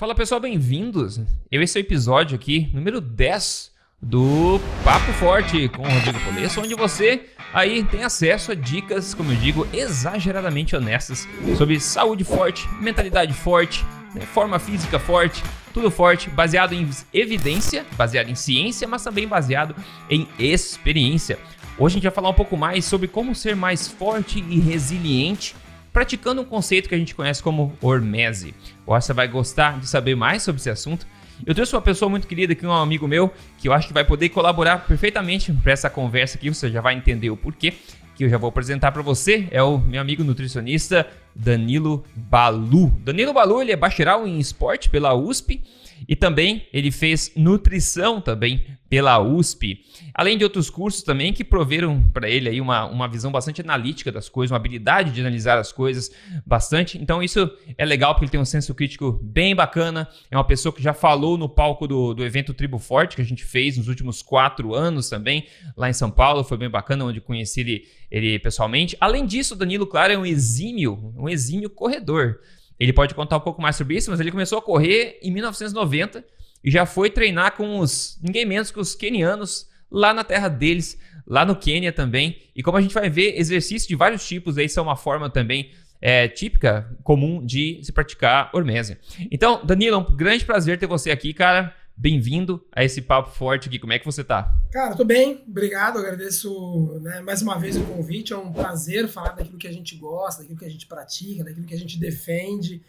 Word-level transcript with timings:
Fala 0.00 0.14
pessoal, 0.14 0.40
bem-vindos. 0.40 1.20
Eu 1.52 1.60
esse 1.60 1.78
é 1.78 1.82
o 1.82 1.84
episódio 1.84 2.34
aqui, 2.34 2.70
número 2.72 3.02
10 3.02 3.70
do 4.00 4.58
Papo 4.82 5.12
Forte 5.12 5.68
com 5.68 5.82
o 5.82 5.90
Rodrigo 5.90 6.18
Polesso, 6.20 6.62
onde 6.62 6.74
você 6.74 7.26
aí 7.52 7.84
tem 7.84 8.02
acesso 8.02 8.50
a 8.50 8.54
dicas, 8.54 9.12
como 9.12 9.30
eu 9.30 9.36
digo, 9.36 9.68
exageradamente 9.74 10.74
honestas 10.74 11.28
sobre 11.58 11.78
saúde 11.78 12.24
forte, 12.24 12.66
mentalidade 12.80 13.34
forte, 13.34 13.84
né, 14.14 14.22
forma 14.22 14.58
física 14.58 14.98
forte, 14.98 15.44
tudo 15.74 15.90
forte, 15.90 16.30
baseado 16.30 16.72
em 16.72 16.88
evidência, 17.12 17.84
baseado 17.94 18.30
em 18.30 18.34
ciência, 18.34 18.88
mas 18.88 19.04
também 19.04 19.28
baseado 19.28 19.76
em 20.08 20.26
experiência. 20.38 21.38
Hoje 21.76 21.92
a 21.92 21.96
gente 21.96 22.04
vai 22.04 22.12
falar 22.12 22.30
um 22.30 22.34
pouco 22.34 22.56
mais 22.56 22.86
sobre 22.86 23.06
como 23.06 23.34
ser 23.34 23.54
mais 23.54 23.86
forte 23.86 24.42
e 24.48 24.58
resiliente 24.60 25.54
praticando 25.92 26.42
um 26.42 26.44
conceito 26.44 26.88
que 26.88 26.94
a 26.94 26.98
gente 26.98 27.14
conhece 27.14 27.42
como 27.42 27.76
hormese. 27.80 28.54
Você 28.86 29.12
vai 29.12 29.28
gostar 29.28 29.78
de 29.78 29.86
saber 29.86 30.14
mais 30.14 30.42
sobre 30.42 30.60
esse 30.60 30.70
assunto. 30.70 31.06
Eu 31.46 31.54
trouxe 31.54 31.74
uma 31.74 31.80
pessoa 31.80 32.08
muito 32.08 32.26
querida 32.26 32.52
aqui, 32.52 32.66
um 32.66 32.72
amigo 32.72 33.08
meu, 33.08 33.32
que 33.58 33.68
eu 33.68 33.72
acho 33.72 33.88
que 33.88 33.94
vai 33.94 34.04
poder 34.04 34.28
colaborar 34.28 34.86
perfeitamente 34.86 35.52
para 35.52 35.72
essa 35.72 35.88
conversa 35.88 36.36
aqui, 36.36 36.50
você 36.50 36.70
já 36.70 36.80
vai 36.80 36.94
entender 36.94 37.30
o 37.30 37.36
porquê, 37.36 37.72
que 38.14 38.24
eu 38.24 38.28
já 38.28 38.36
vou 38.36 38.48
apresentar 38.48 38.92
para 38.92 39.00
você, 39.00 39.48
é 39.50 39.62
o 39.62 39.78
meu 39.78 40.00
amigo 40.00 40.22
nutricionista 40.22 41.06
Danilo 41.34 42.04
Balu. 42.14 42.90
Danilo 43.02 43.32
Balu, 43.32 43.62
ele 43.62 43.72
é 43.72 43.76
bacharel 43.76 44.26
em 44.26 44.38
esporte 44.38 44.90
pela 44.90 45.14
USP, 45.14 45.62
e 46.08 46.16
também 46.16 46.66
ele 46.72 46.90
fez 46.90 47.32
nutrição 47.36 48.20
também 48.20 48.64
pela 48.90 49.20
USP, 49.20 49.84
além 50.12 50.36
de 50.36 50.42
outros 50.42 50.68
cursos 50.68 51.04
também 51.04 51.32
que 51.32 51.44
proveram 51.44 52.02
para 52.12 52.28
ele 52.28 52.48
aí 52.48 52.60
uma, 52.60 52.86
uma 52.86 53.06
visão 53.06 53.30
bastante 53.30 53.60
analítica 53.60 54.10
das 54.10 54.28
coisas, 54.28 54.50
uma 54.50 54.56
habilidade 54.56 55.12
de 55.12 55.20
analisar 55.20 55.58
as 55.58 55.70
coisas 55.70 56.10
bastante. 56.44 56.98
Então 56.98 57.22
isso 57.22 57.48
é 57.78 57.84
legal 57.84 58.14
porque 58.14 58.24
ele 58.24 58.32
tem 58.32 58.40
um 58.40 58.44
senso 58.44 58.74
crítico 58.74 59.12
bem 59.22 59.54
bacana. 59.54 60.08
É 60.28 60.36
uma 60.36 60.44
pessoa 60.44 60.72
que 60.72 60.82
já 60.82 60.92
falou 60.92 61.38
no 61.38 61.48
palco 61.48 61.86
do, 61.86 62.12
do 62.12 62.24
evento 62.24 62.52
Tribo 62.52 62.80
Forte 62.80 63.14
que 63.14 63.22
a 63.22 63.24
gente 63.24 63.44
fez 63.44 63.78
nos 63.78 63.86
últimos 63.86 64.22
quatro 64.22 64.74
anos 64.74 65.08
também 65.08 65.46
lá 65.76 65.88
em 65.88 65.92
São 65.92 66.10
Paulo. 66.10 66.42
Foi 66.42 66.58
bem 66.58 66.68
bacana 66.68 67.04
onde 67.04 67.20
conheci 67.20 67.60
ele, 67.60 67.84
ele 68.10 68.38
pessoalmente. 68.40 68.96
Além 69.00 69.24
disso, 69.24 69.54
Danilo, 69.54 69.86
claro, 69.86 70.12
é 70.12 70.18
um 70.18 70.26
exímio, 70.26 71.14
um 71.16 71.28
exímio 71.28 71.70
corredor. 71.70 72.40
Ele 72.80 72.94
pode 72.94 73.14
contar 73.14 73.36
um 73.36 73.40
pouco 73.40 73.60
mais 73.60 73.76
sobre 73.76 73.96
isso, 73.96 74.10
mas 74.10 74.18
ele 74.18 74.30
começou 74.30 74.58
a 74.58 74.62
correr 74.62 75.18
em 75.22 75.30
1990 75.30 76.24
e 76.64 76.70
já 76.70 76.86
foi 76.86 77.10
treinar 77.10 77.54
com 77.54 77.78
os 77.78 78.18
ninguém 78.22 78.46
menos 78.46 78.70
que 78.70 78.80
os 78.80 78.94
quenianos 78.94 79.68
lá 79.90 80.14
na 80.14 80.24
terra 80.24 80.48
deles, 80.48 80.98
lá 81.26 81.44
no 81.44 81.54
Quênia 81.54 81.92
também. 81.92 82.38
E 82.56 82.62
como 82.62 82.78
a 82.78 82.80
gente 82.80 82.94
vai 82.94 83.10
ver, 83.10 83.38
exercícios 83.38 83.86
de 83.86 83.94
vários 83.94 84.26
tipos 84.26 84.56
aí 84.56 84.66
são 84.66 84.84
uma 84.84 84.96
forma 84.96 85.28
também 85.28 85.70
é, 86.00 86.26
típica, 86.26 86.90
comum 87.02 87.44
de 87.44 87.80
se 87.82 87.92
praticar 87.92 88.48
hormese. 88.54 88.96
Então, 89.30 89.60
Danilo, 89.64 89.96
é 89.96 89.98
um 89.98 90.16
grande 90.16 90.46
prazer 90.46 90.78
ter 90.78 90.86
você 90.86 91.10
aqui, 91.10 91.34
cara. 91.34 91.74
Bem-vindo 92.02 92.66
a 92.72 92.82
esse 92.82 93.02
papo 93.02 93.30
forte 93.30 93.68
aqui. 93.68 93.78
Como 93.78 93.92
é 93.92 93.98
que 93.98 94.06
você 94.06 94.24
tá? 94.24 94.56
Cara, 94.72 94.96
tô 94.96 95.04
bem, 95.04 95.44
obrigado. 95.46 95.98
Agradeço 95.98 96.98
né, 97.02 97.20
mais 97.20 97.42
uma 97.42 97.58
vez 97.58 97.76
o 97.76 97.84
convite. 97.84 98.32
É 98.32 98.36
um 98.38 98.50
prazer 98.50 99.06
falar 99.06 99.32
daquilo 99.32 99.58
que 99.58 99.68
a 99.68 99.72
gente 99.72 99.96
gosta, 99.96 100.40
daquilo 100.40 100.58
que 100.58 100.64
a 100.64 100.70
gente 100.70 100.86
pratica, 100.86 101.44
daquilo 101.44 101.66
que 101.66 101.74
a 101.74 101.78
gente 101.78 102.00
defende. 102.00 102.80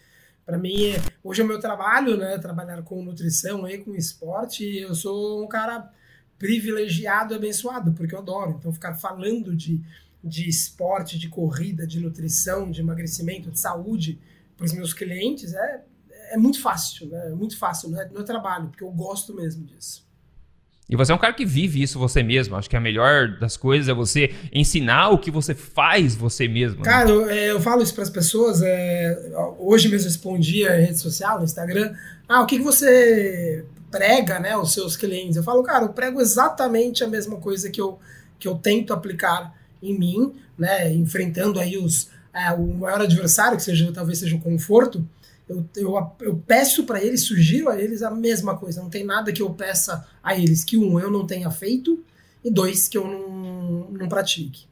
Para 0.46 0.56
mim, 0.56 0.94
hoje 1.22 1.42
é 1.42 1.44
o 1.44 1.46
meu 1.46 1.60
trabalho, 1.60 2.16
né? 2.16 2.38
Trabalhar 2.38 2.82
com 2.84 3.04
nutrição 3.04 3.68
e 3.68 3.76
com 3.76 3.94
esporte. 3.94 4.64
E 4.64 4.80
eu 4.80 4.94
sou 4.94 5.44
um 5.44 5.46
cara 5.46 5.92
privilegiado 6.38 7.34
e 7.34 7.36
abençoado, 7.36 7.92
porque 7.92 8.14
eu 8.14 8.20
adoro. 8.20 8.56
Então, 8.58 8.72
ficar 8.72 8.94
falando 8.94 9.54
de, 9.54 9.78
de 10.24 10.48
esporte, 10.48 11.18
de 11.18 11.28
corrida, 11.28 11.86
de 11.86 12.00
nutrição, 12.00 12.70
de 12.70 12.80
emagrecimento, 12.80 13.50
de 13.50 13.60
saúde 13.60 14.18
para 14.56 14.64
os 14.64 14.72
meus 14.72 14.94
clientes 14.94 15.52
é 15.52 15.82
é 16.32 16.36
muito 16.36 16.60
fácil, 16.60 17.06
né? 17.08 17.28
É 17.28 17.34
muito 17.34 17.58
fácil, 17.58 17.90
não 17.90 18.00
é, 18.00 18.08
não 18.08 18.22
é 18.22 18.24
trabalho, 18.24 18.68
porque 18.68 18.82
eu 18.82 18.90
gosto 18.90 19.34
mesmo 19.34 19.64
disso. 19.64 20.10
E 20.88 20.96
você 20.96 21.12
é 21.12 21.14
um 21.14 21.18
cara 21.18 21.32
que 21.32 21.46
vive 21.46 21.82
isso 21.82 21.98
você 21.98 22.22
mesmo. 22.22 22.56
Acho 22.56 22.68
que 22.68 22.76
a 22.76 22.80
melhor 22.80 23.38
das 23.38 23.56
coisas 23.56 23.88
é 23.88 23.94
você 23.94 24.34
ensinar 24.52 25.10
o 25.10 25.18
que 25.18 25.30
você 25.30 25.54
faz 25.54 26.14
você 26.14 26.48
mesmo. 26.48 26.78
Né? 26.78 26.84
Cara, 26.84 27.08
eu, 27.08 27.30
é, 27.30 27.50
eu, 27.50 27.60
falo 27.60 27.82
isso 27.82 27.94
para 27.94 28.02
as 28.02 28.10
pessoas. 28.10 28.60
É, 28.62 29.32
hoje 29.58 29.88
mesmo 29.88 30.08
respondi 30.08 30.66
a 30.66 30.72
rede 30.72 30.98
social, 30.98 31.38
no 31.38 31.44
Instagram. 31.44 31.94
Ah, 32.28 32.42
o 32.42 32.46
que, 32.46 32.58
que 32.58 32.64
você 32.64 33.64
prega, 33.90 34.40
né, 34.40 34.56
os 34.56 34.72
seus 34.72 34.96
clientes? 34.96 35.36
Eu 35.36 35.42
falo, 35.42 35.62
cara, 35.62 35.84
eu 35.84 35.90
prego 35.90 36.20
exatamente 36.20 37.04
a 37.04 37.08
mesma 37.08 37.36
coisa 37.36 37.70
que 37.70 37.80
eu, 37.80 37.98
que 38.38 38.48
eu 38.48 38.56
tento 38.56 38.92
aplicar 38.92 39.54
em 39.82 39.98
mim, 39.98 40.34
né, 40.58 40.92
enfrentando 40.92 41.60
aí 41.60 41.76
os, 41.76 42.10
é, 42.34 42.52
o 42.52 42.66
maior 42.66 43.00
adversário, 43.00 43.56
que 43.56 43.62
seja 43.62 43.90
talvez 43.92 44.18
seja 44.18 44.36
o 44.36 44.40
conforto 44.40 45.06
eu, 45.48 45.68
eu, 45.76 46.12
eu 46.20 46.36
peço 46.46 46.84
para 46.84 47.02
eles, 47.02 47.24
sugiro 47.26 47.68
a 47.68 47.80
eles 47.80 48.02
a 48.02 48.10
mesma 48.10 48.56
coisa. 48.56 48.82
Não 48.82 48.90
tem 48.90 49.04
nada 49.04 49.32
que 49.32 49.42
eu 49.42 49.50
peça 49.50 50.06
a 50.22 50.36
eles 50.36 50.64
que, 50.64 50.76
um, 50.76 50.98
eu 50.98 51.10
não 51.10 51.26
tenha 51.26 51.50
feito, 51.50 52.02
e 52.44 52.50
dois, 52.50 52.88
que 52.88 52.98
eu 52.98 53.06
não, 53.06 53.90
não 53.90 54.08
pratique. 54.08 54.66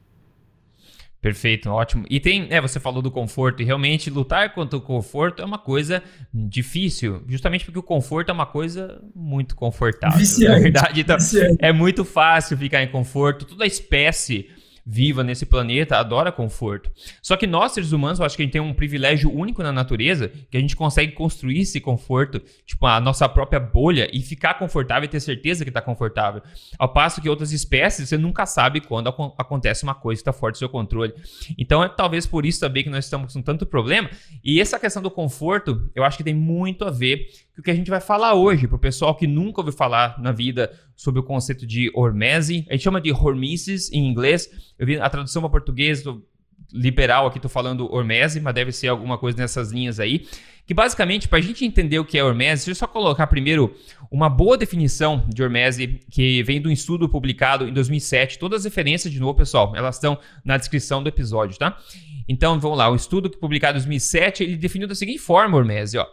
Perfeito, 1.21 1.69
ótimo. 1.69 2.07
E 2.09 2.19
tem, 2.19 2.47
é, 2.49 2.61
você 2.63 2.81
falou 2.81 3.03
do 3.03 3.11
conforto, 3.11 3.61
e 3.63 3.65
realmente 3.65 4.09
lutar 4.09 4.55
contra 4.55 4.79
o 4.79 4.81
conforto 4.81 5.43
é 5.43 5.45
uma 5.45 5.59
coisa 5.59 6.03
difícil, 6.33 7.23
justamente 7.29 7.65
porque 7.67 7.79
o 7.79 7.83
conforto 7.83 8.31
é 8.31 8.33
uma 8.33 8.47
coisa 8.47 9.03
muito 9.15 9.55
confortável. 9.55 10.19
Viciante, 10.19 10.55
na 10.55 10.59
verdade, 10.59 11.01
então, 11.01 11.19
viciante. 11.19 11.59
é 11.59 11.73
muito 11.73 12.07
fácil 12.07 12.57
ficar 12.57 12.83
em 12.83 12.91
conforto. 12.91 13.45
Toda 13.45 13.67
espécie 13.67 14.49
viva 14.85 15.23
nesse 15.23 15.47
planeta 15.47 15.97
adora 15.97 16.33
conforto. 16.33 16.91
Só 17.23 17.37
que 17.37 17.47
nós, 17.47 17.73
seres 17.73 17.93
humanos, 17.93 18.19
eu 18.19 18.27
acho 18.27 18.37
que 18.37 18.43
a 18.43 18.45
gente 18.45 18.53
tem 18.53 18.61
um 18.61 18.75
privilégio 18.75 19.33
único 19.33 19.63
na 19.63 19.73
natureza, 19.73 20.31
que 20.51 20.57
a 20.57 20.61
gente 20.61 20.77
consegue 20.77 21.13
construir 21.13 21.61
esse 21.61 21.81
conforto, 21.81 22.41
tipo, 22.67 22.87
a 22.87 23.01
nossa 23.01 23.29
própria 23.29 23.61
bolha 23.61 24.09
e 24.13 24.21
ficar 24.21 24.55
confortável 24.55 25.05
e 25.05 25.09
ter 25.09 25.21
certeza 25.21 25.65
que 25.65 25.71
está 25.71 25.81
confortável. 25.81 26.43
Ao 26.79 26.93
passo 26.93 27.21
que 27.21 27.29
outras 27.29 27.53
espécies, 27.53 28.09
você 28.09 28.19
nunca 28.19 28.47
sabe 28.47 28.81
quando 28.81 29.09
acontece 29.39 29.83
uma 29.83 29.95
coisa 29.95 30.19
que 30.19 30.29
está 30.29 30.33
fora 30.33 30.53
do 30.53 30.59
seu 30.59 30.69
controle. 30.69 31.13
Então, 31.59 31.83
é 31.83 31.89
talvez 31.89 32.27
por 32.27 32.47
isso 32.47 32.61
também 32.61 32.83
que 32.83 32.91
nós 32.91 33.05
estamos 33.05 33.33
com 33.33 33.43
tanto 33.43 33.67
problema. 33.67 34.11
E 34.43 34.61
essa 34.61 34.79
questão 34.79 35.03
do 35.03 35.11
conforto, 35.11 35.91
eu 35.95 36.05
acho 36.05 36.17
que 36.17 36.25
tem 36.25 36.35
muito 36.35 36.85
a 36.85 36.91
ver 36.91 37.27
o 37.61 37.63
que 37.63 37.71
a 37.71 37.75
gente 37.75 37.91
vai 37.91 38.01
falar 38.01 38.35
hoje, 38.35 38.67
para 38.67 38.77
o 38.77 38.79
pessoal 38.79 39.15
que 39.15 39.27
nunca 39.27 39.61
ouviu 39.61 39.73
falar 39.73 40.21
na 40.21 40.33
vida 40.33 40.73
sobre 40.97 41.21
o 41.21 41.23
conceito 41.23 41.67
de 41.67 41.91
hormese. 41.95 42.67
A 42.69 42.73
gente 42.73 42.83
chama 42.83 43.01
de 43.01 43.13
hormesis 43.13 43.93
em 43.93 44.09
inglês. 44.09 44.49
Eu 44.79 44.87
vi 44.87 44.99
a 44.99 45.09
tradução 45.09 45.43
para 45.43 45.51
português 45.51 46.03
do 46.03 46.25
liberal 46.73 47.27
aqui, 47.27 47.39
estou 47.39 47.51
falando 47.51 47.93
hormese, 47.93 48.41
mas 48.41 48.55
deve 48.55 48.73
ser 48.73 48.89
alguma 48.89 49.19
coisa 49.19 49.39
nessas 49.39 49.73
linhas 49.73 50.01
aí. 50.01 50.27
Que 50.67 50.73
basicamente, 50.73 51.27
para 51.27 51.39
a 51.39 51.43
gente 51.43 51.65
entender 51.65 51.99
o 51.99 52.05
que 52.05 52.17
é 52.17 52.23
hormese, 52.23 52.67
deixa 52.67 52.71
eu 52.71 52.75
só 52.77 52.87
colocar 52.87 53.27
primeiro 53.27 53.75
uma 54.11 54.29
boa 54.29 54.57
definição 54.57 55.27
de 55.29 55.43
hormese 55.43 56.01
que 56.11 56.43
vem 56.45 56.63
de 56.63 56.69
um 56.69 56.71
estudo 56.71 57.09
publicado 57.09 57.69
em 57.69 57.73
2007. 57.73 58.39
Todas 58.39 58.61
as 58.61 58.65
referências, 58.65 59.13
de 59.13 59.19
novo, 59.19 59.35
pessoal, 59.35 59.75
elas 59.75 59.97
estão 59.97 60.19
na 60.45 60.57
descrição 60.57 61.03
do 61.03 61.09
episódio, 61.09 61.59
tá? 61.59 61.77
Então, 62.29 62.61
vamos 62.61 62.79
lá. 62.79 62.89
O 62.89 62.95
estudo 62.95 63.29
que 63.29 63.37
publicado 63.37 63.79
em 63.79 63.81
2007, 63.81 64.45
ele 64.45 64.57
definiu 64.57 64.87
da 64.87 64.95
seguinte 64.95 65.19
forma 65.19 65.59
hormese, 65.59 65.99
ó. 65.99 66.07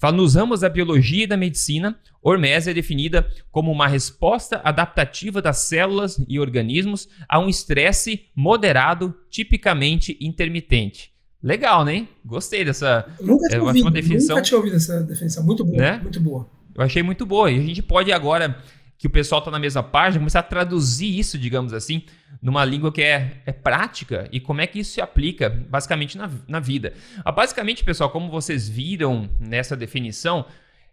Fala, 0.00 0.16
nos 0.16 0.34
ramos 0.34 0.60
da 0.60 0.68
biologia 0.70 1.24
e 1.24 1.26
da 1.26 1.36
medicina, 1.36 1.94
hormese 2.22 2.70
é 2.70 2.74
definida 2.74 3.28
como 3.50 3.70
uma 3.70 3.86
resposta 3.86 4.58
adaptativa 4.64 5.42
das 5.42 5.58
células 5.58 6.18
e 6.26 6.40
organismos 6.40 7.06
a 7.28 7.38
um 7.38 7.50
estresse 7.50 8.24
moderado, 8.34 9.14
tipicamente 9.28 10.16
intermitente. 10.18 11.12
Legal, 11.42 11.84
né? 11.84 12.08
Gostei 12.24 12.64
dessa 12.64 13.06
nunca 13.20 13.46
tinha 13.48 13.60
é, 13.60 13.62
ouvido, 13.62 13.90
definição. 13.90 14.36
Nunca 14.36 14.48
tinha 14.48 14.56
ouvido 14.56 14.76
essa 14.76 15.02
definição. 15.02 15.44
Muito 15.44 15.64
boa, 15.66 15.76
né? 15.76 15.98
muito 16.02 16.18
boa. 16.18 16.48
Eu 16.74 16.82
achei 16.82 17.02
muito 17.02 17.26
boa. 17.26 17.50
E 17.50 17.58
a 17.58 17.62
gente 17.62 17.82
pode 17.82 18.10
agora 18.10 18.56
que 19.00 19.06
o 19.06 19.10
pessoal 19.10 19.38
está 19.38 19.50
na 19.50 19.58
mesma 19.58 19.82
página, 19.82 20.20
começar 20.20 20.40
a 20.40 20.42
traduzir 20.42 21.18
isso, 21.18 21.38
digamos 21.38 21.72
assim, 21.72 22.02
numa 22.42 22.62
língua 22.66 22.92
que 22.92 23.00
é, 23.00 23.40
é 23.46 23.50
prática 23.50 24.28
e 24.30 24.38
como 24.38 24.60
é 24.60 24.66
que 24.66 24.78
isso 24.78 24.92
se 24.92 25.00
aplica 25.00 25.48
basicamente 25.48 26.18
na, 26.18 26.30
na 26.46 26.60
vida. 26.60 26.92
Ah, 27.24 27.32
basicamente, 27.32 27.82
pessoal, 27.82 28.10
como 28.10 28.30
vocês 28.30 28.68
viram 28.68 29.30
nessa 29.40 29.74
definição, 29.74 30.44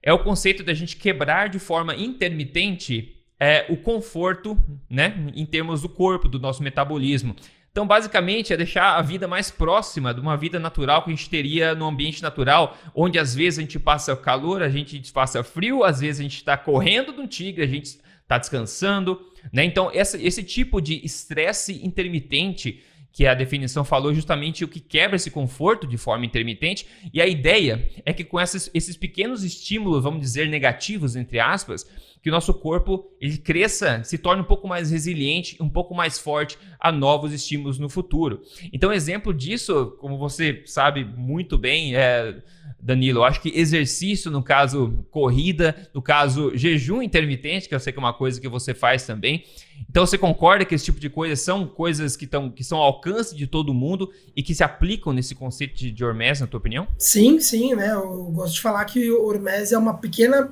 é 0.01 0.13
o 0.13 0.19
conceito 0.19 0.63
da 0.63 0.73
gente 0.73 0.96
quebrar 0.96 1.49
de 1.49 1.59
forma 1.59 1.93
intermitente 1.97 3.14
é, 3.37 3.66
o 3.67 3.76
conforto, 3.76 4.58
né, 4.90 5.28
em 5.35 5.46
termos 5.46 5.81
do 5.81 5.90
corpo, 5.90 6.29
do 6.29 6.40
nosso 6.40 6.64
metabolismo. 6.64 7.35
Então, 7.78 7.85
basicamente, 7.85 8.52
é 8.52 8.58
deixar 8.58 8.97
a 8.97 9.03
vida 9.03 9.28
mais 9.28 9.52
próxima 9.52 10.11
de 10.11 10.20
uma 10.20 10.35
vida 10.35 10.58
natural 10.58 11.03
que 11.03 11.11
a 11.11 11.14
gente 11.14 11.29
teria 11.29 11.76
no 11.76 11.85
ambiente 11.85 12.23
natural, 12.23 12.76
onde 12.96 13.20
às 13.20 13.35
vezes 13.35 13.59
a 13.59 13.61
gente 13.61 13.78
passa 13.78 14.16
calor, 14.16 14.64
a 14.64 14.70
gente 14.70 15.14
passa 15.14 15.43
frio, 15.43 15.84
às 15.84 15.99
vezes 15.99 16.20
a 16.20 16.23
gente 16.23 16.37
está 16.37 16.58
correndo 16.58 17.14
de 17.14 17.20
um 17.20 17.28
tigre, 17.28 17.64
a 17.64 17.67
gente 17.67 17.99
está 18.28 18.38
descansando. 18.38 19.20
Né? 19.53 19.64
Então, 19.64 19.90
essa, 19.94 20.22
esse 20.22 20.44
tipo 20.44 20.82
de 20.82 21.03
estresse 21.03 21.85
intermitente 21.85 22.84
que 23.14 23.26
a 23.26 23.34
definição 23.34 23.84
falou 23.84 24.14
justamente 24.14 24.64
o 24.64 24.68
que 24.68 24.79
quebra 24.79 25.16
esse 25.16 25.32
conforto 25.32 25.88
de 25.88 25.97
forma 25.97 26.24
intermitente. 26.24 26.85
E 27.12 27.20
a 27.20 27.26
ideia 27.26 27.90
é 28.06 28.14
que 28.14 28.24
com 28.24 28.40
esses, 28.40 28.70
esses 28.76 28.96
pequenos 28.96 29.44
estímulos, 29.44 30.03
vamos 30.03 30.22
dizer, 30.22 30.47
negativos, 30.47 31.16
entre 31.16 31.40
aspas, 31.40 31.84
que 32.22 32.29
o 32.29 32.32
nosso 32.32 32.53
corpo 32.53 33.09
ele 33.20 33.38
cresça, 33.40 34.03
se 34.03 34.20
torne 34.20 34.44
um 34.44 34.46
pouco 34.46 34.68
mais 34.68 34.91
resiliente, 34.91 35.58
um 35.59 35.70
pouco 35.70 35.96
mais 35.96 36.20
forte 36.20 36.59
a 36.79 36.91
novos 36.91 37.34
estímulos 37.34 37.79
no 37.79 37.90
futuro. 37.90 38.44
Então, 38.72 38.94
exemplo 38.94 39.34
disso, 39.34 39.97
como 40.00 40.18
você 40.20 40.62
sabe 40.68 41.03
muito 41.03 41.58
bem, 41.58 41.96
é, 41.96 42.35
Danilo, 42.79 43.20
eu 43.20 43.24
acho 43.24 43.41
que 43.41 43.50
exercício, 43.50 44.29
no 44.29 44.44
caso 44.44 45.06
corrida, 45.09 45.76
no 45.94 46.02
caso 46.02 46.56
jejum 46.56 47.02
intermitente, 47.02 47.68
que 47.68 47.76
eu 47.76 47.79
sei 47.79 47.91
que 47.91 48.00
é 48.00 48.02
uma 48.02 48.14
coisa 48.14 48.40
que 48.40 48.47
você 48.47 48.74
faz 48.74 49.06
também. 49.06 49.44
Então 49.90 50.06
você 50.06 50.18
concorda 50.18 50.64
que 50.64 50.76
esse 50.76 50.85
tipo 50.85 51.00
de 51.00 51.09
coisas 51.09 51.40
são 51.41 51.68
coisas 51.68 52.16
que, 52.16 52.28
tão, 52.28 52.50
que 52.50 52.64
são 52.64 52.78
ao 52.78 52.85
alcance 52.85 53.35
de 53.35 53.47
todo 53.47 53.74
mundo 53.74 54.12
e 54.35 54.44
que 54.44 54.53
se 54.53 54.64
aplicam 54.64 55.12
nesse 55.12 55.34
conceito 55.34 55.76
de, 55.76 56.06
Hormese, 56.06 56.41
na 56.41 56.47
tua 56.47 56.59
opinião? 56.59 56.88
Sim, 56.97 57.40
sim, 57.40 57.74
né? 57.74 57.94
Eu 57.94 58.26
gosto 58.26 58.56
de 58.56 58.62
falar 58.62 58.85
que 58.85 59.12
o 59.12 59.26
Hormese 59.26 59.74
é 59.74 59.78
uma 59.78 59.96
pequena 59.96 60.52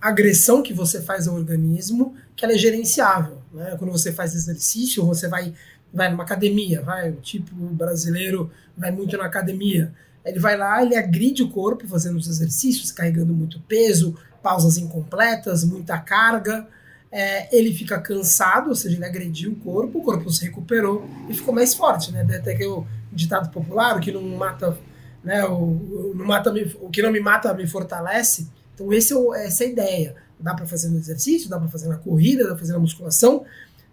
agressão 0.00 0.62
que 0.62 0.72
você 0.72 1.02
faz 1.02 1.28
ao 1.28 1.34
organismo 1.34 2.14
que 2.34 2.44
ela 2.44 2.54
é 2.54 2.58
gerenciável. 2.58 3.42
Né? 3.52 3.74
Quando 3.78 3.90
você 3.90 4.12
faz 4.12 4.34
exercício, 4.34 5.04
você 5.04 5.28
vai, 5.28 5.54
vai 5.92 6.10
numa 6.10 6.22
academia, 6.22 6.82
vai, 6.82 7.10
o 7.10 7.16
tipo 7.16 7.54
brasileiro 7.54 8.50
vai 8.76 8.90
muito 8.90 9.16
na 9.16 9.24
academia. 9.24 9.92
Ele 10.26 10.40
vai 10.40 10.56
lá, 10.56 10.82
ele 10.82 10.96
agride 10.96 11.42
o 11.42 11.48
corpo 11.48 11.86
fazendo 11.86 12.16
os 12.16 12.26
exercícios, 12.26 12.90
carregando 12.90 13.32
muito 13.32 13.60
peso, 13.60 14.16
pausas 14.42 14.76
incompletas, 14.76 15.64
muita 15.64 15.96
carga. 15.98 16.66
É, 17.12 17.56
ele 17.56 17.72
fica 17.72 17.98
cansado, 18.00 18.70
ou 18.70 18.74
seja, 18.74 18.96
ele 18.96 19.04
agrediu 19.04 19.52
o 19.52 19.56
corpo, 19.56 20.00
o 20.00 20.02
corpo 20.02 20.28
se 20.30 20.44
recuperou 20.44 21.08
e 21.28 21.34
ficou 21.34 21.54
mais 21.54 21.72
forte, 21.72 22.10
né? 22.10 22.26
Até 22.36 22.56
que 22.56 22.66
o 22.66 22.84
ditado 23.12 23.50
popular, 23.50 23.96
o 23.96 24.00
que 24.00 24.10
não 24.10 24.20
mata, 24.22 24.76
né? 25.22 25.44
O, 25.44 25.54
o, 25.54 26.12
não 26.16 26.26
mata 26.26 26.52
o 26.80 26.90
que 26.90 27.00
não 27.00 27.12
me 27.12 27.20
mata 27.20 27.54
me 27.54 27.66
fortalece. 27.66 28.48
Então, 28.74 28.92
esse 28.92 29.14
é, 29.14 29.46
essa 29.46 29.62
é 29.62 29.66
a 29.68 29.70
ideia. 29.70 30.16
Dá 30.40 30.54
para 30.54 30.66
fazer 30.66 30.88
no 30.88 30.98
exercício, 30.98 31.48
dá 31.48 31.58
para 31.58 31.68
fazer 31.68 31.88
na 31.88 31.96
corrida, 31.96 32.42
dá 32.42 32.50
para 32.50 32.58
fazer 32.58 32.72
na 32.72 32.80
musculação, 32.80 33.44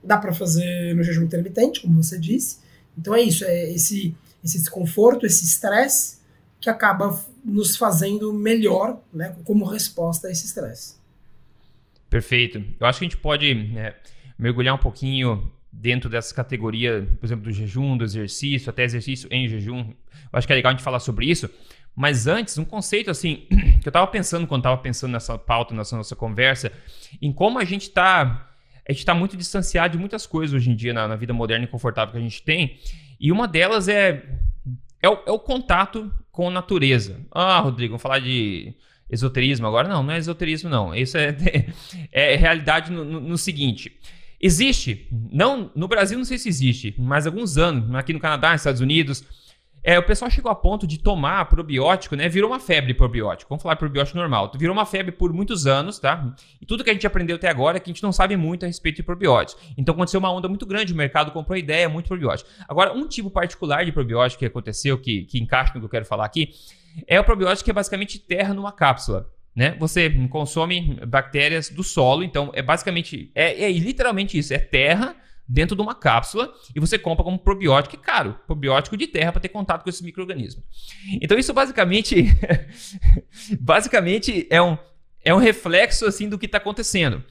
dá 0.04 0.18
para 0.18 0.34
fazer 0.34 0.96
no 0.96 1.04
jejum 1.04 1.24
intermitente, 1.24 1.82
como 1.82 2.02
você 2.02 2.20
disse. 2.20 2.58
Então 2.98 3.14
é 3.14 3.22
isso, 3.22 3.46
é 3.46 3.72
esse, 3.72 4.16
esse 4.44 4.58
desconforto, 4.58 5.26
esse 5.28 5.46
estresse 5.46 6.23
que 6.64 6.70
acaba 6.70 7.22
nos 7.44 7.76
fazendo 7.76 8.32
melhor, 8.32 8.98
né, 9.14 9.36
como 9.44 9.66
resposta 9.66 10.30
a 10.30 10.32
esse 10.32 10.46
estresse. 10.46 10.96
Perfeito. 12.10 12.64
Eu 12.80 12.88
acho 12.88 13.00
que 13.00 13.06
a 13.06 13.10
gente 13.10 13.18
pode 13.18 13.52
é, 13.78 13.94
mergulhar 14.40 14.74
um 14.74 14.78
pouquinho 14.78 15.52
dentro 15.70 16.10
dessa 16.10 16.34
categoria, 16.34 17.06
por 17.20 17.26
exemplo, 17.26 17.44
do 17.44 17.52
jejum, 17.52 17.98
do 17.98 18.06
exercício, 18.06 18.70
até 18.70 18.86
exercício 18.86 19.28
em 19.30 19.46
jejum. 19.50 19.90
Eu 19.90 20.30
acho 20.32 20.48
que 20.48 20.54
é 20.54 20.56
legal 20.56 20.70
a 20.70 20.74
gente 20.74 20.84
falar 20.86 21.02
sobre 21.02 21.26
isso, 21.26 21.50
mas 21.94 22.28
antes, 22.28 22.58
um 22.58 22.64
conceito 22.64 23.12
assim, 23.12 23.46
que 23.84 23.88
eu 23.88 23.90
estava 23.90 24.08
pensando 24.08 24.48
quando 24.48 24.62
estava 24.62 24.78
pensando 24.78 25.12
nessa 25.12 25.38
pauta, 25.38 25.76
nessa 25.76 25.98
nossa 25.98 26.16
conversa, 26.16 26.72
em 27.22 27.34
como 27.34 27.60
a 27.60 27.66
gente 27.66 27.90
está 27.90 28.50
a 28.88 28.92
gente 28.92 29.00
está 29.00 29.14
muito 29.14 29.36
distanciado 29.36 29.94
de 29.94 29.98
muitas 29.98 30.26
coisas 30.26 30.54
hoje 30.54 30.70
em 30.70 30.76
dia 30.76 30.94
na, 30.94 31.08
na, 31.08 31.16
vida 31.16 31.34
moderna 31.34 31.66
e 31.66 31.68
confortável 31.68 32.14
que 32.14 32.18
a 32.20 32.22
gente 32.22 32.42
tem. 32.42 32.80
E 33.20 33.32
uma 33.32 33.48
delas 33.48 33.88
é, 33.88 34.26
é, 35.02 35.10
o, 35.10 35.24
é 35.26 35.32
o 35.32 35.40
contato 35.40 36.12
com 36.34 36.50
natureza. 36.50 37.22
Ah, 37.32 37.60
Rodrigo, 37.60 37.92
vamos 37.92 38.02
falar 38.02 38.20
de 38.20 38.74
esoterismo 39.10 39.68
agora? 39.68 39.88
Não, 39.88 40.02
não 40.02 40.12
é 40.12 40.18
esoterismo, 40.18 40.68
não. 40.68 40.94
Isso 40.94 41.16
é, 41.16 41.34
é 42.12 42.36
realidade 42.36 42.92
no, 42.92 43.06
no, 43.06 43.22
no 43.22 43.38
seguinte. 43.38 43.96
Existe, 44.42 45.08
não 45.32 45.72
no 45.74 45.88
Brasil 45.88 46.18
não 46.18 46.26
sei 46.26 46.40
se 46.40 46.50
existe, 46.50 46.94
mas 46.98 47.28
alguns 47.28 47.58
anos, 47.58 47.94
aqui 47.96 48.12
no 48.12 48.20
Canadá, 48.20 48.52
nos 48.52 48.62
Estados 48.62 48.82
Unidos, 48.82 49.24
é, 49.84 50.00
o 50.00 50.04
pessoal 50.04 50.32
chegou 50.32 50.50
a 50.50 50.56
ponto 50.56 50.88
de 50.88 50.98
tomar 50.98 51.46
probiótico, 51.46 52.16
né? 52.16 52.30
Virou 52.30 52.50
uma 52.50 52.60
febre 52.60 52.94
probiótico. 52.94 53.50
Vamos 53.50 53.62
falar 53.62 53.76
probiótico 53.76 54.18
normal. 54.18 54.50
Virou 54.58 54.74
uma 54.74 54.86
febre 54.86 55.12
por 55.12 55.34
muitos 55.34 55.68
anos, 55.68 56.00
tá? 56.00 56.34
E 56.62 56.66
tudo 56.66 56.84
que 56.86 56.90
a 56.90 56.94
gente 56.94 57.06
aprendeu 57.06 57.36
até 57.36 57.50
agora 57.50 57.78
é 57.78 57.80
que 57.82 57.90
a 57.90 57.94
gente 57.94 58.02
não 58.02 58.14
sabe 58.14 58.38
muito 58.38 58.64
a 58.64 58.68
respeito 58.68 58.98
de 58.98 59.04
probióticos. 59.04 59.62
Então 59.78 59.94
aconteceu 59.94 60.22
uma 60.22 60.32
onda 60.32 60.48
muito 60.48 60.66
grande, 60.66 60.94
o 60.94 60.96
mercado 60.96 61.32
comprou 61.32 61.58
ideia, 61.58 61.90
muito 61.90 62.08
probiótico. 62.08 62.50
Agora, 62.68 62.94
um 62.94 63.06
tipo 63.08 63.30
particular 63.30 63.84
de 63.84 63.92
probiótico 63.92 64.40
que 64.40 64.46
aconteceu, 64.46 64.98
que, 64.98 65.26
que 65.26 65.38
encaixa 65.38 65.74
no 65.74 65.82
que 65.82 65.86
eu 65.86 65.90
quero 65.90 66.06
falar 66.06 66.26
aqui, 66.26 66.54
é 67.06 67.20
o 67.20 67.24
probiótico 67.24 67.66
que 67.66 67.72
é 67.72 67.74
basicamente 67.74 68.20
terra 68.20 68.54
numa 68.54 68.72
cápsula. 68.72 69.30
Né? 69.54 69.76
Você 69.80 70.10
consome 70.30 71.00
bactérias 71.06 71.70
do 71.70 71.84
solo, 71.84 72.24
então 72.24 72.52
é 72.56 72.62
basicamente, 72.62 73.32
é, 73.36 73.66
é 73.66 73.72
literalmente 73.72 74.38
isso, 74.38 74.54
é 74.54 74.58
terra 74.58 75.16
dentro 75.48 75.76
de 75.76 75.82
uma 75.82 75.94
cápsula 75.94 76.54
e 76.76 76.80
você 76.80 76.98
compra 76.98 77.24
como 77.24 77.38
probiótico, 77.38 77.96
e 77.96 77.98
caro, 77.98 78.40
probiótico 78.48 78.98
de 78.98 79.08
terra 79.08 79.32
para 79.32 79.42
ter 79.42 79.50
contato 79.50 79.84
com 79.84 79.90
esse 79.90 80.04
microorganismo. 80.04 80.64
Então 81.22 81.38
isso 81.38 81.54
basicamente 81.54 82.28
basicamente 83.60 84.48
é 84.50 84.62
um, 84.62 84.78
é 85.24 85.34
um 85.34 85.40
reflexo 85.40 86.06
assim 86.06 86.30
do 86.30 86.40
que 86.40 86.46
está 86.46 86.58
acontecendo. 86.58 87.24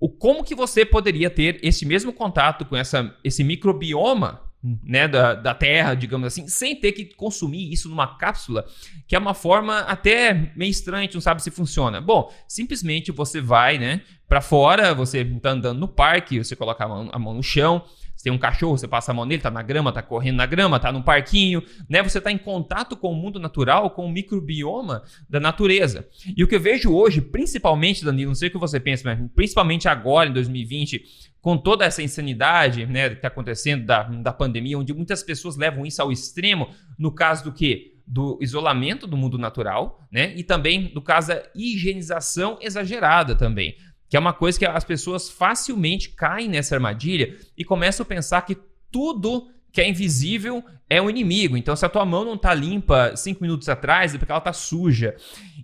O 0.00 0.08
como 0.08 0.44
que 0.44 0.54
você 0.54 0.84
poderia 0.84 1.28
ter 1.28 1.58
esse 1.62 1.84
mesmo 1.84 2.12
contato 2.12 2.64
com 2.64 2.76
essa, 2.76 3.14
esse 3.22 3.44
microbioma 3.44 4.40
né, 4.82 5.06
da, 5.06 5.34
da 5.34 5.54
Terra, 5.54 5.94
digamos 5.94 6.26
assim, 6.26 6.48
sem 6.48 6.74
ter 6.74 6.92
que 6.92 7.04
consumir 7.14 7.70
isso 7.70 7.88
numa 7.88 8.16
cápsula, 8.16 8.64
que 9.06 9.14
é 9.14 9.18
uma 9.18 9.34
forma 9.34 9.80
até 9.80 10.52
meio 10.56 10.70
estranha, 10.70 11.08
não 11.12 11.20
sabe 11.20 11.42
se 11.42 11.50
funciona. 11.50 12.00
Bom, 12.00 12.32
simplesmente 12.48 13.12
você 13.12 13.40
vai, 13.40 13.78
né, 13.78 14.00
para 14.26 14.40
fora, 14.40 14.94
você 14.94 15.22
tá 15.24 15.50
andando 15.50 15.78
no 15.78 15.88
parque, 15.88 16.38
você 16.42 16.56
coloca 16.56 16.84
a 16.84 16.88
mão, 16.88 17.10
a 17.12 17.18
mão 17.18 17.34
no 17.34 17.42
chão, 17.42 17.84
tem 18.24 18.32
um 18.32 18.38
cachorro, 18.38 18.78
você 18.78 18.88
passa 18.88 19.12
a 19.12 19.14
mão 19.14 19.26
nele, 19.26 19.42
tá 19.42 19.50
na 19.50 19.60
grama, 19.60 19.92
tá 19.92 20.00
correndo 20.00 20.36
na 20.36 20.46
grama, 20.46 20.80
tá 20.80 20.90
no 20.90 21.02
parquinho, 21.02 21.62
né? 21.86 22.02
Você 22.02 22.18
tá 22.18 22.32
em 22.32 22.38
contato 22.38 22.96
com 22.96 23.12
o 23.12 23.14
mundo 23.14 23.38
natural, 23.38 23.90
com 23.90 24.06
o 24.06 24.10
microbioma 24.10 25.02
da 25.28 25.38
natureza. 25.38 26.08
E 26.34 26.42
o 26.42 26.48
que 26.48 26.54
eu 26.54 26.60
vejo 26.60 26.90
hoje, 26.90 27.20
principalmente, 27.20 28.02
Danilo, 28.02 28.30
não 28.30 28.34
sei 28.34 28.48
o 28.48 28.50
que 28.50 28.56
você 28.56 28.80
pensa, 28.80 29.02
mas 29.04 29.30
principalmente 29.34 29.88
agora, 29.88 30.30
em 30.30 30.32
2020, 30.32 31.04
com 31.38 31.58
toda 31.58 31.84
essa 31.84 32.02
insanidade 32.02 32.86
né, 32.86 33.10
que 33.10 33.16
está 33.16 33.28
acontecendo 33.28 33.84
da, 33.84 34.04
da 34.04 34.32
pandemia, 34.32 34.78
onde 34.78 34.94
muitas 34.94 35.22
pessoas 35.22 35.58
levam 35.58 35.84
isso 35.84 36.00
ao 36.00 36.10
extremo, 36.10 36.70
no 36.98 37.12
caso 37.12 37.44
do 37.44 37.52
que? 37.52 37.92
Do 38.06 38.38
isolamento 38.40 39.06
do 39.06 39.18
mundo 39.18 39.36
natural, 39.36 40.08
né? 40.10 40.32
E 40.34 40.42
também 40.42 40.94
do 40.94 41.02
caso 41.02 41.28
da 41.28 41.42
higienização 41.54 42.58
exagerada 42.62 43.34
também. 43.34 43.76
Que 44.08 44.16
é 44.16 44.20
uma 44.20 44.32
coisa 44.32 44.58
que 44.58 44.66
as 44.66 44.84
pessoas 44.84 45.28
facilmente 45.28 46.10
caem 46.10 46.48
nessa 46.48 46.74
armadilha 46.74 47.36
e 47.56 47.64
começam 47.64 48.04
a 48.04 48.06
pensar 48.06 48.42
que 48.42 48.56
tudo 48.90 49.48
que 49.74 49.80
é 49.80 49.88
invisível 49.88 50.62
é 50.88 51.02
um 51.02 51.10
inimigo. 51.10 51.56
Então, 51.56 51.74
se 51.74 51.84
a 51.84 51.88
tua 51.88 52.04
mão 52.04 52.24
não 52.24 52.34
está 52.34 52.54
limpa 52.54 53.16
cinco 53.16 53.42
minutos 53.42 53.68
atrás, 53.68 54.14
é 54.14 54.18
porque 54.18 54.30
ela 54.30 54.38
está 54.38 54.52
suja. 54.52 55.16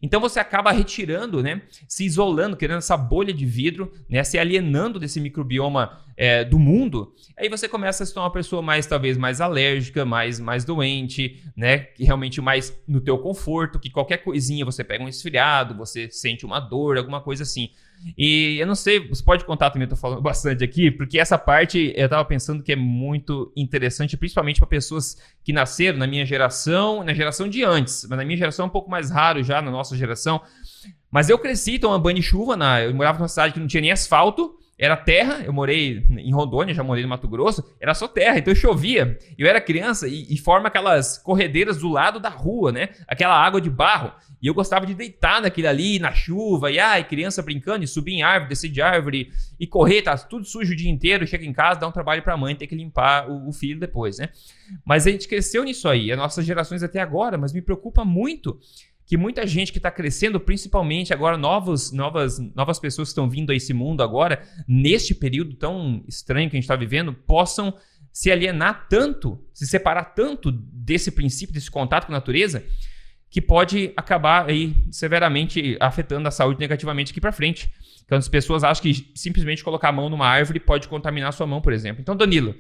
Então, 0.03 0.21
você 0.21 0.41
acaba 0.41 0.73
retirando, 0.73 1.41
né, 1.41 1.63
se 1.87 2.05
isolando, 2.05 2.57
criando 2.57 2.79
essa 2.79 2.97
bolha 2.97 3.33
de 3.33 3.47
vidro, 3.47 3.93
né, 4.09 4.25
se 4.25 4.37
alienando 4.37 4.99
desse 4.99 5.21
microbioma 5.21 5.97
é, 6.17 6.45
do 6.45 6.59
mundo. 6.59 7.15
Aí 7.39 7.49
você 7.49 7.69
começa 7.69 8.03
a 8.03 8.07
se 8.07 8.13
tornar 8.13 8.27
uma 8.27 8.33
pessoa 8.33 8.61
mais, 8.61 8.85
talvez, 8.85 9.17
mais 9.17 9.41
alérgica, 9.41 10.05
mais, 10.05 10.41
mais 10.41 10.65
doente, 10.65 11.41
né, 11.57 11.79
que 11.79 12.03
realmente 12.03 12.41
mais 12.41 12.77
no 12.89 13.01
teu 13.01 13.17
conforto, 13.17 13.79
que 13.79 13.91
qualquer 13.91 14.19
coisinha 14.19 14.65
você 14.65 14.83
pega 14.83 15.05
um 15.05 15.09
esfriado, 15.09 15.77
você 15.77 16.11
sente 16.11 16.45
uma 16.45 16.59
dor, 16.59 16.99
alguma 16.99 17.21
coisa 17.21 17.45
assim. 17.45 17.71
E 18.17 18.59
eu 18.59 18.67
não 18.67 18.75
sei, 18.75 19.09
você 19.09 19.23
pode 19.23 19.45
contar 19.45 19.71
também, 19.71 19.85
eu 19.85 19.91
tô 19.91 19.97
falando 19.97 20.23
bastante 20.23 20.65
aqui, 20.65 20.91
porque 20.91 21.19
essa 21.19 21.37
parte 21.37 21.93
eu 21.95 22.09
tava 22.09 22.25
pensando 22.25 22.63
que 22.63 22.73
é 22.73 22.77
muito 22.77 23.53
interessante, 23.57 24.17
principalmente 24.17 24.59
para 24.59 24.69
pessoas 24.69 25.17
que 25.45 25.53
nasceram 25.53 25.99
na 25.99 26.07
minha 26.07 26.25
geração, 26.25 27.05
na 27.05 27.13
geração 27.13 27.49
de 27.49 27.63
antes, 27.65 28.07
mas 28.09 28.19
na 28.19 28.25
minha 28.25 28.37
geração 28.37 28.65
é 28.65 28.69
um 28.69 28.73
pouco 28.73 28.91
mais 28.91 29.11
raro 29.11 29.43
já, 29.43 29.61
na 29.61 29.71
nossa 29.71 29.97
geração. 29.97 30.41
Mas 31.11 31.29
eu 31.29 31.39
cresci 31.39 31.79
tomando 31.79 32.03
banho 32.03 32.17
de 32.17 32.23
chuva, 32.23 32.57
na, 32.57 32.83
eu 32.83 32.95
morava 32.95 33.19
numa 33.19 33.29
cidade 33.29 33.55
que 33.55 33.61
não 33.61 33.67
tinha 33.67 33.81
nem 33.81 33.91
asfalto, 33.91 34.55
era 34.81 34.97
terra, 34.97 35.43
eu 35.45 35.53
morei 35.53 36.07
em 36.09 36.33
Rondônia, 36.33 36.73
já 36.73 36.83
morei 36.83 37.03
no 37.03 37.09
Mato 37.11 37.29
Grosso, 37.29 37.63
era 37.79 37.93
só 37.93 38.09
terra, 38.09 38.39
então 38.39 38.55
chovia. 38.55 39.19
Eu 39.37 39.47
era 39.47 39.61
criança 39.61 40.09
e, 40.09 40.27
e, 40.33 40.39
forma 40.39 40.69
aquelas 40.69 41.19
corredeiras 41.19 41.77
do 41.77 41.91
lado 41.91 42.19
da 42.19 42.31
rua, 42.31 42.73
né? 42.73 42.89
Aquela 43.07 43.37
água 43.37 43.61
de 43.61 43.69
barro. 43.69 44.11
E 44.41 44.47
eu 44.47 44.55
gostava 44.55 44.87
de 44.87 44.95
deitar 44.95 45.43
naquele 45.43 45.67
ali, 45.67 45.99
na 45.99 46.15
chuva, 46.15 46.71
e 46.71 46.79
ai, 46.79 47.05
criança 47.05 47.43
brincando, 47.43 47.85
e 47.85 47.87
subir 47.87 48.15
em 48.15 48.23
árvore, 48.23 48.49
descer 48.49 48.71
de 48.71 48.81
árvore, 48.81 49.31
e 49.59 49.67
correr, 49.67 50.01
tá 50.01 50.17
tudo 50.17 50.47
sujo 50.47 50.73
o 50.73 50.77
dia 50.77 50.91
inteiro, 50.91 51.27
chega 51.27 51.45
em 51.45 51.53
casa, 51.53 51.81
dá 51.81 51.87
um 51.87 51.93
trabalho 51.93 52.23
pra 52.23 52.35
mãe, 52.39 52.57
ter 52.57 52.67
que 52.67 52.75
limpar 52.75 53.29
o, 53.29 53.51
o 53.51 53.53
filho 53.53 53.79
depois, 53.79 54.17
né? 54.17 54.31
Mas 54.83 55.07
a 55.07 55.11
gente 55.11 55.29
cresceu 55.29 55.63
nisso 55.63 55.91
aí, 55.91 56.11
as 56.11 56.17
nossas 56.17 56.47
gerações 56.47 56.83
até 56.83 57.01
agora, 57.01 57.37
mas 57.37 57.53
me 57.53 57.61
preocupa 57.61 58.03
muito 58.03 58.59
que 59.11 59.17
muita 59.17 59.45
gente 59.45 59.73
que 59.73 59.79
está 59.79 59.91
crescendo, 59.91 60.39
principalmente 60.39 61.13
agora 61.13 61.37
novos, 61.37 61.91
novas, 61.91 62.39
novas 62.55 62.79
pessoas 62.79 63.09
que 63.09 63.11
estão 63.11 63.29
vindo 63.29 63.51
a 63.51 63.55
esse 63.57 63.75
mundo 63.75 64.05
agora, 64.05 64.41
neste 64.69 65.17
período 65.17 65.57
tão 65.57 66.05
estranho 66.07 66.49
que 66.49 66.55
a 66.55 66.59
gente 66.59 66.63
está 66.63 66.77
vivendo, 66.77 67.13
possam 67.13 67.77
se 68.13 68.31
alienar 68.31 68.87
tanto, 68.89 69.45
se 69.53 69.67
separar 69.67 70.15
tanto 70.15 70.53
desse 70.53 71.11
princípio, 71.11 71.53
desse 71.53 71.69
contato 71.69 72.07
com 72.07 72.13
a 72.13 72.19
natureza, 72.19 72.65
que 73.29 73.43
pode 73.43 73.93
acabar 73.97 74.49
aí 74.49 74.77
severamente 74.93 75.77
afetando 75.81 76.29
a 76.29 76.31
saúde 76.31 76.61
negativamente 76.61 77.11
aqui 77.11 77.21
para 77.21 77.33
frente. 77.33 77.69
Então 78.05 78.17
as 78.17 78.29
pessoas 78.29 78.63
acham 78.63 78.81
que 78.81 79.11
simplesmente 79.17 79.65
colocar 79.65 79.89
a 79.89 79.93
mão 79.93 80.09
numa 80.09 80.29
árvore 80.29 80.61
pode 80.61 80.87
contaminar 80.87 81.31
a 81.31 81.33
sua 81.33 81.49
mão, 81.49 81.61
por 81.61 81.73
exemplo. 81.73 82.01
Então, 82.01 82.15
Danilo, 82.15 82.55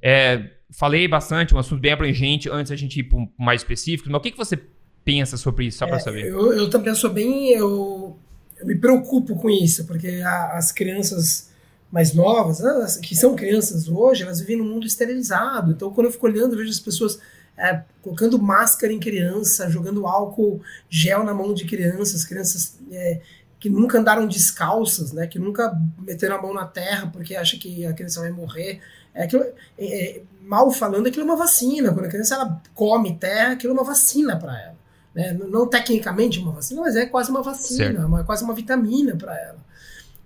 é, 0.00 0.48
falei 0.72 1.06
bastante, 1.06 1.54
um 1.54 1.58
assunto 1.58 1.82
bem 1.82 1.92
abrangente, 1.92 2.48
antes 2.48 2.72
a 2.72 2.76
gente 2.76 3.00
ir 3.00 3.02
para 3.02 3.18
um 3.18 3.30
mais 3.38 3.60
específico, 3.60 4.08
mas 4.10 4.18
o 4.18 4.22
que, 4.22 4.30
que 4.30 4.38
você 4.38 4.58
pensa 5.04 5.36
sobre 5.36 5.66
isso, 5.66 5.78
só 5.78 5.86
para 5.86 5.96
é, 5.96 6.00
saber? 6.00 6.26
Eu, 6.26 6.52
eu 6.52 6.70
também 6.70 6.94
sou 6.94 7.10
bem. 7.10 7.50
Eu, 7.50 8.16
eu 8.58 8.66
me 8.66 8.74
preocupo 8.74 9.36
com 9.36 9.48
isso, 9.48 9.86
porque 9.86 10.22
a, 10.24 10.56
as 10.56 10.72
crianças 10.72 11.50
mais 11.90 12.14
novas, 12.14 12.60
né, 12.60 12.86
que 13.02 13.16
são 13.16 13.34
crianças 13.34 13.88
hoje, 13.88 14.22
elas 14.22 14.40
vivem 14.40 14.58
num 14.58 14.64
mundo 14.64 14.86
esterilizado. 14.86 15.72
Então, 15.72 15.90
quando 15.92 16.06
eu 16.06 16.12
fico 16.12 16.26
olhando, 16.26 16.52
eu 16.52 16.58
vejo 16.58 16.70
as 16.70 16.78
pessoas 16.78 17.18
é, 17.56 17.82
colocando 18.00 18.40
máscara 18.40 18.92
em 18.92 19.00
criança, 19.00 19.68
jogando 19.68 20.06
álcool 20.06 20.62
gel 20.88 21.24
na 21.24 21.34
mão 21.34 21.52
de 21.52 21.64
crianças, 21.64 22.24
crianças 22.24 22.78
é, 22.92 23.20
que 23.58 23.68
nunca 23.68 23.98
andaram 23.98 24.26
descalças, 24.26 25.12
né, 25.12 25.26
que 25.26 25.38
nunca 25.38 25.76
meteram 25.98 26.36
a 26.36 26.42
mão 26.42 26.54
na 26.54 26.64
terra 26.64 27.08
porque 27.12 27.34
acha 27.34 27.58
que 27.58 27.84
a 27.84 27.92
criança 27.92 28.20
vai 28.20 28.30
morrer. 28.30 28.80
É, 29.12 29.24
aquilo, 29.24 29.42
é, 29.42 29.54
é, 29.78 30.22
mal 30.42 30.70
falando, 30.70 31.08
aquilo 31.08 31.24
é 31.24 31.26
uma 31.26 31.36
vacina. 31.36 31.92
Quando 31.92 32.06
a 32.06 32.10
criança 32.10 32.36
ela 32.36 32.62
come 32.74 33.16
terra, 33.16 33.52
aquilo 33.52 33.72
é 33.72 33.76
uma 33.76 33.84
vacina 33.84 34.38
para 34.38 34.58
ela. 34.58 34.79
Né? 35.14 35.32
Não 35.32 35.66
tecnicamente 35.66 36.38
uma 36.38 36.52
vacina, 36.52 36.80
mas 36.80 36.96
é 36.96 37.06
quase 37.06 37.30
uma 37.30 37.42
vacina, 37.42 38.08
é 38.20 38.24
quase 38.24 38.44
uma 38.44 38.54
vitamina 38.54 39.16
para 39.16 39.36
ela. 39.36 39.58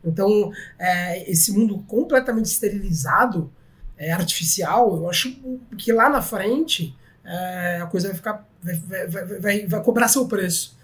Então, 0.05 0.53
é, 0.79 1.31
esse 1.31 1.53
mundo 1.53 1.83
completamente 1.87 2.47
esterilizado, 2.47 3.51
é, 3.97 4.13
artificial, 4.13 4.97
eu 4.97 5.09
acho 5.09 5.35
que 5.79 5.93
lá 5.93 6.09
na 6.09 6.21
frente 6.21 6.95
é, 7.25 7.81
a 7.81 7.87
coisa 7.87 8.09
vai 8.09 8.17
ficar. 8.17 8.49
Vai, 8.63 9.07
vai, 9.07 9.25
vai, 9.41 9.67
vai, 9.67 9.83
cobrar 9.83 10.09
seu 10.09 10.27
preço. 10.27 10.77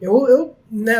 Eu, 0.00 0.28
eu 0.28 0.56
né, 0.70 0.96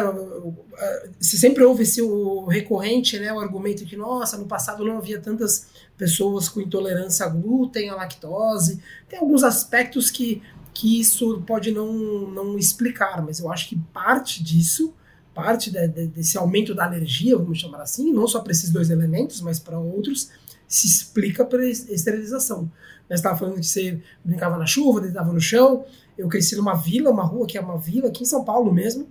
se 1.21 1.39
sempre 1.39 1.63
houve 1.63 1.83
esse 1.83 2.01
o 2.01 2.47
recorrente, 2.47 3.19
né, 3.19 3.33
o 3.33 3.39
argumento 3.39 3.85
que, 3.85 3.97
nossa, 3.97 4.39
no 4.39 4.47
passado 4.47 4.85
não 4.85 4.99
havia 4.99 5.21
tantas 5.21 5.67
pessoas 5.99 6.49
com 6.49 6.61
intolerância 6.61 7.27
a 7.27 7.29
glúten, 7.29 7.91
a 7.91 7.95
lactose. 7.95 8.81
Tem 9.09 9.19
alguns 9.19 9.43
aspectos 9.43 10.11
que, 10.11 10.43
que 10.79 11.01
isso 11.01 11.43
pode 11.47 11.71
não, 11.73 11.93
não 12.31 12.59
explicar, 12.59 13.25
mas 13.25 13.41
eu 13.41 13.51
acho 13.51 13.69
que 13.69 13.77
parte 13.93 14.43
disso 14.43 14.95
parte 15.37 15.71
de, 15.71 15.87
de, 15.87 16.07
desse 16.07 16.39
aumento 16.39 16.75
da 16.75 16.87
alergia, 16.87 17.37
vamos 17.37 17.59
chamar 17.59 17.83
assim, 17.83 18.11
não 18.11 18.27
só 18.27 18.41
para 18.41 18.53
esses 18.53 18.71
dois 18.71 18.89
elementos, 18.89 19.43
mas 19.43 19.59
para 19.59 19.79
outros, 19.79 20.31
se 20.67 20.87
explica 20.87 21.45
pela 21.45 21.63
esterilização. 21.67 22.71
Nós 23.09 23.19
estava 23.19 23.37
falando 23.37 23.61
que 23.61 23.67
você 23.67 24.01
brincava 24.25 24.57
na 24.57 24.65
chuva, 24.65 25.03
deitava 25.03 25.31
no 25.31 25.39
chão. 25.39 25.85
Eu 26.17 26.27
cresci 26.27 26.57
numa 26.57 26.75
vila, 26.75 27.11
uma 27.11 27.23
rua 27.23 27.47
que 27.47 27.59
é 27.59 27.61
uma 27.61 27.77
vila, 27.77 28.09
aqui 28.09 28.23
em 28.23 28.27
São 28.27 28.43
Paulo 28.45 28.73
mesmo, 28.73 29.07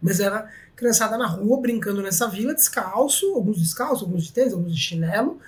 mas 0.00 0.18
era 0.18 0.48
criançada 0.74 1.18
na 1.18 1.26
rua, 1.26 1.60
brincando 1.60 2.00
nessa 2.00 2.26
vila, 2.26 2.54
descalço, 2.54 3.34
alguns 3.34 3.60
descalços, 3.60 4.02
alguns 4.02 4.24
de 4.24 4.32
tênis, 4.32 4.54
alguns 4.54 4.74
de 4.74 4.80
chinelo, 4.80 5.38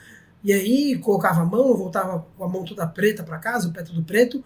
e 0.45 0.53
aí 0.53 0.99
colocava 0.99 1.41
a 1.41 1.45
mão, 1.47 1.75
voltava 1.75 2.27
com 2.37 2.45
a 2.45 2.49
mão 2.49 2.65
toda 2.65 2.87
preta 2.87 3.25
para 3.25 3.39
casa, 3.39 3.67
o 3.67 3.73
pé 3.73 3.83
todo 3.83 4.05
preto, 4.05 4.45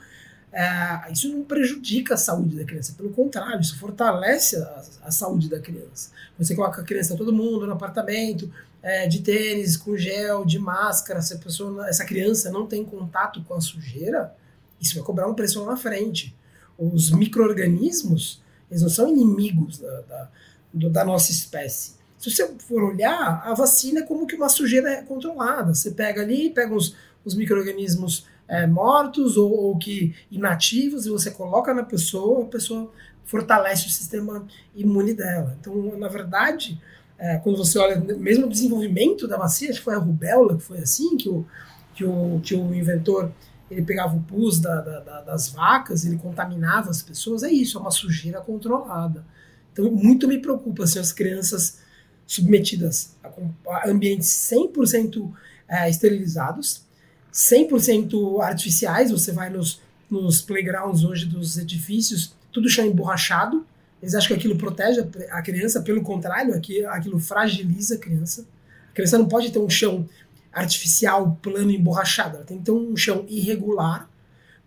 é, 0.53 1.13
isso 1.13 1.29
não 1.29 1.45
prejudica 1.45 2.15
a 2.15 2.17
saúde 2.17 2.57
da 2.57 2.65
criança, 2.65 2.95
pelo 2.97 3.11
contrário, 3.11 3.61
isso 3.61 3.79
fortalece 3.79 4.57
a, 4.57 4.83
a 5.05 5.11
saúde 5.11 5.49
da 5.49 5.61
criança. 5.61 6.11
Você 6.39 6.57
coloca 6.57 6.81
a 6.81 6.85
criança, 6.85 7.17
todo 7.17 7.33
mundo 7.33 7.67
no 7.67 7.73
apartamento, 7.73 8.51
é, 8.83 9.07
de 9.07 9.21
tênis, 9.21 9.77
com 9.77 9.97
gel, 9.97 10.45
de 10.45 10.59
máscara, 10.59 11.21
se 11.23 11.39
pessoa, 11.39 11.89
essa 11.89 12.05
criança 12.05 12.51
não 12.51 12.67
tem 12.67 12.85
contato 12.85 13.43
com 13.45 13.55
a 13.55 13.61
sujeira, 13.61 14.35
isso 14.81 14.95
vai 14.95 15.05
cobrar 15.05 15.29
um 15.29 15.35
preço 15.35 15.63
lá 15.63 15.73
na 15.73 15.77
frente. 15.77 16.35
Os 16.79 17.11
micro-organismos, 17.11 18.43
eles 18.71 18.83
não 18.83 18.89
são 18.89 19.09
inimigos 19.09 19.79
da, 19.79 20.01
da, 20.01 20.89
da 20.89 21.05
nossa 21.05 21.31
espécie. 21.31 21.93
Se 22.19 22.31
você 22.31 22.49
for 22.67 22.83
olhar, 22.83 23.43
a 23.45 23.55
vacina 23.55 24.01
é 24.01 24.03
como 24.03 24.27
que 24.27 24.35
uma 24.35 24.49
sujeira 24.49 24.91
é 24.91 25.03
controlada. 25.03 25.75
Você 25.75 25.91
pega 25.91 26.23
ali, 26.23 26.51
pega 26.51 26.75
os, 26.75 26.97
os 27.25 27.35
micro-organismos 27.35 28.27
é, 28.51 28.67
mortos 28.67 29.37
ou, 29.37 29.51
ou, 29.51 29.79
que 29.79 30.13
inativos 30.29 31.07
e 31.07 31.11
você 31.11 31.31
coloca 31.31 31.73
na 31.73 31.85
pessoa, 31.85 32.43
a 32.43 32.47
pessoa 32.47 32.91
fortalece 33.25 33.87
o 33.87 33.91
sistema 33.91 34.45
imune 34.75 35.15
dela. 35.15 35.57
Então, 35.61 35.97
na 35.97 36.09
verdade, 36.09 36.83
é, 37.17 37.39
quando 37.39 37.57
você 37.57 37.79
olha 37.79 37.97
mesmo 37.97 38.47
o 38.47 38.49
desenvolvimento 38.49 39.29
da 39.29 39.37
vacina, 39.37 39.71
acho 39.71 39.79
que 39.79 39.85
foi 39.85 39.95
a 39.95 39.99
rubéola 39.99 40.57
que 40.57 40.65
foi 40.65 40.79
assim, 40.79 41.17
que 41.17 41.29
o, 41.29 41.47
que 41.95 42.05
o, 42.05 42.41
que 42.43 42.55
o 42.57 42.75
inventor 42.75 43.31
ele 43.71 43.83
pegava 43.83 44.17
o 44.17 44.23
pus 44.23 44.59
da, 44.59 44.81
da, 44.81 44.99
da, 44.99 45.21
das 45.21 45.49
vacas, 45.51 46.05
ele 46.05 46.17
contaminava 46.17 46.91
as 46.91 47.01
pessoas, 47.03 47.45
é 47.45 47.53
isso, 47.53 47.79
é 47.79 47.81
uma 47.81 47.93
sujeira 47.93 48.41
controlada. 48.41 49.25
Então, 49.73 49.89
muito 49.93 50.27
me 50.27 50.39
preocupa 50.39 50.89
se 50.89 50.99
as 50.99 51.13
crianças 51.13 51.79
submetidas 52.27 53.15
a 53.23 53.89
ambientes 53.89 54.29
100% 54.53 55.31
é, 55.69 55.89
esterilizados, 55.89 56.85
100% 57.33 58.41
artificiais, 58.43 59.11
você 59.11 59.33
vai 59.33 59.51
nos, 59.51 59.81
nos 60.11 60.41
playgrounds 60.41 61.05
hoje 61.05 61.27
dos 61.27 61.57
edifícios, 61.57 62.35
tudo 62.53 62.69
chão 62.69 62.85
emborrachado, 62.85 63.65
eles 64.03 64.15
acham 64.15 64.29
que 64.29 64.35
aquilo 64.35 64.57
protege 64.57 65.07
a 65.31 65.43
criança, 65.43 65.83
pelo 65.83 66.03
contrário, 66.03 66.55
aquilo 66.89 67.19
fragiliza 67.19 67.97
a 67.97 67.99
criança. 67.99 68.47
A 68.91 68.95
criança 68.95 69.19
não 69.19 69.29
pode 69.29 69.53
ter 69.53 69.59
um 69.59 69.69
chão 69.69 70.09
artificial, 70.53 71.39
plano, 71.43 71.71
emborrachado, 71.71 72.37
ela 72.37 72.45
tem 72.45 72.59
que 72.59 72.65
ter 72.65 72.73
um 72.73 72.97
chão 72.97 73.25
irregular, 73.29 74.09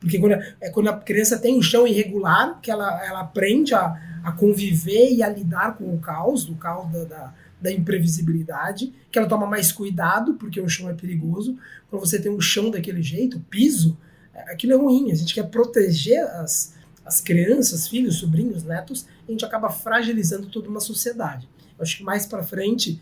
porque 0.03 0.19
quando, 0.19 0.33
é 0.59 0.69
quando 0.69 0.89
a 0.89 0.97
criança 0.97 1.39
tem 1.39 1.57
um 1.57 1.61
chão 1.61 1.87
irregular 1.87 2.59
que 2.61 2.69
ela, 2.69 3.05
ela 3.05 3.21
aprende 3.21 3.73
a, 3.73 3.97
a 4.21 4.33
conviver 4.33 5.11
e 5.13 5.23
a 5.23 5.29
lidar 5.29 5.77
com 5.77 5.93
o 5.93 5.97
caos, 5.97 6.43
do 6.43 6.55
caos 6.55 6.91
da, 6.91 7.03
da 7.05 7.33
da 7.63 7.71
imprevisibilidade, 7.71 8.93
que 9.09 9.17
ela 9.17 9.27
toma 9.27 9.47
mais 9.47 9.71
cuidado, 9.71 10.33
porque 10.33 10.59
o 10.59 10.67
chão 10.67 10.89
é 10.89 10.93
perigoso. 10.93 11.57
Quando 11.89 12.05
você 12.05 12.21
tem 12.21 12.29
um 12.29 12.41
chão 12.41 12.69
daquele 12.69 13.01
jeito, 13.01 13.39
piso, 13.49 13.97
é, 14.33 14.51
aquilo 14.51 14.73
é 14.73 14.75
ruim. 14.75 15.13
A 15.13 15.15
gente 15.15 15.33
quer 15.33 15.43
proteger 15.43 16.21
as, 16.25 16.75
as 17.05 17.21
crianças, 17.21 17.87
filhos, 17.87 18.17
sobrinhos, 18.17 18.63
netos, 18.63 19.07
a 19.25 19.31
gente 19.31 19.45
acaba 19.45 19.69
fragilizando 19.69 20.47
toda 20.47 20.67
uma 20.67 20.81
sociedade. 20.81 21.47
Eu 21.77 21.83
acho 21.83 21.95
que 21.95 22.03
mais 22.03 22.25
para 22.25 22.43
frente 22.43 23.01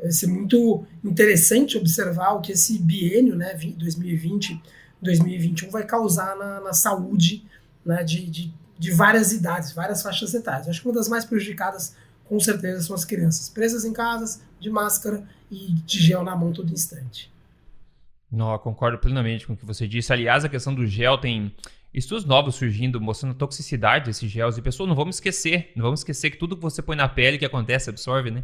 vai 0.00 0.10
ser 0.10 0.28
muito 0.28 0.86
interessante 1.04 1.76
observar 1.76 2.32
o 2.32 2.40
que 2.40 2.52
esse 2.52 2.78
biênio, 2.78 3.36
né, 3.36 3.52
2020, 3.76 4.58
2021, 5.02 5.70
vai 5.70 5.84
causar 5.84 6.34
na, 6.34 6.60
na 6.60 6.72
saúde 6.72 7.44
né, 7.84 8.02
de, 8.02 8.24
de, 8.24 8.54
de 8.78 8.90
várias 8.90 9.32
idades, 9.32 9.72
várias 9.72 10.00
faixas 10.00 10.32
etárias. 10.32 10.66
Eu 10.66 10.70
acho 10.70 10.80
que 10.80 10.88
uma 10.88 10.94
das 10.94 11.10
mais 11.10 11.26
prejudicadas 11.26 11.94
com 12.28 12.38
certeza 12.38 12.82
são 12.82 12.94
as 12.94 13.04
crianças 13.04 13.48
presas 13.48 13.84
em 13.84 13.92
casas, 13.92 14.42
de 14.60 14.68
máscara 14.70 15.24
e 15.50 15.72
de 15.72 15.98
gel 15.98 16.22
na 16.22 16.36
mão 16.36 16.52
todo 16.52 16.72
instante. 16.72 17.32
Não, 18.30 18.56
concordo 18.58 18.98
plenamente 18.98 19.46
com 19.46 19.54
o 19.54 19.56
que 19.56 19.64
você 19.64 19.88
disse. 19.88 20.12
Aliás, 20.12 20.44
a 20.44 20.48
questão 20.48 20.74
do 20.74 20.86
gel 20.86 21.16
tem 21.16 21.52
estudos 21.92 22.26
novos 22.26 22.56
surgindo 22.56 23.00
mostrando 23.00 23.32
a 23.32 23.34
toxicidade 23.34 24.04
desses 24.04 24.30
gels. 24.30 24.58
E, 24.58 24.62
pessoal, 24.62 24.86
não 24.86 24.94
vamos 24.94 25.16
esquecer, 25.16 25.72
não 25.74 25.82
vamos 25.82 26.00
esquecer 26.00 26.30
que 26.30 26.36
tudo 26.36 26.54
que 26.54 26.62
você 26.62 26.82
põe 26.82 26.94
na 26.96 27.08
pele 27.08 27.38
que 27.38 27.46
acontece 27.46 27.88
absorve, 27.88 28.30
né? 28.30 28.42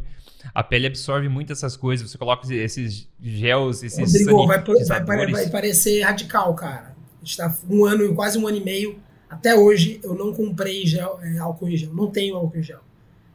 A 0.53 0.63
pele 0.63 0.87
absorve 0.87 1.29
muito 1.29 1.53
essas 1.53 1.77
coisas. 1.77 2.09
Você 2.09 2.17
coloca 2.17 2.51
esses 2.51 3.07
gels, 3.21 3.83
esses 3.83 4.27
Rodrigo, 4.27 4.47
vai, 4.47 5.03
vai, 5.03 5.31
vai, 5.31 5.49
parecer 5.49 6.01
radical, 6.01 6.55
cara. 6.55 6.95
A 7.21 7.25
gente 7.25 7.37
tá 7.37 7.55
um 7.69 7.85
ano, 7.85 8.13
quase 8.15 8.37
um 8.39 8.47
ano 8.47 8.57
e 8.57 8.63
meio. 8.63 8.99
Até 9.29 9.55
hoje 9.55 9.99
eu 10.03 10.15
não 10.15 10.33
comprei 10.33 10.85
gel, 10.85 11.19
é, 11.21 11.37
álcool 11.37 11.69
em 11.69 11.77
gel. 11.77 11.93
Não 11.93 12.09
tenho 12.09 12.35
álcool 12.35 12.57
em 12.57 12.63
gel. 12.63 12.81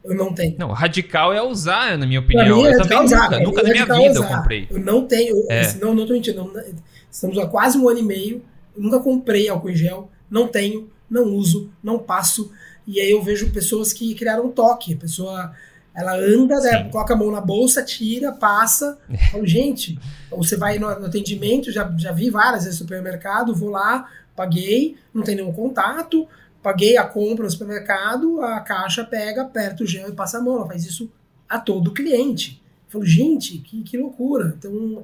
Eu 0.03 0.15
não 0.15 0.33
tenho. 0.33 0.55
Não, 0.57 0.71
radical 0.71 1.31
é 1.31 1.41
usar, 1.41 1.97
na 1.97 2.07
minha 2.07 2.19
opinião. 2.19 2.57
Mim, 2.57 2.65
é 2.65 2.73
eu 2.73 2.77
também 2.81 3.03
usar, 3.03 3.23
nunca, 3.23 3.35
é 3.35 3.43
nunca 3.43 3.63
na 3.63 3.69
minha 3.69 3.85
vida 3.85 4.11
usar. 4.11 4.31
eu 4.31 4.37
comprei. 4.37 4.67
Eu 4.69 4.79
não 4.79 5.05
tenho. 5.05 5.45
É. 5.49 5.73
Não, 5.75 5.93
não 5.93 6.07
tô 6.07 6.13
mentindo. 6.13 6.43
Não, 6.43 6.63
estamos 7.09 7.37
há 7.37 7.45
quase 7.45 7.77
um 7.77 7.87
ano 7.87 7.99
e 7.99 8.03
meio. 8.03 8.41
Eu 8.75 8.81
nunca 8.81 8.99
comprei 8.99 9.47
álcool 9.47 9.69
em 9.69 9.75
gel. 9.75 10.09
Não 10.29 10.47
tenho, 10.47 10.89
não 11.09 11.25
uso, 11.25 11.69
não 11.83 11.99
passo. 11.99 12.51
E 12.87 12.99
aí 12.99 13.11
eu 13.11 13.21
vejo 13.21 13.51
pessoas 13.51 13.93
que 13.93 14.15
criaram 14.15 14.49
toque. 14.49 14.93
A 14.93 14.97
pessoa 14.97 15.53
ela 15.93 16.15
anda, 16.15 16.59
né, 16.61 16.89
coloca 16.89 17.13
a 17.13 17.17
mão 17.17 17.31
na 17.31 17.41
bolsa, 17.41 17.83
tira, 17.83 18.31
passa. 18.31 18.97
Falo, 19.31 19.45
gente, 19.45 19.99
você 20.31 20.55
vai 20.55 20.79
no, 20.79 20.87
no 20.99 21.05
atendimento, 21.05 21.71
já, 21.71 21.93
já 21.97 22.11
vi 22.11 22.29
várias 22.29 22.63
vezes 22.63 22.79
no 22.79 22.85
supermercado, 22.85 23.53
vou 23.53 23.69
lá, 23.69 24.09
paguei, 24.35 24.95
não 25.13 25.21
tem 25.21 25.35
nenhum 25.35 25.51
contato 25.51 26.27
paguei 26.61 26.97
a 26.97 27.03
compra 27.03 27.45
no 27.45 27.51
supermercado, 27.51 28.41
a 28.41 28.59
caixa 28.59 29.03
pega, 29.03 29.43
aperta 29.43 29.83
o 29.83 29.87
gel 29.87 30.09
e 30.09 30.15
passa 30.15 30.37
a 30.37 30.41
mão. 30.41 30.57
Ela 30.57 30.67
faz 30.67 30.85
isso 30.85 31.11
a 31.47 31.59
todo 31.59 31.93
cliente. 31.93 32.61
Eu 32.87 32.91
falo, 32.91 33.05
gente, 33.05 33.57
que, 33.59 33.83
que 33.83 33.97
loucura. 33.97 34.55
Então, 34.57 35.03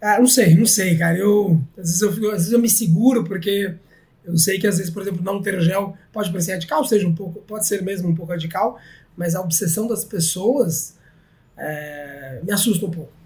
ah, 0.00 0.18
não 0.18 0.26
sei, 0.26 0.54
não 0.54 0.66
sei, 0.66 0.96
cara. 0.96 1.16
Eu 1.16 1.60
às, 1.76 2.00
vezes 2.00 2.02
eu, 2.02 2.08
às 2.08 2.38
vezes 2.38 2.52
eu 2.52 2.58
me 2.58 2.68
seguro 2.68 3.24
porque 3.24 3.74
eu 4.24 4.36
sei 4.36 4.58
que 4.58 4.66
às 4.66 4.78
vezes, 4.78 4.92
por 4.92 5.02
exemplo, 5.02 5.22
não 5.22 5.40
ter 5.40 5.60
gel 5.60 5.96
pode 6.12 6.30
parecer 6.30 6.52
radical, 6.52 6.84
seja 6.84 7.06
um 7.06 7.14
pouco, 7.14 7.40
pode 7.40 7.66
ser 7.66 7.82
mesmo 7.82 8.08
um 8.08 8.14
pouco 8.14 8.32
radical, 8.32 8.78
mas 9.16 9.34
a 9.34 9.40
obsessão 9.40 9.86
das 9.86 10.04
pessoas 10.04 10.96
é, 11.56 12.40
me 12.42 12.52
assusta 12.52 12.86
um 12.86 12.90
pouco. 12.90 13.19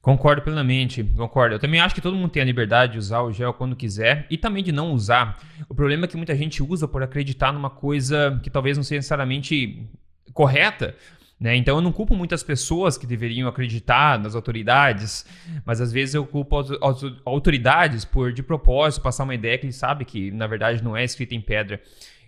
Concordo 0.00 0.42
plenamente, 0.42 1.02
concordo. 1.02 1.56
Eu 1.56 1.58
também 1.58 1.80
acho 1.80 1.94
que 1.94 2.00
todo 2.00 2.16
mundo 2.16 2.30
tem 2.30 2.40
a 2.40 2.44
liberdade 2.44 2.92
de 2.92 2.98
usar 2.98 3.20
o 3.22 3.32
gel 3.32 3.52
quando 3.52 3.74
quiser 3.74 4.26
e 4.30 4.38
também 4.38 4.62
de 4.62 4.70
não 4.70 4.92
usar. 4.92 5.38
O 5.68 5.74
problema 5.74 6.04
é 6.04 6.08
que 6.08 6.16
muita 6.16 6.36
gente 6.36 6.62
usa 6.62 6.86
por 6.86 7.02
acreditar 7.02 7.52
numa 7.52 7.68
coisa 7.68 8.38
que 8.42 8.48
talvez 8.48 8.76
não 8.76 8.84
seja 8.84 8.98
necessariamente 8.98 9.86
correta. 10.32 10.94
Né? 11.38 11.56
Então 11.56 11.76
eu 11.76 11.80
não 11.80 11.92
culpo 11.92 12.14
muitas 12.14 12.42
pessoas 12.42 12.96
que 12.96 13.06
deveriam 13.06 13.48
acreditar 13.48 14.18
nas 14.18 14.34
autoridades, 14.34 15.26
mas 15.64 15.80
às 15.80 15.92
vezes 15.92 16.14
eu 16.14 16.24
culpo 16.24 16.58
as 16.58 16.70
autoridades 17.24 18.04
por 18.04 18.32
de 18.32 18.42
propósito 18.42 19.02
passar 19.02 19.24
uma 19.24 19.34
ideia 19.34 19.58
que 19.58 19.66
ele 19.66 19.72
sabe 19.72 20.04
que 20.04 20.30
na 20.30 20.46
verdade 20.46 20.82
não 20.82 20.96
é 20.96 21.04
escrita 21.04 21.34
em 21.34 21.40
pedra. 21.40 21.80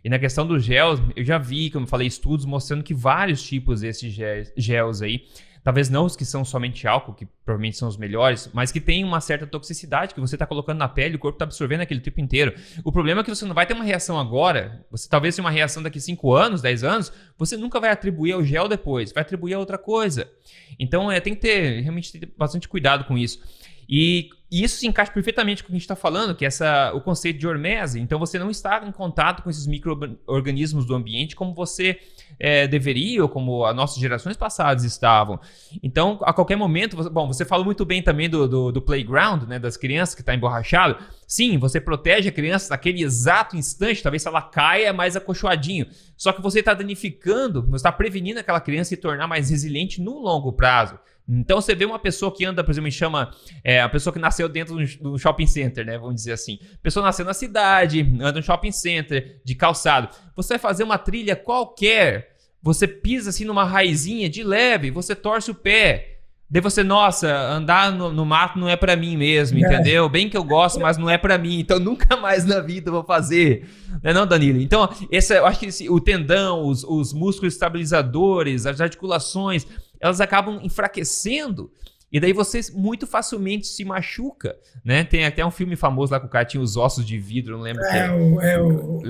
E 0.02 0.08
na 0.08 0.18
questão 0.18 0.46
dos 0.46 0.64
gels, 0.64 1.00
eu 1.14 1.24
já 1.24 1.38
vi, 1.38 1.70
como 1.70 1.84
eu 1.84 1.88
falei, 1.88 2.06
estudos 2.06 2.46
mostrando 2.46 2.82
que 2.82 2.94
vários 2.94 3.42
tipos 3.42 3.82
desses 3.82 4.16
gels 4.56 5.02
aí 5.02 5.24
Talvez 5.62 5.90
não 5.90 6.06
os 6.06 6.16
que 6.16 6.24
são 6.24 6.44
somente 6.44 6.88
álcool, 6.88 7.12
que 7.12 7.26
provavelmente 7.44 7.76
são 7.76 7.86
os 7.86 7.96
melhores, 7.96 8.48
mas 8.52 8.72
que 8.72 8.80
tem 8.80 9.04
uma 9.04 9.20
certa 9.20 9.46
toxicidade 9.46 10.14
que 10.14 10.20
você 10.20 10.34
está 10.34 10.46
colocando 10.46 10.78
na 10.78 10.88
pele, 10.88 11.16
o 11.16 11.18
corpo 11.18 11.36
está 11.36 11.44
absorvendo 11.44 11.82
aquele 11.82 12.00
tempo 12.00 12.20
inteiro. 12.20 12.54
O 12.82 12.90
problema 12.90 13.20
é 13.20 13.24
que 13.24 13.30
você 13.30 13.44
não 13.44 13.54
vai 13.54 13.66
ter 13.66 13.74
uma 13.74 13.84
reação 13.84 14.18
agora, 14.18 14.84
você 14.90 15.08
talvez 15.08 15.36
tenha 15.36 15.44
uma 15.44 15.50
reação 15.50 15.82
daqui 15.82 16.00
5 16.00 16.34
anos, 16.34 16.62
10 16.62 16.84
anos, 16.84 17.12
você 17.36 17.56
nunca 17.56 17.78
vai 17.78 17.90
atribuir 17.90 18.32
ao 18.32 18.42
gel 18.42 18.68
depois, 18.68 19.12
vai 19.12 19.22
atribuir 19.22 19.54
a 19.54 19.58
outra 19.58 19.76
coisa. 19.76 20.30
Então 20.78 21.12
é, 21.12 21.20
tem 21.20 21.34
que 21.34 21.40
ter 21.40 21.80
realmente 21.82 22.12
ter 22.12 22.32
bastante 22.38 22.66
cuidado 22.66 23.04
com 23.04 23.18
isso. 23.18 23.40
E 23.86 24.30
isso 24.50 24.78
se 24.78 24.86
encaixa 24.86 25.12
perfeitamente 25.12 25.62
com 25.62 25.66
o 25.66 25.70
que 25.70 25.72
a 25.72 25.78
gente 25.78 25.82
está 25.82 25.96
falando, 25.96 26.34
que 26.34 26.44
é 26.44 26.48
essa, 26.48 26.92
o 26.94 27.00
conceito 27.00 27.38
de 27.38 27.46
hormese. 27.46 28.00
Então 28.00 28.18
você 28.18 28.38
não 28.38 28.48
está 28.48 28.84
em 28.86 28.92
contato 28.92 29.42
com 29.42 29.50
esses 29.50 29.66
micro-organismos 29.66 30.86
do 30.86 30.94
ambiente 30.94 31.36
como 31.36 31.52
você 31.52 31.98
é, 32.38 32.66
deveria 32.66 33.22
ou 33.22 33.28
como 33.28 33.64
as 33.64 33.74
nossas 33.74 33.98
gerações 33.98 34.36
passadas 34.36 34.84
estavam. 34.84 35.40
Então, 35.82 36.18
a 36.22 36.32
qualquer 36.32 36.56
momento, 36.56 36.96
você, 36.96 37.10
bom, 37.10 37.26
você 37.26 37.44
falou 37.44 37.64
muito 37.64 37.84
bem 37.84 38.02
também 38.02 38.28
do, 38.28 38.48
do, 38.48 38.72
do 38.72 38.82
playground, 38.82 39.44
né, 39.44 39.58
das 39.58 39.76
crianças 39.76 40.14
que 40.14 40.22
está 40.22 40.34
emborrachado. 40.34 40.96
Sim, 41.26 41.58
você 41.58 41.80
protege 41.80 42.28
a 42.28 42.32
criança 42.32 42.70
naquele 42.70 43.02
exato 43.02 43.56
instante, 43.56 44.02
talvez 44.02 44.24
ela 44.26 44.42
caia 44.42 44.92
mais 44.92 45.16
acolchoadinho. 45.16 45.86
Só 46.16 46.32
que 46.32 46.42
você 46.42 46.60
está 46.60 46.74
danificando, 46.74 47.62
você 47.62 47.76
está 47.76 47.92
prevenindo 47.92 48.40
aquela 48.40 48.60
criança 48.60 48.90
se 48.90 48.96
tornar 48.96 49.26
mais 49.26 49.50
resiliente 49.50 50.00
no 50.00 50.18
longo 50.18 50.52
prazo. 50.52 50.98
Então 51.30 51.60
você 51.60 51.74
vê 51.74 51.84
uma 51.84 51.98
pessoa 51.98 52.34
que 52.34 52.44
anda, 52.44 52.64
por 52.64 52.72
exemplo, 52.72 52.84
me 52.84 52.92
chama 52.92 53.30
é, 53.62 53.80
a 53.80 53.88
pessoa 53.88 54.12
que 54.12 54.18
nasceu 54.18 54.48
dentro 54.48 54.76
do 55.00 55.16
shopping 55.16 55.46
center, 55.46 55.86
né? 55.86 55.96
Vamos 55.96 56.16
dizer 56.16 56.32
assim. 56.32 56.58
A 56.74 56.82
pessoa 56.82 57.04
nasceu 57.04 57.24
na 57.24 57.34
cidade, 57.34 58.00
anda 58.20 58.32
no 58.32 58.42
shopping 58.42 58.72
center, 58.72 59.40
de 59.44 59.54
calçado. 59.54 60.08
Você 60.34 60.54
vai 60.54 60.58
fazer 60.58 60.82
uma 60.82 60.98
trilha 60.98 61.36
qualquer, 61.36 62.36
você 62.60 62.88
pisa 62.88 63.30
assim 63.30 63.44
numa 63.44 63.64
raizinha 63.64 64.28
de 64.28 64.42
leve, 64.42 64.90
você 64.90 65.14
torce 65.14 65.50
o 65.50 65.54
pé. 65.54 66.16
Daí 66.52 66.60
você, 66.60 66.82
nossa, 66.82 67.32
andar 67.32 67.92
no, 67.92 68.12
no 68.12 68.26
mato 68.26 68.58
não 68.58 68.68
é 68.68 68.74
para 68.74 68.96
mim 68.96 69.16
mesmo, 69.16 69.56
é. 69.56 69.60
entendeu? 69.60 70.08
Bem 70.08 70.28
que 70.28 70.36
eu 70.36 70.42
gosto, 70.42 70.80
mas 70.80 70.98
não 70.98 71.08
é 71.08 71.16
para 71.16 71.38
mim, 71.38 71.60
então 71.60 71.78
nunca 71.80 72.16
mais 72.16 72.44
na 72.44 72.58
vida 72.58 72.88
eu 72.88 72.94
vou 72.94 73.04
fazer. 73.04 73.68
Não 74.02 74.10
é 74.10 74.12
não, 74.12 74.26
Danilo? 74.26 74.60
Então, 74.60 74.88
esse, 75.12 75.32
eu 75.32 75.46
acho 75.46 75.60
que 75.60 75.66
esse, 75.66 75.88
o 75.88 76.00
tendão, 76.00 76.66
os, 76.66 76.82
os 76.82 77.12
músculos 77.12 77.54
estabilizadores, 77.54 78.66
as 78.66 78.80
articulações, 78.80 79.64
elas 80.00 80.20
acabam 80.20 80.60
enfraquecendo 80.62 81.70
e 82.12 82.18
daí 82.18 82.32
você 82.32 82.60
muito 82.72 83.06
facilmente 83.06 83.66
se 83.66 83.84
machuca, 83.84 84.56
né? 84.84 85.04
Tem 85.04 85.24
até 85.24 85.46
um 85.46 85.50
filme 85.50 85.76
famoso 85.76 86.12
lá 86.12 86.18
que 86.18 86.26
o 86.26 86.28
cara 86.28 86.44
tinha 86.44 86.60
os 86.60 86.76
ossos 86.76 87.06
de 87.06 87.18
vidro, 87.18 87.56
não 87.56 87.62
lembro 87.62 87.84
é, 87.84 87.98
é. 87.98 88.10
O, 88.10 88.40
é 88.40 88.60
o... 88.60 89.02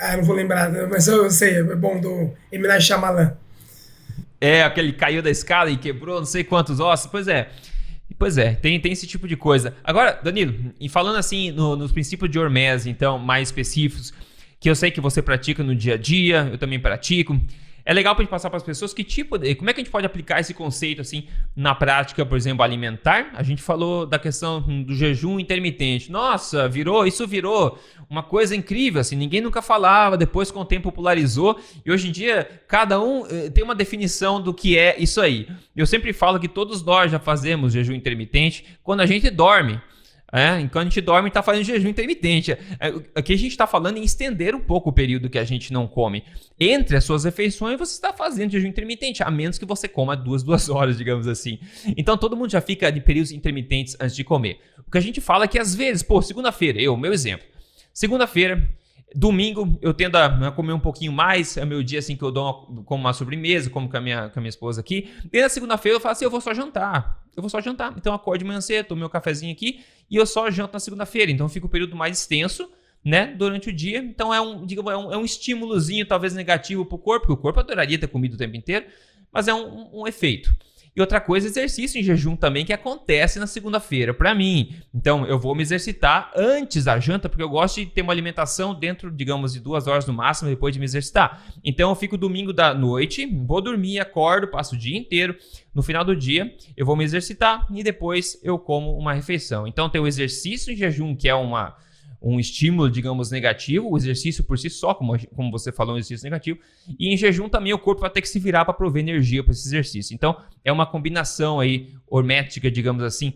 Ah, 0.00 0.16
não 0.16 0.24
vou 0.24 0.34
lembrar, 0.34 0.70
mas 0.88 1.06
eu 1.06 1.30
sei, 1.30 1.58
é 1.58 1.76
bom 1.76 2.00
do 2.00 2.32
Eminem 2.50 2.80
Shyamalan. 2.80 3.36
É, 4.40 4.64
aquele 4.64 4.92
caiu 4.92 5.22
da 5.22 5.30
escada 5.30 5.70
e 5.70 5.76
quebrou 5.76 6.18
não 6.18 6.26
sei 6.26 6.42
quantos 6.42 6.80
ossos. 6.80 7.06
Pois 7.06 7.28
é. 7.28 7.48
Pois 8.18 8.36
é, 8.36 8.54
tem, 8.54 8.78
tem 8.80 8.92
esse 8.92 9.06
tipo 9.06 9.28
de 9.28 9.36
coisa. 9.36 9.74
Agora, 9.82 10.18
Danilo, 10.22 10.72
e 10.80 10.88
falando 10.88 11.16
assim 11.16 11.52
no, 11.52 11.76
nos 11.76 11.92
princípios 11.92 12.30
de 12.30 12.38
Hormese, 12.38 12.90
então, 12.90 13.18
mais 13.18 13.48
específicos, 13.48 14.12
que 14.60 14.68
eu 14.68 14.74
sei 14.74 14.90
que 14.90 15.00
você 15.00 15.22
pratica 15.22 15.62
no 15.62 15.74
dia 15.74 15.94
a 15.94 15.96
dia, 15.96 16.48
eu 16.50 16.58
também 16.58 16.78
pratico. 16.78 17.40
É 17.84 17.92
legal 17.92 18.14
para 18.14 18.22
gente 18.22 18.30
passar 18.30 18.48
para 18.48 18.56
as 18.56 18.62
pessoas 18.62 18.94
que 18.94 19.02
tipo, 19.02 19.36
de, 19.36 19.54
como 19.54 19.68
é 19.68 19.72
que 19.72 19.80
a 19.80 19.84
gente 19.84 19.92
pode 19.92 20.06
aplicar 20.06 20.40
esse 20.40 20.54
conceito 20.54 21.00
assim 21.00 21.26
na 21.54 21.74
prática, 21.74 22.24
por 22.24 22.36
exemplo, 22.36 22.62
alimentar? 22.62 23.30
A 23.34 23.42
gente 23.42 23.62
falou 23.62 24.06
da 24.06 24.18
questão 24.18 24.60
do 24.60 24.94
jejum 24.94 25.40
intermitente. 25.40 26.10
Nossa, 26.10 26.68
virou, 26.68 27.06
isso 27.06 27.26
virou 27.26 27.78
uma 28.08 28.22
coisa 28.22 28.54
incrível, 28.54 29.00
assim, 29.00 29.16
ninguém 29.16 29.40
nunca 29.40 29.62
falava, 29.62 30.16
depois 30.16 30.50
com 30.50 30.60
o 30.60 30.64
tempo 30.64 30.90
popularizou 30.90 31.58
e 31.84 31.90
hoje 31.90 32.08
em 32.08 32.12
dia 32.12 32.48
cada 32.68 33.00
um 33.00 33.26
eh, 33.26 33.48
tem 33.50 33.64
uma 33.64 33.74
definição 33.74 34.40
do 34.40 34.52
que 34.52 34.76
é 34.78 34.96
isso 34.98 35.20
aí. 35.20 35.48
Eu 35.74 35.86
sempre 35.86 36.12
falo 36.12 36.38
que 36.38 36.48
todos 36.48 36.84
nós 36.84 37.10
já 37.10 37.18
fazemos 37.18 37.72
jejum 37.72 37.94
intermitente 37.94 38.64
quando 38.82 39.00
a 39.00 39.06
gente 39.06 39.30
dorme. 39.30 39.80
É, 40.32 40.58
enquanto 40.58 40.86
a 40.86 40.88
gente 40.88 41.00
dorme, 41.02 41.28
está 41.28 41.42
fazendo 41.42 41.64
jejum 41.64 41.90
intermitente. 41.90 42.52
É, 42.52 42.58
aqui 43.14 43.34
a 43.34 43.36
gente 43.36 43.50
está 43.50 43.66
falando 43.66 43.98
em 43.98 44.02
estender 44.02 44.54
um 44.54 44.60
pouco 44.60 44.88
o 44.88 44.92
período 44.92 45.28
que 45.28 45.38
a 45.38 45.44
gente 45.44 45.72
não 45.72 45.86
come. 45.86 46.24
Entre 46.58 46.96
as 46.96 47.04
suas 47.04 47.24
refeições, 47.24 47.78
você 47.78 47.92
está 47.92 48.14
fazendo 48.14 48.52
jejum 48.52 48.68
intermitente, 48.68 49.22
a 49.22 49.30
menos 49.30 49.58
que 49.58 49.66
você 49.66 49.86
coma 49.86 50.16
duas, 50.16 50.42
duas 50.42 50.70
horas, 50.70 50.96
digamos 50.96 51.28
assim. 51.28 51.58
Então 51.98 52.16
todo 52.16 52.34
mundo 52.34 52.50
já 52.50 52.62
fica 52.62 52.90
de 52.90 53.00
períodos 53.00 53.30
intermitentes 53.30 53.94
antes 54.00 54.16
de 54.16 54.24
comer. 54.24 54.58
O 54.86 54.90
que 54.90 54.96
a 54.96 55.02
gente 55.02 55.20
fala 55.20 55.44
é 55.44 55.48
que 55.48 55.58
às 55.58 55.74
vezes, 55.74 56.02
pô, 56.02 56.22
segunda-feira, 56.22 56.80
eu, 56.80 56.96
meu 56.96 57.12
exemplo. 57.12 57.46
Segunda-feira, 57.92 58.66
Domingo 59.14 59.78
eu 59.82 59.92
tendo 59.92 60.16
a 60.16 60.50
comer 60.52 60.72
um 60.72 60.80
pouquinho 60.80 61.12
mais, 61.12 61.56
é 61.56 61.64
meu 61.64 61.82
dia 61.82 61.98
assim 61.98 62.16
que 62.16 62.22
eu 62.22 62.30
dou 62.30 62.44
uma, 62.44 62.82
como 62.84 63.04
uma 63.04 63.12
sobremesa, 63.12 63.70
como 63.70 63.88
com 63.88 63.96
a 63.96 64.00
minha, 64.00 64.28
com 64.30 64.38
a 64.38 64.42
minha 64.42 64.48
esposa 64.48 64.80
aqui. 64.80 65.10
E 65.32 65.40
na 65.40 65.48
segunda-feira 65.48 65.96
eu 65.96 66.00
falo 66.00 66.12
assim, 66.12 66.24
eu 66.24 66.30
vou 66.30 66.40
só 66.40 66.54
jantar. 66.54 67.22
Eu 67.36 67.42
vou 67.42 67.50
só 67.50 67.60
jantar. 67.60 67.94
Então 67.96 68.12
eu 68.12 68.16
acordo 68.16 68.40
de 68.40 68.44
manhã 68.44 68.60
cedo, 68.60 68.86
tomo 68.86 69.00
meu 69.00 69.10
cafezinho 69.10 69.52
aqui 69.52 69.80
e 70.10 70.16
eu 70.16 70.26
só 70.26 70.50
janto 70.50 70.72
na 70.72 70.80
segunda-feira. 70.80 71.30
Então 71.30 71.48
fica 71.48 71.66
o 71.66 71.68
um 71.68 71.70
período 71.70 71.96
mais 71.96 72.18
extenso, 72.18 72.70
né, 73.04 73.26
durante 73.26 73.68
o 73.68 73.72
dia. 73.72 73.98
Então 73.98 74.32
é 74.32 74.40
um, 74.40 74.64
digamos, 74.64 74.92
é 74.92 74.96
um, 74.96 75.12
é 75.12 75.16
um 75.16 75.24
estímulozinho 75.24 76.06
talvez 76.06 76.34
negativo 76.34 76.84
para 76.84 76.96
o 76.96 76.98
corpo, 76.98 77.26
porque 77.26 77.38
o 77.38 77.42
corpo 77.42 77.60
adoraria 77.60 77.98
ter 77.98 78.06
comido 78.06 78.34
o 78.34 78.38
tempo 78.38 78.56
inteiro, 78.56 78.86
mas 79.32 79.48
é 79.48 79.54
um, 79.54 80.00
um 80.00 80.06
efeito. 80.06 80.54
E 80.94 81.00
outra 81.00 81.20
coisa, 81.20 81.46
exercício 81.46 81.98
em 81.98 82.02
jejum 82.02 82.36
também, 82.36 82.66
que 82.66 82.72
acontece 82.72 83.38
na 83.38 83.46
segunda-feira 83.46 84.12
para 84.12 84.34
mim. 84.34 84.76
Então, 84.94 85.24
eu 85.24 85.38
vou 85.38 85.54
me 85.54 85.62
exercitar 85.62 86.30
antes 86.36 86.84
da 86.84 86.98
janta, 86.98 87.30
porque 87.30 87.42
eu 87.42 87.48
gosto 87.48 87.80
de 87.80 87.86
ter 87.86 88.02
uma 88.02 88.12
alimentação 88.12 88.74
dentro, 88.74 89.10
digamos, 89.10 89.54
de 89.54 89.60
duas 89.60 89.86
horas 89.86 90.06
no 90.06 90.12
máximo 90.12 90.50
depois 90.50 90.74
de 90.74 90.78
me 90.78 90.84
exercitar. 90.84 91.42
Então, 91.64 91.88
eu 91.88 91.94
fico 91.94 92.18
domingo 92.18 92.52
da 92.52 92.74
noite, 92.74 93.26
vou 93.26 93.62
dormir, 93.62 94.00
acordo, 94.00 94.48
passo 94.48 94.74
o 94.74 94.78
dia 94.78 94.98
inteiro. 94.98 95.34
No 95.74 95.82
final 95.82 96.04
do 96.04 96.14
dia, 96.14 96.54
eu 96.76 96.84
vou 96.84 96.94
me 96.94 97.04
exercitar 97.04 97.66
e 97.70 97.82
depois 97.82 98.38
eu 98.42 98.58
como 98.58 98.94
uma 98.98 99.14
refeição. 99.14 99.66
Então, 99.66 99.88
tem 99.88 100.00
o 100.00 100.06
exercício 100.06 100.70
em 100.70 100.76
jejum, 100.76 101.16
que 101.16 101.26
é 101.26 101.34
uma 101.34 101.74
um 102.22 102.38
estímulo, 102.38 102.88
digamos, 102.88 103.30
negativo, 103.30 103.90
o 103.90 103.96
exercício 103.96 104.44
por 104.44 104.58
si 104.58 104.70
só, 104.70 104.94
como, 104.94 105.14
como 105.34 105.50
você 105.50 105.72
falou, 105.72 105.94
um 105.94 105.98
exercício 105.98 106.24
negativo, 106.24 106.58
e 106.98 107.12
em 107.12 107.16
jejum 107.16 107.48
também 107.48 107.72
o 107.72 107.78
corpo 107.78 108.02
vai 108.02 108.10
ter 108.10 108.22
que 108.22 108.28
se 108.28 108.38
virar 108.38 108.64
para 108.64 108.74
prover 108.74 109.02
energia 109.02 109.42
para 109.42 109.52
esse 109.52 109.66
exercício. 109.66 110.14
Então, 110.14 110.36
é 110.64 110.70
uma 110.70 110.86
combinação 110.86 111.58
aí 111.58 111.90
hormética, 112.08 112.70
digamos 112.70 113.02
assim. 113.02 113.34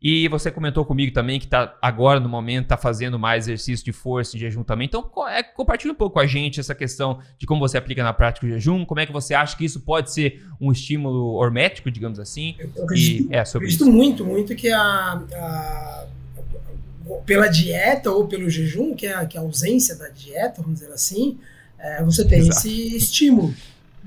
E 0.00 0.28
você 0.28 0.50
comentou 0.50 0.84
comigo 0.84 1.12
também 1.12 1.40
que 1.40 1.46
tá 1.46 1.74
agora 1.80 2.20
no 2.20 2.28
momento 2.28 2.64
está 2.64 2.76
fazendo 2.76 3.18
mais 3.18 3.44
exercício 3.44 3.84
de 3.84 3.92
força 3.92 4.36
em 4.36 4.40
jejum 4.40 4.62
também. 4.62 4.86
Então, 4.86 5.10
é, 5.28 5.42
compartilha 5.42 5.92
um 5.92 5.96
pouco 5.96 6.14
com 6.14 6.20
a 6.20 6.26
gente 6.26 6.60
essa 6.60 6.74
questão 6.74 7.18
de 7.38 7.46
como 7.46 7.60
você 7.60 7.78
aplica 7.78 8.04
na 8.04 8.12
prática 8.12 8.46
o 8.46 8.48
jejum, 8.48 8.84
como 8.84 9.00
é 9.00 9.06
que 9.06 9.12
você 9.12 9.32
acha 9.32 9.56
que 9.56 9.64
isso 9.64 9.80
pode 9.80 10.12
ser 10.12 10.44
um 10.60 10.70
estímulo 10.70 11.34
hormético, 11.36 11.90
digamos 11.90 12.20
assim. 12.20 12.54
Eu 12.58 12.84
acredito, 12.84 13.32
e, 13.32 13.34
é, 13.34 13.44
sobre 13.44 13.66
acredito 13.66 13.84
isso. 13.84 13.92
muito, 13.92 14.24
muito 14.24 14.54
que 14.54 14.70
a, 14.70 15.22
a 15.34 16.06
pela 17.24 17.48
dieta 17.48 18.10
ou 18.10 18.26
pelo 18.26 18.48
jejum, 18.48 18.94
que 18.94 19.06
é 19.06 19.14
a, 19.14 19.26
que 19.26 19.36
é 19.36 19.40
a 19.40 19.42
ausência 19.42 19.94
da 19.94 20.08
dieta, 20.08 20.62
vamos 20.62 20.80
dizer 20.80 20.92
assim, 20.92 21.38
é, 21.78 22.02
você 22.02 22.24
tem 22.24 22.40
Exato. 22.40 22.58
esse 22.58 22.96
estímulo 22.96 23.54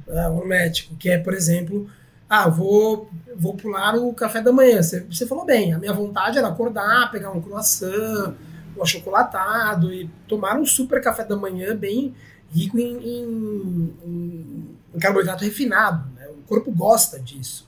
né, 0.07 0.27
hormético, 0.27 0.95
que 0.95 1.09
é, 1.09 1.17
por 1.17 1.33
exemplo, 1.33 1.89
ah, 2.29 2.47
vou, 2.49 3.09
vou 3.35 3.55
pular 3.55 3.95
o 3.95 4.13
café 4.13 4.41
da 4.41 4.51
manhã. 4.51 4.81
Você, 4.81 5.01
você 5.01 5.25
falou 5.25 5.45
bem, 5.45 5.73
a 5.73 5.79
minha 5.79 5.93
vontade 5.93 6.37
era 6.37 6.47
acordar, 6.47 7.11
pegar 7.11 7.31
um 7.31 7.41
croissant, 7.41 8.35
um 8.77 8.83
achocolatado 8.83 9.93
e 9.93 10.09
tomar 10.27 10.59
um 10.59 10.65
super 10.65 11.01
café 11.01 11.23
da 11.23 11.35
manhã 11.35 11.75
bem 11.75 12.13
rico 12.51 12.79
em, 12.79 12.97
em, 12.97 13.93
em, 14.05 14.77
em 14.93 14.99
carboidrato 14.99 15.43
refinado. 15.43 16.07
Né? 16.15 16.27
O 16.27 16.43
corpo 16.47 16.71
gosta 16.71 17.19
disso. 17.19 17.67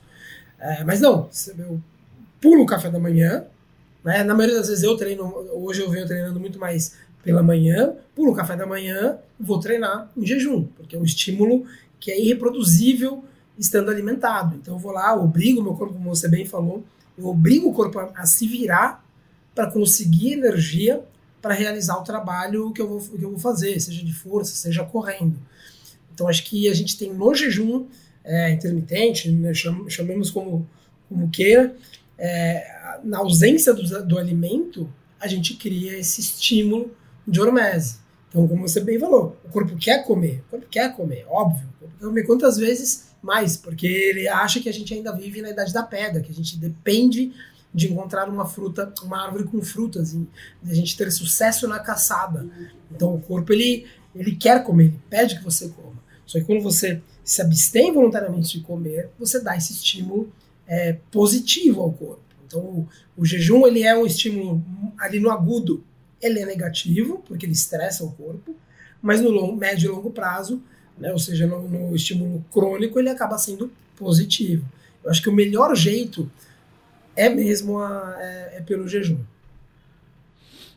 É, 0.58 0.84
mas 0.84 1.00
não, 1.00 1.28
eu 1.58 1.80
pulo 2.40 2.62
o 2.62 2.66
café 2.66 2.88
da 2.88 2.98
manhã, 2.98 3.44
né? 4.04 4.24
Na 4.24 4.34
maioria 4.34 4.58
das 4.58 4.68
vezes 4.68 4.82
eu 4.82 4.96
treino, 4.96 5.24
hoje 5.52 5.82
eu 5.82 5.90
venho 5.90 6.06
treinando 6.06 6.38
muito 6.38 6.58
mais 6.58 6.96
pela 7.22 7.42
manhã, 7.42 7.94
pulo 8.14 8.32
o 8.32 8.34
café 8.34 8.56
da 8.56 8.66
manhã, 8.66 9.18
vou 9.38 9.60
treinar 9.60 10.10
em 10.16 10.26
jejum, 10.26 10.64
porque 10.76 10.96
é 10.96 10.98
um 10.98 11.04
estímulo 11.04 11.64
que 12.00 12.10
é 12.10 12.20
irreproduzível 12.20 13.24
estando 13.58 13.90
alimentado. 13.90 14.56
Então 14.56 14.74
eu 14.74 14.78
vou 14.78 14.92
lá, 14.92 15.14
obrigo 15.14 15.60
o 15.60 15.62
meu 15.62 15.74
corpo, 15.74 15.94
como 15.94 16.14
você 16.14 16.28
bem 16.28 16.44
falou, 16.44 16.84
eu 17.16 17.26
obrigo 17.26 17.68
o 17.68 17.72
corpo 17.72 17.98
a, 17.98 18.10
a 18.16 18.26
se 18.26 18.46
virar 18.46 19.04
para 19.54 19.70
conseguir 19.70 20.32
energia 20.32 21.04
para 21.42 21.54
realizar 21.54 21.96
o 21.98 22.04
trabalho 22.04 22.72
que 22.72 22.80
eu, 22.80 22.88
vou, 22.88 23.00
que 23.00 23.22
eu 23.22 23.30
vou 23.30 23.38
fazer, 23.38 23.78
seja 23.80 24.04
de 24.04 24.14
força, 24.14 24.54
seja 24.54 24.84
correndo. 24.84 25.36
Então 26.14 26.28
acho 26.28 26.44
que 26.44 26.68
a 26.68 26.74
gente 26.74 26.96
tem 26.96 27.12
no 27.12 27.34
jejum 27.34 27.86
é, 28.24 28.50
intermitente, 28.52 29.28
né, 29.28 29.52
chamemos 29.88 30.30
como, 30.30 30.66
como 31.08 31.28
queira, 31.30 31.74
é, 32.16 32.71
na 33.04 33.18
ausência 33.18 33.72
do, 33.72 34.06
do 34.06 34.18
alimento, 34.18 34.92
a 35.20 35.26
gente 35.26 35.54
cria 35.54 35.98
esse 35.98 36.20
estímulo 36.20 36.90
de 37.26 37.40
hormese. 37.40 38.00
Então, 38.28 38.48
como 38.48 38.66
você 38.66 38.80
bem 38.80 38.98
falou, 38.98 39.36
o 39.44 39.48
corpo 39.48 39.76
quer 39.76 40.04
comer, 40.04 40.42
o 40.46 40.50
corpo 40.50 40.66
quer 40.70 40.94
comer, 40.96 41.26
óbvio. 41.28 41.68
O 41.76 41.80
corpo 41.80 41.94
quer 41.98 42.06
comer 42.06 42.22
quantas 42.24 42.56
vezes 42.56 43.12
mais, 43.22 43.56
porque 43.56 43.86
ele 43.86 44.26
acha 44.26 44.60
que 44.60 44.68
a 44.68 44.72
gente 44.72 44.92
ainda 44.92 45.12
vive 45.12 45.42
na 45.42 45.50
idade 45.50 45.72
da 45.72 45.82
pedra, 45.82 46.20
que 46.20 46.32
a 46.32 46.34
gente 46.34 46.56
depende 46.56 47.32
de 47.74 47.90
encontrar 47.90 48.28
uma 48.28 48.46
fruta, 48.46 48.92
uma 49.02 49.24
árvore 49.24 49.44
com 49.44 49.62
frutas, 49.62 50.12
de 50.12 50.26
a 50.70 50.74
gente 50.74 50.96
ter 50.96 51.10
sucesso 51.10 51.68
na 51.68 51.78
caçada. 51.78 52.46
Então, 52.90 53.14
o 53.14 53.20
corpo 53.20 53.52
ele 53.52 53.86
ele 54.14 54.36
quer 54.36 54.62
comer, 54.62 54.84
ele 54.84 55.00
pede 55.08 55.38
que 55.38 55.44
você 55.44 55.68
coma. 55.68 56.00
Só 56.26 56.38
que 56.38 56.44
quando 56.44 56.62
você 56.62 57.00
se 57.24 57.40
abstém 57.40 57.92
voluntariamente 57.92 58.58
de 58.58 58.64
comer, 58.64 59.10
você 59.18 59.40
dá 59.40 59.56
esse 59.56 59.72
estímulo 59.72 60.30
é, 60.66 60.98
positivo 61.10 61.80
ao 61.80 61.92
corpo. 61.92 62.21
Então, 62.52 62.60
o, 62.60 62.88
o, 63.16 63.24
jejum 63.24 63.66
ele 63.66 63.82
é 63.82 63.96
um 63.96 64.04
estímulo 64.04 64.62
ali 64.98 65.18
no 65.18 65.30
agudo, 65.30 65.82
ele 66.20 66.38
é 66.38 66.44
negativo, 66.44 67.24
porque 67.26 67.46
ele 67.46 67.52
estressa 67.52 68.04
o 68.04 68.12
corpo, 68.12 68.54
mas 69.00 69.20
no 69.20 69.56
médio 69.56 69.90
e 69.90 69.94
longo 69.94 70.10
prazo, 70.10 70.62
né, 70.98 71.10
ou 71.10 71.18
seja, 71.18 71.46
no, 71.46 71.66
no 71.66 71.96
estímulo 71.96 72.44
crônico, 72.52 72.98
ele 72.98 73.08
acaba 73.08 73.38
sendo 73.38 73.72
positivo. 73.96 74.64
Eu 75.02 75.10
acho 75.10 75.22
que 75.22 75.30
o 75.30 75.32
melhor 75.32 75.74
jeito 75.74 76.30
é 77.16 77.28
mesmo 77.28 77.78
a, 77.78 78.16
é, 78.20 78.58
é 78.58 78.60
pelo 78.60 78.86
jejum. 78.86 79.18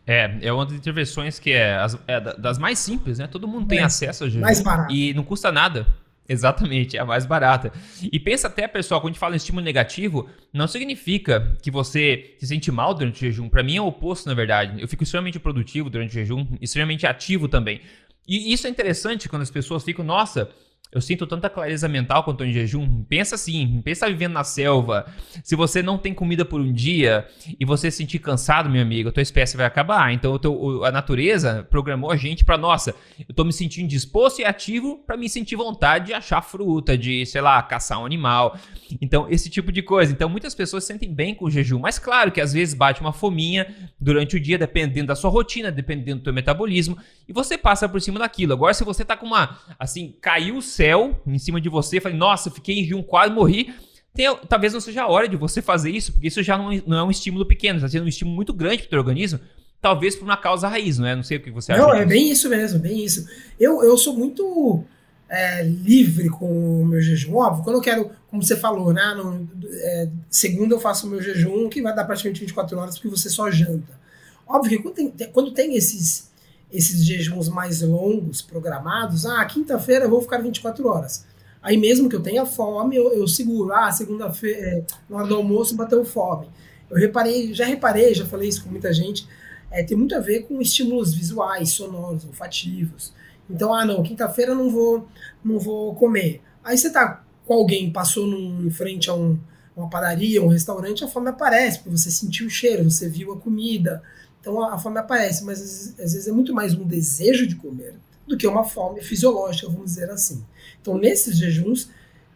É, 0.08 0.38
é 0.42 0.54
uma 0.54 0.66
das 0.66 0.76
intervenções 0.76 1.40
que 1.40 1.52
é, 1.52 1.76
as, 1.76 1.98
é 2.08 2.20
das 2.20 2.58
mais 2.58 2.80
simples, 2.80 3.18
né? 3.18 3.28
Todo 3.28 3.48
mundo 3.48 3.68
tem 3.68 3.80
é, 3.80 3.84
acesso 3.84 4.24
ao 4.24 4.30
jejum. 4.30 4.42
Mais 4.42 4.62
barato. 4.62 4.94
E 4.94 5.14
não 5.14 5.24
custa 5.24 5.52
nada. 5.52 5.88
Exatamente, 6.28 6.98
é 6.98 7.00
a 7.00 7.06
mais 7.06 7.26
barata. 7.26 7.72
E 8.02 8.20
pensa 8.20 8.48
até, 8.48 8.68
pessoal, 8.68 9.00
quando 9.00 9.12
a 9.12 9.14
gente 9.14 9.20
fala 9.20 9.36
em 9.36 9.38
estímulo 9.38 9.64
negativo, 9.64 10.28
não 10.52 10.68
significa 10.68 11.56
que 11.62 11.70
você 11.70 12.36
se 12.40 12.48
sente 12.48 12.72
mal 12.72 12.94
durante 12.94 13.18
o 13.18 13.20
jejum. 13.20 13.48
Para 13.48 13.62
mim 13.62 13.78
é 13.78 13.82
o 13.82 13.88
oposto, 13.88 14.28
na 14.28 14.34
verdade. 14.34 14.82
Eu 14.82 14.88
fico 14.88 15.04
extremamente 15.04 15.40
produtivo 15.40 15.90
durante 15.90 16.12
o 16.12 16.14
jejum, 16.14 16.48
extremamente 16.60 17.06
ativo 17.06 17.48
também. 17.48 17.82
E 18.28 18.52
isso 18.52 18.66
é 18.66 18.70
interessante 18.72 19.30
quando 19.30 19.44
as 19.44 19.52
pessoas 19.52 19.84
ficam, 19.84 20.04
nossa, 20.04 20.50
eu 20.96 21.02
sinto 21.02 21.28
tanta 21.28 21.50
clareza 21.50 21.90
mental 21.90 22.24
quando 22.24 22.36
estou 22.36 22.48
em 22.48 22.54
jejum. 22.54 23.04
Pensa 23.04 23.36
assim, 23.36 23.82
pensa 23.84 24.08
vivendo 24.08 24.32
na 24.32 24.46
selva. 24.46 25.06
Se 25.44 25.54
você 25.54 25.84
não 25.84 25.98
tem 25.98 26.14
comida 26.14 26.46
por 26.46 26.62
um 26.62 26.72
dia 26.72 27.28
e 27.60 27.66
você 27.66 27.92
se 27.92 27.98
sentir 27.98 28.20
cansado, 28.20 28.70
meu 28.70 28.82
amigo, 28.82 29.10
a 29.10 29.12
tua 29.12 29.22
espécie 29.22 29.58
vai 29.58 29.66
acabar. 29.66 30.14
Então 30.14 30.40
teu, 30.40 30.86
a 30.86 30.92
natureza 30.94 31.68
programou 31.70 32.12
a 32.12 32.16
gente 32.16 32.46
para, 32.46 32.58
nossa, 32.58 32.92
eu 33.20 33.26
estou 33.30 33.44
me 33.44 33.52
sentindo 33.52 33.90
disposto 33.90 34.40
e 34.40 34.46
ativo 34.46 35.04
para 35.06 35.18
me 35.18 35.28
sentir 35.28 35.58
vontade 35.58 36.06
de 36.06 36.14
achar 36.14 36.42
fruta, 36.42 36.98
de, 36.98 37.26
sei 37.26 37.42
lá, 37.42 37.62
caçar 37.62 38.00
um 38.00 38.06
animal. 38.06 38.58
Então, 39.02 39.28
esse 39.30 39.50
tipo 39.50 39.74
de 39.74 39.82
coisa. 39.82 40.14
Então, 40.14 40.30
muitas 40.30 40.56
pessoas 40.56 40.86
se 40.86 40.94
sentem 40.94 41.14
bem 41.14 41.36
com 41.36 41.46
o 41.46 41.52
jejum, 41.52 41.80
mas 41.80 42.00
claro 42.00 42.32
que 42.32 42.40
às 42.40 42.54
vezes 42.54 42.74
bate 42.74 43.02
uma 43.02 43.12
fominha 43.12 43.68
durante 44.00 44.38
o 44.38 44.40
dia, 44.40 44.58
dependendo 44.58 45.08
da 45.08 45.16
sua 45.16 45.30
rotina, 45.30 45.72
dependendo 45.72 46.20
do 46.22 46.24
teu 46.24 46.34
metabolismo, 46.34 46.98
e 47.28 47.34
você 47.34 47.58
passa 47.58 47.90
por 47.90 48.00
cima 48.00 48.20
daquilo. 48.20 48.54
Agora, 48.54 48.74
se 48.74 48.84
você 48.84 49.04
tá 49.04 49.18
com 49.18 49.26
uma, 49.26 49.60
assim, 49.78 50.16
caiu 50.22 50.58
o 50.58 50.62
céu 50.62 50.85
céu 50.86 51.20
em 51.26 51.40
cima 51.40 51.60
de 51.60 51.68
você, 51.68 52.00
falei, 52.00 52.18
nossa, 52.18 52.52
fiquei 52.52 52.80
em 52.80 52.84
jejum, 52.84 53.02
quase 53.02 53.34
morri. 53.34 53.74
Tem, 54.14 54.34
talvez 54.48 54.72
não 54.72 54.80
seja 54.80 55.04
a 55.04 55.08
hora 55.08 55.28
de 55.28 55.36
você 55.36 55.62
fazer 55.62 55.90
isso, 55.90 56.14
porque 56.14 56.28
isso 56.28 56.42
já 56.44 56.58
não, 56.58 56.70
não 56.86 56.98
é 56.98 57.04
um 57.04 57.12
estímulo 57.12 57.46
pequeno, 57.46 57.78
está 57.78 57.90
sendo 57.90 58.06
um 58.06 58.08
estímulo 58.08 58.36
muito 58.36 58.54
grande 58.54 58.84
para 58.84 58.88
o 58.88 58.90
teu 58.90 59.00
organismo, 59.00 59.40
talvez 59.82 60.16
por 60.16 60.24
uma 60.24 60.38
causa 60.38 60.68
raiz, 60.68 60.98
não 60.98 61.08
é? 61.08 61.16
Não 61.16 61.24
sei 61.24 61.38
o 61.38 61.42
que 61.42 61.52
você 61.52 61.74
acha. 61.74 61.82
Não, 61.82 61.94
é 61.94 62.06
bem 62.06 62.32
isso 62.32 62.48
mesmo, 62.48 62.80
bem 62.80 63.04
isso. 63.04 63.28
Eu, 63.60 63.84
eu 63.84 63.98
sou 63.98 64.14
muito 64.16 64.84
é, 65.28 65.64
livre 65.64 66.30
com 66.30 66.82
o 66.82 66.86
meu 66.86 67.02
jejum, 67.02 67.36
óbvio, 67.36 67.64
quando 67.64 67.78
eu 67.78 67.82
quero, 67.82 68.12
como 68.30 68.42
você 68.42 68.56
falou, 68.56 68.94
né? 68.94 69.14
No, 69.16 69.50
é, 69.74 70.10
segunda 70.30 70.76
eu 70.76 70.80
faço 70.80 71.08
o 71.08 71.10
meu 71.10 71.22
jejum, 71.22 71.68
que 71.68 71.82
vai 71.82 71.94
dar 71.94 72.06
praticamente 72.06 72.40
24 72.40 72.78
horas, 72.78 72.96
porque 72.96 73.10
você 73.10 73.30
só 73.30 73.52
janta. 73.52 74.00
Óbvio 74.48 74.78
que 74.78 74.84
quando 74.84 75.12
tem, 75.12 75.30
quando 75.32 75.52
tem 75.52 75.76
esses 75.76 76.32
esses 76.72 77.06
jejuns 77.06 77.48
mais 77.50 77.82
longos, 77.82 78.42
programados, 78.42 79.26
ah, 79.26 79.44
quinta-feira 79.46 80.06
eu 80.06 80.10
vou 80.10 80.22
ficar 80.22 80.40
24 80.40 80.88
horas. 80.88 81.26
Aí 81.62 81.78
mesmo 81.78 82.10
que 82.10 82.16
eu 82.16 82.22
tenha 82.22 82.46
fome, 82.46 82.96
eu, 82.96 83.14
eu 83.14 83.28
seguro, 83.28 83.74
ah, 83.74 83.92
segunda-feira, 83.92 84.60
é, 84.60 84.84
na 85.10 85.18
hora 85.18 85.28
do 85.28 85.36
almoço 85.36 85.76
bateu 85.76 86.04
fome. 86.06 86.48
Eu 86.90 86.98
reparei, 86.98 87.54
já 87.54 87.66
reparei, 87.66 88.14
já 88.14 88.26
falei 88.26 88.50
isso 88.50 88.64
com 88.64 88.70
muita 88.70 88.94
gente, 88.94 89.28
é, 89.72 89.84
tem 89.84 89.98
muito 89.98 90.16
a 90.16 90.20
ver 90.20 90.44
com 90.44 90.62
estímulos 90.62 91.14
visuais, 91.14 91.72
sonoros, 91.72 92.24
olfativos. 92.26 93.14
Então, 93.50 93.74
ah, 93.74 93.86
não, 93.86 94.04
quinta-feira 94.04 94.54
não 94.54 94.70
vou, 94.70 95.08
não 95.44 95.60
vou 95.60 95.96
comer. 95.96 96.42
Aí 96.64 96.78
você 96.78 96.92
tá 96.92 97.24
com 97.46 97.54
alguém, 97.54 97.92
passou 97.92 98.26
num, 98.26 98.66
em 98.66 98.72
frente 98.72 99.10
a 99.10 99.14
um, 99.14 99.40
uma 99.76 99.90
padaria, 99.90 100.42
um 100.42 100.48
restaurante, 100.48 101.04
a 101.04 101.08
fome 101.08 101.30
aparece, 101.30 101.80
porque 101.80 101.98
você 101.98 102.10
sentiu 102.10 102.48
o 102.48 102.50
cheiro, 102.50 102.90
você 102.90 103.10
viu 103.10 103.34
a 103.34 103.38
comida, 103.38 104.02
então 104.46 104.62
a, 104.62 104.78
fome 104.78 105.00
aparece, 105.00 105.44
mas 105.44 105.60
às, 105.60 106.00
às 106.00 106.14
vezes 106.14 106.28
é 106.28 106.32
muito 106.32 106.54
mais 106.54 106.76
um 106.76 106.86
desejo 106.86 107.48
de 107.48 107.56
comer 107.56 107.96
do 108.28 108.38
que 108.38 108.46
uma 108.46 108.64
fome 108.64 109.02
fisiológica, 109.02 109.68
vamos 109.68 109.86
dizer 109.86 110.08
assim. 110.12 110.46
Então 110.80 111.00
nesses 111.00 111.36
jejuns 111.36 111.90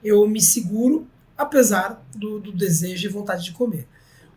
eu 0.04 0.28
me 0.28 0.41
seguro 0.41 1.08
apesar 1.38 2.04
do, 2.15 2.39
do, 2.39 2.52
desejo 2.52 3.08
e 3.08 3.12
vontade 3.12 3.43
de 3.43 3.52
comer. 3.52 3.88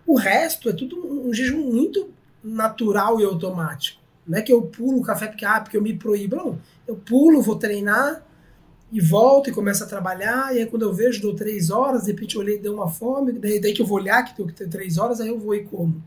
O 0.07 0.17
resto 0.19 0.69
é 0.69 0.75
tudo 0.75 0.99
um 1.27 1.33
jejum 1.33 1.63
muito 1.63 2.11
natural 2.45 3.19
e 3.19 3.25
automático. 3.25 4.03
Não 4.27 4.39
é 4.39 4.43
que 4.43 4.53
eu 4.53 4.61
pulo 4.61 4.99
o 4.99 5.03
café 5.03 5.27
porque, 5.27 5.45
ah, 5.47 5.61
porque 5.61 5.79
eu 5.79 5.83
me 5.83 5.95
proíbo. 5.95 6.37
Não. 6.37 6.59
Eu 6.87 6.97
pulo, 6.97 7.41
vou 7.41 7.57
treinar 7.57 8.23
e 8.93 9.01
volto 9.01 9.49
e 9.49 9.53
começo 9.53 9.83
a 9.83 9.87
trabalhar. 9.87 10.55
E 10.55 10.59
aí 10.59 10.67
quando 10.67 10.83
eu 10.83 10.93
vejo, 10.93 11.23
dou 11.23 11.35
três 11.35 11.71
horas, 11.71 12.03
de 12.03 12.13
repente 12.13 12.35
eu 12.35 12.43
olhei, 12.43 12.59
deu 12.59 12.75
uma 12.75 12.89
fome. 12.89 13.33
Daí, 13.33 13.59
daí 13.59 13.73
que 13.73 13.81
eu 13.81 13.87
vou 13.87 13.97
olhar 13.97 14.23
que 14.23 14.53
ter 14.53 14.69
três 14.69 14.99
horas, 14.99 15.23
aí 15.23 15.29
eu 15.29 15.39
vou 15.39 15.55
e 15.55 15.65
como. 15.65 16.03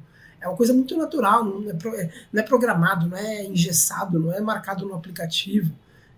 É 0.45 0.47
uma 0.47 0.55
coisa 0.55 0.73
muito 0.73 0.95
natural, 0.95 1.43
não 1.43 1.69
é, 1.69 2.01
é, 2.01 2.11
não 2.31 2.41
é 2.41 2.45
programado, 2.45 3.07
não 3.07 3.17
é 3.17 3.43
engessado, 3.43 4.19
não 4.19 4.31
é 4.31 4.39
marcado 4.39 4.85
no 4.85 4.93
aplicativo. 4.93 5.73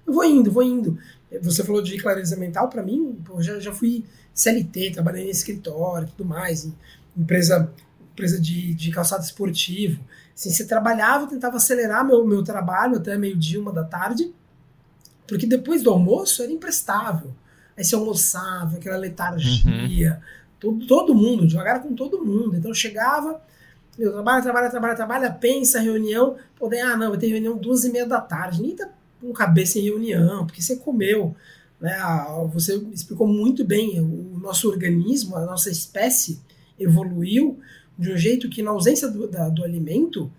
Eu 0.06 0.14
vou 0.14 0.26
indo, 0.26 0.52
vou 0.52 0.64
indo. 0.64 0.98
Você 1.42 1.64
falou 1.64 1.82
de 1.82 1.98
clareza 1.98 2.36
mental, 2.36 2.68
para 2.68 2.84
mim, 2.84 3.18
pô, 3.26 3.42
já, 3.42 3.58
já 3.58 3.72
fui 3.72 4.04
CLT, 4.34 4.92
trabalhei 4.92 5.28
em 5.28 5.30
escritório 5.30 6.08
e 6.08 6.12
tudo 6.12 6.26
mais, 6.26 6.66
em 6.66 6.76
empresa, 7.16 7.72
empresa 8.12 8.40
de, 8.40 8.74
de 8.74 8.92
calçado 8.92 9.24
esportivo. 9.24 10.04
Assim, 10.36 10.52
você 10.52 10.66
trabalhava, 10.66 11.24
eu 11.24 11.30
tentava 11.30 11.56
acelerar 11.56 12.06
meu, 12.06 12.26
meu 12.26 12.44
trabalho 12.44 12.98
até 12.98 13.18
meio-dia, 13.18 13.62
uma 13.62 13.72
da 13.72 13.86
tarde, 13.86 14.34
porque 15.26 15.48
depois 15.48 15.82
do 15.82 15.90
almoço 15.90 16.44
era 16.44 16.52
imprestável. 16.52 17.34
Aí 17.78 17.84
você 17.84 17.96
almoçava, 17.96 18.76
aquela 18.76 18.98
letargia, 18.98 20.14
uhum. 20.14 20.52
todo, 20.60 20.88
todo 20.88 21.16
mundo, 21.16 21.48
devagar 21.48 21.82
com 21.82 21.96
todo 21.96 22.26
mundo. 22.26 22.58
Então 22.58 22.72
eu 22.72 22.76
chegava, 22.76 23.42
meu, 23.98 24.14
trabalha, 24.14 24.44
trabalha, 24.44 24.70
trabalha, 24.70 24.96
trabalha, 24.96 25.32
pensa, 25.32 25.80
reunião. 25.80 26.36
Poder, 26.58 26.82
ah, 26.82 26.96
não, 26.96 27.10
vai 27.10 27.18
ter 27.18 27.28
reunião 27.28 27.58
duas 27.58 27.84
e 27.84 27.92
meia 27.92 28.06
da 28.06 28.22
tarde. 28.22 28.62
Nem 28.62 28.76
tá 28.76 28.88
com 29.20 29.34
cabeça 29.34 29.80
em 29.80 29.84
reunião, 29.84 30.46
porque 30.46 30.62
você 30.62 30.76
comeu. 30.76 31.36
Né? 31.80 31.98
Você 32.54 32.76
explicou 32.94 33.28
muito 33.28 33.66
bem. 33.66 34.00
O 34.00 34.40
nosso 34.40 34.70
organismo, 34.70 35.36
a 35.36 35.46
nossa 35.46 35.70
espécie 35.70 36.40
evoluiu 36.80 37.60
de 37.98 38.14
um 38.14 38.18
jeito 38.18 38.50
que, 38.50 38.62
na 38.62 38.72
ausência 38.72 39.10
do, 39.10 39.28
da, 39.28 39.50
do 39.50 39.64
alimento, 39.64 40.32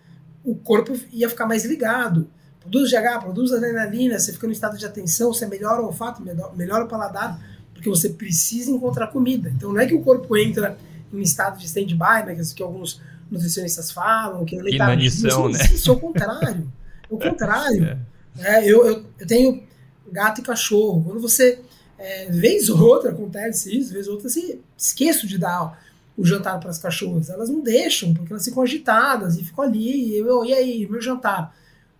o 0.44 0.54
corpo 0.54 0.96
ia 1.12 1.28
ficar 1.28 1.46
mais 1.46 1.64
ligado. 1.64 2.28
Produz 2.60 2.90
GH, 2.90 3.20
produz 3.20 3.52
adrenalina, 3.52 4.18
você 4.18 4.32
fica 4.32 4.46
no 4.46 4.52
estado 4.52 4.76
de 4.76 4.86
atenção, 4.86 5.32
você 5.32 5.46
melhora 5.46 5.80
o 5.82 5.86
olfato, 5.86 6.22
melhora 6.54 6.84
o 6.84 6.88
paladar, 6.88 7.40
porque 7.72 7.88
você 7.88 8.10
precisa 8.10 8.70
encontrar 8.70 9.08
comida. 9.08 9.50
Então 9.50 9.72
não 9.72 9.80
é 9.80 9.86
que 9.86 9.94
o 9.94 10.02
corpo 10.02 10.36
entra 10.36 10.76
em 11.12 11.20
estado 11.20 11.58
de 11.58 11.66
stand-by, 11.66 12.26
né, 12.26 12.36
que 12.54 12.62
alguns 12.62 13.00
nutricionistas 13.30 13.90
falam, 13.90 14.44
que 14.44 14.56
ele 14.56 14.76
tá. 14.76 14.86
Inanição, 14.86 15.48
né? 15.48 15.58
Isso 15.72 15.90
é 15.90 15.92
o 15.92 16.00
contrário. 16.00 16.72
É 17.10 17.14
o 17.14 17.18
contrário. 17.18 17.98
É. 18.38 18.56
é 18.56 18.64
eu, 18.64 18.86
eu, 18.86 19.04
eu, 19.18 19.26
tenho 19.26 19.62
gato 20.10 20.40
e 20.40 20.44
cachorro. 20.44 21.02
Quando 21.04 21.20
você. 21.20 21.60
É, 21.98 22.30
vez 22.30 22.68
ou 22.68 22.80
outra 22.80 23.10
acontece 23.10 23.76
isso, 23.76 23.92
vez 23.92 24.06
ou 24.06 24.14
outra, 24.14 24.28
assim, 24.28 24.60
esqueço 24.76 25.26
de 25.26 25.36
dar 25.36 25.82
o 26.16 26.24
jantar 26.24 26.60
para 26.60 26.70
as 26.70 26.78
cachorras. 26.78 27.28
Elas 27.28 27.48
não 27.48 27.60
deixam, 27.60 28.14
porque 28.14 28.32
elas 28.32 28.44
ficam 28.44 28.62
agitadas 28.62 29.36
e 29.36 29.44
ficam 29.44 29.64
ali. 29.64 30.12
E, 30.12 30.18
eu, 30.18 30.44
e 30.44 30.54
aí, 30.54 30.86
meu 30.88 31.00
jantar? 31.00 31.56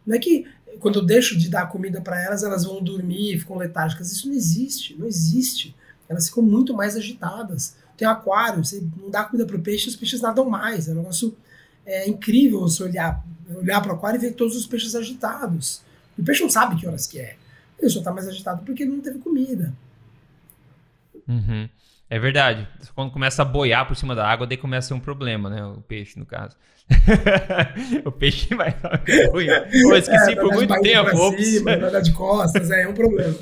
Não 0.06 0.14
é 0.14 0.18
que 0.18 0.46
quando 0.78 1.00
eu 1.00 1.04
deixo 1.04 1.36
de 1.36 1.48
dar 1.48 1.66
comida 1.66 2.00
para 2.00 2.22
elas, 2.22 2.42
elas 2.42 2.64
vão 2.64 2.82
dormir, 2.82 3.38
ficam 3.38 3.56
letárgicas. 3.56 4.12
Isso 4.12 4.28
não 4.28 4.34
existe, 4.34 4.94
não 4.96 5.06
existe. 5.06 5.74
Elas 6.08 6.28
ficam 6.28 6.42
muito 6.42 6.74
mais 6.74 6.96
agitadas 6.96 7.76
tem 7.98 8.06
aquário, 8.06 8.64
você 8.64 8.80
não 8.96 9.11
dá 9.11 9.24
comida 9.24 9.44
para 9.44 9.56
o 9.56 9.61
peixe, 9.61 9.88
os 9.88 9.96
peixes 9.96 10.20
nadam 10.20 10.48
mais. 10.48 10.88
É 10.88 10.92
um 10.92 10.94
negócio 10.94 11.37
é, 11.84 12.08
incrível 12.08 12.61
você 12.61 12.84
olhar, 12.84 13.22
olhar 13.56 13.82
para 13.82 13.92
o 13.92 13.96
aquário 13.96 14.18
e 14.18 14.20
ver 14.20 14.34
todos 14.34 14.56
os 14.56 14.66
peixes 14.66 14.94
agitados. 14.94 15.82
E 16.16 16.20
o 16.22 16.24
peixe 16.24 16.40
não 16.42 16.48
sabe 16.48 16.76
que 16.76 16.87
horas 16.87 17.08
que 17.08 17.18
é. 17.18 17.37
Ele 17.76 17.90
só 17.90 17.98
está 17.98 18.12
mais 18.12 18.28
agitado 18.28 18.62
porque 18.64 18.84
não 18.84 19.00
teve 19.00 19.18
comida. 19.18 19.74
Uhum. 21.26 21.68
É 22.08 22.18
verdade. 22.20 22.68
Quando 22.94 23.11
começa 23.11 23.42
a 23.42 23.44
boiar 23.44 23.87
por 23.87 23.96
cima 23.96 24.14
da 24.14 24.26
água, 24.26 24.46
daí 24.46 24.56
começa 24.56 24.87
a 24.87 24.88
ser 24.88 24.94
um 24.94 25.00
problema, 25.00 25.50
né? 25.50 25.64
O 25.64 25.80
peixe, 25.80 26.18
no 26.20 26.24
caso. 26.24 26.56
o 28.06 28.12
peixe 28.12 28.54
vai 28.54 28.76
boiar. 29.30 29.68
Pô, 29.82 29.96
esqueci 29.96 30.32
é, 30.32 30.37
por 30.37 30.54
muito 30.54 30.80
tempo. 30.80 31.37
Cima, 31.37 32.00
de 32.00 32.12
costas, 32.12 32.70
é, 32.70 32.82
é 32.82 32.88
um 32.88 32.94
problema. 32.94 33.37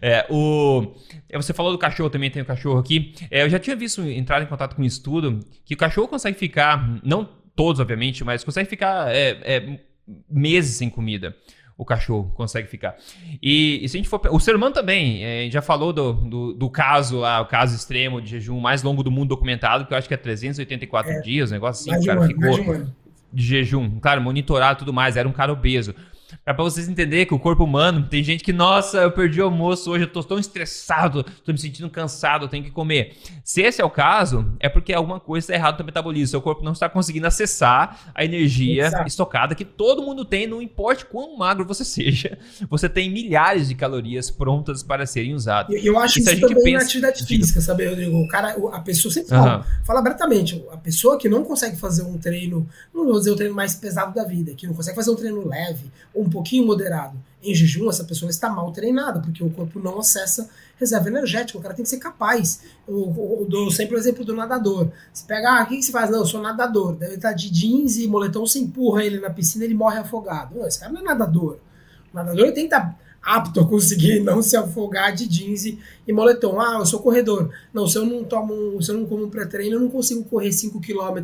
É, 0.00 0.26
o, 0.30 0.94
é, 1.28 1.36
você 1.36 1.52
falou 1.52 1.72
do 1.72 1.78
cachorro, 1.78 2.10
também 2.10 2.30
tem 2.30 2.42
o 2.42 2.46
cachorro 2.46 2.78
aqui. 2.78 3.14
É, 3.30 3.42
eu 3.42 3.50
já 3.50 3.58
tinha 3.58 3.76
visto, 3.76 4.02
entrar 4.02 4.42
em 4.42 4.46
contato 4.46 4.76
com 4.76 4.82
um 4.82 4.84
estudo, 4.84 5.40
que 5.64 5.74
o 5.74 5.76
cachorro 5.76 6.08
consegue 6.08 6.38
ficar, 6.38 7.00
não 7.02 7.28
todos, 7.54 7.80
obviamente, 7.80 8.24
mas 8.24 8.44
consegue 8.44 8.68
ficar 8.68 9.14
é, 9.14 9.38
é, 9.42 9.80
meses 10.28 10.76
sem 10.76 10.90
comida. 10.90 11.36
O 11.76 11.84
cachorro 11.84 12.30
consegue 12.34 12.68
ficar. 12.68 12.94
E, 13.42 13.80
e, 13.82 13.88
se 13.88 13.96
a 13.96 13.98
gente 13.98 14.08
for. 14.08 14.20
O 14.30 14.38
ser 14.38 14.54
humano 14.54 14.72
também. 14.72 15.24
É, 15.24 15.50
já 15.50 15.60
falou 15.60 15.92
do, 15.92 16.12
do, 16.12 16.52
do, 16.54 16.70
caso, 16.70 17.24
ah, 17.24 17.40
o 17.40 17.46
caso 17.46 17.74
extremo 17.74 18.20
de 18.20 18.30
jejum 18.30 18.60
mais 18.60 18.84
longo 18.84 19.02
do 19.02 19.10
mundo 19.10 19.30
documentado, 19.30 19.84
que 19.84 19.92
eu 19.92 19.98
acho 19.98 20.06
que 20.06 20.14
é 20.14 20.16
384 20.16 21.10
é. 21.10 21.20
dias, 21.20 21.50
um 21.50 21.54
negócio 21.54 21.92
assim. 21.92 22.00
O 22.00 22.06
cara 22.06 22.26
ficou 22.28 22.86
de 23.32 23.44
jejum. 23.44 23.98
Claro, 23.98 24.22
monitorado 24.22 24.78
e 24.78 24.80
tudo 24.80 24.92
mais, 24.92 25.16
era 25.16 25.28
um 25.28 25.32
cara 25.32 25.52
obeso. 25.52 25.94
Para 26.44 26.54
vocês 26.54 26.88
entenderem 26.88 27.26
que 27.26 27.34
o 27.34 27.38
corpo 27.38 27.64
humano, 27.64 28.06
tem 28.08 28.22
gente 28.22 28.42
que, 28.42 28.52
nossa, 28.52 28.98
eu 28.98 29.12
perdi 29.12 29.40
o 29.40 29.44
almoço 29.44 29.90
hoje, 29.90 30.04
eu 30.04 30.12
tô 30.12 30.22
tão 30.22 30.38
estressado, 30.38 31.22
tô 31.22 31.52
me 31.52 31.58
sentindo 31.58 31.88
cansado, 31.90 32.44
eu 32.44 32.48
tenho 32.48 32.64
que 32.64 32.70
comer. 32.70 33.16
Se 33.42 33.62
esse 33.62 33.80
é 33.80 33.84
o 33.84 33.90
caso, 33.90 34.52
é 34.60 34.68
porque 34.68 34.92
alguma 34.92 35.20
coisa 35.20 35.44
está 35.44 35.54
errada 35.54 35.78
no 35.78 35.84
metabolismo. 35.84 36.28
Seu 36.28 36.42
corpo 36.42 36.64
não 36.64 36.72
está 36.72 36.88
conseguindo 36.88 37.26
acessar 37.26 38.12
a 38.14 38.24
energia 38.24 38.86
Exato. 38.86 39.06
estocada 39.06 39.54
que 39.54 39.64
todo 39.64 40.02
mundo 40.02 40.24
tem, 40.24 40.46
não 40.46 40.60
importa 40.60 41.04
quão 41.04 41.36
magro 41.36 41.64
você 41.64 41.84
seja. 41.84 42.38
Você 42.68 42.88
tem 42.88 43.10
milhares 43.10 43.68
de 43.68 43.74
calorias 43.74 44.30
prontas 44.30 44.82
para 44.82 45.06
serem 45.06 45.34
usadas. 45.34 45.74
Eu, 45.74 45.94
eu 45.94 45.98
acho 45.98 46.18
isso 46.18 46.40
também 46.40 46.62
pensa... 46.62 46.78
na 46.78 46.84
atividade 46.84 47.24
física, 47.24 47.60
sabe, 47.60 47.86
Rodrigo? 47.86 48.18
O 48.18 48.28
cara, 48.28 48.56
a 48.72 48.80
pessoa 48.80 49.12
sempre 49.12 49.30
fala, 49.30 49.58
uhum. 49.58 49.84
fala 49.84 50.00
abertamente, 50.00 50.64
a 50.72 50.76
pessoa 50.76 51.18
que 51.18 51.28
não 51.28 51.44
consegue 51.44 51.76
fazer 51.76 52.02
um 52.02 52.18
treino, 52.18 52.66
não 52.92 53.04
vou 53.04 53.18
dizer 53.18 53.30
o 53.30 53.36
treino 53.36 53.54
mais 53.54 53.74
pesado 53.74 54.14
da 54.14 54.24
vida, 54.24 54.54
que 54.54 54.66
não 54.66 54.74
consegue 54.74 54.96
fazer 54.96 55.10
um 55.10 55.16
treino 55.16 55.46
leve 55.46 55.90
ou 56.12 56.23
um 56.26 56.30
pouquinho 56.30 56.66
moderado 56.66 57.18
em 57.44 57.54
jejum, 57.54 57.90
essa 57.90 58.04
pessoa 58.04 58.30
está 58.30 58.48
mal 58.48 58.72
treinada, 58.72 59.20
porque 59.20 59.44
o 59.44 59.50
corpo 59.50 59.78
não 59.78 59.98
acessa 59.98 60.48
reserva 60.78 61.08
energética, 61.08 61.58
o 61.58 61.62
cara 61.62 61.74
tem 61.74 61.82
que 61.82 61.88
ser 61.88 61.98
capaz. 61.98 62.62
Eu, 62.88 63.14
eu 63.40 63.46
dou 63.48 63.70
sempre 63.70 63.94
o 63.94 63.98
exemplo 63.98 64.24
do 64.24 64.34
nadador. 64.34 64.88
Você 65.12 65.24
pega, 65.26 65.60
ah, 65.60 65.62
o 65.62 65.66
que, 65.66 65.82
você 65.82 65.92
faz? 65.92 66.10
Não, 66.10 66.20
eu 66.20 66.26
sou 66.26 66.40
nadador. 66.40 66.96
Ele 67.00 67.18
tá 67.18 67.32
de 67.32 67.50
jeans 67.50 67.98
e 67.98 68.08
moletom, 68.08 68.46
você 68.46 68.58
empurra 68.58 69.04
ele 69.04 69.20
na 69.20 69.30
piscina 69.30 69.64
ele 69.64 69.74
morre 69.74 69.98
afogado. 69.98 70.58
Não, 70.58 70.66
esse 70.66 70.80
cara 70.80 70.92
não 70.92 71.02
é 71.02 71.04
nadador. 71.04 71.58
O 72.12 72.16
nadador 72.16 72.46
tem 72.46 72.68
que 72.68 72.74
estar 72.74 72.80
tá 72.80 72.98
apto 73.22 73.60
a 73.60 73.68
conseguir 73.68 74.20
não 74.20 74.42
se 74.42 74.56
afogar 74.56 75.14
de 75.14 75.26
jeans 75.26 75.66
e, 75.66 75.78
e, 76.06 76.12
moletom. 76.12 76.60
Ah, 76.60 76.78
eu 76.78 76.86
sou 76.86 77.00
corredor. 77.00 77.50
Não, 77.72 77.86
se 77.86 77.98
eu 77.98 78.06
não 78.06 78.24
tomo, 78.24 78.82
se 78.82 78.90
eu 78.90 78.96
não 78.96 79.06
como 79.06 79.24
um 79.24 79.30
pré-treino, 79.30 79.76
eu 79.76 79.80
não 79.80 79.90
consigo 79.90 80.24
correr 80.24 80.52
5 80.52 80.80
km 80.80 81.20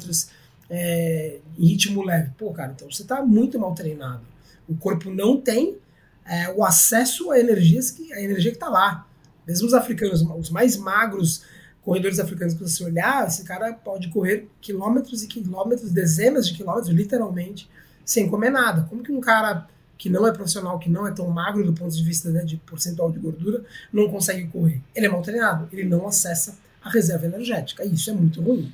é, 0.69 1.39
em 1.59 1.67
ritmo 1.67 2.05
leve. 2.05 2.31
Pô, 2.37 2.53
cara, 2.53 2.73
então 2.77 2.91
você 2.91 3.03
está 3.03 3.23
muito 3.23 3.59
mal 3.59 3.75
treinado. 3.75 4.30
O 4.71 4.77
corpo 4.77 5.11
não 5.11 5.41
tem 5.41 5.77
é, 6.25 6.49
o 6.51 6.65
acesso 6.65 7.31
a 7.33 7.39
energias 7.39 7.91
que 7.91 8.13
a 8.13 8.21
energia 8.21 8.53
que 8.53 8.57
está 8.57 8.69
lá. 8.69 9.07
Mesmo 9.47 9.67
os 9.67 9.75
africanos, 9.75 10.23
os 10.23 10.49
mais 10.49 10.77
magros 10.77 11.45
corredores 11.83 12.21
africanos 12.21 12.55
que 12.55 12.63
você 12.63 12.85
olhar, 12.85 13.27
esse 13.27 13.43
cara 13.45 13.73
pode 13.73 14.09
correr 14.11 14.49
quilômetros 14.61 15.25
e 15.25 15.27
quilômetros, 15.27 15.91
dezenas 15.91 16.47
de 16.47 16.55
quilômetros, 16.55 16.95
literalmente, 16.95 17.69
sem 18.05 18.29
comer 18.29 18.51
nada. 18.51 18.87
Como 18.89 19.03
que 19.03 19.11
um 19.11 19.21
cara 19.21 19.67
que 19.99 20.09
não 20.09 20.27
é 20.27 20.33
profissional, 20.33 20.79
que 20.79 20.89
não 20.89 21.07
é 21.07 21.13
tão 21.13 21.29
magro 21.29 21.65
do 21.65 21.73
ponto 21.73 21.95
de 21.95 22.05
vista 22.05 22.31
né, 22.31 22.45
de 22.45 22.59
percentual 22.59 23.11
de 23.11 23.19
gordura, 23.19 23.65
não 23.93 24.09
consegue 24.09 24.47
correr? 24.47 24.81
Ele 24.95 25.07
é 25.07 25.09
mal 25.09 25.23
treinado, 25.23 25.69
ele 25.73 25.85
não 25.85 26.07
acessa 26.07 26.57
a 26.83 26.91
reserva 26.91 27.27
energética. 27.27 27.85
Isso 27.85 28.11
é 28.11 28.13
muito 28.13 28.41
ruim. 28.41 28.73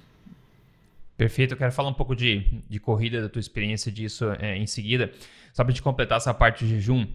Perfeito, 1.17 1.55
eu 1.55 1.59
quero 1.59 1.73
falar 1.73 1.89
um 1.89 1.95
pouco 1.95 2.15
de, 2.15 2.45
de 2.69 2.79
corrida, 2.79 3.23
da 3.23 3.29
tua 3.29 3.41
experiência 3.41 3.91
disso 3.91 4.31
é, 4.39 4.57
em 4.57 4.67
seguida. 4.67 5.11
Só 5.57 5.65
para 5.65 5.73
te 5.73 5.81
completar 5.81 6.19
essa 6.19 6.35
parte 6.35 6.67
de 6.67 6.75
jejum. 6.75 7.07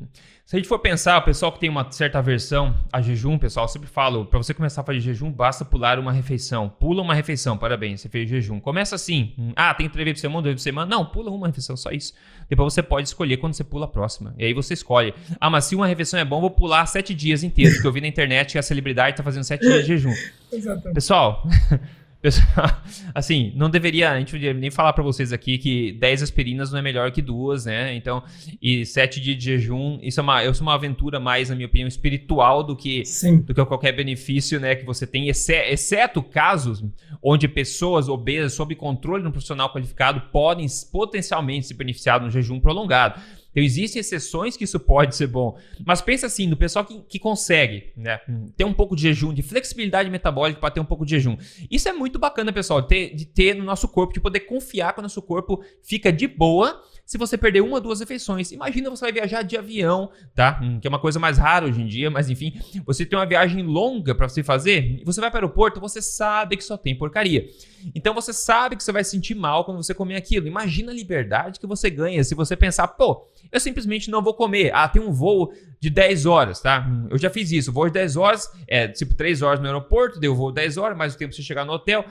Se 0.48 0.56
a 0.56 0.58
gente 0.58 0.68
for 0.68 0.80
pensar, 0.80 1.20
o 1.20 1.22
pessoal 1.22 1.52
que 1.52 1.60
tem 1.60 1.70
uma 1.70 1.92
certa 1.92 2.18
aversão 2.18 2.76
a 2.92 3.00
jejum, 3.00 3.38
pessoal, 3.38 3.66
eu 3.66 3.70
sempre 3.70 3.88
falo, 3.88 4.26
para 4.26 4.40
você 4.40 4.52
começar 4.52 4.82
a 4.82 4.84
fazer 4.84 5.00
jejum, 5.00 5.32
basta 5.32 5.64
pular 5.64 6.00
uma 6.00 6.12
refeição. 6.12 6.68
Pula 6.68 7.04
uma 7.04 7.14
refeição, 7.14 7.56
parabéns, 7.56 8.02
você 8.02 8.10
fez 8.10 8.28
jejum. 8.28 8.60
Começa 8.60 8.96
assim, 8.96 9.36
ah, 9.56 9.72
tem 9.76 9.88
três 9.88 10.06
vezes 10.06 10.20
por 10.20 10.22
semana, 10.22 10.42
duas 10.42 10.54
vezes 10.54 10.64
por 10.64 10.70
semana. 10.72 10.90
Não, 10.90 11.06
pula 11.06 11.30
uma 11.30 11.46
refeição, 11.46 11.78
só 11.78 11.92
isso. 11.92 12.16
Depois 12.50 12.74
você 12.74 12.82
pode 12.82 13.08
escolher 13.08 13.38
quando 13.38 13.54
você 13.54 13.64
pula 13.64 13.86
a 13.86 13.88
próxima. 13.88 14.34
E 14.36 14.44
aí 14.44 14.56
você 14.56 14.74
escolhe. 14.74 15.14
Ah, 15.40 15.48
mas 15.48 15.66
se 15.66 15.76
uma 15.76 15.86
refeição 15.86 16.20
é 16.20 16.26
bom, 16.26 16.42
vou 16.42 16.50
pular 16.50 16.88
sete 16.88 17.14
dias 17.14 17.44
inteiros, 17.44 17.76
porque 17.76 17.88
eu 17.90 17.94
vi 17.94 18.02
na 18.02 18.08
internet 18.08 18.54
que 18.54 18.58
a 18.58 18.64
celebridade 18.64 19.12
está 19.12 19.24
fazendo 19.24 19.44
sete 19.44 19.62
dias 19.62 19.82
de 19.82 19.88
jejum. 19.90 20.14
Exatamente. 20.52 20.96
Pessoal... 20.96 21.48
assim, 23.16 23.52
não 23.56 23.70
deveria, 23.70 24.12
a 24.12 24.20
gente 24.20 24.34
não 24.34 24.40
deveria 24.40 24.60
nem 24.60 24.70
falar 24.70 24.94
para 24.94 25.04
vocês 25.04 25.34
aqui 25.34 25.58
que 25.58 25.94
10 25.94 26.24
aspirinas 26.24 26.72
não 26.72 26.80
é 26.80 26.82
melhor 26.82 27.12
que 27.12 27.22
duas, 27.22 27.66
né? 27.66 27.96
Então, 27.96 28.24
e 28.62 28.86
7 28.86 29.20
dias 29.20 29.38
de 29.38 29.44
jejum, 29.44 30.00
isso 30.02 30.20
é 30.20 30.24
uma, 30.24 30.44
isso 30.44 30.62
é 30.62 30.64
uma 30.64 30.76
aventura 30.76 31.20
mais, 31.20 31.50
na 31.50 31.56
minha 31.56 31.68
opinião, 31.68 31.88
espiritual 31.88 32.64
do 32.64 32.76
que, 32.76 33.04
do 33.46 33.54
que 33.54 33.66
qualquer 33.66 33.92
benefício, 33.94 34.60
né, 34.60 34.76
que 34.76 34.86
você 34.86 35.08
tem, 35.08 35.30
exceto 35.30 36.22
casos 36.22 36.84
onde 37.24 37.48
pessoas 37.48 38.10
obesas 38.10 38.54
sob 38.54 38.74
controle 38.76 39.24
de 39.24 39.30
um 39.30 39.32
profissional 39.32 39.72
qualificado 39.72 40.22
podem 40.32 40.68
potencialmente 40.92 41.68
se 41.68 41.74
beneficiar 41.74 42.20
de 42.20 42.26
um 42.26 42.30
jejum 42.30 42.60
prolongado. 42.60 43.20
Então, 43.52 43.62
existem 43.64 44.00
exceções 44.00 44.58
que 44.58 44.64
isso 44.64 44.80
pode 44.80 45.16
ser 45.16 45.28
bom. 45.28 45.58
Mas 45.86 46.02
pensa 46.02 46.28
assim, 46.28 46.48
no 46.48 46.58
pessoal 46.58 46.86
que, 46.86 47.02
que 47.02 47.20
consegue 47.20 47.92
né, 47.96 48.20
ter 48.56 48.64
um 48.64 48.74
pouco 48.74 48.96
de 48.96 49.04
jejum, 49.04 49.34
de 49.34 49.44
flexibilidade 49.44 50.10
metabólica 50.10 50.60
para 50.60 50.72
ter 50.72 50.80
um 50.80 50.86
pouco 50.86 51.06
de 51.06 51.12
jejum. 51.12 51.38
Isso 51.70 51.88
é 51.88 51.94
muito 51.94 52.18
bacana, 52.18 52.54
pessoal, 52.54 52.82
de 52.82 52.88
ter, 52.88 53.16
de 53.16 53.26
ter 53.26 53.54
no 53.56 53.64
nosso 53.64 53.88
corpo, 53.88 54.14
de 54.14 54.20
poder 54.20 54.42
confiar 54.42 54.94
que 54.94 55.00
o 55.00 55.04
nosso 55.04 55.22
corpo 55.22 55.64
fica 55.84 56.12
de 56.12 56.28
boa 56.28 56.82
se 57.12 57.18
você 57.18 57.38
perder 57.38 57.60
uma 57.60 57.82
duas 57.82 58.00
refeições. 58.00 58.54
Imagina 58.54 58.90
você 58.90 59.04
vai 59.04 59.12
viajar 59.12 59.42
de 59.42 59.58
avião, 59.58 60.10
tá? 60.34 60.60
Hum, 60.64 60.80
que 60.80 60.88
é 60.88 60.90
uma 60.90 60.98
coisa 60.98 61.20
mais 61.20 61.38
rara 61.38 61.66
hoje 61.66 61.82
em 61.82 61.86
dia, 61.86 62.10
mas 62.10 62.30
enfim, 62.30 62.54
você 62.86 63.06
tem 63.06 63.20
uma 63.20 63.26
viagem 63.26 63.62
longa 63.64 64.16
para 64.16 64.30
você 64.30 64.42
fazer, 64.42 65.02
você 65.06 65.20
vai 65.20 65.30
para 65.30 65.40
o 65.40 65.42
aeroporto, 65.42 65.82
você 65.82 66.02
sabe 66.02 66.56
que 66.56 66.64
só 66.64 66.78
tem 66.78 66.98
porcaria. 66.98 67.50
Então 67.94 68.14
você 68.14 68.32
sabe 68.32 68.78
que 68.78 68.84
você 68.84 68.94
vai 68.94 69.04
sentir 69.04 69.36
mal 69.36 69.66
quando 69.66 69.84
você 69.84 69.94
comer 69.94 70.16
aquilo. 70.16 70.48
Imagina 70.48 70.92
a 70.92 70.96
liberdade 70.96 71.60
que 71.60 71.68
você 71.68 71.90
ganha 71.90 72.24
se 72.24 72.34
você 72.34 72.56
pensar, 72.56 72.88
pô, 72.88 73.28
eu 73.52 73.60
simplesmente 73.60 74.10
não 74.10 74.22
vou 74.22 74.34
comer. 74.34 74.72
Ah, 74.74 74.88
tem 74.88 75.02
um 75.02 75.12
voo 75.12 75.54
de 75.80 75.90
10 75.90 76.26
horas, 76.26 76.62
tá? 76.62 76.88
Hum, 76.88 77.08
eu 77.10 77.18
já 77.18 77.30
fiz 77.30 77.52
isso, 77.52 77.72
voo 77.72 77.88
de 77.88 77.94
10 77.94 78.16
horas, 78.16 78.50
é 78.68 78.88
tipo 78.88 79.14
3 79.16 79.42
horas 79.42 79.60
no 79.60 79.66
aeroporto, 79.66 80.20
deu 80.20 80.36
voo 80.36 80.52
10 80.52 80.78
horas, 80.78 80.98
mais 80.98 81.14
o 81.14 81.18
tempo 81.18 81.34
você 81.34 81.42
chegar 81.42 81.66
no 81.66 81.74
hotel. 81.74 82.06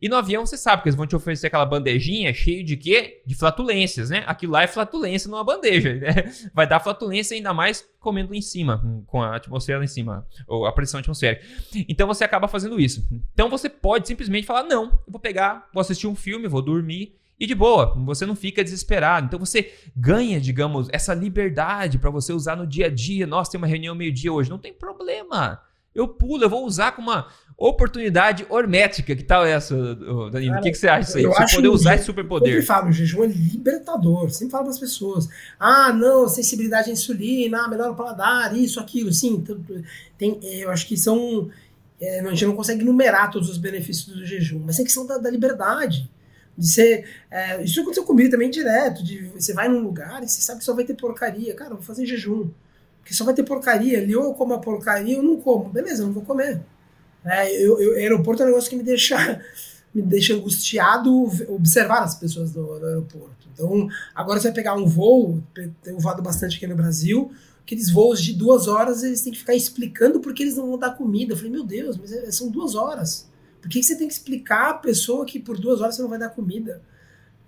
E 0.00 0.08
no 0.08 0.16
avião 0.16 0.44
você 0.44 0.56
sabe 0.56 0.82
que 0.82 0.88
eles 0.88 0.96
vão 0.96 1.06
te 1.06 1.14
oferecer 1.14 1.46
aquela 1.46 1.64
bandejinha 1.64 2.32
cheia 2.34 2.62
de 2.62 2.76
quê? 2.76 3.22
De 3.24 3.34
flatulências, 3.34 4.10
né? 4.10 4.24
Aquilo 4.26 4.52
lá 4.52 4.62
é 4.62 4.66
flatulência 4.66 5.30
numa 5.30 5.44
bandeja, 5.44 5.94
né? 5.94 6.32
Vai 6.52 6.66
dar 6.66 6.80
flatulência 6.80 7.36
ainda 7.36 7.54
mais 7.54 7.86
comendo 8.00 8.34
em 8.34 8.40
cima, 8.40 8.82
com 9.06 9.22
a 9.22 9.36
atmosfera 9.36 9.82
em 9.82 9.86
cima, 9.88 10.26
ou 10.46 10.66
a 10.66 10.72
pressão 10.72 11.00
atmosférica. 11.00 11.44
Então 11.88 12.06
você 12.06 12.24
acaba 12.24 12.48
fazendo 12.48 12.80
isso. 12.80 13.06
Então 13.32 13.48
você 13.48 13.68
pode 13.68 14.06
simplesmente 14.08 14.46
falar: 14.46 14.64
não, 14.64 14.84
eu 14.84 15.12
vou 15.12 15.20
pegar, 15.20 15.68
vou 15.72 15.80
assistir 15.80 16.06
um 16.06 16.16
filme, 16.16 16.48
vou 16.48 16.62
dormir. 16.62 17.16
E 17.38 17.46
de 17.46 17.54
boa, 17.54 17.94
você 18.04 18.24
não 18.24 18.34
fica 18.34 18.64
desesperado. 18.64 19.26
Então 19.26 19.38
você 19.38 19.72
ganha, 19.94 20.40
digamos, 20.40 20.88
essa 20.90 21.12
liberdade 21.12 21.98
para 21.98 22.10
você 22.10 22.32
usar 22.32 22.56
no 22.56 22.66
dia 22.66 22.86
a 22.86 22.90
dia. 22.90 23.26
Nossa, 23.26 23.50
tem 23.50 23.58
uma 23.58 23.66
reunião 23.66 23.94
meio-dia 23.94 24.32
hoje. 24.32 24.48
Não 24.48 24.58
tem 24.58 24.72
problema. 24.72 25.60
Eu 25.94 26.08
pulo, 26.08 26.42
eu 26.42 26.50
vou 26.50 26.64
usar 26.66 26.92
com 26.92 27.02
uma 27.02 27.26
oportunidade 27.58 28.46
hormética. 28.48 29.14
Que 29.14 29.22
tal 29.22 29.44
essa, 29.44 29.74
Danilo? 30.30 30.52
Cara, 30.52 30.60
o 30.60 30.62
que, 30.62 30.70
que, 30.70 30.78
você 30.78 30.88
acha 30.88 31.06
disso 31.06 31.18
aí? 31.18 31.24
Você 31.24 31.56
poder 31.56 31.68
usar 31.68 31.94
esse 31.94 32.04
superpoder. 32.04 32.56
Eu 32.56 32.62
falo, 32.62 32.88
o 32.88 32.92
jejum 32.92 33.24
é 33.24 33.26
libertador. 33.26 34.30
Sempre 34.30 34.52
falo 34.52 34.64
para 34.64 34.72
as 34.72 34.78
pessoas. 34.78 35.28
Ah, 35.60 35.92
não, 35.92 36.28
sensibilidade 36.28 36.88
à 36.88 36.92
insulina, 36.92 37.64
ah, 37.64 37.68
melhor 37.68 37.90
o 37.90 37.94
paladar, 37.94 38.56
isso, 38.56 38.80
aquilo. 38.80 39.12
Sim, 39.12 39.44
tem, 40.16 40.38
é, 40.42 40.64
eu 40.64 40.70
acho 40.70 40.86
que 40.86 40.96
são... 40.96 41.50
É, 41.98 42.20
a 42.20 42.30
gente 42.30 42.44
não 42.44 42.54
consegue 42.54 42.84
numerar 42.84 43.30
todos 43.30 43.48
os 43.48 43.56
benefícios 43.56 44.14
do 44.14 44.24
jejum, 44.24 44.62
mas 44.66 44.78
é 44.78 44.82
questão 44.82 45.06
da, 45.06 45.16
da 45.16 45.30
liberdade. 45.30 46.10
De 46.56 46.66
ser. 46.66 47.06
É, 47.30 47.62
isso 47.62 47.80
aconteceu 47.80 48.04
comigo 48.04 48.30
também 48.30 48.50
direto. 48.50 49.02
De, 49.02 49.26
você 49.28 49.52
vai 49.52 49.68
num 49.68 49.80
lugar 49.80 50.22
e 50.22 50.28
você 50.28 50.40
sabe 50.40 50.60
que 50.60 50.64
só 50.64 50.74
vai 50.74 50.84
ter 50.84 50.94
porcaria. 50.94 51.54
Cara, 51.54 51.74
vou 51.74 51.82
fazer 51.82 52.06
jejum. 52.06 52.48
Porque 53.00 53.14
só 53.14 53.24
vai 53.24 53.34
ter 53.34 53.42
porcaria 53.42 53.98
ali. 53.98 54.16
Ou 54.16 54.24
eu 54.24 54.34
como 54.34 54.54
a 54.54 54.58
porcaria 54.58 55.16
ou 55.16 55.22
eu 55.22 55.28
não 55.28 55.40
como. 55.40 55.68
Beleza, 55.68 56.02
eu 56.02 56.06
não 56.06 56.14
vou 56.14 56.24
comer. 56.24 56.62
É, 57.24 57.52
eu, 57.52 57.80
eu, 57.80 57.96
aeroporto 57.96 58.42
é 58.42 58.46
um 58.46 58.48
negócio 58.48 58.70
que 58.70 58.76
me 58.76 58.84
deixa, 58.84 59.42
me 59.92 60.00
deixa 60.00 60.32
angustiado 60.32 61.12
observar 61.48 62.02
as 62.02 62.14
pessoas 62.14 62.52
do, 62.52 62.78
do 62.78 62.86
aeroporto. 62.86 63.48
Então, 63.52 63.88
agora 64.14 64.38
você 64.38 64.48
vai 64.48 64.54
pegar 64.54 64.74
um 64.74 64.86
voo, 64.86 65.42
tenho 65.82 65.98
voado 65.98 66.22
bastante 66.22 66.56
aqui 66.56 66.66
no 66.66 66.76
Brasil, 66.76 67.32
aqueles 67.62 67.90
voos 67.90 68.22
de 68.22 68.32
duas 68.32 68.68
horas, 68.68 69.02
eles 69.02 69.22
têm 69.22 69.32
que 69.32 69.38
ficar 69.38 69.54
explicando 69.54 70.20
porque 70.20 70.42
eles 70.42 70.56
não 70.56 70.66
vão 70.66 70.78
dar 70.78 70.90
comida. 70.92 71.32
Eu 71.32 71.36
falei, 71.36 71.50
meu 71.50 71.64
Deus, 71.64 71.96
mas 71.96 72.12
é, 72.12 72.30
são 72.30 72.48
duas 72.48 72.76
horas. 72.76 73.26
Por 73.66 73.70
que, 73.70 73.82
você 73.82 73.96
tem 73.96 74.06
que 74.06 74.14
explicar 74.14 74.70
a 74.70 74.74
pessoa 74.74 75.26
que 75.26 75.40
por 75.40 75.58
duas 75.58 75.80
horas 75.80 75.96
você 75.96 76.02
não 76.02 76.08
vai 76.08 76.20
dar 76.20 76.28
comida? 76.28 76.80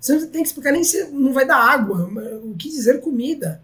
Você 0.00 0.14
não 0.14 0.26
tem 0.26 0.42
que 0.42 0.48
explicar 0.48 0.72
nem 0.72 0.82
se 0.82 1.04
não 1.12 1.32
vai 1.32 1.46
dar 1.46 1.58
água, 1.58 2.10
o 2.42 2.56
que 2.56 2.68
dizer 2.68 3.00
comida. 3.00 3.62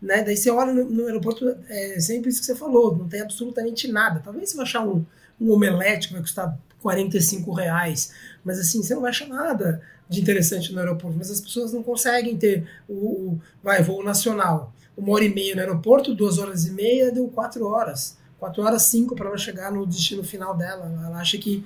Né? 0.00 0.22
Daí 0.22 0.36
você 0.36 0.48
olha 0.48 0.72
no, 0.72 0.84
no 0.84 1.06
aeroporto, 1.06 1.56
é 1.68 1.98
sempre 1.98 2.30
isso 2.30 2.38
que 2.38 2.46
você 2.46 2.54
falou, 2.54 2.96
não 2.96 3.08
tem 3.08 3.22
absolutamente 3.22 3.90
nada. 3.90 4.20
Talvez 4.20 4.50
você 4.50 4.56
vai 4.56 4.64
achar 4.64 4.86
um, 4.86 5.04
um 5.40 5.50
omelete 5.50 6.06
que 6.06 6.14
vai 6.14 6.22
custar 6.22 6.56
45 6.80 7.52
reais. 7.52 8.12
Mas 8.44 8.60
assim, 8.60 8.84
você 8.84 8.94
não 8.94 9.02
vai 9.02 9.10
achar 9.10 9.26
nada 9.26 9.82
de 10.08 10.20
interessante 10.20 10.72
no 10.72 10.78
aeroporto. 10.78 11.18
Mas 11.18 11.28
as 11.28 11.40
pessoas 11.40 11.72
não 11.72 11.82
conseguem 11.82 12.36
ter 12.36 12.68
o, 12.88 12.94
o 12.94 13.40
vai, 13.64 13.82
voo 13.82 14.04
nacional. 14.04 14.72
Uma 14.96 15.12
hora 15.12 15.24
e 15.24 15.34
meia 15.34 15.56
no 15.56 15.60
aeroporto, 15.60 16.14
duas 16.14 16.38
horas 16.38 16.66
e 16.66 16.70
meia, 16.70 17.10
deu 17.10 17.26
quatro 17.26 17.66
horas. 17.66 18.16
Quatro 18.38 18.62
horas, 18.62 18.82
cinco 18.82 19.16
para 19.16 19.26
ela 19.26 19.38
chegar 19.38 19.72
no 19.72 19.84
destino 19.84 20.22
final 20.22 20.56
dela. 20.56 20.84
Ela 21.04 21.18
acha 21.18 21.36
que 21.36 21.64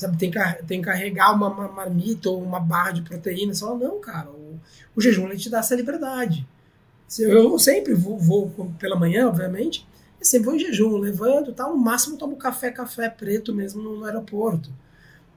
sabe, 0.00 0.16
tem, 0.16 0.30
tem 0.66 0.80
que 0.80 0.86
carregar 0.86 1.34
uma, 1.34 1.48
uma 1.48 1.68
marmita 1.68 2.30
ou 2.30 2.42
uma 2.42 2.60
barra 2.60 2.92
de 2.92 3.02
proteína. 3.02 3.54
Você 3.54 3.60
fala, 3.60 3.78
não, 3.78 4.00
cara, 4.00 4.30
o, 4.30 4.58
o 4.94 5.00
jejum 5.00 5.26
ele 5.26 5.36
te 5.36 5.50
dá 5.50 5.58
essa 5.58 5.74
liberdade. 5.74 6.46
Eu 7.18 7.58
sempre 7.58 7.94
vou, 7.94 8.18
vou 8.18 8.72
pela 8.78 8.96
manhã, 8.96 9.28
obviamente, 9.28 9.86
eu 10.20 10.24
sempre 10.24 10.46
vou 10.46 10.54
em 10.54 10.60
jejum, 10.60 10.96
levanto 10.96 11.52
tal, 11.52 11.70
no 11.70 11.78
máximo 11.78 12.16
tomo 12.16 12.36
café, 12.36 12.70
café 12.70 13.08
preto 13.08 13.54
mesmo 13.54 13.82
no, 13.82 14.04
aeroporto. 14.04 14.70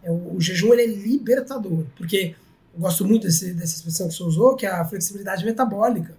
É, 0.04 0.12
o, 0.12 0.36
o, 0.36 0.42
jejum 0.42 0.74
ele 0.74 0.84
é 0.84 0.88
libertador, 0.88 1.86
porque 1.96 2.36
eu 2.74 2.82
gosto 2.82 3.06
muito 3.06 3.24
desse, 3.24 3.54
dessa 3.54 3.78
expressão 3.78 4.08
que 4.08 4.14
você 4.14 4.24
usou, 4.24 4.56
que 4.56 4.66
é 4.66 4.70
a 4.70 4.86
flexibilidade 4.86 5.46
metabólica. 5.46 6.16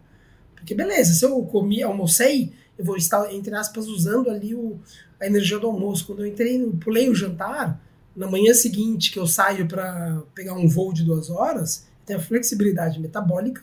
Porque 0.57 0.75
beleza, 0.75 1.13
se 1.13 1.25
eu 1.25 1.41
comi, 1.43 1.83
almocei, 1.83 2.53
eu 2.79 2.85
vou 2.85 2.97
estar, 2.97 3.33
entre 3.33 3.55
aspas, 3.55 3.87
usando 3.87 4.31
ali 4.31 4.55
o, 4.55 4.81
a 5.21 5.27
energia 5.27 5.59
do 5.59 5.67
almoço. 5.67 6.07
Quando 6.07 6.21
eu 6.21 6.27
entrei, 6.27 6.59
pulei 6.83 7.09
o 7.09 7.15
jantar, 7.15 7.81
na 8.17 8.27
manhã 8.27 8.55
seguinte 8.55 9.11
que 9.11 9.19
eu 9.19 9.27
saio 9.27 9.67
para 9.67 10.23
pegar 10.35 10.55
um 10.55 10.69
voo 10.69 10.93
de 10.93 11.03
duas 11.05 11.31
horas, 11.31 11.89
tem 12.07 12.17
a 12.17 12.21
flexibilidade 12.21 13.01
metabólica 13.01 13.63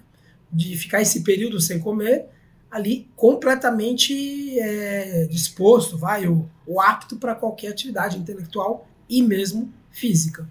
de 0.51 0.75
ficar 0.75 1.01
esse 1.01 1.23
período 1.23 1.59
sem 1.61 1.79
comer 1.79 2.25
ali 2.69 3.09
completamente 3.15 4.57
é, 4.57 5.25
disposto, 5.25 5.97
vai, 5.97 6.27
ou, 6.27 6.49
ou 6.65 6.79
apto 6.79 7.17
para 7.17 7.35
qualquer 7.35 7.67
atividade 7.67 8.17
intelectual 8.17 8.87
e 9.09 9.21
mesmo 9.21 9.71
física. 9.91 10.47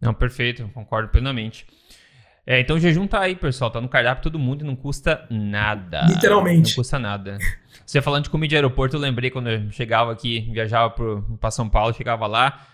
Não, 0.00 0.14
perfeito, 0.14 0.70
concordo 0.72 1.08
plenamente. 1.08 1.66
É, 2.46 2.60
então 2.60 2.76
o 2.76 2.80
jejum 2.80 3.06
tá 3.06 3.20
aí, 3.20 3.34
pessoal, 3.34 3.70
tá 3.70 3.80
no 3.80 3.88
cardápio 3.88 4.24
todo 4.24 4.38
mundo 4.38 4.62
e 4.62 4.66
não 4.66 4.76
custa 4.76 5.26
nada. 5.30 6.04
Literalmente. 6.08 6.70
Não 6.70 6.76
custa 6.76 6.98
nada. 6.98 7.38
Você 7.86 8.02
falando 8.02 8.24
de 8.24 8.30
comida 8.30 8.50
de 8.50 8.56
aeroporto, 8.56 8.96
eu 8.96 9.00
lembrei 9.00 9.30
quando 9.30 9.48
eu 9.48 9.70
chegava 9.70 10.12
aqui, 10.12 10.40
viajava 10.52 10.94
para 11.40 11.50
São 11.50 11.68
Paulo, 11.68 11.94
chegava 11.94 12.26
lá, 12.26 12.66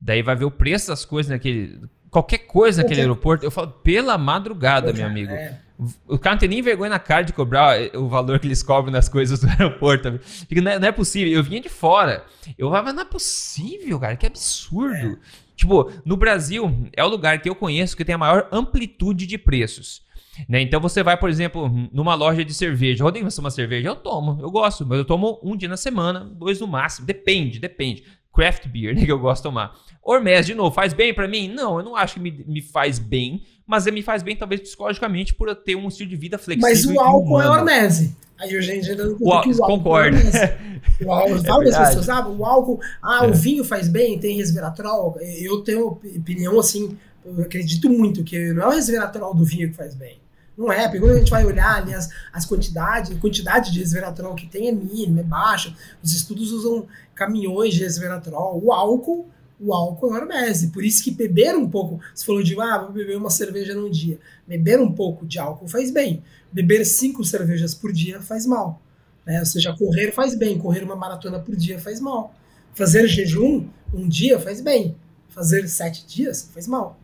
daí 0.00 0.22
vai 0.22 0.36
ver 0.36 0.44
o 0.44 0.50
preço 0.50 0.88
das 0.88 1.04
coisas 1.04 1.30
naquele. 1.30 1.80
Qualquer 2.10 2.38
coisa 2.38 2.82
naquele 2.82 3.00
aeroporto, 3.00 3.44
eu 3.44 3.50
falo, 3.50 3.68
pela 3.68 4.16
madrugada, 4.16 4.92
meu 4.92 5.06
amigo. 5.06 5.32
É. 5.32 5.60
O 6.08 6.18
cara 6.18 6.36
não 6.36 6.40
tem 6.40 6.48
nem 6.48 6.62
vergonha 6.62 6.90
na 6.90 6.98
cara 6.98 7.22
de 7.22 7.34
cobrar 7.34 7.76
o 7.94 8.08
valor 8.08 8.38
que 8.38 8.46
eles 8.46 8.62
cobram 8.62 8.90
nas 8.90 9.08
coisas 9.08 9.40
do 9.40 9.48
aeroporto. 9.50 10.20
Não 10.50 10.70
é, 10.70 10.78
não 10.78 10.88
é 10.88 10.92
possível. 10.92 11.32
Eu 11.34 11.42
vinha 11.42 11.60
de 11.60 11.68
fora. 11.68 12.24
Eu 12.56 12.68
falava, 12.68 12.92
não 12.92 13.02
é 13.02 13.04
possível, 13.04 13.98
cara, 14.00 14.16
que 14.16 14.24
absurdo. 14.24 15.18
É. 15.20 15.45
Tipo, 15.56 15.90
no 16.04 16.16
Brasil 16.16 16.88
é 16.92 17.02
o 17.02 17.08
lugar 17.08 17.40
que 17.40 17.48
eu 17.48 17.54
conheço 17.54 17.96
que 17.96 18.04
tem 18.04 18.14
a 18.14 18.18
maior 18.18 18.48
amplitude 18.52 19.26
de 19.26 19.38
preços. 19.38 20.06
Né? 20.48 20.60
Então 20.60 20.80
você 20.80 21.02
vai, 21.02 21.16
por 21.16 21.30
exemplo, 21.30 21.68
numa 21.90 22.14
loja 22.14 22.44
de 22.44 22.52
cerveja. 22.52 23.02
Rodrigo, 23.02 23.30
você 23.30 23.40
uma 23.40 23.50
cerveja? 23.50 23.88
Eu 23.88 23.96
tomo, 23.96 24.38
eu 24.42 24.50
gosto, 24.50 24.84
mas 24.84 24.98
eu 24.98 25.04
tomo 25.04 25.40
um 25.42 25.56
dia 25.56 25.68
na 25.68 25.76
semana, 25.76 26.20
dois 26.20 26.60
no 26.60 26.66
máximo. 26.66 27.06
Depende, 27.06 27.58
depende. 27.58 28.04
Craft 28.34 28.68
beer, 28.68 28.94
né, 28.94 29.04
que 29.04 29.10
eu 29.10 29.18
gosto 29.18 29.42
de 29.42 29.48
tomar. 29.48 29.74
Hormés, 30.02 30.46
de 30.46 30.54
novo, 30.54 30.70
faz 30.74 30.92
bem 30.92 31.14
para 31.14 31.26
mim? 31.26 31.48
Não, 31.48 31.78
eu 31.78 31.84
não 31.84 31.96
acho 31.96 32.14
que 32.14 32.20
me, 32.20 32.30
me 32.30 32.60
faz 32.60 32.98
bem, 32.98 33.42
mas 33.66 33.86
me 33.86 34.02
faz 34.02 34.22
bem 34.22 34.36
talvez 34.36 34.60
psicologicamente 34.60 35.34
por 35.34 35.48
eu 35.48 35.56
ter 35.56 35.74
um 35.74 35.88
estilo 35.88 36.08
de 36.08 36.16
vida 36.16 36.38
flexível. 36.38 36.68
Mas 36.68 36.86
o 36.86 37.00
álcool 37.00 37.42
é 37.42 37.48
hormese. 37.48 38.16
Aí 38.38 38.54
a 38.54 38.60
gente 38.60 38.90
ainda 38.90 39.06
não 39.06 39.16
o, 39.18 39.28
o 39.28 39.32
álcool 39.32 39.56
concordo. 39.56 40.16
É 40.18 40.58
o 41.04 41.12
álcool, 41.12 41.64
é 41.64 41.68
as 41.70 41.88
pessoas, 41.88 42.06
sabe? 42.06 42.30
O 42.30 42.44
álcool, 42.44 42.80
ah, 43.02 43.24
é. 43.24 43.28
o 43.28 43.34
vinho 43.34 43.64
faz 43.64 43.88
bem, 43.88 44.18
tem 44.18 44.36
resveratrol. 44.36 45.18
Eu 45.20 45.62
tenho 45.62 45.88
opinião 45.88 46.58
assim, 46.60 46.96
eu 47.24 47.42
acredito 47.42 47.88
muito 47.88 48.22
que 48.22 48.52
não 48.52 48.64
é 48.64 48.66
o 48.68 48.70
resveratrol 48.70 49.34
do 49.34 49.44
vinho 49.44 49.70
que 49.70 49.74
faz 49.74 49.94
bem. 49.94 50.20
Não 50.56 50.72
é, 50.72 50.84
porque 50.84 51.00
quando 51.00 51.12
a 51.12 51.18
gente 51.18 51.30
vai 51.30 51.44
olhar 51.44 51.76
ali 51.76 51.92
as, 51.92 52.08
as 52.32 52.46
quantidades, 52.46 53.10
a 53.10 53.20
quantidade 53.20 53.70
de 53.72 53.78
resveratrol 53.78 54.34
que 54.34 54.46
tem 54.46 54.68
é 54.68 54.72
mínima, 54.72 55.20
é 55.20 55.22
baixa. 55.22 55.74
Os 56.02 56.14
estudos 56.14 56.50
usam 56.50 56.86
caminhões 57.14 57.74
de 57.74 57.82
resveratrol. 57.82 58.62
O 58.62 58.72
álcool, 58.72 59.28
o 59.60 59.72
álcool 59.72 60.14
é 60.14 60.20
hormese. 60.20 60.68
Por 60.68 60.84
isso 60.84 61.02
que 61.02 61.10
beber 61.10 61.56
um 61.56 61.68
pouco, 61.68 62.00
você 62.14 62.24
falou 62.24 62.42
de, 62.42 62.58
ah, 62.60 62.78
vou 62.78 62.92
beber 62.92 63.16
uma 63.16 63.30
cerveja 63.30 63.74
num 63.74 63.90
dia. 63.90 64.18
Beber 64.46 64.80
um 64.80 64.92
pouco 64.92 65.26
de 65.26 65.38
álcool 65.38 65.68
faz 65.68 65.90
bem. 65.90 66.22
Beber 66.52 66.84
cinco 66.84 67.24
cervejas 67.24 67.74
por 67.74 67.92
dia 67.92 68.20
faz 68.20 68.46
mal. 68.46 68.80
Né? 69.24 69.40
Ou 69.40 69.46
seja, 69.46 69.74
correr 69.76 70.12
faz 70.12 70.34
bem, 70.34 70.58
correr 70.58 70.84
uma 70.84 70.96
maratona 70.96 71.38
por 71.38 71.56
dia 71.56 71.78
faz 71.78 72.00
mal. 72.00 72.34
Fazer 72.74 73.08
jejum 73.08 73.66
um 73.92 74.08
dia 74.08 74.38
faz 74.38 74.60
bem. 74.60 74.94
Fazer 75.28 75.68
sete 75.68 76.06
dias 76.06 76.50
faz 76.52 76.66
mal. 76.66 76.98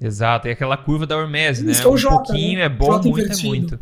Exato, 0.00 0.48
e 0.48 0.50
aquela 0.50 0.76
curva 0.76 1.06
da 1.06 1.16
Hormese, 1.16 1.64
né? 1.64 1.72
É 1.72 1.88
um 1.88 1.96
J, 1.96 2.10
pouquinho 2.10 2.58
né? 2.58 2.64
é 2.64 2.68
bom, 2.68 2.86
J 2.86 3.08
muito 3.08 3.20
é 3.20 3.24
invertido. 3.24 3.46
é 3.46 3.48
muito. 3.48 3.80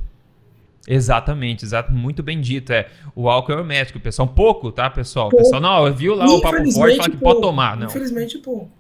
Exatamente, 0.87 1.65
exato, 1.65 1.93
muito 1.93 2.23
bem 2.23 2.41
dito. 2.41 2.73
É, 2.73 2.89
o 3.15 3.29
álcool 3.29 3.53
é 3.53 3.57
hermético, 3.57 4.01
pessoal. 4.01 4.29
Um 4.29 4.35
pouco, 4.35 4.73
tá, 4.73 4.91
pessoal? 4.91 5.29
Pouco. 5.29 5.45
Pessoal, 5.45 5.61
não, 5.61 5.95
viu 5.95 6.15
lá 6.15 6.27
o 6.27 6.41
papo 6.41 6.57
forte 6.73 6.97
fala 6.97 7.11
que 7.11 7.17
pode 7.17 7.41
tomar, 7.41 7.77
não. 7.77 7.87
Infelizmente 7.87 8.39
pouco. 8.39 8.71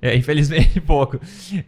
É, 0.00 0.14
infelizmente 0.16 0.80
pouco. 0.82 1.20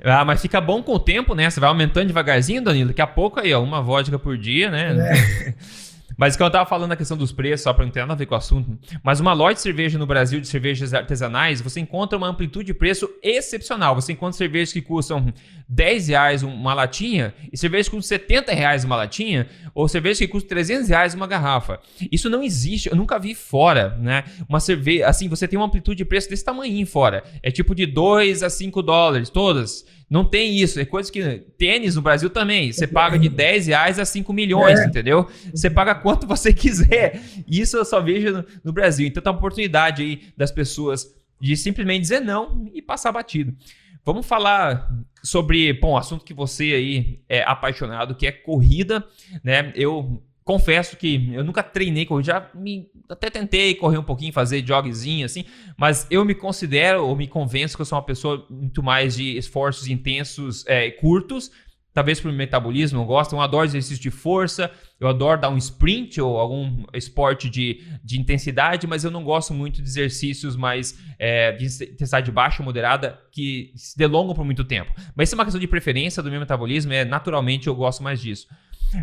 Ah, 0.02 0.24
mas 0.24 0.40
fica 0.40 0.60
bom 0.60 0.82
com 0.82 0.92
o 0.92 0.98
tempo, 0.98 1.34
né? 1.34 1.48
Você 1.48 1.60
vai 1.60 1.68
aumentando 1.68 2.06
devagarzinho, 2.06 2.62
Danilo. 2.62 2.88
Daqui 2.88 3.00
a 3.00 3.06
pouco 3.06 3.40
aí, 3.40 3.52
ó, 3.52 3.62
uma 3.62 3.82
vodka 3.82 4.18
por 4.18 4.36
dia, 4.36 4.70
né? 4.70 4.94
É. 4.98 5.54
Mas 6.16 6.36
quando 6.36 6.46
eu 6.46 6.52
tava 6.52 6.66
falando 6.68 6.90
da 6.90 6.96
questão 6.96 7.16
dos 7.16 7.32
preços, 7.32 7.64
só 7.64 7.72
para 7.72 7.84
não 7.84 7.92
ter 7.92 8.00
nada 8.00 8.14
a 8.14 8.16
ver 8.16 8.26
com 8.26 8.34
o 8.34 8.38
assunto, 8.38 8.78
mas 9.02 9.20
uma 9.20 9.32
loja 9.32 9.54
de 9.54 9.60
cerveja 9.60 9.98
no 9.98 10.06
Brasil 10.06 10.40
de 10.40 10.48
cervejas 10.48 10.94
artesanais, 10.94 11.60
você 11.60 11.80
encontra 11.80 12.16
uma 12.16 12.28
amplitude 12.28 12.66
de 12.66 12.74
preço 12.74 13.08
excepcional. 13.22 13.94
Você 13.94 14.12
encontra 14.12 14.36
cervejas 14.36 14.72
que 14.72 14.80
custam 14.80 15.32
10 15.68 16.08
reais 16.08 16.42
uma 16.42 16.72
latinha 16.72 17.34
e 17.52 17.58
cervejas 17.58 17.88
que 17.88 17.96
custam 17.96 18.16
70 18.18 18.52
reais 18.52 18.84
uma 18.84 18.96
latinha 18.96 19.48
ou 19.74 19.86
cervejas 19.88 20.18
que 20.18 20.28
custam 20.28 20.48
300 20.48 20.88
reais 20.88 21.14
uma 21.14 21.26
garrafa. 21.26 21.80
Isso 22.10 22.30
não 22.30 22.42
existe, 22.42 22.88
eu 22.88 22.96
nunca 22.96 23.18
vi 23.18 23.34
fora, 23.34 23.96
né? 23.98 24.24
Uma 24.48 24.60
cerveja, 24.60 25.06
assim, 25.06 25.28
você 25.28 25.46
tem 25.46 25.58
uma 25.58 25.66
amplitude 25.66 25.98
de 25.98 26.04
preço 26.04 26.30
desse 26.30 26.44
tamanho 26.44 26.86
fora. 26.86 27.22
É 27.42 27.50
tipo 27.50 27.74
de 27.74 27.86
2 27.86 28.42
a 28.42 28.50
5 28.50 28.82
dólares, 28.82 29.28
todas. 29.28 29.84
Não 30.08 30.24
tem 30.24 30.56
isso. 30.56 30.78
É 30.78 30.84
coisa 30.84 31.10
que. 31.10 31.22
Tênis 31.58 31.96
no 31.96 32.02
Brasil 32.02 32.30
também. 32.30 32.72
Você 32.72 32.86
paga 32.86 33.18
de 33.18 33.28
10 33.28 33.66
reais 33.66 33.98
a 33.98 34.04
5 34.04 34.32
milhões, 34.32 34.78
é. 34.78 34.86
entendeu? 34.86 35.28
Você 35.52 35.68
paga 35.68 35.94
quanto 35.94 36.26
você 36.28 36.52
quiser. 36.52 37.20
Isso 37.46 37.76
eu 37.76 37.84
só 37.84 38.00
vejo 38.00 38.32
no, 38.32 38.44
no 38.64 38.72
Brasil. 38.72 39.06
Então 39.06 39.22
tá 39.22 39.30
uma 39.30 39.38
oportunidade 39.38 40.02
aí 40.02 40.22
das 40.36 40.52
pessoas 40.52 41.12
de 41.40 41.56
simplesmente 41.56 42.02
dizer 42.02 42.20
não 42.20 42.70
e 42.72 42.80
passar 42.80 43.12
batido. 43.12 43.54
Vamos 44.04 44.24
falar 44.24 44.88
sobre, 45.22 45.72
bom, 45.72 45.96
assunto 45.96 46.24
que 46.24 46.32
você 46.32 46.62
aí 46.62 47.20
é 47.28 47.42
apaixonado, 47.42 48.14
que 48.14 48.26
é 48.26 48.30
corrida, 48.30 49.04
né? 49.42 49.72
Eu 49.74 50.22
confesso 50.46 50.96
que 50.96 51.32
eu 51.34 51.42
nunca 51.42 51.60
treinei 51.60 52.06
corrida, 52.06 52.26
já 52.26 52.50
me, 52.54 52.88
até 53.08 53.28
tentei 53.28 53.74
correr 53.74 53.98
um 53.98 54.04
pouquinho, 54.04 54.32
fazer 54.32 54.64
jogzinho 54.64 55.26
assim, 55.26 55.44
mas 55.76 56.06
eu 56.08 56.24
me 56.24 56.36
considero 56.36 57.04
ou 57.04 57.16
me 57.16 57.26
convenço 57.26 57.74
que 57.74 57.82
eu 57.82 57.84
sou 57.84 57.98
uma 57.98 58.04
pessoa 58.04 58.46
muito 58.48 58.80
mais 58.80 59.16
de 59.16 59.36
esforços 59.36 59.88
intensos, 59.88 60.64
é, 60.68 60.88
curtos, 60.92 61.50
talvez 61.92 62.20
por 62.20 62.30
metabolismo, 62.30 63.00
eu 63.00 63.04
gosto, 63.04 63.34
eu 63.34 63.40
adoro 63.40 63.64
exercício 63.64 64.00
de 64.00 64.10
força, 64.10 64.70
eu 65.00 65.08
adoro 65.08 65.40
dar 65.40 65.48
um 65.48 65.56
sprint 65.56 66.20
ou 66.20 66.38
algum 66.38 66.84
esporte 66.94 67.50
de, 67.50 67.82
de 68.04 68.20
intensidade, 68.20 68.86
mas 68.86 69.02
eu 69.02 69.10
não 69.10 69.24
gosto 69.24 69.52
muito 69.52 69.82
de 69.82 69.88
exercícios 69.88 70.54
mais 70.54 70.96
é, 71.18 71.50
de 71.52 71.64
intensidade 71.64 72.30
baixa 72.30 72.62
ou 72.62 72.64
moderada 72.66 73.18
que 73.32 73.72
se 73.74 73.98
delongam 73.98 74.32
por 74.32 74.44
muito 74.44 74.62
tempo. 74.62 74.92
Mas 75.16 75.28
isso 75.28 75.34
é 75.34 75.38
uma 75.38 75.44
questão 75.44 75.60
de 75.60 75.66
preferência 75.66 76.22
do 76.22 76.30
meu 76.30 76.38
metabolismo, 76.38 76.92
é 76.92 77.04
naturalmente 77.04 77.66
eu 77.66 77.74
gosto 77.74 78.00
mais 78.00 78.20
disso. 78.20 78.46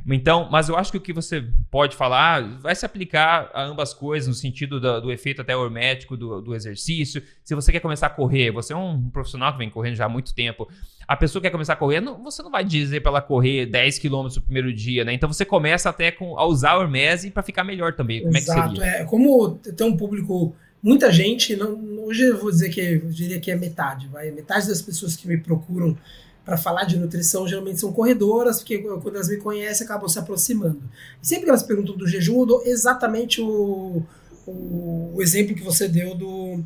Então, 0.07 0.49
mas 0.51 0.69
eu 0.69 0.77
acho 0.77 0.91
que 0.91 0.97
o 0.97 1.01
que 1.01 1.13
você 1.13 1.45
pode 1.69 1.95
falar 1.95 2.41
vai 2.59 2.73
se 2.75 2.85
aplicar 2.85 3.51
a 3.53 3.63
ambas 3.63 3.93
coisas, 3.93 4.27
no 4.27 4.33
sentido 4.33 4.79
do, 4.79 5.01
do 5.01 5.11
efeito 5.11 5.41
até 5.41 5.55
hormético 5.55 6.15
do, 6.15 6.41
do, 6.41 6.55
exercício. 6.55 7.21
Se 7.43 7.53
você 7.53 7.71
quer 7.71 7.79
começar 7.79 8.07
a 8.07 8.09
correr, 8.09 8.51
você 8.51 8.73
é 8.73 8.75
um 8.75 9.09
profissional 9.09 9.51
que 9.51 9.57
vem 9.57 9.69
correndo 9.69 9.95
já 9.95 10.05
há 10.05 10.09
muito 10.09 10.33
tempo. 10.33 10.67
A 11.07 11.15
pessoa 11.15 11.41
que 11.41 11.47
quer 11.47 11.51
começar 11.51 11.73
a 11.73 11.75
correr, 11.75 11.99
não, 11.99 12.23
você 12.23 12.41
não 12.41 12.49
vai 12.49 12.63
dizer 12.63 13.01
para 13.01 13.11
ela 13.11 13.21
correr 13.21 13.65
10 13.65 13.99
km 13.99 14.23
no 14.35 14.41
primeiro 14.41 14.73
dia, 14.73 15.03
né? 15.03 15.13
Então 15.13 15.31
você 15.31 15.45
começa 15.45 15.89
até 15.89 16.11
com, 16.11 16.37
a 16.39 16.45
usar 16.45 16.71
a 16.71 16.79
hormese 16.79 17.29
para 17.29 17.43
ficar 17.43 17.63
melhor 17.63 17.93
também. 17.93 18.23
Como 18.23 18.35
Exato, 18.35 18.59
é 18.59 18.69
que 18.69 18.79
seria? 18.79 19.01
É, 19.01 19.05
como 19.05 19.55
tem 19.55 19.87
um 19.87 19.97
público, 19.97 20.55
muita 20.81 21.11
gente, 21.11 21.55
não, 21.55 21.77
hoje 22.05 22.23
eu 22.23 22.39
vou 22.39 22.49
dizer 22.49 22.69
que 22.69 22.79
eu 22.79 23.09
diria 23.09 23.39
que 23.39 23.51
é 23.51 23.55
metade, 23.55 24.07
vai, 24.07 24.31
metade 24.31 24.67
das 24.67 24.81
pessoas 24.81 25.15
que 25.15 25.27
me 25.27 25.37
procuram 25.37 25.97
para 26.45 26.57
falar 26.57 26.83
de 26.83 26.97
nutrição 26.97 27.47
geralmente 27.47 27.79
são 27.79 27.91
corredoras, 27.93 28.59
porque 28.59 28.79
quando 28.79 29.15
elas 29.15 29.29
me 29.29 29.37
conhecem 29.37 29.85
acabam 29.85 30.09
se 30.09 30.19
aproximando. 30.19 30.81
E 31.21 31.27
sempre 31.27 31.45
que 31.45 31.49
elas 31.49 31.63
perguntam 31.63 31.95
do 31.95 32.07
jejum, 32.07 32.41
eu 32.41 32.45
dou 32.45 32.63
exatamente 32.65 33.41
o, 33.41 34.03
o, 34.45 35.11
o 35.15 35.21
exemplo 35.21 35.55
que 35.55 35.63
você 35.63 35.87
deu 35.87 36.15
do 36.15 36.63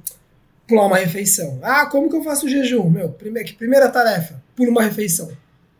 pular 0.68 0.88
uma 0.88 0.98
refeição. 0.98 1.60
Ah, 1.62 1.86
como 1.86 2.10
que 2.10 2.16
eu 2.16 2.24
faço 2.24 2.46
o 2.46 2.50
jejum? 2.50 2.90
Meu, 2.90 3.10
primeira, 3.10 3.54
primeira 3.54 3.90
tarefa, 3.90 4.42
pula 4.56 4.70
uma 4.70 4.84
refeição. 4.84 5.32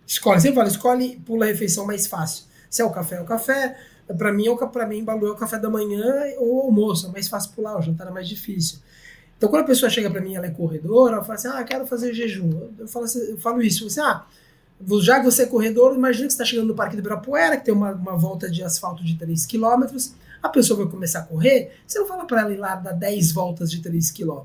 Escolhe, 0.06 0.40
sempre 0.40 0.56
fala, 0.56 0.70
escolhe, 0.70 1.22
pula 1.26 1.46
a 1.46 1.48
refeição 1.50 1.86
mais 1.86 2.08
fácil. 2.08 2.46
Se 2.70 2.82
é 2.82 2.86
o 2.86 2.92
café, 2.92 3.18
é 3.18 3.22
o 3.22 3.26
café. 3.26 3.78
Para 4.18 4.32
mim, 4.32 4.46
para 4.72 4.86
mim, 4.86 5.04
Balu 5.04 5.28
é 5.28 5.32
o 5.32 5.36
café 5.36 5.60
da 5.60 5.70
manhã 5.70 6.24
ou 6.38 6.62
almoço. 6.62 7.08
É 7.08 7.12
mais 7.12 7.28
fácil 7.28 7.52
pular, 7.52 7.78
o 7.78 7.82
jantar 7.82 8.08
é 8.08 8.12
mais 8.12 8.28
difícil. 8.28 8.80
Então, 9.38 9.50
quando 9.50 9.64
a 9.64 9.68
pessoa 9.68 9.90
chega 9.90 10.10
para 10.10 10.20
mim, 10.20 10.36
ela 10.36 10.48
é 10.48 10.50
corredora, 10.50 11.16
ela 11.16 11.24
fala 11.24 11.36
assim: 11.36 11.48
ah, 11.48 11.64
quero 11.64 11.86
fazer 11.86 12.14
jejum. 12.14 12.70
Eu 12.78 12.88
falo, 12.88 13.06
assim, 13.06 13.20
eu 13.32 13.38
falo 13.38 13.62
isso, 13.62 13.88
você, 13.88 14.02
ah, 14.02 14.26
já 15.02 15.20
que 15.20 15.26
você 15.26 15.44
é 15.44 15.46
corredor, 15.46 15.96
imagina 15.96 16.28
que 16.28 16.34
você 16.34 16.42
está 16.42 16.46
chegando 16.46 16.68
no 16.68 16.76
Parque 16.76 16.96
do 16.96 17.00
Ibirapuera, 17.00 17.58
que 17.58 17.66
tem 17.66 17.74
uma, 17.74 17.92
uma 17.92 18.18
volta 18.18 18.50
de 18.50 18.64
asfalto 18.64 19.04
de 19.04 19.16
3 19.16 19.46
km, 19.46 19.86
a 20.42 20.50
pessoa 20.50 20.84
vai 20.84 20.92
começar 20.92 21.20
a 21.20 21.24
correr, 21.24 21.72
você 21.86 22.00
não 22.00 22.08
fala 22.08 22.26
para 22.26 22.42
ela 22.42 22.54
ir 22.54 22.58
lá 22.58 22.76
dar 22.76 22.94
10 22.94 23.32
voltas 23.32 23.72
de 23.72 23.82
3 23.82 24.12
km. 24.12 24.44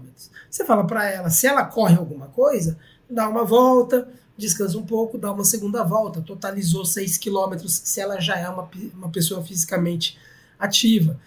Você 0.50 0.64
fala 0.64 0.86
para 0.86 1.08
ela, 1.08 1.30
se 1.30 1.46
ela 1.46 1.64
corre 1.64 1.96
alguma 1.96 2.26
coisa, 2.28 2.78
dá 3.08 3.28
uma 3.28 3.44
volta, 3.44 4.08
descansa 4.36 4.76
um 4.78 4.84
pouco, 4.84 5.18
dá 5.18 5.32
uma 5.32 5.44
segunda 5.44 5.82
volta, 5.84 6.20
totalizou 6.20 6.84
6 6.84 7.18
km, 7.18 7.56
se 7.66 8.00
ela 8.00 8.20
já 8.20 8.36
é 8.36 8.48
uma, 8.48 8.68
uma 8.94 9.08
pessoa 9.10 9.42
fisicamente 9.42 10.18
ativa. 10.58 11.18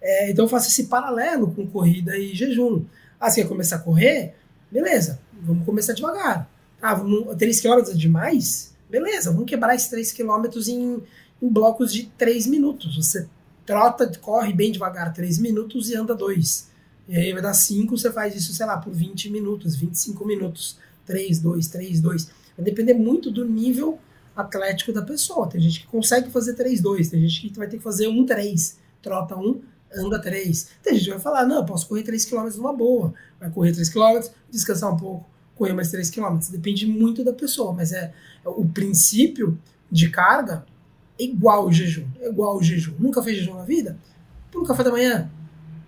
É, 0.00 0.30
então 0.30 0.44
eu 0.44 0.48
faço 0.48 0.68
esse 0.68 0.86
paralelo 0.86 1.52
com 1.52 1.66
corrida 1.66 2.16
e 2.16 2.34
jejum. 2.34 2.84
Ah, 3.20 3.30
você 3.30 3.42
quer 3.42 3.48
começar 3.48 3.76
a 3.76 3.80
correr? 3.80 4.34
Beleza, 4.70 5.20
vamos 5.42 5.64
começar 5.64 5.92
devagar. 5.92 6.48
Ah, 6.80 6.94
vamos, 6.94 7.34
3 7.36 7.60
km 7.60 7.90
é 7.90 7.94
demais? 7.94 8.74
Beleza, 8.88 9.32
vamos 9.32 9.48
quebrar 9.48 9.74
esses 9.74 9.88
3 9.88 10.12
km 10.12 10.44
em, 10.68 11.02
em 11.42 11.48
blocos 11.48 11.92
de 11.92 12.04
3 12.16 12.46
minutos. 12.46 12.96
Você 12.96 13.28
trota, 13.66 14.10
corre 14.20 14.52
bem 14.52 14.70
devagar 14.70 15.12
3 15.12 15.38
minutos 15.38 15.90
e 15.90 15.96
anda 15.96 16.14
2. 16.14 16.68
E 17.08 17.16
aí 17.16 17.32
vai 17.32 17.42
dar 17.42 17.54
5, 17.54 17.96
você 17.96 18.12
faz 18.12 18.34
isso, 18.34 18.54
sei 18.54 18.66
lá, 18.66 18.76
por 18.76 18.92
20 18.92 19.30
minutos, 19.30 19.74
25 19.74 20.24
minutos. 20.26 20.78
3, 21.04 21.40
2, 21.40 21.68
3, 21.68 22.00
2. 22.00 22.30
Vai 22.56 22.64
depender 22.64 22.94
muito 22.94 23.30
do 23.30 23.44
nível 23.44 23.98
atlético 24.36 24.92
da 24.92 25.02
pessoa. 25.02 25.48
Tem 25.48 25.60
gente 25.60 25.80
que 25.80 25.86
consegue 25.86 26.30
fazer 26.30 26.54
3, 26.54 26.80
2, 26.80 27.08
tem 27.08 27.20
gente 27.26 27.48
que 27.48 27.58
vai 27.58 27.66
ter 27.66 27.78
que 27.78 27.82
fazer 27.82 28.08
1, 28.08 28.26
3. 28.26 28.78
Trota 29.02 29.36
1, 29.36 29.60
anda 29.94 30.20
3. 30.20 30.68
Tem 30.82 30.96
gente 30.96 31.10
vai 31.10 31.18
falar, 31.18 31.46
não, 31.46 31.56
eu 31.56 31.64
posso 31.64 31.88
correr 31.88 32.02
3 32.02 32.24
km 32.24 32.48
numa 32.56 32.72
boa. 32.72 33.14
Vai 33.40 33.50
correr 33.50 33.72
3 33.72 33.88
km, 33.88 34.28
descansar 34.50 34.92
um 34.92 34.96
pouco, 34.96 35.26
correr 35.54 35.72
mais 35.72 35.90
3 35.90 36.10
km. 36.10 36.38
Depende 36.50 36.86
muito 36.86 37.24
da 37.24 37.32
pessoa, 37.32 37.72
mas 37.72 37.92
é, 37.92 38.12
é 38.44 38.48
o 38.48 38.64
princípio 38.66 39.58
de 39.90 40.10
carga 40.10 40.64
é 41.18 41.24
igual 41.24 41.66
o 41.66 41.72
jejum. 41.72 42.06
É 42.20 42.28
igual 42.28 42.56
o 42.56 42.62
jejum. 42.62 42.94
Nunca 42.98 43.22
fez 43.22 43.38
jejum 43.38 43.54
na 43.54 43.64
vida? 43.64 43.98
Por 44.52 44.62
um 44.62 44.64
café 44.64 44.84
da 44.84 44.90
manhã. 44.90 45.30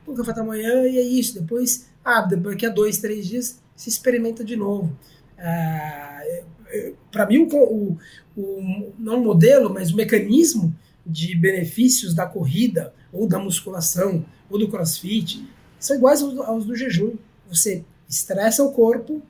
Por 0.04 0.12
um 0.12 0.16
café 0.16 0.32
da 0.32 0.42
manhã 0.42 0.82
e 0.86 0.98
é 0.98 1.02
isso. 1.02 1.38
Depois, 1.40 1.88
ah, 2.04 2.22
daqui 2.22 2.66
a 2.66 2.70
dois, 2.70 2.98
três 2.98 3.26
dias, 3.26 3.60
se 3.76 3.88
experimenta 3.88 4.44
de 4.44 4.56
novo. 4.56 4.90
Ah, 5.38 6.20
é, 6.22 6.44
é, 6.68 6.92
Para 7.12 7.26
mim, 7.26 7.38
o, 7.38 7.56
o, 7.56 7.98
o, 8.36 8.92
não 8.98 9.20
o 9.20 9.24
modelo, 9.24 9.72
mas 9.72 9.92
o 9.92 9.96
mecanismo 9.96 10.74
de 11.10 11.34
benefícios 11.34 12.14
da 12.14 12.26
corrida, 12.26 12.94
ou 13.12 13.26
da 13.26 13.38
musculação, 13.38 14.24
ou 14.48 14.58
do 14.58 14.68
crossfit, 14.68 15.46
são 15.78 15.96
iguais 15.96 16.22
aos, 16.22 16.38
aos 16.38 16.64
do 16.64 16.76
jejum. 16.76 17.14
Você 17.48 17.84
estressa 18.08 18.62
o 18.62 18.72
corpo, 18.72 19.22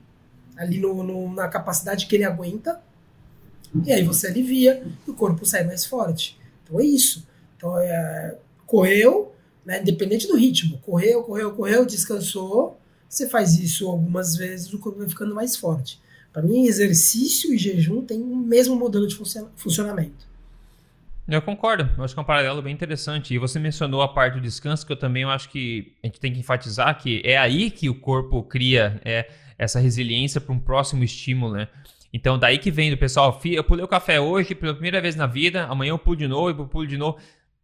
ali 0.55 0.79
no, 0.79 1.03
no, 1.03 1.33
na 1.33 1.47
capacidade 1.47 2.05
que 2.05 2.15
ele 2.15 2.23
aguenta, 2.23 2.81
e 3.85 3.91
aí 3.91 4.03
você 4.03 4.27
alivia 4.27 4.83
e 5.07 5.11
o 5.11 5.13
corpo 5.13 5.45
sai 5.45 5.63
mais 5.63 5.85
forte. 5.85 6.37
Então 6.63 6.79
é 6.79 6.85
isso. 6.85 7.25
Então 7.55 7.77
é, 7.77 8.35
correu, 8.67 9.33
né, 9.65 9.81
independente 9.81 10.27
do 10.27 10.35
ritmo, 10.35 10.77
correu, 10.79 11.23
correu, 11.23 11.51
correu, 11.53 11.85
descansou, 11.85 12.77
você 13.07 13.27
faz 13.27 13.59
isso 13.59 13.87
algumas 13.89 14.35
vezes, 14.35 14.73
o 14.73 14.79
corpo 14.79 14.99
vai 14.99 15.09
ficando 15.09 15.35
mais 15.35 15.55
forte. 15.55 15.99
Para 16.31 16.41
mim, 16.41 16.65
exercício 16.65 17.53
e 17.53 17.57
jejum 17.57 18.05
têm 18.05 18.21
o 18.21 18.35
mesmo 18.37 18.75
modelo 18.75 19.05
de 19.05 19.17
funcionamento. 19.55 20.30
Eu 21.35 21.41
concordo, 21.41 21.89
eu 21.97 22.03
acho 22.03 22.13
que 22.13 22.19
é 22.19 22.23
um 22.23 22.25
paralelo 22.25 22.61
bem 22.61 22.73
interessante. 22.73 23.33
E 23.33 23.37
você 23.37 23.57
mencionou 23.57 24.01
a 24.01 24.07
parte 24.09 24.33
do 24.33 24.41
descanso, 24.41 24.85
que 24.85 24.91
eu 24.91 24.97
também 24.97 25.23
eu 25.23 25.29
acho 25.29 25.47
que 25.49 25.93
a 26.03 26.07
gente 26.07 26.19
tem 26.19 26.33
que 26.33 26.39
enfatizar 26.39 26.97
que 26.97 27.21
é 27.23 27.37
aí 27.37 27.71
que 27.71 27.89
o 27.89 27.95
corpo 27.95 28.43
cria 28.43 28.99
é, 29.05 29.29
essa 29.57 29.79
resiliência 29.79 30.41
para 30.41 30.51
um 30.51 30.59
próximo 30.59 31.05
estímulo, 31.05 31.53
né? 31.53 31.69
Então, 32.13 32.37
daí 32.37 32.57
que 32.57 32.69
vem 32.69 32.91
do 32.91 32.97
pessoal, 32.97 33.39
eu 33.45 33.63
pulei 33.63 33.85
o 33.85 33.87
café 33.87 34.19
hoje 34.19 34.53
pela 34.53 34.73
primeira 34.73 34.99
vez 34.99 35.15
na 35.15 35.25
vida, 35.25 35.63
amanhã 35.67 35.91
eu 35.91 35.97
pulo 35.97 36.17
de 36.17 36.27
novo, 36.27 36.63
eu 36.63 36.67
pulo 36.67 36.85
de 36.85 36.97
novo. 36.97 37.17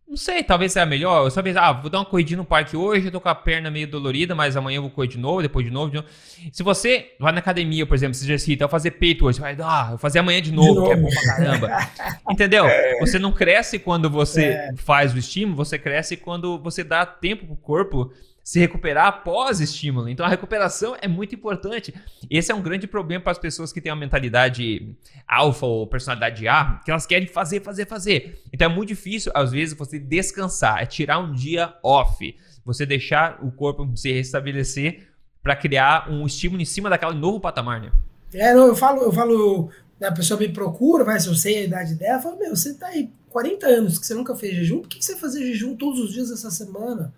Não 0.08 0.16
sei, 0.16 0.42
talvez 0.42 0.72
seja 0.72 0.86
melhor. 0.86 1.26
Eu 1.26 1.32
só 1.32 1.44
pensei, 1.44 1.62
ah, 1.62 1.74
vou 1.74 1.90
dar 1.90 2.00
uma 2.00 2.06
corridinha 2.06 2.38
no 2.38 2.46
parque 2.46 2.78
hoje, 2.78 3.08
eu 3.08 3.12
tô 3.12 3.20
com 3.20 3.28
a 3.28 3.36
perna 3.36 3.70
meio 3.70 3.88
dolorida, 3.88 4.34
mas 4.34 4.56
amanhã 4.56 4.78
eu 4.78 4.82
vou 4.84 4.90
correr 4.90 5.10
de 5.10 5.18
novo, 5.18 5.42
depois 5.42 5.66
de 5.66 5.72
novo, 5.72 5.90
de 5.90 5.98
novo. 5.98 6.08
Se 6.52 6.64
você 6.64 7.14
vai 7.20 7.34
na 7.34 7.40
academia, 7.40 7.86
por 7.86 7.94
exemplo, 7.94 8.14
se 8.14 8.24
exercita, 8.24 8.64
eu 8.64 8.70
fazer 8.70 8.92
peito 8.92 9.26
hoje, 9.26 9.42
vai, 9.42 9.58
ah, 9.62 9.82
eu 9.84 9.90
vou 9.90 9.98
fazer 9.98 10.20
amanhã 10.20 10.42
de 10.42 10.54
novo, 10.54 10.70
de 10.70 10.76
novo. 10.76 10.88
que 10.88 10.94
é 10.94 10.96
bom 10.96 11.10
pra 11.10 11.36
caramba. 11.36 11.90
Entendeu? 12.30 12.66
É. 12.78 13.00
Você 13.00 13.18
não 13.18 13.32
cresce 13.32 13.80
quando 13.80 14.10
você 14.10 14.46
é. 14.46 14.74
faz 14.76 15.14
o 15.14 15.18
estímulo, 15.18 15.56
você 15.56 15.78
cresce 15.80 16.16
quando 16.16 16.60
você 16.60 16.84
dá 16.84 17.06
tempo 17.06 17.46
pro 17.46 17.56
corpo 17.56 18.12
se 18.48 18.62
recuperar 18.62 19.08
após 19.08 19.60
estímulo. 19.60 20.08
Então 20.08 20.26
a 20.26 20.30
recuperação 20.30 20.96
é 21.02 21.06
muito 21.06 21.36
importante. 21.36 21.94
Esse 22.30 22.50
é 22.50 22.56
um 22.56 22.62
grande 22.62 22.88
problema 22.88 23.22
para 23.22 23.34
as 23.34 23.38
pessoas 23.38 23.74
que 23.74 23.82
têm 23.82 23.92
uma 23.92 24.00
mentalidade 24.00 24.96
alfa 25.28 25.66
ou 25.66 25.86
personalidade 25.86 26.48
A, 26.48 26.80
que 26.86 26.90
elas 26.90 27.06
querem 27.06 27.28
fazer, 27.28 27.62
fazer, 27.62 27.86
fazer. 27.86 28.42
Então 28.54 28.72
é 28.72 28.74
muito 28.74 28.88
difícil, 28.88 29.34
às 29.36 29.52
vezes, 29.52 29.78
você 29.78 30.00
descansar, 30.00 30.82
é 30.82 30.86
tirar 30.86 31.20
um 31.20 31.34
dia 31.34 31.74
off, 31.84 32.34
você 32.64 32.86
deixar 32.86 33.38
o 33.44 33.52
corpo 33.52 33.86
se 33.98 34.14
restabelecer 34.14 35.10
para 35.44 35.54
criar 35.54 36.10
um 36.10 36.26
estímulo 36.26 36.62
em 36.62 36.66
cima 36.66 36.90
daquele 36.90 37.16
novo 37.16 37.42
patamar, 37.42 37.82
né? 37.82 37.92
É, 38.34 38.54
não, 38.54 38.68
eu 38.68 38.76
falo, 38.78 39.02
eu 39.02 39.12
falo, 39.12 39.70
a 40.02 40.12
pessoa 40.14 40.40
me 40.40 40.48
procura, 40.48 41.20
se 41.20 41.28
eu 41.28 41.36
sei 41.36 41.58
a 41.58 41.64
idade 41.64 41.96
dela, 41.96 42.20
eu 42.20 42.22
falo, 42.22 42.40
meu, 42.40 42.56
você 42.56 42.74
tá 42.76 42.88
aí 42.88 43.12
40 43.30 43.68
anos 43.68 44.00
que 44.00 44.08
você 44.08 44.14
nunca 44.14 44.34
fez 44.38 44.56
jejum, 44.56 44.80
por 44.80 44.88
que, 44.88 45.00
que 45.00 45.06
você 45.06 45.18
fazer 45.18 45.46
jejum 45.46 45.76
todos 45.76 46.00
os 46.00 46.14
dias 46.14 46.32
essa 46.32 46.50
semana? 46.50 47.14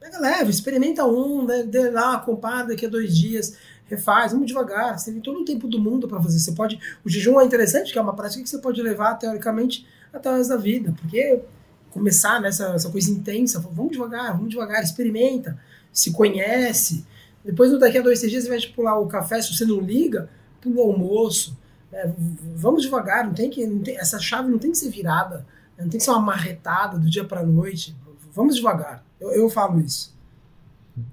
Pega 0.00 0.18
leve, 0.18 0.50
experimenta 0.50 1.04
um, 1.04 1.44
né, 1.44 1.62
dê 1.62 1.90
lá, 1.90 2.18
compara 2.18 2.68
daqui 2.68 2.86
a 2.86 2.88
dois 2.88 3.14
dias, 3.14 3.58
refaz, 3.84 4.32
vamos 4.32 4.46
devagar. 4.46 4.98
Você 4.98 5.12
tem 5.12 5.20
todo 5.20 5.40
o 5.40 5.44
tempo 5.44 5.68
do 5.68 5.78
mundo 5.78 6.08
para 6.08 6.22
fazer. 6.22 6.38
Você 6.38 6.52
pode. 6.52 6.80
O 7.04 7.08
jejum 7.08 7.38
é 7.38 7.44
interessante, 7.44 7.92
que 7.92 7.98
é 7.98 8.02
uma 8.02 8.16
prática 8.16 8.42
que 8.42 8.48
você 8.48 8.58
pode 8.58 8.80
levar, 8.80 9.16
teoricamente, 9.16 9.86
até 10.10 10.30
o 10.30 10.36
resto 10.36 10.48
da 10.48 10.56
vida. 10.56 10.94
Porque 10.98 11.42
começar 11.90 12.40
nessa 12.40 12.68
essa 12.68 12.88
coisa 12.88 13.10
intensa, 13.10 13.60
vamos 13.60 13.92
devagar, 13.92 14.32
vamos 14.32 14.48
devagar, 14.48 14.82
experimenta, 14.82 15.58
se 15.92 16.12
conhece. 16.12 17.04
Depois, 17.44 17.78
daqui 17.78 17.98
a 17.98 18.02
dois, 18.02 18.20
três 18.20 18.30
dias, 18.30 18.44
você 18.44 18.48
vai 18.48 18.60
pular 18.74 18.98
o 18.98 19.06
café, 19.06 19.42
se 19.42 19.54
você 19.54 19.66
não 19.66 19.80
liga, 19.80 20.30
pula 20.62 20.76
o 20.76 20.92
almoço. 20.92 21.58
É, 21.92 22.10
vamos 22.54 22.82
devagar, 22.82 23.26
não 23.26 23.34
tem 23.34 23.50
que. 23.50 23.66
Não 23.66 23.82
tem, 23.82 23.98
essa 23.98 24.18
chave 24.18 24.50
não 24.50 24.58
tem 24.58 24.70
que 24.70 24.78
ser 24.78 24.88
virada, 24.88 25.46
não 25.78 25.90
tem 25.90 25.98
que 25.98 26.04
ser 26.04 26.10
uma 26.10 26.20
marretada 26.20 26.98
do 26.98 27.10
dia 27.10 27.24
para 27.24 27.44
noite. 27.44 27.94
Vamos 28.32 28.56
devagar. 28.56 29.04
Eu, 29.20 29.30
eu 29.32 29.50
falo 29.50 29.80
isso. 29.80 30.18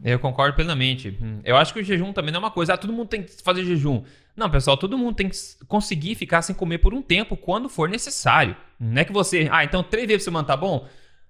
Eu 0.04 0.20
concordo 0.20 0.56
plenamente. 0.56 1.18
Eu 1.44 1.56
acho 1.56 1.74
que 1.74 1.80
o 1.80 1.84
jejum 1.84 2.12
também 2.12 2.32
não 2.32 2.40
é 2.40 2.44
uma 2.44 2.52
coisa. 2.52 2.74
Ah, 2.74 2.78
todo 2.78 2.92
mundo 2.92 3.08
tem 3.08 3.24
que 3.24 3.42
fazer 3.42 3.64
jejum. 3.64 4.04
Não, 4.36 4.50
pessoal, 4.50 4.78
todo 4.78 4.98
mundo 4.98 5.16
tem 5.16 5.30
que 5.30 5.38
conseguir 5.68 6.16
ficar 6.16 6.42
sem 6.42 6.56
comer 6.56 6.78
por 6.80 6.94
um 6.94 7.02
tempo 7.02 7.36
quando 7.36 7.70
for 7.70 7.90
necessário. 7.90 8.56
Não 8.80 9.02
é 9.02 9.06
que 9.06 9.14
você. 9.14 9.48
Ah, 9.52 9.64
então 9.64 9.84
três 9.84 10.08
vezes 10.08 10.24
por 10.24 10.26
semana 10.26 10.48
tá 10.48 10.58
bom? 10.58 10.88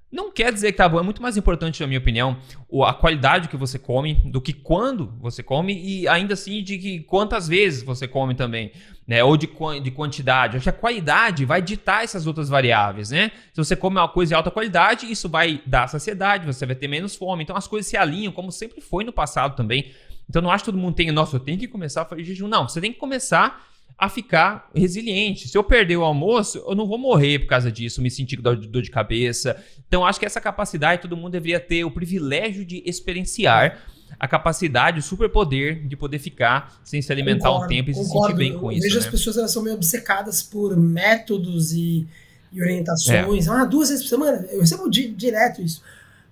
Não 0.09 0.31
quer 0.31 0.53
dizer 0.53 0.71
que 0.71 0.77
tá 0.77 0.87
bom, 0.87 0.99
é 0.99 1.03
muito 1.03 1.21
mais 1.21 1.35
importante, 1.35 1.81
na 1.81 1.87
minha 1.87 1.99
opinião, 1.99 2.37
a 2.85 2.93
qualidade 2.93 3.49
que 3.49 3.57
você 3.57 3.77
come 3.77 4.13
do 4.25 4.39
que 4.39 4.53
quando 4.53 5.13
você 5.19 5.43
come 5.43 5.73
e 5.73 6.07
ainda 6.07 6.33
assim 6.33 6.63
de 6.63 6.77
que 6.77 6.99
quantas 7.01 7.45
vezes 7.45 7.83
você 7.83 8.07
come 8.07 8.33
também, 8.33 8.71
né? 9.05 9.21
Ou 9.21 9.35
de, 9.35 9.49
de 9.83 9.91
quantidade. 9.91 10.55
Acho 10.55 10.63
que 10.63 10.69
a 10.69 10.73
qualidade 10.73 11.43
vai 11.43 11.61
ditar 11.61 12.05
essas 12.05 12.25
outras 12.25 12.47
variáveis, 12.47 13.09
né? 13.09 13.31
Se 13.51 13.57
você 13.57 13.75
come 13.75 13.97
uma 13.97 14.07
coisa 14.07 14.29
de 14.29 14.35
alta 14.35 14.49
qualidade, 14.49 15.11
isso 15.11 15.27
vai 15.27 15.61
dar 15.65 15.87
saciedade, 15.87 16.45
você 16.45 16.65
vai 16.65 16.75
ter 16.75 16.87
menos 16.87 17.13
fome. 17.13 17.43
Então 17.43 17.57
as 17.57 17.67
coisas 17.67 17.89
se 17.89 17.97
alinham, 17.97 18.31
como 18.31 18.49
sempre 18.49 18.79
foi 18.79 19.03
no 19.03 19.11
passado 19.11 19.57
também. 19.57 19.91
Então 20.29 20.41
não 20.41 20.49
acho 20.49 20.63
que 20.63 20.71
todo 20.71 20.79
mundo 20.79 20.95
tem, 20.95 21.11
nossa, 21.11 21.35
eu 21.35 21.41
tenho 21.41 21.57
que 21.57 21.67
começar 21.67 22.03
a 22.03 22.05
fazer 22.05 22.23
jejum. 22.23 22.47
Não, 22.47 22.67
você 22.67 22.79
tem 22.79 22.93
que 22.93 22.99
começar 22.99 23.61
a 23.97 24.09
ficar 24.09 24.69
resiliente. 24.75 25.47
Se 25.47 25.57
eu 25.57 25.63
perder 25.63 25.97
o 25.97 26.03
almoço, 26.03 26.63
eu 26.67 26.75
não 26.75 26.85
vou 26.85 26.99
morrer 26.99 27.39
por 27.39 27.47
causa 27.47 27.71
disso, 27.71 28.01
me 28.01 28.11
sentir 28.11 28.37
com 28.37 28.43
dor 28.43 28.81
de 28.81 28.91
cabeça. 28.91 29.57
Então, 29.87 30.05
acho 30.05 30.19
que 30.19 30.25
essa 30.25 30.39
capacidade 30.39 31.01
todo 31.01 31.17
mundo 31.17 31.31
deveria 31.31 31.59
ter 31.59 31.83
o 31.83 31.89
privilégio 31.89 32.63
de 32.63 32.83
experienciar 32.85 33.81
a 34.19 34.27
capacidade, 34.27 34.99
o 34.99 35.01
superpoder 35.01 35.85
de 35.87 35.95
poder 35.95 36.19
ficar 36.19 36.79
sem 36.83 37.01
se 37.01 37.11
alimentar 37.11 37.49
concordo, 37.49 37.65
um 37.65 37.67
tempo 37.67 37.89
e 37.89 37.93
concordo. 37.93 38.13
se 38.13 38.21
sentir 38.21 38.37
bem 38.37 38.59
com 38.59 38.71
eu 38.71 38.77
isso. 38.77 38.83
Vejo 38.83 38.99
né? 38.99 39.05
as 39.05 39.11
pessoas 39.11 39.37
elas 39.37 39.51
são 39.51 39.63
meio 39.63 39.75
obcecadas 39.75 40.43
por 40.43 40.77
métodos 40.77 41.73
e, 41.73 42.07
e 42.51 42.61
orientações. 42.61 43.47
É. 43.47 43.49
Ah, 43.49 43.65
duas 43.65 43.89
vezes 43.89 44.03
por 44.03 44.09
semana. 44.09 44.47
Eu 44.51 44.61
recebo 44.61 44.89
di 44.89 45.07
direto 45.09 45.61
isso. 45.61 45.81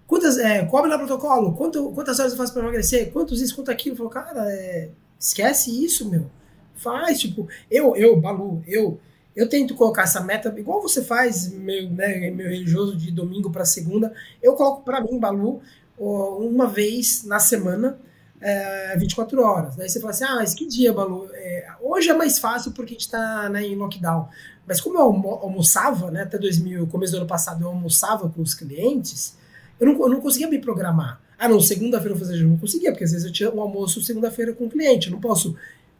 Quantas, 0.07 0.37
é, 0.37 0.63
cobre 0.65 0.89
lá 0.89 0.99
protocolo, 0.99 1.53
quanto, 1.53 1.91
quantas 1.93 2.19
horas 2.19 2.31
eu 2.31 2.37
faço 2.37 2.53
para 2.53 2.61
emagrecer, 2.61 3.11
quantos 3.11 3.41
isso, 3.41 3.55
quanto 3.55 3.71
aquilo. 3.71 3.93
Eu 3.93 3.97
falo, 3.97 4.09
cara, 4.09 4.51
é, 4.51 4.89
esquece 5.19 5.83
isso, 5.83 6.07
meu. 6.07 6.29
Faz, 6.75 7.19
tipo, 7.19 7.47
eu, 7.69 7.95
eu, 7.95 8.19
Balu, 8.19 8.61
eu, 8.67 8.99
eu 9.35 9.49
tento 9.49 9.75
colocar 9.75 10.03
essa 10.03 10.21
meta, 10.21 10.53
igual 10.57 10.81
você 10.81 11.03
faz, 11.03 11.51
meu, 11.51 11.89
né, 11.89 12.29
meu 12.31 12.49
religioso 12.49 12.95
de 12.95 13.11
domingo 13.11 13.49
para 13.49 13.65
segunda, 13.65 14.13
eu 14.41 14.53
coloco 14.53 14.83
para 14.83 15.01
mim, 15.01 15.19
Balu, 15.19 15.61
uma 15.97 16.67
vez 16.67 17.23
na 17.23 17.39
semana, 17.39 17.97
é, 18.41 18.95
24 18.97 19.41
horas. 19.41 19.75
Daí 19.75 19.89
você 19.89 19.99
fala 19.99 20.11
assim, 20.11 20.23
ah, 20.25 20.35
mas 20.35 20.53
que 20.53 20.67
dia, 20.67 20.93
Balu? 20.93 21.29
É, 21.33 21.67
hoje 21.81 22.09
é 22.09 22.13
mais 22.13 22.37
fácil 22.37 22.71
porque 22.71 22.91
a 22.91 22.95
gente 22.95 23.01
está 23.01 23.49
né, 23.49 23.63
em 23.65 23.75
lockdown. 23.75 24.27
Mas 24.67 24.81
como 24.81 24.97
eu 24.97 25.01
almoçava, 25.01 26.11
né, 26.11 26.23
até 26.23 26.37
2000, 26.37 26.87
começo 26.87 27.13
do 27.13 27.19
ano 27.19 27.27
passado, 27.27 27.63
eu 27.63 27.69
almoçava 27.69 28.29
com 28.29 28.41
os 28.41 28.53
clientes, 28.53 29.37
eu 29.79 29.87
não, 29.87 29.93
eu 30.01 30.09
não 30.09 30.21
conseguia 30.21 30.49
me 30.49 30.59
programar. 30.59 31.21
Ah, 31.37 31.49
não, 31.49 31.59
segunda-feira 31.59 32.17
eu 32.17 32.35
eu 32.35 32.47
não 32.47 32.57
conseguia, 32.57 32.91
porque 32.91 33.03
às 33.03 33.11
vezes 33.11 33.25
eu 33.25 33.31
tinha 33.31 33.51
um 33.51 33.61
almoço 33.61 34.01
segunda-feira 34.01 34.53
com 34.53 34.65
o 34.65 34.69
cliente. 34.69 35.07
Eu 35.07 35.13
não 35.13 35.19
posso 35.19 35.55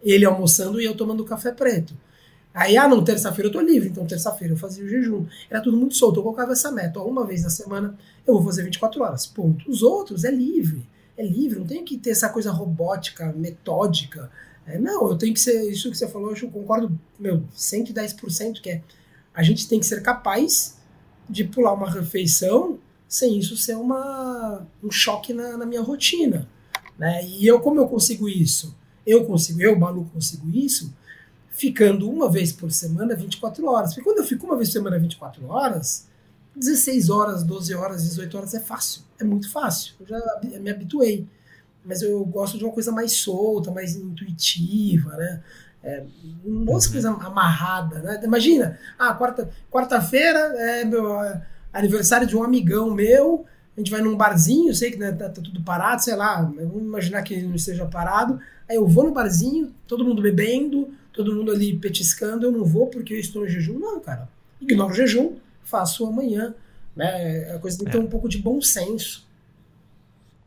ele 0.05 0.25
almoçando 0.25 0.79
e 0.79 0.85
eu 0.85 0.95
tomando 0.95 1.25
café 1.25 1.51
preto. 1.51 1.95
Aí, 2.53 2.77
ah, 2.77 2.87
não, 2.87 3.03
terça-feira 3.03 3.49
eu 3.49 3.51
tô 3.51 3.59
livre, 3.59 3.89
então 3.89 4.05
terça-feira 4.05 4.53
eu 4.53 4.57
fazia 4.57 4.85
o 4.85 4.87
jejum. 4.87 5.25
Era 5.49 5.59
tudo 5.61 5.75
muito 5.75 5.95
solto, 5.95 6.19
eu 6.19 6.23
colocava 6.23 6.53
essa 6.53 6.71
meta. 6.71 7.01
Ó, 7.01 7.05
uma 7.05 7.25
vez 7.25 7.43
na 7.43 7.49
semana 7.49 7.97
eu 8.25 8.33
vou 8.33 8.43
fazer 8.43 8.63
24 8.63 9.03
horas, 9.03 9.25
ponto. 9.25 9.69
Os 9.69 9.83
outros 9.83 10.23
é 10.23 10.31
livre, 10.31 10.87
é 11.17 11.25
livre, 11.25 11.59
não 11.59 11.67
tem 11.67 11.83
que 11.83 11.97
ter 11.97 12.11
essa 12.11 12.29
coisa 12.29 12.51
robótica, 12.51 13.33
metódica. 13.33 14.31
É, 14.65 14.79
não, 14.79 15.09
eu 15.09 15.17
tenho 15.17 15.33
que 15.33 15.39
ser, 15.39 15.69
isso 15.69 15.91
que 15.91 15.97
você 15.97 16.07
falou, 16.07 16.33
eu 16.33 16.49
concordo, 16.49 16.97
meu, 17.19 17.43
110%, 17.53 18.61
que 18.61 18.69
é, 18.69 18.81
a 19.33 19.43
gente 19.43 19.67
tem 19.67 19.79
que 19.79 19.85
ser 19.85 20.01
capaz 20.01 20.77
de 21.29 21.43
pular 21.43 21.73
uma 21.73 21.89
refeição 21.89 22.79
sem 23.07 23.37
isso 23.37 23.55
ser 23.55 23.75
uma, 23.75 24.65
um 24.83 24.89
choque 24.89 25.33
na, 25.33 25.57
na 25.57 25.65
minha 25.65 25.81
rotina. 25.81 26.47
Né? 26.97 27.25
E 27.25 27.45
eu, 27.45 27.59
como 27.59 27.79
eu 27.79 27.87
consigo 27.87 28.27
isso? 28.27 28.75
Eu 29.05 29.25
consigo, 29.25 29.61
eu, 29.61 29.77
Balu, 29.77 30.09
consigo 30.13 30.49
isso 30.49 30.93
ficando 31.49 32.09
uma 32.09 32.29
vez 32.29 32.51
por 32.51 32.71
semana 32.71 33.15
24 33.15 33.65
horas. 33.65 33.93
Porque 33.93 34.03
quando 34.03 34.19
eu 34.19 34.25
fico 34.25 34.45
uma 34.45 34.57
vez 34.57 34.69
por 34.69 34.73
semana 34.73 34.99
24 34.99 35.47
horas, 35.47 36.07
16 36.55 37.09
horas, 37.09 37.43
12 37.43 37.73
horas, 37.73 38.03
18 38.03 38.37
horas 38.37 38.53
é 38.53 38.59
fácil. 38.59 39.03
É 39.19 39.23
muito 39.23 39.49
fácil. 39.49 39.93
Eu 39.99 40.07
já 40.07 40.19
me 40.59 40.69
habituei. 40.69 41.27
Mas 41.83 42.01
eu 42.01 42.25
gosto 42.25 42.57
de 42.57 42.63
uma 42.63 42.73
coisa 42.73 42.91
mais 42.91 43.13
solta, 43.13 43.71
mais 43.71 43.95
intuitiva, 43.95 45.15
né? 45.15 45.43
É, 45.83 46.03
não 46.43 46.61
uhum. 46.61 46.65
coisa 46.65 47.11
amarrada, 47.11 47.99
né? 47.99 48.19
Imagina, 48.23 48.79
ah, 48.97 49.13
quarta, 49.13 49.51
quarta-feira 49.69 50.39
é 50.39 50.83
meu 50.83 51.21
é, 51.21 51.45
aniversário 51.71 52.25
de 52.25 52.35
um 52.35 52.43
amigão 52.43 52.89
meu, 52.89 53.45
a 53.75 53.79
gente 53.79 53.91
vai 53.91 54.01
num 54.01 54.15
barzinho, 54.15 54.73
sei 54.73 54.91
que 54.91 54.97
né, 54.97 55.11
tá, 55.11 55.29
tá, 55.29 55.41
tudo 55.41 55.61
parado, 55.61 56.03
sei 56.03 56.15
lá, 56.15 56.41
vamos 56.41 56.81
imaginar 56.81 57.21
que 57.23 57.33
ele 57.33 57.47
não 57.47 57.55
esteja 57.55 57.85
parado, 57.85 58.39
aí 58.69 58.77
eu 58.77 58.87
vou 58.87 59.03
no 59.03 59.11
barzinho, 59.11 59.73
todo 59.85 60.05
mundo 60.05 60.21
bebendo, 60.21 60.89
todo 61.11 61.35
mundo 61.35 61.51
ali 61.51 61.75
petiscando, 61.77 62.45
eu 62.45 62.51
não 62.51 62.63
vou 62.63 62.87
porque 62.87 63.13
eu 63.13 63.19
estou 63.19 63.45
em 63.45 63.49
jejum, 63.49 63.77
não, 63.77 63.99
cara, 63.99 64.29
ignoro 64.61 64.91
o 64.91 64.95
jejum, 64.95 65.33
faço 65.63 66.05
amanhã, 66.05 66.55
né, 66.95 67.51
a 67.53 67.59
coisa 67.59 67.77
tem 67.77 67.85
que 67.85 67.91
ter 67.91 67.97
é. 67.97 68.01
um 68.01 68.07
pouco 68.07 68.29
de 68.29 68.37
bom 68.37 68.61
senso, 68.61 69.27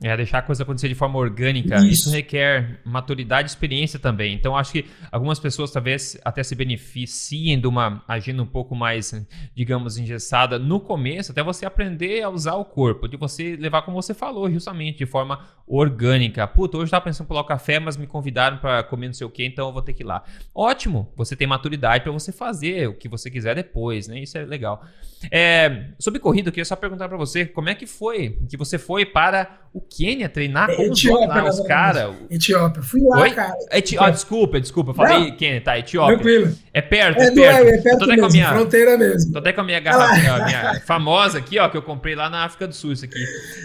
é, 0.03 0.17
deixar 0.17 0.39
a 0.39 0.43
coisa 0.43 0.63
acontecer 0.63 0.89
de 0.89 0.95
forma 0.95 1.19
orgânica. 1.19 1.77
Isso. 1.77 2.09
Isso. 2.09 2.11
requer 2.11 2.81
maturidade 2.85 3.49
e 3.49 3.51
experiência 3.51 3.99
também. 3.99 4.35
Então, 4.35 4.57
acho 4.57 4.73
que 4.73 4.85
algumas 5.11 5.41
pessoas 5.41 5.71
talvez 5.73 6.19
até 6.25 6.43
se 6.43 6.55
beneficiem 6.55 7.61
de 7.61 7.67
uma 7.67 8.03
agenda 8.07 8.43
um 8.43 8.47
pouco 8.47 8.77
mais, 8.77 9.13
digamos, 9.55 9.99
engessada 9.99 10.59
no 10.59 10.79
começo, 10.79 11.33
até 11.33 11.43
você 11.43 11.67
aprender 11.67 12.23
a 12.23 12.31
usar 12.31 12.55
o 12.55 12.65
corpo, 12.65 13.09
de 13.09 13.17
você 13.17 13.57
levar, 13.57 13.83
como 13.83 14.01
você 14.01 14.15
falou, 14.15 14.51
justamente, 14.51 14.99
de 14.99 15.07
forma 15.07 15.41
orgânica. 15.69 16.47
Puta, 16.47 16.77
hoje 16.77 16.83
eu 16.83 16.87
estava 16.87 17.05
pensando 17.05 17.27
em 17.27 17.29
pular 17.29 17.41
o 17.41 17.45
café, 17.45 17.79
mas 17.79 17.97
me 17.97 18.07
convidaram 18.07 18.59
para 18.59 18.83
comer 18.83 19.09
não 19.09 19.15
sei 19.15 19.27
o 19.27 19.31
que, 19.31 19.45
então 19.45 19.69
eu 19.69 19.73
vou 19.73 19.83
ter 19.83 19.93
que 19.93 20.03
ir 20.03 20.07
lá. 20.07 20.23
Ótimo, 20.55 21.13
você 21.17 21.37
tem 21.37 21.47
maturidade 21.47 22.03
para 22.03 22.13
você 22.13 22.33
fazer 22.33 22.89
o 22.89 22.95
que 22.95 23.09
você 23.09 23.31
quiser 23.31 23.55
depois, 23.55 24.09
né? 24.09 24.21
Isso 24.21 24.39
é 24.39 24.45
legal. 24.45 24.85
É, 25.33 25.87
sobre 25.99 26.21
corrida, 26.21 26.49
eu 26.49 26.53
queria 26.53 26.65
só 26.65 26.77
perguntar 26.77 27.09
para 27.09 27.17
você, 27.17 27.45
como 27.45 27.69
é 27.69 27.75
que 27.75 27.87
foi 27.87 28.39
que 28.49 28.57
você 28.57 28.79
foi 28.79 29.05
para 29.05 29.59
o 29.73 29.81
Quênia 29.81 30.29
treinar 30.29 30.75
com 30.75 30.83
Etiópia, 30.83 31.45
os, 31.45 31.59
os 31.59 31.67
caras. 31.67 32.15
Etiópia. 32.31 32.83
Fui 32.83 33.01
lá, 33.03 33.23
Oi? 33.23 33.31
cara. 33.33 33.55
Eti... 33.73 33.99
Ah, 33.99 34.11
desculpa, 34.11 34.61
desculpa. 34.61 34.95
Falei 34.95 35.33
Quênia, 35.33 35.61
tá? 35.61 35.79
Etiópia. 35.79 36.17
Tranquilo. 36.17 36.57
É 36.73 36.81
perto, 36.81 37.21
é, 37.21 37.27
é 37.27 37.31
perto. 37.33 37.69
É, 37.69 37.75
é 37.75 37.83
perto 37.83 37.99
tô 37.99 38.05
até 38.05 38.07
mesmo, 38.07 38.21
com 38.21 38.27
a 38.27 38.31
minha, 38.31 38.49
fronteira 38.49 38.99
mesmo. 38.99 39.33
Tô 39.33 39.39
até 39.39 39.53
com 39.53 39.61
a 39.61 39.65
minha 39.65 39.81
garrafa 39.81 40.45
minha 40.45 40.81
famosa 40.87 41.39
aqui, 41.39 41.59
ó, 41.59 41.69
que 41.69 41.77
eu 41.77 41.83
comprei 41.83 42.15
lá 42.15 42.31
na 42.31 42.45
África 42.45 42.67
do 42.67 42.75
Sul, 42.75 42.93
isso 42.93 43.05
aqui. 43.05 43.23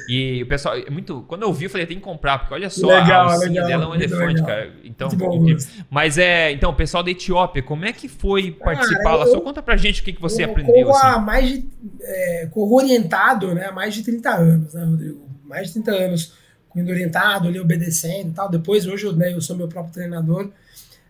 E 0.09 0.43
o 0.43 0.47
pessoal, 0.47 0.75
é 0.75 0.89
muito... 0.89 1.23
Quando 1.27 1.43
eu 1.43 1.53
vi, 1.53 1.65
eu 1.65 1.69
falei, 1.69 1.85
tem 1.93 1.99
que 1.99 2.03
comprar, 2.03 2.39
porque 2.39 2.53
olha 2.53 2.69
só, 2.69 2.87
legal, 2.87 3.29
a 3.29 3.37
legal, 3.37 3.67
dela 3.67 3.83
é 3.85 3.87
um 3.87 3.95
elefante, 3.95 4.41
legal. 4.41 4.45
cara. 4.45 4.71
Então, 4.83 5.09
bom, 5.09 5.45
mas 5.89 6.17
é... 6.17 6.51
Então, 6.51 6.71
o 6.71 6.75
pessoal 6.75 7.03
da 7.03 7.11
Etiópia, 7.11 7.61
como 7.61 7.85
é 7.85 7.93
que 7.93 8.07
foi 8.07 8.51
participar 8.51 9.03
cara, 9.03 9.15
lá? 9.15 9.27
Só 9.27 9.39
conta 9.41 9.61
pra 9.61 9.77
gente 9.77 10.01
o 10.01 10.03
que, 10.03 10.13
que 10.13 10.21
você 10.21 10.43
aprendeu, 10.43 10.87
corro 10.87 10.97
assim. 10.97 11.25
mais 11.25 11.49
de... 11.49 11.65
É, 12.01 12.47
corro 12.51 12.75
orientado, 12.75 13.53
né, 13.53 13.67
há 13.67 13.71
mais 13.71 13.93
de 13.93 14.03
30 14.03 14.29
anos, 14.29 14.73
né, 14.73 14.83
Rodrigo? 14.83 15.27
Mais 15.45 15.67
de 15.67 15.73
30 15.73 15.91
anos 15.91 16.33
indo 16.75 16.91
orientado, 16.91 17.47
ali 17.47 17.59
obedecendo 17.59 18.29
e 18.29 18.33
tal. 18.33 18.49
Depois, 18.49 18.87
hoje 18.87 19.05
eu, 19.05 19.13
né, 19.13 19.33
eu 19.33 19.41
sou 19.41 19.55
meu 19.55 19.67
próprio 19.67 19.93
treinador. 19.93 20.49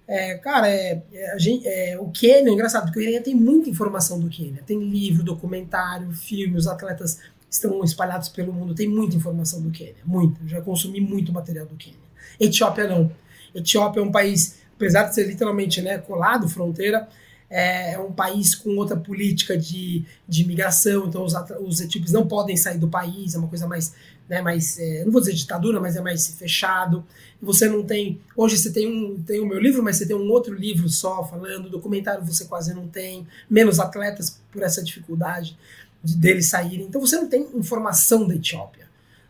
É, 0.06 0.36
cara, 0.36 0.70
é, 0.70 1.02
é, 1.14 1.40
gente, 1.40 1.66
é, 1.66 1.98
o 1.98 2.10
Quênia 2.10 2.50
é 2.50 2.54
engraçado, 2.54 2.86
porque 2.86 3.00
o 3.00 3.04
Quênia 3.04 3.22
tem 3.22 3.34
muita 3.34 3.70
informação 3.70 4.20
do 4.20 4.30
Quênia. 4.30 4.62
Tem 4.66 4.78
livro, 4.78 5.24
documentário, 5.24 6.12
filme, 6.12 6.58
os 6.58 6.68
atletas 6.68 7.20
estão 7.54 7.84
espalhados 7.84 8.30
pelo 8.30 8.52
mundo, 8.52 8.74
tem 8.74 8.88
muita 8.88 9.16
informação 9.16 9.62
do 9.62 9.70
Quênia, 9.70 9.96
muita. 10.04 10.42
Eu 10.44 10.48
já 10.48 10.62
consumi 10.62 11.00
muito 11.00 11.32
material 11.32 11.66
do 11.66 11.76
Quênia. 11.76 12.00
Etiópia 12.40 12.88
não. 12.88 13.12
Etiópia 13.54 14.00
é 14.00 14.04
um 14.04 14.12
país, 14.12 14.60
apesar 14.76 15.04
de 15.04 15.14
ser 15.14 15.28
literalmente 15.28 15.82
né, 15.82 16.00
colado, 16.00 16.50
fronteira, 16.50 17.08
é, 17.50 17.94
é 17.94 18.00
um 18.00 18.12
país 18.12 18.56
com 18.56 18.76
outra 18.78 18.98
política 18.98 19.56
de, 19.56 20.04
de 20.28 20.42
imigração, 20.42 21.06
então 21.06 21.24
os, 21.24 21.34
os 21.62 21.80
etíopes 21.80 22.12
não 22.12 22.28
podem 22.28 22.58
sair 22.58 22.80
do 22.80 22.88
país, 22.88 23.36
é 23.36 23.38
uma 23.38 23.48
coisa 23.48 23.68
mais 23.68 23.94
né, 24.28 24.42
mais, 24.42 24.80
é, 24.80 25.04
não 25.04 25.12
vou 25.12 25.22
dizer 25.22 25.34
ditadura, 25.34 25.80
mas 25.80 25.96
é 25.96 26.02
mais 26.02 26.28
fechado. 26.36 27.06
Você 27.42 27.68
não 27.68 27.84
tem, 27.84 28.22
hoje 28.36 28.58
você 28.58 28.72
tem 28.72 28.88
um, 28.88 29.22
tem 29.22 29.42
o 29.42 29.46
meu 29.46 29.60
livro, 29.60 29.84
mas 29.84 29.98
você 29.98 30.06
tem 30.06 30.16
um 30.16 30.32
outro 30.32 30.54
livro 30.54 30.88
só 30.88 31.24
falando, 31.26 31.70
documentário 31.70 32.24
você 32.24 32.46
quase 32.46 32.74
não 32.74 32.88
tem, 32.88 33.28
menos 33.50 33.80
atletas 33.80 34.42
por 34.52 34.64
essa 34.64 34.82
dificuldade 34.82 35.58
de 36.04 36.18
deles 36.18 36.50
saírem. 36.50 36.86
Então 36.86 37.00
você 37.00 37.16
não 37.16 37.28
tem 37.28 37.48
informação 37.54 38.28
da 38.28 38.36
Etiópia. 38.36 38.88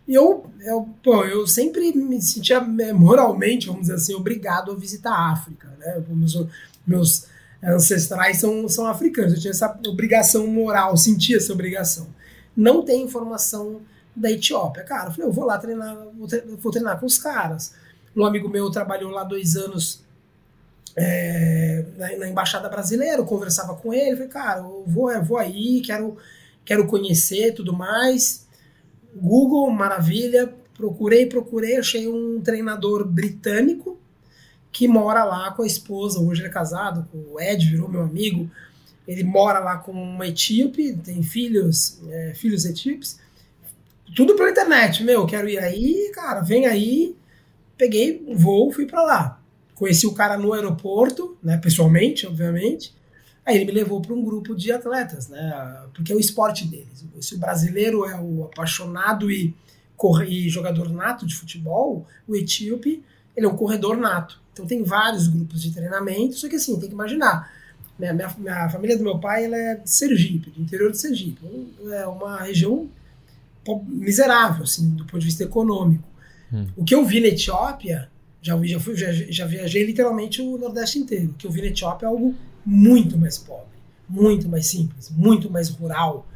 E 0.08 0.14
eu, 0.14 0.46
eu, 0.62 0.90
pô, 1.02 1.24
eu 1.24 1.48
sempre 1.48 1.94
me 1.94 2.22
sentia 2.22 2.58
é, 2.58 2.92
moralmente, 2.92 3.68
vamos 3.68 3.84
dizer 3.84 3.96
assim, 3.96 4.14
obrigado 4.14 4.72
a 4.72 4.76
visitar 4.76 5.12
a 5.12 5.32
África. 5.32 5.70
Né? 5.80 6.04
Meus, 6.10 6.48
meus 6.86 7.26
ancestrais 7.64 8.38
são, 8.38 8.68
são 8.68 8.86
africanos, 8.88 9.34
eu 9.34 9.40
tinha 9.40 9.52
essa 9.52 9.80
obrigação 9.88 10.46
moral, 10.48 10.98
sentia 10.98 11.38
essa 11.38 11.54
obrigação. 11.54 12.08
Não 12.56 12.84
tem 12.84 13.04
informação 13.04 13.82
da 14.16 14.30
Etiópia. 14.30 14.84
Cara, 14.84 15.08
eu 15.10 15.12
falei, 15.14 15.28
eu 15.28 15.34
vou 15.34 15.46
lá 15.46 15.58
treinar, 15.58 15.96
vou, 16.18 16.28
treinar, 16.28 16.58
vou 16.58 16.72
treinar 16.72 17.00
com 17.00 17.06
os 17.06 17.18
caras. 17.18 17.74
Um 18.16 18.26
amigo 18.26 18.50
meu 18.50 18.70
trabalhou 18.70 19.10
lá 19.10 19.24
dois 19.24 19.56
anos 19.56 20.04
é, 20.96 21.86
na, 21.98 22.18
na, 22.18 22.30
embaixada 22.30 22.70
brasileira, 22.70 23.18
eu 23.18 23.26
conversava 23.26 23.76
com 23.76 23.94
ele, 23.94 24.16
falei, 24.16 24.28
cara, 24.28 24.60
eu 24.60 24.84
vou, 24.86 25.12
eu 25.12 25.24
vou 25.24 25.38
aí, 25.38 25.82
quero, 25.82 26.18
quero 26.66 26.88
conhecer 26.88 27.54
tudo 27.54 27.74
mais. 27.74 28.48
Google, 29.16 29.70
maravilha, 29.70 30.54
procurei, 30.76 31.26
procurei, 31.26 31.78
achei 31.78 32.08
um 32.08 32.42
treinador 32.42 33.06
britânico 33.06 33.98
que 34.72 34.88
mora 34.88 35.24
lá 35.24 35.52
com 35.52 35.62
a 35.62 35.68
esposa, 35.68 36.20
hoje 36.20 36.42
ele 36.42 36.48
é 36.48 36.52
casado, 36.52 37.08
o 37.14 37.40
Ed 37.40 37.70
virou 37.70 37.88
meu 37.88 38.02
amigo, 38.02 38.50
ele 39.08 39.24
mora 39.24 39.60
lá 39.60 39.78
com 39.78 39.92
uma 39.92 40.28
etíope, 40.28 40.94
tem 40.94 41.22
filhos, 41.22 42.00
é, 42.10 42.34
filhos 42.34 42.66
etíopes, 42.66 43.20
tudo 44.16 44.36
pela 44.36 44.50
internet. 44.50 45.04
Meu, 45.04 45.26
quero 45.26 45.50
ir 45.50 45.60
aí, 45.60 46.12
cara, 46.14 46.42
vem 46.42 46.66
aí. 46.66 47.16
Peguei 47.78 48.24
um 48.28 48.36
voo, 48.36 48.72
fui 48.72 48.86
para 48.86 49.02
lá. 49.02 49.42
Conheci 49.76 50.06
o 50.06 50.14
cara 50.14 50.38
no 50.38 50.54
aeroporto, 50.54 51.38
né, 51.44 51.58
pessoalmente, 51.58 52.26
obviamente. 52.26 52.94
Aí 53.46 53.56
ele 53.56 53.66
me 53.66 53.72
levou 53.72 54.02
para 54.02 54.14
um 54.14 54.24
grupo 54.24 54.56
de 54.56 54.72
atletas, 54.72 55.28
né, 55.28 55.84
porque 55.94 56.14
é 56.14 56.16
o 56.16 56.20
esporte 56.20 56.66
deles. 56.66 57.06
Se 57.20 57.36
o 57.36 57.38
brasileiro 57.38 58.06
é 58.06 58.20
o 58.20 58.46
apaixonado 58.46 59.30
e, 59.30 59.54
corre, 59.98 60.28
e 60.28 60.50
jogador 60.50 60.90
nato 60.90 61.26
de 61.26 61.36
futebol, 61.36 62.08
o 62.28 62.36
etíope, 62.36 63.04
ele 63.36 63.46
é 63.46 63.50
um 63.50 63.56
corredor 63.56 63.98
nato. 63.98 64.42
Então 64.54 64.66
tem 64.66 64.84
vários 64.84 65.28
grupos 65.28 65.62
de 65.62 65.72
treinamento, 65.72 66.36
só 66.36 66.48
que 66.48 66.56
assim, 66.56 66.80
tem 66.80 66.88
que 66.88 66.96
imaginar. 66.96 67.52
Minha, 67.98 68.14
minha, 68.14 68.36
minha 68.38 68.70
família 68.70 68.98
do 68.98 69.04
meu 69.04 69.20
pai 69.20 69.46
ela 69.46 69.58
é 69.58 69.76
de 69.76 69.90
Sergipe, 69.90 70.50
do 70.50 70.62
interior 70.62 70.92
de 70.92 70.98
Sergipe. 70.98 71.42
É 71.92 72.08
uma 72.08 72.42
região 72.42 72.90
miserável, 73.88 74.64
assim, 74.64 74.90
do 74.92 75.06
ponto 75.06 75.20
de 75.20 75.26
vista 75.26 75.44
econômico. 75.44 76.08
Hum. 76.52 76.68
O 76.78 76.84
que 76.84 76.96
eu 76.96 77.06
vi 77.06 77.20
na 77.20 77.28
Etiópia, 77.28 78.10
já, 78.42 78.60
já, 78.64 78.80
fui, 78.80 78.96
já, 78.96 79.12
já 79.12 79.46
viajei 79.46 79.86
literalmente 79.86 80.42
o 80.42 80.58
Nordeste 80.58 81.00
inteiro. 81.00 81.32
O 81.32 81.34
que 81.34 81.48
eu 81.48 81.52
vi 81.52 81.62
na 81.62 81.68
Etiópia 81.68 82.06
é 82.06 82.10
algo 82.10 82.36
muito 82.66 83.18
mais 83.18 83.38
pobre, 83.38 83.78
muito 84.08 84.48
mais 84.48 84.68
simples, 84.68 85.10
muito 85.10 85.50
mais 85.50 85.70
rural, 85.70 86.28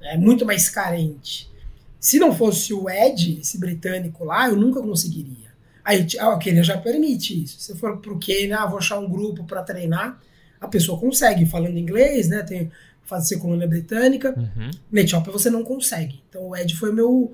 é, 0.00 0.16
muito 0.16 0.44
mais 0.44 0.68
carente. 0.68 1.50
Se 1.98 2.18
não 2.18 2.34
fosse 2.34 2.74
o 2.74 2.88
Ed, 2.90 3.38
esse 3.40 3.58
britânico 3.58 4.24
lá, 4.24 4.48
eu 4.48 4.56
nunca 4.56 4.80
conseguiria. 4.80 5.52
Aí, 5.84 6.06
o 6.20 6.38
Quênia 6.38 6.62
já 6.62 6.78
permite 6.78 7.42
isso. 7.42 7.60
Se 7.60 7.76
for 7.76 7.98
pro 7.98 8.18
Quênia, 8.18 8.58
ah, 8.58 8.66
vou 8.66 8.78
achar 8.78 8.98
um 8.98 9.08
grupo 9.08 9.44
para 9.44 9.62
treinar, 9.62 10.20
a 10.60 10.68
pessoa 10.68 10.98
consegue, 10.98 11.44
falando 11.44 11.76
inglês, 11.76 12.28
né? 12.28 12.42
Tem 12.42 12.70
fazer 13.04 13.38
colônia 13.38 13.68
britânica. 13.68 14.34
Uhum. 14.36 14.70
Na 14.90 15.00
Etiópia 15.00 15.32
você 15.32 15.50
não 15.50 15.62
consegue. 15.62 16.22
Então 16.28 16.48
o 16.48 16.56
Ed 16.56 16.74
foi 16.76 16.90
o 16.90 16.94
meu, 16.94 17.32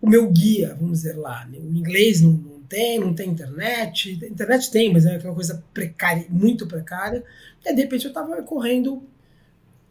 o 0.00 0.08
meu 0.08 0.30
guia, 0.30 0.76
vamos 0.78 0.98
dizer 0.98 1.16
lá. 1.16 1.48
O 1.52 1.76
inglês 1.76 2.20
não 2.20 2.36
tem, 2.68 3.00
não 3.00 3.14
tem 3.14 3.30
internet. 3.30 4.12
Internet 4.12 4.70
tem, 4.70 4.92
mas 4.92 5.06
é 5.06 5.18
uma 5.18 5.34
coisa 5.34 5.62
precária, 5.72 6.26
muito 6.28 6.66
precária. 6.66 7.24
E 7.64 7.74
de 7.74 7.82
repente 7.82 8.04
eu 8.04 8.10
estava 8.10 8.42
correndo 8.42 9.02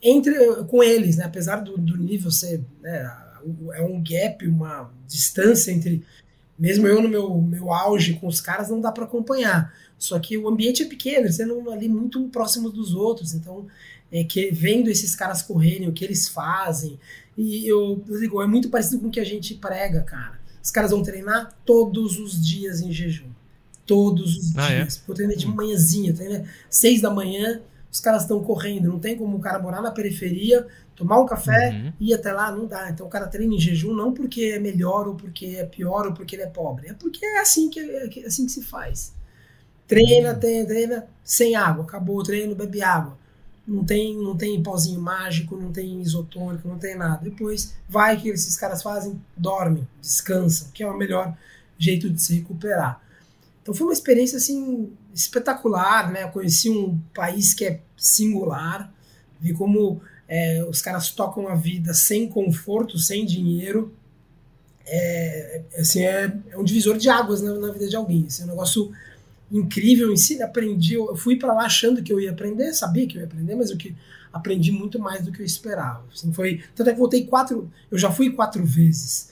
entre 0.02 0.34
com 0.66 0.84
eles, 0.84 1.18
né? 1.18 1.26
Apesar 1.26 1.58
do, 1.58 1.78
do 1.78 1.98
nível 1.98 2.32
ser 2.32 2.62
né, 2.82 3.12
é 3.74 3.82
um 3.82 4.04
gap, 4.04 4.48
uma 4.48 4.92
distância 5.08 5.72
entre 5.72 6.04
mesmo 6.58 6.88
eu 6.88 7.02
no 7.02 7.10
meu, 7.10 7.42
meu 7.42 7.74
auge 7.74 8.14
com 8.14 8.28
os 8.28 8.40
caras 8.40 8.70
não 8.70 8.80
dá 8.80 8.92
para 8.92 9.04
acompanhar. 9.04 9.74
Só 9.98 10.20
que 10.20 10.38
o 10.38 10.48
ambiente 10.48 10.84
é 10.84 10.86
pequeno, 10.86 11.26
eles 11.26 11.40
estão 11.40 11.70
ali 11.70 11.90
muito 11.90 12.28
próximos 12.30 12.72
dos 12.72 12.94
outros, 12.94 13.34
então 13.34 13.66
é, 14.12 14.24
que 14.24 14.52
vendo 14.52 14.90
esses 14.90 15.16
caras 15.16 15.42
correrem, 15.42 15.88
o 15.88 15.94
que 15.94 16.06
eles 16.06 16.28
fazem. 16.28 17.00
E 17.38 17.68
eu, 17.68 18.04
eu 18.08 18.20
digo, 18.20 18.42
é 18.42 18.48
muito 18.48 18.70
parecido 18.70 19.00
com 19.00 19.08
o 19.08 19.12
que 19.12 19.20
a 19.20 19.26
gente 19.26 19.56
prega, 19.56 20.02
cara. 20.02 20.40
Os 20.66 20.72
caras 20.72 20.90
vão 20.90 21.04
treinar 21.04 21.56
todos 21.64 22.18
os 22.18 22.44
dias 22.44 22.82
em 22.82 22.92
jejum. 22.92 23.30
Todos 23.86 24.36
os 24.36 24.58
ah, 24.58 24.72
é? 24.72 24.82
dias. 24.82 24.98
É? 24.98 25.12
Eu 25.12 25.14
treinei 25.14 25.38
de 25.38 25.48
manhãzinha, 25.48 26.12
treinei 26.12 26.44
seis 26.68 27.02
da 27.02 27.12
manhã, 27.12 27.62
os 27.92 28.00
caras 28.00 28.24
estão 28.24 28.44
correndo. 28.44 28.90
Não 28.90 28.98
tem 28.98 29.16
como 29.16 29.38
o 29.38 29.40
cara 29.40 29.60
morar 29.60 29.80
na 29.80 29.92
periferia, 29.92 30.66
tomar 30.96 31.22
um 31.22 31.26
café 31.28 31.70
uhum. 31.70 31.94
e 32.00 32.10
ir 32.10 32.14
até 32.16 32.34
lá, 32.34 32.52
não 32.52 32.66
dá. 32.66 32.90
Então 32.90 33.06
o 33.06 33.10
cara 33.12 33.28
treina 33.28 33.54
em 33.54 33.60
jejum 33.60 33.94
não 33.94 34.12
porque 34.12 34.54
é 34.56 34.60
melhor, 34.60 35.08
ou 35.08 35.14
porque 35.14 35.58
é 35.58 35.66
pior, 35.66 36.08
ou 36.08 36.14
porque 36.14 36.36
ele 36.36 36.42
é 36.42 36.48
pobre. 36.48 36.88
É 36.88 36.94
porque 36.94 37.24
é 37.24 37.42
assim 37.42 37.70
que, 37.70 37.80
é 37.80 38.26
assim 38.26 38.48
que 38.48 38.52
se 38.52 38.64
faz. 38.64 39.14
Treina, 39.88 40.34
treina, 40.34 40.66
treina, 40.66 41.08
sem 41.24 41.56
água. 41.56 41.84
Acabou 41.84 42.18
o 42.18 42.24
treino, 42.24 42.56
bebe 42.56 42.82
água. 42.82 43.16
Não 43.68 43.84
tem, 43.84 44.16
não 44.16 44.38
tem 44.38 44.62
pozinho 44.62 45.02
mágico, 45.02 45.58
não 45.58 45.72
tem 45.72 46.00
isotônico, 46.00 46.68
não 46.68 46.78
tem 46.78 46.96
nada. 46.96 47.24
Depois 47.24 47.74
vai 47.90 48.20
que 48.20 48.30
esses 48.30 48.56
caras 48.56 48.84
fazem, 48.84 49.20
dormem, 49.36 49.88
descansam, 50.00 50.70
que 50.72 50.84
é 50.84 50.88
o 50.88 50.98
melhor 50.98 51.36
jeito 51.78 52.10
de 52.10 52.22
se 52.22 52.36
recuperar. 52.36 53.02
Então 53.62 53.74
foi 53.74 53.88
uma 53.88 53.94
experiência 53.94 54.38
assim 54.38 54.92
espetacular, 55.14 56.12
né? 56.12 56.24
Eu 56.24 56.30
conheci 56.30 56.70
um 56.70 57.00
país 57.14 57.54
que 57.54 57.66
é 57.66 57.80
singular, 57.98 58.94
vi 59.40 59.54
como 59.54 60.02
é, 60.28 60.64
os 60.70 60.82
caras 60.82 61.10
tocam 61.10 61.48
a 61.48 61.56
vida 61.56 61.94
sem 61.94 62.28
conforto, 62.28 62.98
sem 63.00 63.26
dinheiro. 63.26 63.94
É, 64.86 65.62
assim, 65.78 66.04
é, 66.04 66.32
é 66.52 66.58
um 66.58 66.64
divisor 66.64 66.98
de 66.98 67.10
águas 67.10 67.42
na, 67.42 67.54
na 67.56 67.72
vida 67.72 67.88
de 67.88 67.96
alguém. 67.96 68.26
Assim, 68.28 68.44
é 68.44 68.46
um 68.46 68.50
negócio 68.50 68.92
incrível 69.52 70.12
em 70.12 70.18
si. 70.18 70.42
Aprendi, 70.42 70.96
eu 70.96 71.16
fui 71.16 71.38
para 71.38 71.54
lá 71.54 71.66
achando 71.66 72.04
que 72.04 72.12
eu 72.12 72.20
ia 72.20 72.32
aprender, 72.32 72.74
sabia 72.74 73.08
que 73.08 73.18
eu 73.18 73.22
ia 73.22 73.28
aprender, 73.28 73.56
mas 73.56 73.72
o 73.72 73.78
que 73.78 73.96
aprendi 74.32 74.72
muito 74.72 75.00
mais 75.00 75.24
do 75.24 75.32
que 75.32 75.42
eu 75.42 75.46
esperava. 75.46 76.04
Assim, 76.14 76.34
foi 76.34 76.62
tanto 76.76 76.90
é 76.90 76.94
que 76.94 77.00
voltei 77.00 77.26
quatro, 77.26 77.72
eu 77.90 77.98
já 77.98 78.12
fui 78.12 78.32
quatro 78.32 78.66
vezes. 78.66 79.32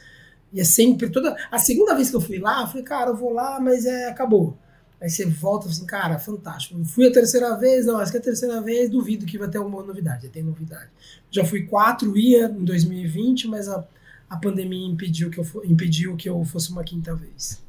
E 0.53 0.61
é 0.61 0.63
sempre 0.63 1.09
toda 1.09 1.35
a 1.51 1.57
segunda 1.57 1.95
vez 1.95 2.09
que 2.09 2.15
eu 2.15 2.21
fui 2.21 2.37
lá, 2.37 2.61
eu 2.61 2.67
falei, 2.67 2.83
cara, 2.83 3.09
eu 3.09 3.15
vou 3.15 3.33
lá, 3.33 3.59
mas 3.59 3.85
é 3.85 4.07
acabou. 4.07 4.57
Aí 5.01 5.09
você 5.09 5.25
volta 5.25 5.67
assim, 5.67 5.85
cara, 5.85 6.17
fantástico. 6.17 6.81
Fui 6.85 7.05
a 7.05 7.11
terceira 7.11 7.57
vez, 7.57 7.85
não, 7.85 7.97
acho 7.97 8.09
que 8.09 8.17
é 8.17 8.21
a 8.21 8.23
terceira 8.23 8.61
vez, 8.61 8.89
duvido 8.89 9.25
que 9.25 9.37
vai 9.37 9.49
ter 9.49 9.57
alguma 9.57 9.83
novidade. 9.83 10.29
Tem 10.29 10.41
novidade. 10.41 10.89
Já 11.29 11.43
fui 11.43 11.63
quatro, 11.63 12.17
ia 12.17 12.45
em 12.45 12.63
2020, 12.63 13.49
mas 13.49 13.67
a, 13.67 13.85
a 14.29 14.37
pandemia 14.37 14.87
impediu 14.87 15.29
que, 15.29 15.39
eu, 15.39 15.45
impediu 15.65 16.15
que 16.15 16.29
eu 16.29 16.45
fosse 16.45 16.71
uma 16.71 16.85
quinta 16.85 17.13
vez. 17.13 17.61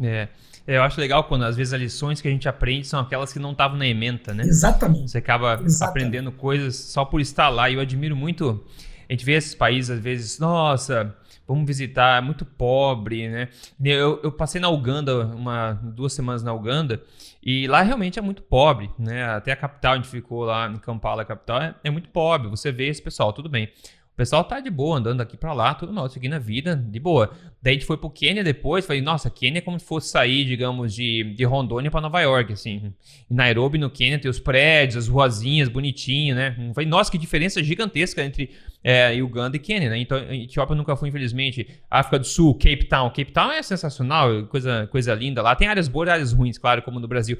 É. 0.00 0.28
Eu 0.66 0.82
acho 0.82 0.98
legal 0.98 1.24
quando 1.24 1.44
às 1.44 1.56
vezes 1.56 1.74
as 1.74 1.80
lições 1.80 2.20
que 2.20 2.28
a 2.28 2.30
gente 2.30 2.48
aprende 2.48 2.86
são 2.86 3.00
aquelas 3.00 3.32
que 3.32 3.38
não 3.38 3.52
estavam 3.52 3.76
na 3.76 3.86
ementa, 3.86 4.32
né? 4.32 4.44
Exatamente. 4.44 5.10
Você 5.10 5.18
acaba 5.18 5.60
Exatamente. 5.62 5.82
aprendendo 5.84 6.32
coisas 6.32 6.74
só 6.76 7.04
por 7.04 7.20
estar 7.20 7.48
lá. 7.50 7.68
E 7.68 7.74
eu 7.74 7.80
admiro 7.80 8.16
muito. 8.16 8.64
A 9.08 9.12
gente 9.12 9.24
vê 9.24 9.32
esses 9.32 9.54
países, 9.54 9.90
às 9.90 10.00
vezes, 10.00 10.38
nossa, 10.38 11.14
vamos 11.46 11.66
visitar, 11.66 12.18
é 12.18 12.20
muito 12.20 12.44
pobre, 12.44 13.28
né? 13.28 13.48
Eu, 13.82 14.20
eu 14.22 14.32
passei 14.32 14.60
na 14.60 14.70
Uganda, 14.70 15.26
uma, 15.26 15.72
duas 15.74 16.14
semanas 16.14 16.42
na 16.42 16.54
Uganda, 16.54 17.02
e 17.42 17.66
lá 17.66 17.82
realmente 17.82 18.18
é 18.18 18.22
muito 18.22 18.42
pobre, 18.42 18.90
né? 18.98 19.24
Até 19.26 19.52
a 19.52 19.56
capital, 19.56 19.92
a 19.92 19.96
gente 19.96 20.08
ficou 20.08 20.44
lá 20.44 20.68
em 20.68 20.76
Kampala, 20.76 21.24
capital, 21.24 21.60
é, 21.60 21.74
é 21.84 21.90
muito 21.90 22.08
pobre. 22.08 22.48
Você 22.48 22.72
vê 22.72 22.88
esse 22.88 23.02
pessoal, 23.02 23.32
tudo 23.32 23.48
bem. 23.48 23.70
O 24.14 24.16
pessoal 24.16 24.44
tá 24.44 24.60
de 24.60 24.70
boa, 24.70 24.98
andando 24.98 25.20
aqui 25.20 25.36
para 25.36 25.52
lá, 25.52 25.74
tudo 25.74 25.92
mal, 25.92 26.08
seguindo 26.08 26.34
a 26.34 26.38
vida, 26.38 26.76
de 26.76 27.00
boa. 27.00 27.32
Daí 27.60 27.72
a 27.72 27.74
gente 27.74 27.84
foi 27.84 27.96
pro 27.96 28.08
Quênia 28.08 28.44
depois, 28.44 28.86
falei, 28.86 29.02
nossa, 29.02 29.28
Quênia 29.28 29.58
é 29.58 29.60
como 29.60 29.76
se 29.76 29.84
fosse 29.84 30.08
sair, 30.08 30.44
digamos, 30.44 30.94
de, 30.94 31.34
de 31.34 31.42
Rondônia 31.42 31.90
para 31.90 32.00
Nova 32.00 32.20
York, 32.20 32.52
assim. 32.52 32.94
Em 33.28 33.34
Nairobi, 33.34 33.76
no 33.76 33.90
Quênia, 33.90 34.16
tem 34.16 34.30
os 34.30 34.38
prédios, 34.38 34.96
as 34.96 35.08
ruazinhas, 35.08 35.68
bonitinho, 35.68 36.36
né? 36.36 36.54
Falei, 36.72 36.88
nossa, 36.88 37.10
que 37.10 37.18
diferença 37.18 37.60
gigantesca 37.60 38.22
entre 38.22 38.50
é, 38.86 39.10
Uganda 39.22 39.56
e 39.56 39.58
Quênia, 39.58 39.88
né? 39.88 39.98
Então, 39.98 40.18
Etiópia 40.30 40.76
nunca 40.76 40.94
fui, 40.94 41.08
infelizmente. 41.08 41.66
África 41.90 42.18
do 42.18 42.26
Sul, 42.26 42.52
Cape 42.52 42.84
Town. 42.84 43.08
Cape 43.08 43.32
Town 43.32 43.50
é 43.50 43.62
sensacional, 43.62 44.44
coisa, 44.46 44.86
coisa 44.88 45.14
linda 45.14 45.40
lá. 45.40 45.56
Tem 45.56 45.66
áreas 45.66 45.88
boas 45.88 46.08
e 46.08 46.12
áreas 46.12 46.32
ruins, 46.34 46.58
claro, 46.58 46.82
como 46.82 47.00
no 47.00 47.08
Brasil. 47.08 47.38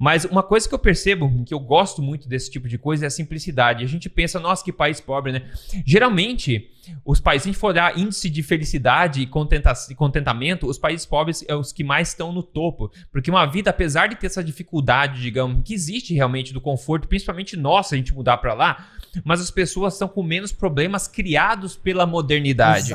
Mas 0.00 0.24
uma 0.24 0.42
coisa 0.42 0.66
que 0.66 0.74
eu 0.74 0.78
percebo, 0.78 1.30
que 1.44 1.52
eu 1.52 1.60
gosto 1.60 2.00
muito 2.00 2.26
desse 2.26 2.50
tipo 2.50 2.66
de 2.66 2.78
coisa, 2.78 3.04
é 3.04 3.08
a 3.08 3.10
simplicidade. 3.10 3.84
A 3.84 3.86
gente 3.86 4.08
pensa, 4.08 4.40
nossa, 4.40 4.64
que 4.64 4.72
país 4.72 4.98
pobre, 4.98 5.32
né? 5.32 5.42
Geralmente, 5.84 6.70
os 7.04 7.20
países, 7.20 7.42
se 7.44 7.48
a 7.48 7.52
gente 7.52 7.60
for 7.60 7.68
olhar 7.68 7.96
índice 7.98 8.28
de 8.28 8.42
felicidade 8.42 9.22
e 9.22 9.94
contentamento, 9.94 10.66
os 10.66 10.78
países 10.78 11.06
pobres 11.06 11.44
é 11.48 11.54
os 11.54 11.72
que 11.72 11.84
mais 11.84 12.08
estão 12.08 12.32
no 12.32 12.42
topo. 12.42 12.90
Porque 13.10 13.30
uma 13.30 13.46
vida, 13.46 13.70
apesar 13.70 14.08
de 14.08 14.16
ter 14.16 14.26
essa 14.26 14.42
dificuldade, 14.42 15.20
digamos, 15.20 15.62
que 15.64 15.74
existe 15.74 16.14
realmente 16.14 16.52
do 16.52 16.60
conforto, 16.60 17.08
principalmente 17.08 17.56
nossa, 17.56 17.94
a 17.94 17.98
gente 17.98 18.14
mudar 18.14 18.36
para 18.38 18.54
lá, 18.54 18.88
mas 19.24 19.40
as 19.40 19.50
pessoas 19.50 19.94
estão 19.94 20.08
com 20.08 20.22
menos 20.22 20.52
problemas 20.52 21.08
criados 21.08 21.76
pela 21.76 22.06
modernidade. 22.06 22.92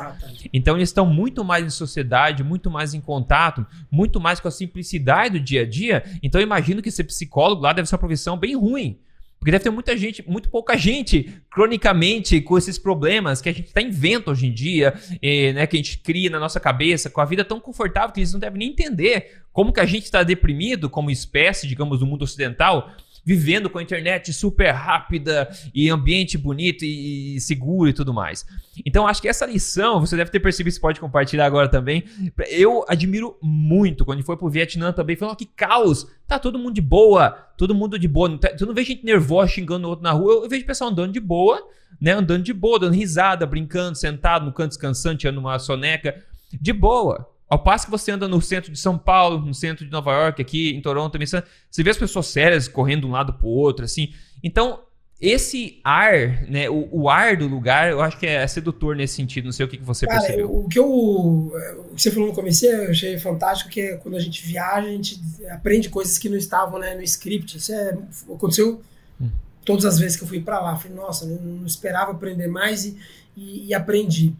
Então 0.53 0.75
eles 0.75 0.89
estão 0.89 1.05
muito 1.05 1.43
mais 1.43 1.65
em 1.65 1.69
sociedade, 1.69 2.43
muito 2.43 2.69
mais 2.69 2.93
em 2.93 3.01
contato, 3.01 3.65
muito 3.89 4.19
mais 4.19 4.39
com 4.39 4.47
a 4.47 4.51
simplicidade 4.51 5.39
do 5.39 5.43
dia 5.43 5.61
a 5.61 5.65
dia. 5.65 6.03
Então 6.21 6.39
eu 6.39 6.45
imagino 6.45 6.81
que 6.81 6.91
ser 6.91 7.05
psicólogo 7.05 7.61
lá 7.61 7.73
deve 7.73 7.87
ser 7.87 7.95
uma 7.95 7.99
profissão 7.99 8.37
bem 8.37 8.55
ruim. 8.55 8.99
Porque 9.41 9.49
deve 9.49 9.63
ter 9.63 9.71
muita 9.71 9.97
gente, 9.97 10.23
muito 10.29 10.49
pouca 10.49 10.77
gente, 10.77 11.41
cronicamente, 11.49 12.39
com 12.41 12.59
esses 12.59 12.77
problemas 12.77 13.41
que 13.41 13.49
a 13.49 13.51
gente 13.51 13.65
está 13.65 13.81
inventa 13.81 14.29
hoje 14.29 14.45
em 14.45 14.53
dia, 14.53 14.93
eh, 15.19 15.51
né, 15.51 15.65
que 15.65 15.75
a 15.75 15.79
gente 15.79 15.97
cria 15.97 16.29
na 16.29 16.39
nossa 16.39 16.59
cabeça, 16.59 17.09
com 17.09 17.19
a 17.19 17.25
vida 17.25 17.43
tão 17.43 17.59
confortável 17.59 18.11
que 18.11 18.19
eles 18.19 18.31
não 18.31 18.39
devem 18.39 18.59
nem 18.59 18.69
entender 18.69 19.41
como 19.51 19.73
que 19.73 19.79
a 19.79 19.85
gente 19.85 20.03
está 20.03 20.21
deprimido 20.21 20.91
como 20.91 21.09
espécie, 21.09 21.67
digamos, 21.67 21.97
do 21.97 22.05
mundo 22.05 22.21
ocidental, 22.21 22.91
vivendo 23.23 23.69
com 23.69 23.77
a 23.77 23.83
internet 23.83 24.33
super 24.33 24.71
rápida 24.71 25.49
e 25.73 25.89
ambiente 25.89 26.37
bonito 26.37 26.83
e 26.83 27.39
seguro 27.39 27.89
e 27.89 27.93
tudo 27.93 28.13
mais. 28.13 28.45
Então 28.85 29.07
acho 29.07 29.21
que 29.21 29.27
essa 29.27 29.45
lição, 29.45 29.99
você 29.99 30.15
deve 30.15 30.31
ter 30.31 30.39
percebido, 30.39 30.73
você 30.73 30.79
pode 30.79 30.99
compartilhar 30.99 31.45
agora 31.45 31.67
também. 31.67 32.03
Eu 32.49 32.83
admiro 32.87 33.37
muito 33.41 34.05
quando 34.05 34.23
foi 34.23 34.37
pro 34.37 34.49
Vietnã 34.49 34.91
também, 34.91 35.15
falou 35.15 35.35
que 35.35 35.45
caos, 35.45 36.07
tá 36.27 36.39
todo 36.39 36.57
mundo 36.57 36.73
de 36.73 36.81
boa, 36.81 37.31
todo 37.57 37.75
mundo 37.75 37.99
de 37.99 38.07
boa, 38.07 38.29
não 38.29 38.37
tá, 38.37 38.51
não 38.59 38.73
vejo 38.73 38.87
gente 38.87 39.05
nervosa 39.05 39.51
xingando 39.51 39.87
o 39.87 39.89
outro 39.89 40.03
na 40.03 40.11
rua, 40.11 40.33
eu, 40.43 40.49
vejo 40.49 40.65
pessoal 40.65 40.89
andando 40.89 41.13
de 41.13 41.19
boa, 41.19 41.61
né, 41.99 42.13
andando 42.13 42.43
de 42.43 42.53
boa, 42.53 42.79
dando 42.79 42.93
risada, 42.93 43.45
brincando, 43.45 43.97
sentado 43.97 44.45
no 44.45 44.53
canto 44.53 44.69
descansante, 44.69 45.19
tirando 45.19 45.37
uma 45.37 45.59
soneca, 45.59 46.23
de 46.51 46.73
boa. 46.73 47.30
Ao 47.51 47.59
passo 47.59 47.83
que 47.83 47.91
você 47.91 48.11
anda 48.11 48.29
no 48.29 48.41
centro 48.41 48.71
de 48.71 48.79
São 48.79 48.97
Paulo, 48.97 49.45
no 49.45 49.53
centro 49.53 49.83
de 49.83 49.91
Nova 49.91 50.13
York, 50.13 50.41
aqui 50.41 50.69
em 50.69 50.81
Toronto, 50.81 51.11
também, 51.11 51.27
você 51.27 51.83
vê 51.83 51.89
as 51.89 51.97
pessoas 51.97 52.27
sérias 52.27 52.69
correndo 52.69 53.01
de 53.01 53.07
um 53.07 53.11
lado 53.11 53.33
para 53.33 53.45
o 53.45 53.49
outro, 53.49 53.83
assim. 53.83 54.13
Então, 54.41 54.79
esse 55.19 55.81
ar, 55.83 56.49
né, 56.49 56.69
o, 56.69 56.87
o, 56.89 57.09
ar 57.09 57.35
do 57.35 57.47
lugar, 57.47 57.91
eu 57.91 57.99
acho 57.99 58.17
que 58.17 58.25
é 58.25 58.47
sedutor 58.47 58.95
nesse 58.95 59.15
sentido. 59.15 59.43
Não 59.43 59.51
sei 59.51 59.65
o 59.65 59.69
que, 59.69 59.75
que 59.75 59.83
você 59.83 60.07
Cara, 60.07 60.21
percebeu. 60.21 60.49
O 60.49 60.69
que, 60.69 60.79
eu, 60.79 60.89
o 60.89 61.93
que 61.93 62.01
você 62.01 62.09
falou 62.09 62.29
no 62.29 62.33
começo, 62.33 62.65
eu 62.65 62.89
achei 62.89 63.19
fantástico, 63.19 63.69
que 63.69 63.81
é 63.81 63.97
quando 63.97 64.15
a 64.15 64.21
gente 64.21 64.47
viaja, 64.47 64.87
a 64.87 64.91
gente 64.91 65.21
aprende 65.49 65.89
coisas 65.89 66.17
que 66.17 66.29
não 66.29 66.37
estavam 66.37 66.79
né, 66.79 66.95
no 66.95 67.03
script. 67.03 67.57
Isso 67.57 67.73
é, 67.73 67.97
aconteceu 68.33 68.81
hum. 69.19 69.29
todas 69.65 69.83
as 69.83 69.99
vezes 69.99 70.15
que 70.15 70.23
eu 70.23 70.27
fui 70.27 70.39
para 70.39 70.61
lá. 70.61 70.77
Falei, 70.77 70.95
nossa, 70.95 71.25
não, 71.25 71.35
não 71.35 71.65
esperava 71.65 72.11
aprender 72.11 72.47
mais 72.47 72.85
e, 72.85 72.97
e, 73.35 73.67
e 73.67 73.73
aprendi. 73.73 74.33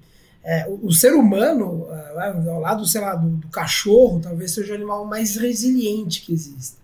É, 0.43 0.67
o, 0.67 0.87
o, 0.87 0.91
ser 0.91 1.13
humano, 1.13 1.83
uh, 1.83 2.49
ao 2.49 2.59
lado 2.59 2.85
sei 2.87 3.01
lá, 3.01 3.15
do, 3.15 3.29
do, 3.29 3.47
cachorro, 3.49 4.19
talvez 4.19 4.51
seja 4.51 4.73
o 4.73 4.75
animal 4.75 5.05
mais 5.05 5.35
resiliente 5.35 6.21
que 6.21 6.33
existe. 6.33 6.77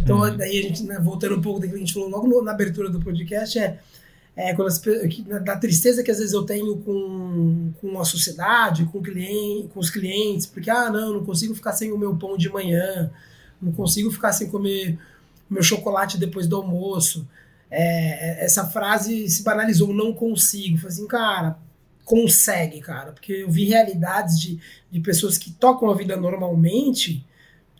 Então, 0.00 0.20
uhum. 0.20 0.36
daí 0.36 0.58
a 0.58 0.62
gente, 0.62 0.82
né, 0.82 0.98
voltando 0.98 1.36
um 1.36 1.40
pouco 1.40 1.60
daquilo 1.60 1.78
que 1.78 1.84
a 1.84 1.86
gente 1.86 1.94
falou 1.94 2.08
logo 2.08 2.26
no, 2.26 2.42
na 2.42 2.50
abertura 2.50 2.90
do 2.90 3.00
podcast, 3.00 3.58
é, 3.58 3.78
é 4.34 4.54
quando 4.54 4.68
as, 4.68 4.82
da 5.44 5.56
tristeza 5.56 6.02
que 6.02 6.10
às 6.10 6.18
vezes 6.18 6.32
eu 6.32 6.42
tenho 6.42 6.76
com, 6.78 7.72
com 7.80 8.00
a 8.00 8.04
sociedade, 8.04 8.84
com, 8.86 9.00
cliente, 9.00 9.68
com 9.68 9.80
os 9.80 9.88
clientes, 9.88 10.46
porque, 10.46 10.68
ah, 10.68 10.90
não, 10.90 11.14
não 11.14 11.24
consigo 11.24 11.54
ficar 11.54 11.72
sem 11.72 11.92
o 11.92 11.98
meu 11.98 12.16
pão 12.16 12.36
de 12.36 12.48
manhã, 12.50 13.10
não 13.62 13.72
consigo 13.72 14.10
ficar 14.10 14.32
sem 14.32 14.50
comer 14.50 14.98
meu 15.48 15.62
chocolate 15.62 16.18
depois 16.18 16.46
do 16.46 16.56
almoço. 16.56 17.26
É, 17.70 18.44
essa 18.44 18.66
frase 18.66 19.28
se 19.28 19.42
banalizou, 19.42 19.92
não 19.94 20.12
consigo. 20.12 20.76
Falei 20.76 20.92
assim, 20.92 21.06
cara, 21.06 21.56
consegue, 22.06 22.80
cara. 22.80 23.12
Porque 23.12 23.32
eu 23.32 23.50
vi 23.50 23.64
realidades 23.64 24.40
de, 24.40 24.58
de 24.90 25.00
pessoas 25.00 25.36
que 25.36 25.50
tocam 25.50 25.90
a 25.90 25.94
vida 25.94 26.16
normalmente, 26.16 27.26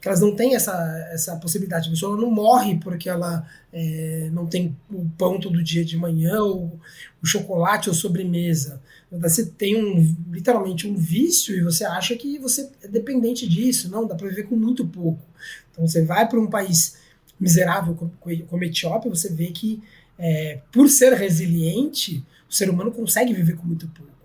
que 0.01 0.09
elas 0.09 0.21
não 0.21 0.35
têm 0.35 0.57
essa, 0.57 0.75
essa 1.13 1.37
possibilidade. 1.37 1.87
A 1.87 1.93
pessoa 1.93 2.21
não 2.21 2.31
morre 2.31 2.79
porque 2.79 3.09
ela 3.09 3.49
é, 3.73 4.29
não 4.33 4.45
tem 4.47 4.77
o 4.91 5.09
pão 5.17 5.41
todo 5.41 5.63
dia 5.63 5.85
de 5.85 5.97
manhã, 5.97 6.41
ou 6.41 6.79
o 7.23 7.27
chocolate 7.27 7.89
ou 7.89 7.95
sobremesa. 7.95 8.83
Você 9.13 9.47
tem 9.47 9.77
um, 9.77 10.17
literalmente 10.31 10.89
um 10.89 10.97
vício 10.97 11.57
e 11.57 11.63
você 11.63 11.85
acha 11.85 12.15
que 12.17 12.39
você 12.39 12.69
é 12.83 12.89
dependente 12.89 13.49
disso. 13.49 13.89
Não, 13.89 14.09
dá 14.09 14.17
para 14.17 14.29
viver 14.29 14.43
com 14.43 14.57
muito 14.57 14.85
pouco. 14.87 15.23
Então 15.71 15.87
você 15.87 16.05
vai 16.05 16.29
para 16.29 16.41
um 16.41 16.49
país 16.49 16.99
miserável 17.39 17.95
como 17.95 18.63
a 18.63 18.67
Etiópia, 18.67 19.11
você 19.11 19.33
vê 19.33 19.49
que 19.49 19.81
é, 20.19 20.61
por 20.73 20.89
ser 20.89 21.13
resiliente, 21.13 22.25
o 22.49 22.55
ser 22.55 22.71
humano 22.71 22.91
consegue 22.91 23.33
viver 23.35 23.55
com 23.55 23.67
muito 23.67 23.87
pouco 23.89 24.16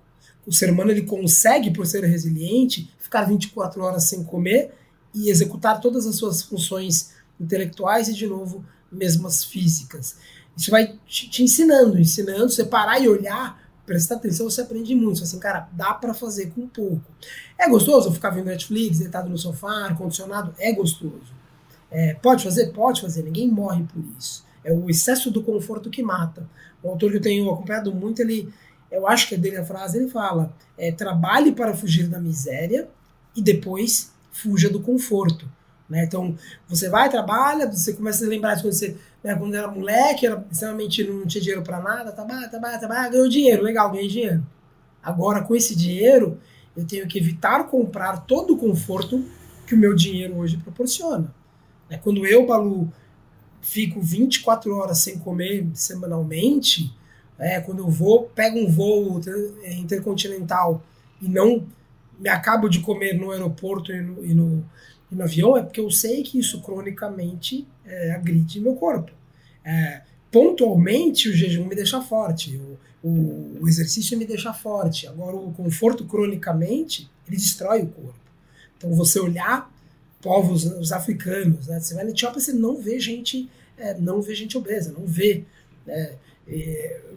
o 0.52 0.54
ser 0.54 0.70
humano 0.70 0.91
ele 0.91 1.04
consegue, 1.04 1.72
por 1.72 1.88
ser 1.88 2.04
resiliente, 2.04 2.93
ficar 2.99 3.24
24 3.24 3.82
horas 3.82 4.04
sem 4.04 4.22
comer 4.22 4.74
e 5.16 5.30
executar 5.30 5.80
todas 5.80 6.06
as 6.06 6.18
suas 6.18 6.41
funções 6.41 7.14
intelectuais 7.39 8.10
e, 8.10 8.14
de 8.14 8.28
novo, 8.28 8.64
mesmas 8.91 9.45
físicas. 9.45 10.18
Isso 10.56 10.70
vai 10.70 10.99
te, 11.08 11.30
te 11.30 11.41
ensinando, 11.41 11.97
ensinando, 11.97 12.49
você 12.49 12.66
parar 12.66 12.99
e 12.99 13.08
olhar, 13.08 13.66
prestar 13.86 14.16
atenção, 14.16 14.49
você 14.49 14.60
aprende 14.60 14.93
muito. 14.93 15.24
Assim, 15.24 15.39
cara, 15.39 15.70
dá 15.72 15.93
para 15.93 16.14
fazer 16.14 16.52
com 16.52 16.68
pouco. 16.68 17.02
É 17.58 17.70
gostoso 17.70 18.12
ficar 18.12 18.32
vendo 18.32 18.47
Netflix, 18.47 18.99
deitado 18.99 19.30
no 19.30 19.38
sofá, 19.38 19.86
ar-condicionado? 19.86 20.54
É 20.60 20.74
gostoso. 20.74 21.34
É, 21.89 22.14
pode 22.16 22.43
fazer? 22.43 22.74
Pode 22.74 22.99
fazer. 22.99 23.24
Ninguém 23.24 23.49
morre 23.49 23.86
por 23.86 24.04
isso. 24.20 24.43
É 24.66 24.74
o 24.74 24.89
excesso 24.89 25.32
do 25.32 25.41
conforto 25.41 25.89
que 25.89 26.04
mata. 26.04 26.45
Um 26.84 26.89
autor 26.89 27.10
que 27.10 27.18
eu 27.18 27.22
tenho 27.22 27.49
acompanhado 27.49 27.95
muito, 27.95 28.22
ele 28.22 28.54
eu 28.92 29.08
acho 29.08 29.28
que 29.28 29.36
é 29.36 29.38
dele 29.38 29.58
a 29.58 29.66
frase, 29.66 29.98
ele 29.98 30.10
fala: 30.10 30.54
é, 30.78 30.92
trabalhe 30.92 31.52
para 31.52 31.74
fugir 31.74 32.08
da 32.08 32.20
miséria 32.20 32.89
e 33.36 33.42
depois 33.42 34.12
fuja 34.32 34.70
do 34.70 34.82
conforto. 34.82 35.48
Né? 35.89 36.04
Então, 36.06 36.36
você 36.68 36.89
vai, 36.89 37.10
trabalha, 37.10 37.70
você 37.70 37.94
começa 37.94 38.26
a 38.26 38.28
lembrar 38.28 38.56
de 38.56 38.62
quando 38.62 38.74
você 38.74 38.98
né, 39.24 39.36
quando 39.36 39.54
era 39.56 39.68
moleque, 39.68 40.26
era 40.26 40.44
extremamente 40.52 41.04
não 41.04 41.26
tinha 41.26 41.42
dinheiro 41.42 41.62
para 41.62 41.80
nada, 41.80 42.12
trabalha, 42.12 42.48
trabalha, 42.48 42.80
trabalha, 42.80 43.10
ganhou 43.10 43.30
dinheiro, 43.30 43.62
legal, 43.62 43.92
ganhei 43.92 44.08
dinheiro. 44.08 44.46
Agora, 45.04 45.42
com 45.42 45.56
esse 45.56 45.76
dinheiro, 45.76 46.39
eu 46.76 46.86
tenho 46.86 47.08
que 47.08 47.20
evitar 47.20 47.68
comprar 47.68 48.22
todo 48.22 48.54
o 48.54 48.58
conforto 48.58 49.24
que 49.68 49.76
o 49.76 49.78
meu 49.78 49.96
dinheiro 49.96 50.38
hoje 50.38 50.58
proporciona. 50.58 51.34
É, 51.89 51.98
quando 51.98 52.26
eu, 52.26 52.46
Balu, 52.46 52.92
fico 53.62 54.02
24 54.02 54.76
horas 54.76 55.00
sem 55.00 55.20
comer 55.20 55.68
semanalmente, 55.74 56.94
é, 57.39 57.59
quando 57.59 57.79
eu 57.79 57.89
vou, 57.89 58.23
pego 58.36 58.59
um 58.59 58.69
voo 58.69 59.19
intercontinental 59.79 60.84
e 61.21 61.27
não 61.27 61.65
me 62.19 62.29
acabo 62.29 62.69
de 62.69 62.79
comer 62.79 63.13
no 63.13 63.32
aeroporto 63.32 63.91
e 63.91 63.99
no, 63.99 64.25
e 64.25 64.34
no, 64.34 64.63
e 65.11 65.15
no 65.15 65.23
avião, 65.23 65.57
é 65.57 65.63
porque 65.63 65.82
eu 65.82 65.89
sei 65.89 66.21
que 66.21 66.39
isso 66.39 66.61
cronicamente 66.61 67.67
é, 67.86 68.11
agride 68.11 68.59
meu 68.59 68.75
corpo. 68.75 69.11
É, 69.65 70.01
pontualmente, 70.32 71.29
o 71.29 71.34
jejum 71.34 71.65
me 71.65 71.75
deixa 71.75 72.01
forte, 72.01 72.57
o, 72.57 73.07
o, 73.07 73.57
o, 73.61 73.67
exercício 73.67 74.17
me 74.17 74.25
deixa 74.25 74.53
forte. 74.53 75.07
Agora, 75.07 75.36
o 75.36 75.51
conforto 75.51 76.05
cronicamente, 76.05 77.09
ele 77.27 77.38
destrói 77.38 77.82
o 77.82 77.88
corpo. 77.88 78.19
Então, 78.77 78.93
você 78.93 79.19
olhar 79.19 79.71
povos 80.21 80.65
os 80.65 80.91
africanos, 80.91 81.67
né? 81.67 81.79
você 81.79 81.95
vai 81.95 82.03
na 82.03 82.11
Etiópia, 82.11 82.39
você 82.39 82.53
não 82.53 82.77
vê 82.77 82.99
gente, 82.99 83.49
é, 83.77 83.95
não 83.95 84.21
vê 84.21 84.36
gente 84.36 84.57
obesa, 84.57 84.91
não 84.91 85.05
vê. 85.05 85.43
Né? 85.86 86.13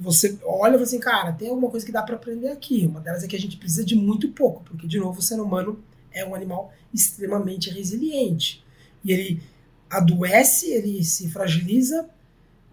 Você 0.01 0.39
olha 0.45 0.72
e 0.72 0.75
fala 0.75 0.83
assim, 0.83 1.01
cara, 1.01 1.33
tem 1.33 1.49
alguma 1.49 1.70
coisa 1.70 1.85
que 1.85 1.93
dá 1.93 2.03
para 2.03 2.16
aprender 2.16 2.49
aqui. 2.49 2.87
Uma 2.87 3.01
delas 3.01 3.25
é 3.25 3.27
que 3.27 3.37
a 3.37 3.41
gente 3.41 3.57
precisa 3.57 3.85
de 3.85 3.97
muito 3.97 4.29
pouco, 4.29 4.62
porque, 4.64 4.87
de 4.87 4.99
novo, 4.99 5.18
o 5.18 5.22
ser 5.22 5.41
humano 5.41 5.83
é 6.12 6.25
um 6.25 6.35
animal 6.35 6.72
extremamente 6.93 7.70
resiliente. 7.70 8.64
E 9.05 9.12
ele 9.12 9.43
adoece, 9.91 10.70
ele 10.70 11.05
se 11.05 11.29
fragiliza 11.31 12.09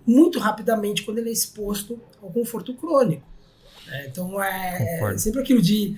muito 0.06 0.40
rapidamente 0.40 1.04
quando 1.04 1.20
ele 1.20 1.30
é 1.30 1.34
exposto 1.34 2.00
ao 2.22 2.30
conforto 2.30 2.74
crônico. 2.74 3.28
É, 3.90 4.08
então 4.08 4.42
é, 4.42 5.00
é, 5.02 5.18
sempre 5.18 5.42
aquilo 5.42 5.62
de 5.62 5.98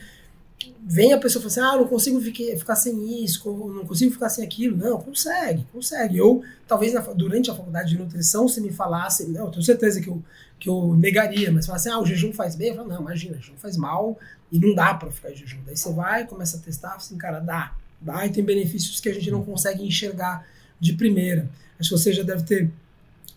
vem 0.85 1.13
a 1.13 1.17
pessoa 1.17 1.39
e 1.39 1.49
fala 1.49 1.67
assim, 1.69 1.75
ah, 1.75 1.79
não 1.79 1.87
consigo 1.87 2.19
ficar, 2.21 2.75
sem 2.75 3.23
isso, 3.23 3.41
não 3.49 3.85
consigo 3.85 4.11
ficar 4.11 4.29
sem 4.29 4.43
aquilo. 4.43 4.75
Não, 4.75 4.99
consegue, 4.99 5.65
consegue. 5.71 6.17
Eu, 6.17 6.43
talvez 6.67 6.93
na, 6.93 6.99
durante 6.99 7.49
a 7.49 7.55
faculdade 7.55 7.89
de 7.91 7.97
nutrição, 7.97 8.47
se 8.47 8.59
me 8.59 8.71
falasse, 8.71 9.27
não, 9.29 9.45
eu 9.45 9.51
tenho 9.51 9.63
certeza 9.63 10.01
que 10.01 10.09
eu, 10.09 10.21
que 10.59 10.67
eu 10.67 10.95
negaria, 10.95 11.51
mas 11.51 11.65
falasse, 11.65 11.89
ah, 11.89 11.99
o 11.99 12.05
jejum 12.05 12.33
faz 12.33 12.55
bem, 12.55 12.69
eu 12.69 12.75
falo, 12.75 12.89
não, 12.89 13.01
imagina, 13.01 13.37
o 13.37 13.39
jejum 13.39 13.55
faz 13.57 13.77
mal 13.77 14.19
e 14.51 14.59
não 14.59 14.75
dá 14.75 14.93
para 14.93 15.09
ficar 15.09 15.31
em 15.31 15.35
jejum. 15.35 15.59
Daí 15.65 15.77
você 15.77 15.91
vai, 15.93 16.27
começa 16.27 16.57
a 16.57 16.59
testar, 16.59 16.95
assim, 16.95 17.17
cara, 17.17 17.39
dá, 17.39 17.75
dá, 18.01 18.25
e 18.25 18.29
tem 18.29 18.43
benefícios 18.43 18.99
que 18.99 19.07
a 19.07 19.13
gente 19.13 19.31
não 19.31 19.39
uhum. 19.39 19.45
consegue 19.45 19.85
enxergar 19.85 20.45
de 20.79 20.93
primeira. 20.93 21.49
Acho 21.79 21.89
que 21.89 21.97
você 21.97 22.11
já 22.11 22.23
deve 22.23 22.43
ter 22.43 22.69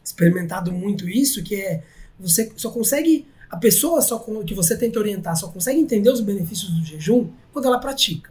experimentado 0.03 0.73
muito 0.73 1.09
isso, 1.09 1.43
que 1.45 1.55
é 1.55 1.85
você 2.19 2.51
só 2.57 2.71
consegue 2.71 3.27
a 3.51 3.57
pessoa 3.57 4.03
só 4.03 4.19
que 4.45 4.55
você 4.55 4.77
tenta 4.77 4.99
orientar 4.99 5.37
só 5.37 5.49
consegue 5.49 5.81
entender 5.81 6.11
os 6.11 6.21
benefícios 6.21 6.71
do 6.71 6.85
jejum 6.85 7.29
quando 7.53 7.67
ela 7.67 7.79
pratica. 7.79 8.31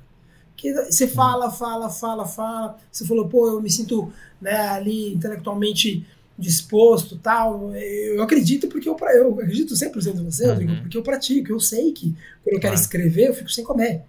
Que 0.55 0.74
você 0.74 1.07
fala, 1.07 1.51
fala, 1.51 1.89
fala, 1.89 2.26
fala. 2.26 2.78
Você 2.91 3.05
falou, 3.05 3.28
pô, 3.28 3.47
eu 3.47 3.61
me 3.61 3.70
sinto 3.70 4.11
né, 4.41 4.55
ali 4.70 5.13
intelectualmente 5.13 6.05
disposto, 6.38 7.18
tal. 7.18 7.74
Eu 7.76 8.22
acredito 8.22 8.68
porque 8.68 8.88
eu, 8.88 8.97
eu 9.13 9.34
acredito 9.34 9.74
100% 9.74 10.20
em 10.20 10.24
você, 10.24 10.47
uhum. 10.49 10.82
porque 10.82 10.97
eu 10.97 11.03
pratico. 11.03 11.51
Eu 11.51 11.59
sei 11.59 11.91
que 11.91 12.16
quando 12.43 12.55
eu 12.55 12.59
quero 12.59 12.76
escrever, 12.76 13.30
eu 13.30 13.34
fico 13.34 13.49
sem 13.49 13.63
comer. 13.63 14.03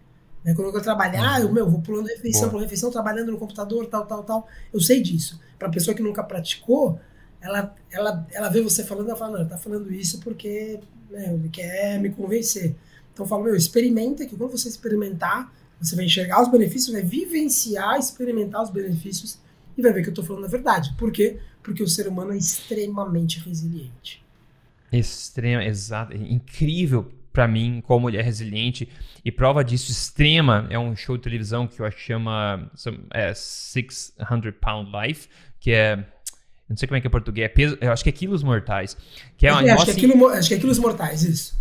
Né? 0.45 0.55
Quando 0.55 0.69
eu 0.69 0.73
quero 0.73 0.85
trabalhar, 0.85 1.41
uhum. 1.41 1.49
eu 1.49 1.53
meu, 1.53 1.71
vou 1.71 1.81
pulando 1.81 2.07
refeição, 2.07 2.49
pulando 2.49 2.65
refeição, 2.65 2.91
trabalhando 2.91 3.33
no 3.33 3.39
computador, 3.39 3.87
tal, 3.87 4.07
tal, 4.07 4.23
tal. 4.25 4.49
Eu 4.73 4.81
sei 4.81 5.03
disso. 5.03 5.41
Para 5.59 5.69
pessoa 5.69 5.95
que 5.95 6.03
nunca 6.03 6.23
praticou, 6.23 6.99
ela, 7.41 7.75
ela, 7.91 8.27
ela 8.33 8.49
vê 8.49 8.61
você 8.61 8.85
falando, 8.85 9.09
ela 9.09 9.17
fala, 9.17 9.39
não, 9.39 9.49
tá 9.49 9.59
falando 9.59 9.93
isso 9.93 10.21
porque 10.21 10.81
né, 11.11 11.33
ele 11.33 11.49
quer 11.49 12.01
me 12.01 12.11
convencer. 12.11 12.75
Então 13.13 13.25
eu 13.25 13.29
falo, 13.29 13.45
meu, 13.45 13.57
experimenta, 13.57 14.27
que 14.27 14.37
quando 14.37 14.53
você 14.53 14.69
experimentar, 14.69 15.53
você 15.81 15.97
vai 15.97 16.05
enxergar 16.05 16.43
os 16.43 16.51
benefícios, 16.51 16.93
vai 16.93 17.03
vivenciar, 17.03 17.99
experimentar 17.99 18.63
os 18.63 18.71
benefícios 18.71 19.39
e 19.77 19.83
vai 19.83 19.93
ver 19.93 20.03
que 20.03 20.09
eu 20.09 20.13
estou 20.13 20.25
falando 20.25 20.45
a 20.45 20.49
verdade. 20.49 20.95
Por 20.99 21.11
quê? 21.13 21.39
Porque 21.63 21.83
o 21.83 21.89
ser 21.89 22.09
humano 22.09 22.33
é 22.33 22.37
extremamente 22.37 23.41
resiliente. 23.41 24.25
Extrema, 24.93 25.65
exato. 25.65 26.17
Incrível 26.17 27.11
para 27.33 27.47
mim 27.47 27.83
como 27.85 28.09
ele 28.09 28.17
é 28.17 28.23
resiliente. 28.23 28.89
E 29.23 29.31
prova 29.31 29.63
disso 29.63 29.91
extrema 29.91 30.67
é 30.71 30.79
um 30.79 30.97
show 30.97 31.17
de 31.17 31.23
televisão 31.23 31.67
que 31.67 31.81
eu 31.81 31.87
acho 31.87 31.97
que 31.97 32.03
chama 32.03 32.71
é, 33.13 33.35
600 33.35 34.15
Pound 34.61 34.91
Life, 34.91 35.29
que 35.61 35.73
é 35.73 36.07
não 36.69 36.77
sei 36.77 36.89
como 36.89 36.99
é 36.99 37.01
que 37.01 37.07
é 37.07 37.11
português, 37.11 37.47
é 37.47 37.49
peso, 37.49 37.79
eu 37.81 37.93
acho 37.93 38.03
que 38.03 38.09
é 38.09 38.13
quilos 38.13 38.43
mortais. 38.43 38.97
Que 39.37 39.47
é, 39.47 39.51
é, 39.51 39.71
acho, 39.71 39.85
que 39.85 39.91
é 39.93 39.95
quilo, 39.95 40.29
acho 40.29 40.49
que 40.49 40.55
é 40.55 40.59
quilos 40.59 40.79
mortais, 40.79 41.23
isso. 41.23 41.59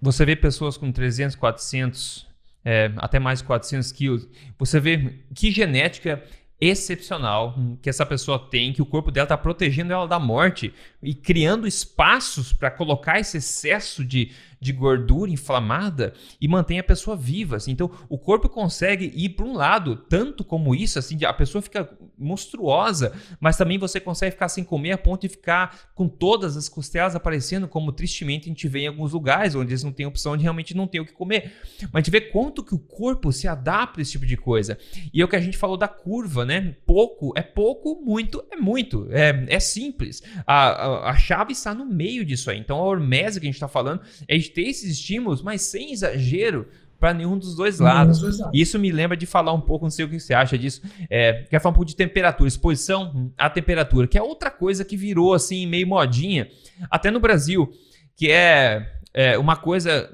Você 0.00 0.24
vê 0.24 0.34
pessoas 0.34 0.76
com 0.76 0.90
300, 0.90 1.36
400, 1.36 2.26
é, 2.64 2.90
até 2.96 3.18
mais 3.18 3.40
de 3.40 3.44
400 3.44 3.92
quilos. 3.92 4.26
Você 4.58 4.80
vê 4.80 5.16
que 5.34 5.50
genética 5.50 6.22
excepcional 6.60 7.56
que 7.80 7.88
essa 7.88 8.04
pessoa 8.04 8.38
tem, 8.38 8.72
que 8.72 8.82
o 8.82 8.86
corpo 8.86 9.10
dela 9.10 9.24
está 9.24 9.36
protegendo 9.36 9.92
ela 9.92 10.06
da 10.06 10.18
morte 10.18 10.72
e 11.02 11.14
criando 11.14 11.66
espaços 11.66 12.52
para 12.52 12.70
colocar 12.70 13.18
esse 13.18 13.38
excesso 13.38 14.04
de, 14.04 14.32
de 14.60 14.72
gordura 14.72 15.30
inflamada 15.30 16.12
e 16.40 16.46
mantém 16.46 16.78
a 16.78 16.84
pessoa 16.84 17.16
viva. 17.16 17.56
Assim. 17.56 17.72
Então, 17.72 17.90
o 18.08 18.18
corpo 18.18 18.48
consegue 18.48 19.10
ir 19.14 19.30
para 19.30 19.46
um 19.46 19.54
lado, 19.54 19.96
tanto 19.96 20.44
como 20.44 20.74
isso, 20.74 20.98
assim, 20.98 21.24
a 21.24 21.32
pessoa 21.32 21.62
fica 21.62 21.90
monstruosa, 22.18 23.12
mas 23.40 23.56
também 23.56 23.78
você 23.78 23.98
consegue 23.98 24.32
ficar 24.32 24.48
sem 24.48 24.62
comer 24.62 24.92
a 24.92 24.98
ponto 24.98 25.22
de 25.22 25.28
ficar 25.28 25.90
com 25.94 26.06
todas 26.06 26.56
as 26.56 26.68
costelas 26.68 27.16
aparecendo, 27.16 27.66
como 27.66 27.92
tristemente 27.92 28.44
a 28.44 28.48
gente 28.48 28.68
vê 28.68 28.80
em 28.80 28.88
alguns 28.88 29.12
lugares 29.12 29.54
onde 29.54 29.70
eles 29.70 29.82
não 29.82 29.92
têm 29.92 30.04
opção 30.04 30.36
de 30.36 30.42
realmente 30.42 30.76
não 30.76 30.86
ter 30.86 31.00
o 31.00 31.06
que 31.06 31.12
comer. 31.12 31.52
Mas 31.84 31.94
a 31.94 31.98
gente 31.98 32.10
vê 32.10 32.20
quanto 32.20 32.62
que 32.62 32.74
o 32.74 32.78
corpo 32.78 33.32
se 33.32 33.48
adapta 33.48 34.00
a 34.00 34.02
esse 34.02 34.12
tipo 34.12 34.26
de 34.26 34.36
coisa. 34.36 34.78
E 35.12 35.22
é 35.22 35.24
o 35.24 35.28
que 35.28 35.36
a 35.36 35.40
gente 35.40 35.56
falou 35.56 35.76
da 35.76 35.88
curva, 35.88 36.44
né? 36.44 36.76
Pouco 36.84 37.32
é 37.34 37.42
pouco, 37.42 38.02
muito 38.04 38.44
é 38.50 38.56
muito. 38.56 39.08
É, 39.10 39.46
é 39.48 39.60
simples. 39.60 40.22
A, 40.46 40.54
a, 40.54 41.10
a 41.10 41.16
chave 41.16 41.52
está 41.52 41.74
no 41.74 41.86
meio 41.86 42.24
disso 42.24 42.50
aí. 42.50 42.58
Então, 42.58 42.76
a 42.76 42.82
hormese 42.82 43.40
que 43.40 43.46
a 43.46 43.48
gente 43.48 43.54
está 43.54 43.68
falando 43.68 44.02
é 44.28 44.36
de 44.50 44.54
ter 44.54 44.68
esses 44.68 44.90
estímulos, 44.90 45.42
mas 45.42 45.62
sem 45.62 45.92
exagero, 45.92 46.66
para 46.98 47.14
nenhum 47.14 47.38
dos 47.38 47.56
dois 47.56 47.80
lados. 47.80 48.20
Dois 48.20 48.38
lados. 48.38 48.58
Isso 48.58 48.78
me 48.78 48.92
lembra 48.92 49.16
de 49.16 49.24
falar 49.24 49.54
um 49.54 49.60
pouco, 49.60 49.86
não 49.86 49.90
sei 49.90 50.04
o 50.04 50.08
que 50.08 50.20
você 50.20 50.34
acha 50.34 50.58
disso. 50.58 50.82
É, 51.08 51.44
quer 51.48 51.58
falar 51.60 51.70
um 51.72 51.74
pouco 51.74 51.88
de 51.88 51.96
temperatura, 51.96 52.46
exposição 52.46 53.32
à 53.38 53.48
temperatura, 53.48 54.06
que 54.06 54.18
é 54.18 54.22
outra 54.22 54.50
coisa 54.50 54.84
que 54.84 54.96
virou 54.96 55.32
assim 55.32 55.66
meio 55.66 55.86
modinha, 55.86 56.48
até 56.90 57.10
no 57.10 57.18
Brasil, 57.18 57.72
que 58.14 58.30
é, 58.30 58.86
é 59.14 59.38
uma 59.38 59.56
coisa 59.56 60.10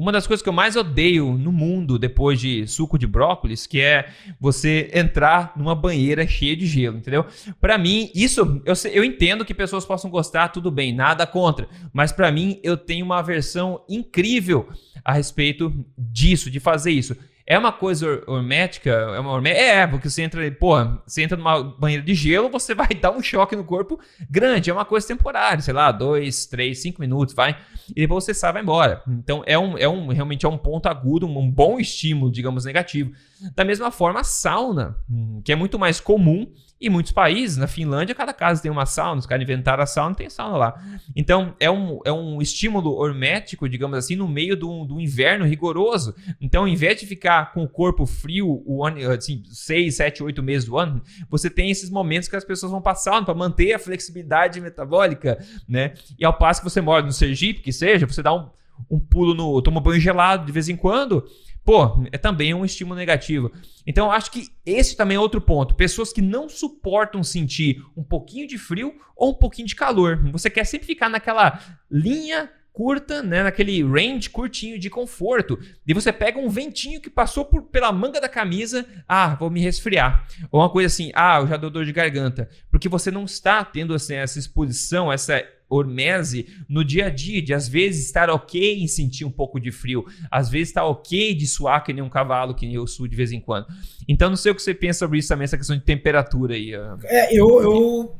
uma 0.00 0.10
das 0.10 0.26
coisas 0.26 0.42
que 0.42 0.48
eu 0.48 0.52
mais 0.52 0.76
odeio 0.76 1.32
no 1.34 1.52
mundo 1.52 1.98
depois 1.98 2.40
de 2.40 2.66
suco 2.66 2.98
de 2.98 3.06
brócolis, 3.06 3.66
que 3.66 3.80
é 3.82 4.08
você 4.40 4.90
entrar 4.94 5.52
numa 5.54 5.74
banheira 5.74 6.26
cheia 6.26 6.56
de 6.56 6.66
gelo, 6.66 6.96
entendeu? 6.96 7.26
Para 7.60 7.76
mim, 7.76 8.10
isso 8.14 8.62
eu, 8.64 8.74
eu 8.90 9.04
entendo 9.04 9.44
que 9.44 9.52
pessoas 9.52 9.84
possam 9.84 10.10
gostar, 10.10 10.48
tudo 10.48 10.70
bem, 10.70 10.94
nada 10.94 11.26
contra, 11.26 11.68
mas 11.92 12.12
para 12.12 12.32
mim 12.32 12.58
eu 12.62 12.78
tenho 12.78 13.04
uma 13.04 13.20
versão 13.20 13.84
incrível 13.88 14.68
a 15.04 15.12
respeito 15.12 15.84
disso, 15.98 16.50
de 16.50 16.58
fazer 16.58 16.92
isso. 16.92 17.14
É 17.50 17.58
uma 17.58 17.72
coisa 17.72 18.22
hormética? 18.28 18.90
É 18.90 19.18
uma? 19.18 19.48
É, 19.48 19.84
porque 19.84 20.08
você 20.08 20.22
entra, 20.22 20.48
porra, 20.52 21.02
você 21.04 21.24
entra 21.24 21.36
numa 21.36 21.60
banheira 21.64 22.00
de 22.00 22.14
gelo, 22.14 22.48
você 22.48 22.76
vai 22.76 22.86
dar 22.94 23.10
um 23.10 23.20
choque 23.20 23.56
no 23.56 23.64
corpo 23.64 23.98
grande. 24.30 24.70
É 24.70 24.72
uma 24.72 24.84
coisa 24.84 25.08
temporária, 25.08 25.60
sei 25.60 25.74
lá, 25.74 25.90
dois, 25.90 26.46
três, 26.46 26.80
cinco 26.80 27.00
minutos, 27.00 27.34
vai. 27.34 27.58
E 27.88 28.02
depois 28.02 28.22
você 28.22 28.32
sai 28.32 28.52
vai 28.52 28.62
embora. 28.62 29.02
Então 29.08 29.42
é 29.44 29.58
um, 29.58 29.76
é 29.76 29.88
um 29.88 30.06
realmente 30.12 30.46
é 30.46 30.48
um 30.48 30.56
ponto 30.56 30.86
agudo, 30.86 31.26
um 31.26 31.50
bom 31.50 31.80
estímulo, 31.80 32.30
digamos, 32.30 32.66
negativo. 32.66 33.10
Da 33.56 33.64
mesma 33.64 33.90
forma, 33.90 34.20
a 34.20 34.24
sauna, 34.24 34.96
hum, 35.10 35.42
que 35.44 35.50
é 35.50 35.56
muito 35.56 35.76
mais 35.76 35.98
comum 35.98 36.46
em 36.80 36.88
muitos 36.88 37.12
países, 37.12 37.58
na 37.58 37.66
Finlândia, 37.66 38.14
cada 38.14 38.32
casa 38.32 38.62
tem 38.62 38.70
uma 38.70 38.86
sauna, 38.86 39.18
os 39.18 39.26
caras 39.26 39.42
inventaram 39.42 39.82
a 39.82 39.86
sauna, 39.86 40.14
tem 40.14 40.30
sauna 40.30 40.56
lá. 40.56 40.82
Então, 41.14 41.54
é 41.60 41.70
um, 41.70 42.00
é 42.06 42.10
um 42.10 42.40
estímulo 42.40 42.94
hormético, 42.94 43.68
digamos 43.68 43.98
assim, 43.98 44.16
no 44.16 44.26
meio 44.26 44.56
do, 44.56 44.86
do 44.86 44.98
inverno 44.98 45.44
rigoroso. 45.44 46.14
Então, 46.40 46.62
ao 46.62 46.68
invés 46.68 46.98
de 46.98 47.06
ficar 47.06 47.52
com 47.52 47.62
o 47.62 47.68
corpo 47.68 48.06
frio 48.06 48.62
o 48.64 48.82
ano, 48.82 49.10
assim, 49.10 49.42
seis, 49.50 49.96
sete, 49.96 50.22
oito 50.22 50.42
meses 50.42 50.66
do 50.66 50.78
ano, 50.78 51.02
você 51.28 51.50
tem 51.50 51.70
esses 51.70 51.90
momentos 51.90 52.28
que 52.28 52.36
as 52.36 52.44
pessoas 52.44 52.72
vão 52.72 52.80
passar 52.80 53.22
para 53.26 53.34
manter 53.34 53.74
a 53.74 53.78
flexibilidade 53.78 54.58
metabólica, 54.58 55.38
né? 55.68 55.92
E 56.18 56.24
ao 56.24 56.32
passo 56.32 56.62
que 56.62 56.70
você 56.70 56.80
mora 56.80 57.04
no 57.04 57.12
Sergipe, 57.12 57.60
que 57.60 57.74
seja, 57.74 58.06
você 58.06 58.22
dá 58.22 58.32
um, 58.32 58.48
um 58.90 58.98
pulo 58.98 59.34
no. 59.34 59.60
toma 59.60 59.80
banho 59.80 60.00
gelado 60.00 60.46
de 60.46 60.52
vez 60.52 60.68
em 60.70 60.76
quando 60.76 61.26
pô, 61.64 62.04
é 62.10 62.18
também 62.18 62.54
um 62.54 62.64
estímulo 62.64 62.96
negativo. 62.96 63.52
Então, 63.86 64.06
eu 64.06 64.12
acho 64.12 64.30
que 64.30 64.48
esse 64.64 64.96
também 64.96 65.16
é 65.16 65.20
outro 65.20 65.40
ponto. 65.40 65.74
Pessoas 65.74 66.12
que 66.12 66.22
não 66.22 66.48
suportam 66.48 67.22
sentir 67.22 67.82
um 67.96 68.02
pouquinho 68.02 68.46
de 68.46 68.58
frio 68.58 68.94
ou 69.16 69.30
um 69.30 69.34
pouquinho 69.34 69.68
de 69.68 69.74
calor. 69.74 70.18
Você 70.32 70.48
quer 70.48 70.64
sempre 70.64 70.86
ficar 70.86 71.08
naquela 71.08 71.60
linha 71.90 72.50
curta, 72.72 73.22
né, 73.22 73.42
naquele 73.42 73.82
range 73.82 74.30
curtinho 74.30 74.78
de 74.78 74.88
conforto. 74.88 75.58
E 75.86 75.92
você 75.92 76.12
pega 76.12 76.38
um 76.38 76.48
ventinho 76.48 77.00
que 77.00 77.10
passou 77.10 77.44
por, 77.44 77.62
pela 77.64 77.92
manga 77.92 78.20
da 78.20 78.28
camisa, 78.28 78.86
ah, 79.06 79.34
vou 79.34 79.50
me 79.50 79.60
resfriar. 79.60 80.26
Ou 80.50 80.60
uma 80.60 80.70
coisa 80.70 80.86
assim, 80.86 81.10
ah, 81.14 81.40
eu 81.40 81.46
já 81.46 81.56
dou 81.56 81.70
dor 81.70 81.84
de 81.84 81.92
garganta. 81.92 82.48
Porque 82.70 82.88
você 82.88 83.10
não 83.10 83.24
está 83.24 83.64
tendo 83.64 83.92
assim, 83.92 84.14
essa 84.14 84.38
exposição, 84.38 85.12
essa 85.12 85.44
hormese 85.70 86.46
no 86.68 86.84
dia 86.84 87.06
a 87.06 87.10
dia, 87.10 87.40
de 87.40 87.54
às 87.54 87.68
vezes 87.68 88.04
estar 88.04 88.28
ok 88.28 88.82
em 88.82 88.88
sentir 88.88 89.24
um 89.24 89.30
pouco 89.30 89.60
de 89.60 89.70
frio, 89.70 90.04
às 90.30 90.50
vezes 90.50 90.68
estar 90.68 90.84
ok 90.84 91.32
de 91.34 91.46
suar 91.46 91.84
que 91.84 91.92
nem 91.92 92.02
um 92.02 92.10
cavalo, 92.10 92.54
que 92.54 92.66
nem 92.66 92.74
eu 92.74 92.86
suo 92.86 93.08
de 93.08 93.16
vez 93.16 93.30
em 93.30 93.40
quando. 93.40 93.66
Então 94.08 94.28
não 94.28 94.36
sei 94.36 94.50
o 94.52 94.54
que 94.54 94.62
você 94.62 94.74
pensa 94.74 94.98
sobre 94.98 95.18
isso 95.18 95.28
também, 95.28 95.44
essa 95.44 95.56
questão 95.56 95.76
de 95.76 95.84
temperatura 95.84 96.54
aí. 96.54 96.74
É, 97.04 97.32
eu, 97.32 97.62
eu, 97.62 98.16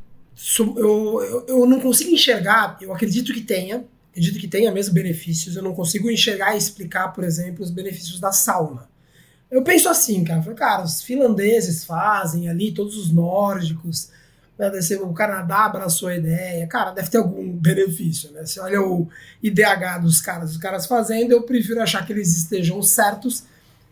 eu, 0.57 0.75
eu, 0.77 1.45
eu 1.47 1.65
não 1.65 1.81
consigo 1.81 2.09
enxergar, 2.09 2.77
eu 2.81 2.93
acredito 2.93 3.33
que 3.33 3.41
tenha, 3.41 3.83
acredito 4.09 4.39
que 4.39 4.47
tenha 4.47 4.71
mesmo 4.71 4.93
benefícios, 4.93 5.55
eu 5.55 5.61
não 5.61 5.75
consigo 5.75 6.09
enxergar 6.09 6.55
e 6.55 6.57
explicar, 6.57 7.09
por 7.09 7.23
exemplo, 7.23 7.63
os 7.63 7.69
benefícios 7.69 8.19
da 8.19 8.31
sauna. 8.31 8.89
Eu 9.51 9.63
penso 9.63 9.89
assim, 9.89 10.23
cara, 10.23 10.41
cara, 10.53 10.83
os 10.83 11.01
finlandeses 11.01 11.83
fazem 11.83 12.47
ali, 12.47 12.71
todos 12.71 12.95
os 12.95 13.11
nórdicos, 13.11 14.09
né, 14.69 14.79
o 15.01 15.13
Canadá 15.13 15.65
abraçou 15.65 16.09
a 16.09 16.15
ideia, 16.15 16.67
cara, 16.67 16.91
deve 16.91 17.09
ter 17.09 17.17
algum 17.17 17.51
benefício, 17.51 18.31
né? 18.31 18.45
Você 18.45 18.59
olha 18.59 18.81
o 18.81 19.07
IDH 19.41 19.99
dos 20.01 20.21
caras, 20.21 20.51
os 20.51 20.57
caras 20.57 20.85
fazendo, 20.85 21.31
eu 21.31 21.43
prefiro 21.43 21.81
achar 21.81 22.05
que 22.05 22.13
eles 22.13 22.35
estejam 22.37 22.81
certos 22.83 23.43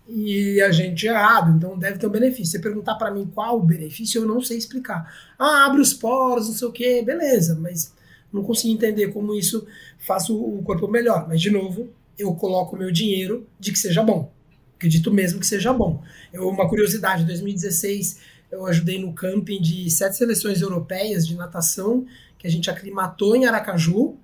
e 0.08 0.60
a 0.62 0.72
gente 0.72 1.06
errado, 1.06 1.56
então 1.56 1.78
deve 1.78 2.00
ter 2.00 2.08
um 2.08 2.12
benefício. 2.12 2.52
Você 2.52 2.60
perguntar 2.60 2.96
para 2.96 3.12
mim 3.12 3.30
qual 3.34 3.58
o 3.58 3.64
benefício, 3.64 4.22
eu 4.22 4.28
não 4.28 4.42
sei 4.42 4.58
explicar. 4.58 5.12
Ah, 5.38 5.66
abre 5.66 5.82
os 5.82 5.94
poros, 5.94 6.48
não 6.48 6.56
sei 6.56 6.68
o 6.68 6.72
que, 6.72 7.02
beleza, 7.04 7.56
mas 7.56 7.94
não 8.34 8.44
consigo 8.44 8.74
entender 8.74 9.10
como 9.10 9.36
isso 9.36 9.68
faz 10.00 10.30
o 10.30 10.62
corpo 10.64 10.88
melhor. 10.88 11.28
Mas, 11.28 11.40
de 11.42 11.52
novo, 11.52 11.90
eu 12.18 12.34
coloco 12.34 12.76
meu 12.76 12.92
dinheiro 12.92 13.48
de 13.60 13.72
que 13.72 13.78
seja 13.78 14.02
bom. 14.02 14.32
Acredito 14.76 15.12
mesmo 15.12 15.40
que 15.40 15.46
seja 15.46 15.74
bom. 15.74 16.02
Eu, 16.34 16.48
uma 16.50 16.68
curiosidade, 16.68 17.24
em 17.24 17.28
2016 17.28 18.20
eu 18.52 18.66
ajudei 18.66 19.00
no 19.00 19.14
camping 19.14 19.62
de 19.62 19.90
sete 19.90 20.16
seleções 20.16 20.62
europeias 20.62 21.28
de 21.28 21.36
natação 21.36 22.06
que 22.38 22.48
a 22.48 22.52
gente 22.52 22.70
aclimatou 22.70 23.36
em 23.36 23.46
Aracaju. 23.46 24.18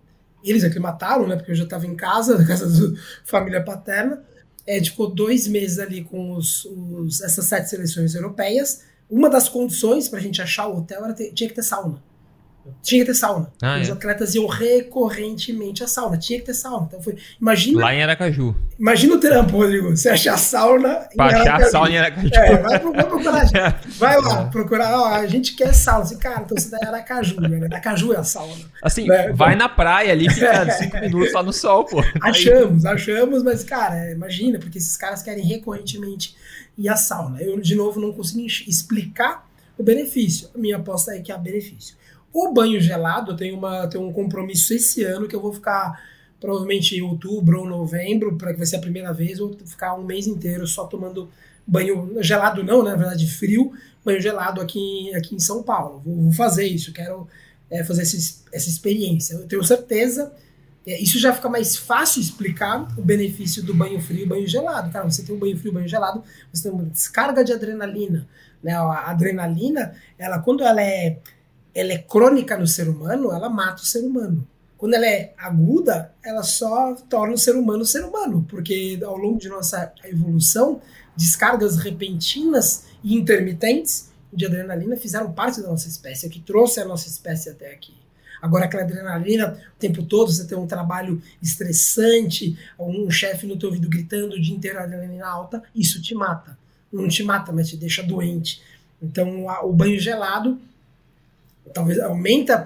Eles 0.44 0.64
aclimataram, 0.64 1.28
né? 1.28 1.36
Porque 1.36 1.52
eu 1.52 1.56
já 1.56 1.64
estava 1.64 1.86
em 1.86 1.96
casa, 1.96 2.38
na 2.40 2.46
casa 2.46 2.68
da 2.68 2.98
família 3.24 3.64
paterna. 3.64 4.24
É, 4.66 4.84
ficou 4.84 5.14
dois 5.14 5.48
meses 5.48 5.78
ali 5.78 6.04
com 6.04 6.34
os, 6.34 6.66
os, 6.66 7.22
essas 7.22 7.46
sete 7.46 7.70
seleções 7.70 8.16
europeias. 8.16 8.84
Uma 9.10 9.30
das 9.30 9.48
condições 9.48 10.10
para 10.10 10.18
a 10.18 10.22
gente 10.22 10.42
achar 10.42 10.68
o 10.68 10.78
hotel 10.78 11.06
era 11.06 11.14
ter, 11.14 11.32
tinha 11.34 11.48
que 11.48 11.56
ter 11.56 11.64
sauna. 11.64 12.02
Tinha 12.82 13.02
que 13.02 13.12
ter 13.12 13.18
sauna. 13.18 13.52
Ah, 13.62 13.80
Os 13.82 13.90
é. 13.90 13.92
atletas 13.92 14.36
iam 14.36 14.48
recorrentemente 14.48 15.84
à 15.84 15.88
sauna. 15.88 16.18
Tinha 16.18 16.40
que 16.40 16.46
ter 16.46 16.54
sauna. 16.54 16.86
Então 16.88 17.02
foi. 17.02 17.18
Imagina. 17.40 17.82
Lá 17.82 17.94
em 17.94 18.04
Aracaju. 18.04 18.56
Imagina 18.80 19.16
o 19.16 19.20
trampo, 19.20 19.58
Rodrigo. 19.58 19.90
Você 19.96 20.10
achar 20.10 20.38
sauna 20.38 21.08
em 21.12 21.16
pra 21.16 21.26
Aracaju. 21.26 21.50
achar 21.50 21.70
sauna 21.70 21.92
em 21.92 21.98
Aracaju. 21.98 22.30
É, 22.34 22.58
vai, 22.58 22.80
vai 22.80 23.04
procurar. 23.04 23.82
vai 23.98 24.22
lá, 24.22 24.46
procurar. 24.46 25.00
Ó, 25.00 25.06
a 25.08 25.26
gente 25.28 25.56
quer 25.56 25.74
sauna. 25.74 26.04
Assim, 26.04 26.18
cara, 26.18 26.42
então 26.42 26.58
você 26.58 26.70
tá 26.70 26.78
em 26.82 26.88
Aracaju, 26.88 27.42
né? 27.42 27.66
Aracaju 27.66 28.14
é 28.14 28.18
a 28.18 28.24
sauna. 28.24 28.66
Assim, 28.82 29.08
né? 29.08 29.32
vai 29.34 29.56
então, 29.56 29.68
na 29.68 29.70
praia 29.70 30.12
ali, 30.12 30.30
fica 30.30 30.46
é. 30.48 30.70
cinco 30.72 31.00
minutos 31.00 31.34
lá 31.34 31.44
no 31.44 31.54
sol, 31.54 31.86
pô. 31.86 32.04
Achamos, 32.22 32.86
achamos, 32.86 33.44
mas, 33.44 33.64
cara, 33.64 34.12
imagina, 34.12 34.60
porque 34.60 34.78
esses 34.78 34.96
caras 34.98 35.22
querem 35.22 35.44
recorrentemente 35.46 36.36
ir 36.78 36.90
à 36.90 36.96
sauna. 36.96 37.42
Eu, 37.42 37.60
de 37.60 37.76
novo, 37.76 38.00
não 38.00 38.12
consigo 38.12 38.46
explicar 38.46 39.48
o 39.78 39.84
benefício. 39.84 40.50
A 40.54 40.58
minha 40.58 40.78
aposta 40.78 41.14
é 41.14 41.20
que 41.20 41.32
há 41.32 41.38
benefício. 41.38 41.96
O 42.36 42.52
banho 42.52 42.82
gelado, 42.82 43.32
eu 43.32 43.38
tenho, 43.38 43.58
uma, 43.58 43.88
tenho 43.88 44.06
um 44.06 44.12
compromisso 44.12 44.74
esse 44.74 45.02
ano 45.06 45.26
que 45.26 45.34
eu 45.34 45.42
vou 45.42 45.54
ficar 45.54 45.98
provavelmente 46.38 46.94
em 46.94 47.02
outubro 47.02 47.62
ou 47.62 47.66
novembro, 47.66 48.36
para 48.36 48.52
que 48.52 48.58
vai 48.58 48.66
ser 48.66 48.76
a 48.76 48.82
primeira 48.82 49.14
vez, 49.14 49.40
vou 49.40 49.58
ficar 49.66 49.96
um 49.96 50.04
mês 50.04 50.28
inteiro 50.28 50.68
só 50.68 50.84
tomando 50.86 51.30
banho 51.66 52.22
gelado 52.22 52.62
não, 52.62 52.84
né, 52.84 52.92
na 52.92 52.98
verdade 52.98 53.26
frio, 53.26 53.72
banho 54.04 54.20
gelado 54.20 54.60
aqui, 54.60 55.16
aqui 55.16 55.34
em 55.34 55.40
São 55.40 55.64
Paulo. 55.64 56.02
Vou, 56.04 56.24
vou 56.24 56.32
fazer 56.34 56.68
isso, 56.68 56.92
quero 56.92 57.26
é, 57.72 57.86
fazer 57.86 58.02
essa, 58.02 58.18
essa 58.52 58.68
experiência. 58.68 59.36
Eu 59.36 59.48
tenho 59.48 59.64
certeza, 59.64 60.34
é, 60.86 61.02
isso 61.02 61.18
já 61.18 61.32
fica 61.32 61.48
mais 61.48 61.78
fácil 61.78 62.20
explicar 62.20 62.86
o 62.98 63.02
benefício 63.02 63.64
do 63.64 63.74
banho 63.74 64.02
frio 64.02 64.24
e 64.24 64.28
banho 64.28 64.46
gelado. 64.46 64.92
Cara, 64.92 65.10
você 65.10 65.24
tem 65.24 65.34
um 65.34 65.40
banho 65.40 65.58
frio 65.58 65.72
e 65.72 65.74
banho 65.74 65.88
gelado, 65.88 66.22
você 66.52 66.64
tem 66.64 66.72
uma 66.78 66.84
descarga 66.84 67.46
de 67.46 67.54
adrenalina. 67.54 68.28
Né? 68.62 68.74
A 68.74 69.10
adrenalina, 69.10 69.96
ela 70.20 70.40
quando 70.40 70.66
ela 70.66 70.82
é 70.82 71.20
ela 71.76 71.92
é 71.92 71.98
crônica 71.98 72.58
no 72.58 72.66
ser 72.66 72.88
humano, 72.88 73.34
ela 73.34 73.50
mata 73.50 73.84
o 73.84 73.86
ser 73.86 74.00
humano. 74.00 74.48
Quando 74.78 74.94
ela 74.94 75.06
é 75.06 75.34
aguda, 75.38 76.14
ela 76.24 76.42
só 76.42 76.96
torna 77.10 77.34
o 77.34 77.38
ser 77.38 77.56
humano 77.56 77.86
ser 77.86 78.04
humano, 78.04 78.46
porque 78.50 79.00
ao 79.04 79.18
longo 79.18 79.38
de 79.38 79.50
nossa 79.50 79.92
evolução, 80.06 80.82
descargas 81.16 81.78
repentinas 81.78 82.86
e 83.04 83.16
intermitentes 83.16 84.12
de 84.32 84.46
adrenalina 84.46 84.96
fizeram 84.96 85.32
parte 85.32 85.62
da 85.62 85.70
nossa 85.70 85.88
espécie, 85.88 86.26
é 86.26 86.30
o 86.30 86.32
que 86.32 86.42
trouxe 86.42 86.80
a 86.80 86.86
nossa 86.86 87.08
espécie 87.08 87.50
até 87.50 87.72
aqui. 87.72 87.94
Agora, 88.42 88.66
aquela 88.66 88.84
adrenalina 88.84 89.58
o 89.76 89.80
tempo 89.80 90.04
todo, 90.04 90.32
você 90.32 90.46
tem 90.46 90.58
um 90.58 90.68
trabalho 90.68 91.22
estressante, 91.42 92.58
um 92.78 93.10
chefe 93.10 93.48
no 93.48 93.58
teu 93.58 93.70
ouvido 93.70 93.90
gritando 93.90 94.36
o 94.36 94.42
dia 94.42 94.56
inteiro 94.56 94.78
adrenalina 94.78 95.28
alta, 95.28 95.64
isso 95.74 96.02
te 96.02 96.14
mata. 96.14 96.58
Não 96.92 97.08
te 97.08 97.24
mata, 97.24 97.52
mas 97.52 97.70
te 97.70 97.78
deixa 97.78 98.04
doente. 98.04 98.62
Então, 99.02 99.48
o 99.64 99.74
banho 99.74 100.00
gelado 100.00 100.60
talvez 101.74 102.00
aumenta, 102.00 102.66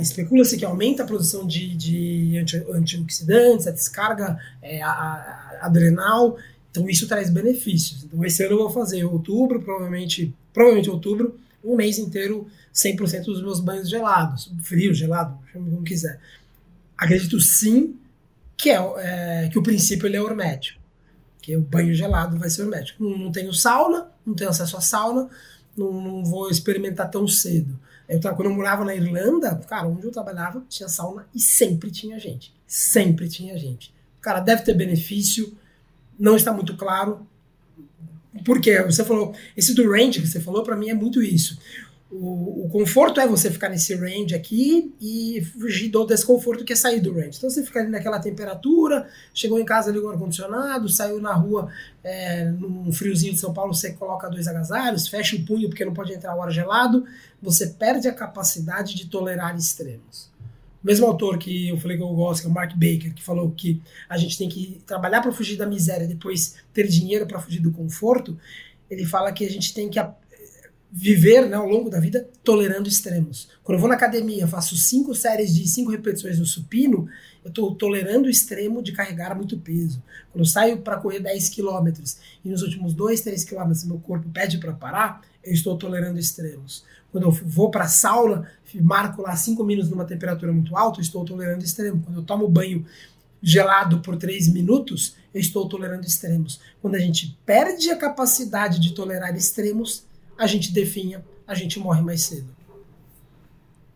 especula-se 0.00 0.56
que 0.56 0.64
aumenta 0.64 1.02
a 1.02 1.06
produção 1.06 1.46
de, 1.46 1.76
de 1.76 2.38
anti, 2.38 2.56
antioxidantes, 2.72 3.66
a 3.66 3.70
descarga 3.70 4.38
é, 4.62 4.82
a, 4.82 4.90
a, 4.90 5.58
adrenal, 5.62 6.38
então 6.70 6.88
isso 6.88 7.06
traz 7.06 7.30
benefícios. 7.30 8.04
Então 8.04 8.24
esse 8.24 8.42
ano 8.42 8.54
eu 8.54 8.58
vou 8.58 8.70
fazer 8.70 9.04
outubro, 9.04 9.60
provavelmente, 9.60 10.34
provavelmente 10.52 10.90
outubro, 10.90 11.38
um 11.62 11.76
mês 11.76 11.98
inteiro 11.98 12.46
100% 12.74 13.24
dos 13.24 13.42
meus 13.42 13.60
banhos 13.60 13.88
gelados, 13.88 14.52
frio, 14.62 14.94
gelado, 14.94 15.38
como 15.52 15.82
quiser. 15.82 16.18
Acredito 16.96 17.40
sim 17.40 17.96
que, 18.56 18.70
é, 18.70 18.78
é, 18.98 19.48
que 19.48 19.58
o 19.58 19.62
princípio 19.62 20.06
ele 20.06 20.16
é 20.16 20.20
hermético, 20.20 20.80
que 21.40 21.56
o 21.56 21.60
banho 21.60 21.94
gelado 21.94 22.38
vai 22.38 22.48
ser 22.48 22.62
hermético. 22.62 23.02
Não, 23.02 23.18
não 23.18 23.32
tenho 23.32 23.52
sauna, 23.52 24.08
não 24.24 24.34
tenho 24.34 24.50
acesso 24.50 24.76
à 24.76 24.80
sauna, 24.80 25.28
não, 25.76 25.92
não 25.92 26.24
vou 26.24 26.50
experimentar 26.50 27.10
tão 27.10 27.26
cedo. 27.26 27.78
Eu, 28.10 28.20
quando 28.20 28.46
eu 28.46 28.54
morava 28.54 28.84
na 28.84 28.94
Irlanda, 28.94 29.54
cara, 29.68 29.86
onde 29.86 30.04
eu 30.04 30.10
trabalhava 30.10 30.64
tinha 30.68 30.88
sauna 30.88 31.28
e 31.32 31.38
sempre 31.38 31.92
tinha 31.92 32.18
gente. 32.18 32.52
Sempre 32.66 33.28
tinha 33.28 33.56
gente. 33.56 33.94
Cara, 34.20 34.40
deve 34.40 34.62
ter 34.62 34.74
benefício, 34.74 35.56
não 36.18 36.34
está 36.34 36.52
muito 36.52 36.76
claro. 36.76 37.24
Porque 38.44 38.82
você 38.82 39.04
falou, 39.04 39.32
esse 39.56 39.74
do 39.74 39.88
range 39.88 40.20
que 40.20 40.26
você 40.26 40.40
falou, 40.40 40.64
para 40.64 40.76
mim 40.76 40.90
é 40.90 40.94
muito 40.94 41.22
isso. 41.22 41.56
O, 42.12 42.68
conforto 42.72 43.20
é 43.20 43.26
você 43.26 43.48
ficar 43.50 43.68
nesse 43.68 43.94
range 43.94 44.34
aqui 44.34 44.92
e 45.00 45.40
fugir 45.58 45.88
do 45.88 46.04
desconforto 46.04 46.64
que 46.64 46.72
é 46.72 46.76
sair 46.76 46.98
do 47.00 47.12
range. 47.12 47.38
Então 47.38 47.48
você 47.48 47.62
fica 47.62 47.78
ali 47.78 47.88
naquela 47.88 48.18
temperatura, 48.18 49.08
chegou 49.32 49.60
em 49.60 49.64
casa, 49.64 49.92
ligou 49.92 50.08
o 50.08 50.12
ar-condicionado, 50.12 50.88
saiu 50.88 51.20
na 51.20 51.32
rua 51.32 51.70
é, 52.02 52.46
num 52.46 52.92
friozinho 52.92 53.32
de 53.32 53.38
São 53.38 53.54
Paulo, 53.54 53.72
você 53.72 53.92
coloca 53.92 54.28
dois 54.28 54.48
agasalhos, 54.48 55.06
fecha 55.06 55.36
o 55.36 55.44
punho 55.44 55.68
porque 55.68 55.84
não 55.84 55.94
pode 55.94 56.12
entrar 56.12 56.34
o 56.34 56.42
ar 56.42 56.50
gelado, 56.50 57.04
você 57.40 57.68
perde 57.68 58.08
a 58.08 58.12
capacidade 58.12 58.96
de 58.96 59.06
tolerar 59.06 59.56
extremos. 59.56 60.30
O 60.82 60.86
mesmo 60.86 61.06
autor 61.06 61.38
que 61.38 61.68
eu 61.68 61.78
falei 61.78 61.96
que 61.96 62.02
eu 62.02 62.08
gosto, 62.08 62.40
que 62.40 62.48
é 62.48 62.50
o 62.50 62.54
Mark 62.54 62.72
Baker, 62.72 63.14
que 63.14 63.22
falou 63.22 63.52
que 63.52 63.80
a 64.08 64.16
gente 64.16 64.36
tem 64.36 64.48
que 64.48 64.80
trabalhar 64.84 65.20
para 65.20 65.30
fugir 65.30 65.56
da 65.56 65.66
miséria 65.66 66.08
depois 66.08 66.56
ter 66.72 66.88
dinheiro 66.88 67.26
para 67.26 67.38
fugir 67.38 67.60
do 67.60 67.70
conforto, 67.70 68.36
ele 68.90 69.06
fala 69.06 69.30
que 69.30 69.44
a 69.44 69.50
gente 69.50 69.72
tem 69.72 69.88
que 69.88 69.98
viver 70.92 71.46
né, 71.48 71.56
ao 71.56 71.68
longo 71.68 71.88
da 71.88 72.00
vida 72.00 72.28
tolerando 72.42 72.88
extremos. 72.88 73.48
Quando 73.62 73.76
eu 73.76 73.80
vou 73.80 73.88
na 73.88 73.94
academia, 73.94 74.46
faço 74.46 74.76
cinco 74.76 75.14
séries 75.14 75.54
de 75.54 75.66
cinco 75.68 75.90
repetições 75.90 76.38
no 76.38 76.44
supino, 76.44 77.08
eu 77.44 77.48
estou 77.48 77.74
tolerando 77.74 78.26
o 78.26 78.30
extremo 78.30 78.82
de 78.82 78.92
carregar 78.92 79.36
muito 79.36 79.56
peso. 79.58 80.02
Quando 80.32 80.42
eu 80.42 80.48
saio 80.48 80.78
para 80.78 80.96
correr 80.96 81.20
10 81.20 81.48
quilômetros 81.48 82.18
e 82.44 82.48
nos 82.48 82.62
últimos 82.62 82.92
2, 82.92 83.20
3 83.20 83.44
quilômetros 83.44 83.84
meu 83.84 83.98
corpo 83.98 84.28
pede 84.30 84.58
para 84.58 84.72
parar, 84.72 85.22
eu 85.44 85.52
estou 85.52 85.78
tolerando 85.78 86.18
extremos. 86.18 86.84
Quando 87.12 87.24
eu 87.24 87.30
vou 87.30 87.70
para 87.70 87.84
a 87.84 87.88
sauna, 87.88 88.50
marco 88.74 89.22
lá 89.22 89.34
5 89.34 89.62
minutos 89.64 89.90
numa 89.90 90.04
temperatura 90.04 90.52
muito 90.52 90.76
alta, 90.76 90.98
eu 90.98 91.02
estou 91.02 91.24
tolerando 91.24 91.64
extremo. 91.64 92.02
Quando 92.04 92.18
eu 92.18 92.24
tomo 92.24 92.48
banho 92.48 92.84
gelado 93.42 94.00
por 94.00 94.16
3 94.16 94.48
minutos, 94.48 95.16
eu 95.32 95.40
estou 95.40 95.68
tolerando 95.68 96.06
extremos. 96.06 96.60
Quando 96.82 96.96
a 96.96 96.98
gente 96.98 97.38
perde 97.46 97.90
a 97.90 97.96
capacidade 97.96 98.78
de 98.78 98.92
tolerar 98.92 99.34
extremos, 99.34 100.04
a 100.40 100.46
gente 100.46 100.72
definha, 100.72 101.22
a 101.46 101.54
gente 101.54 101.78
morre 101.78 102.00
mais 102.00 102.22
cedo. 102.22 102.48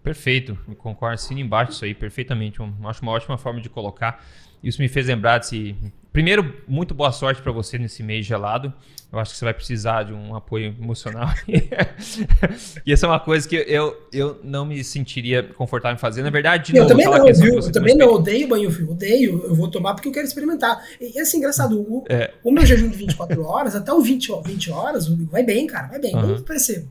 Perfeito, 0.03 0.59
me 0.68 0.76
concordo, 0.76 1.14
assino 1.14 1.40
embaixo 1.40 1.72
isso 1.72 1.86
aí 1.86 1.95
perfeitamente. 1.95 2.59
Acho 2.84 3.01
uma 3.01 3.12
ótima 3.12 3.38
forma 3.38 3.62
de 3.62 3.70
colocar. 3.70 4.22
Isso 4.62 4.82
me 4.82 4.86
fez 4.86 5.07
lembrar 5.07 5.38
desse. 5.38 5.74
Primeiro, 6.15 6.55
muito 6.69 6.95
boa 6.95 7.11
sorte 7.11 7.43
para 7.43 7.51
você 7.51 7.77
nesse 7.77 8.01
mês 8.01 8.25
gelado. 8.25 8.73
Eu 9.12 9.19
acho 9.19 9.33
que 9.33 9.37
você 9.37 9.45
vai 9.45 9.53
precisar 9.53 10.05
de 10.05 10.12
um 10.12 10.37
apoio 10.37 10.67
emocional. 10.67 11.29
e 12.87 12.93
essa 12.93 13.07
é 13.07 13.09
uma 13.09 13.19
coisa 13.19 13.49
que 13.49 13.57
eu, 13.57 14.01
eu 14.12 14.39
não 14.45 14.65
me 14.65 14.85
sentiria 14.85 15.43
confortável 15.43 15.97
em 15.97 15.99
fazer. 15.99 16.23
Na 16.23 16.31
verdade, 16.31 16.71
de 16.71 16.79
eu 16.79 16.85
novo, 16.85 16.95
também 16.95 17.19
não, 17.19 17.35
viu? 17.35 17.55
Eu 17.57 17.73
também 17.73 17.97
não 17.97 18.12
odeio 18.12 18.47
banho 18.47 18.71
frio. 18.71 18.93
Odeio. 18.93 19.43
Eu 19.45 19.57
vou 19.57 19.67
tomar 19.67 19.95
porque 19.95 20.07
eu 20.07 20.12
quero 20.12 20.25
experimentar. 20.25 20.81
E 21.01 21.19
assim, 21.19 21.39
engraçado, 21.39 21.81
o, 21.81 22.05
é. 22.09 22.33
o 22.45 22.53
meu 22.53 22.65
jejum 22.65 22.89
de 22.89 22.97
24 22.97 23.45
horas, 23.45 23.75
até 23.75 23.93
o 23.93 24.01
20, 24.01 24.41
20 24.45 24.71
horas, 24.71 25.09
vai 25.09 25.43
bem, 25.43 25.67
cara. 25.67 25.89
Vai 25.89 25.99
bem. 25.99 26.15
Uhum. 26.15 26.37
Eu 26.37 26.43
percebo. 26.43 26.89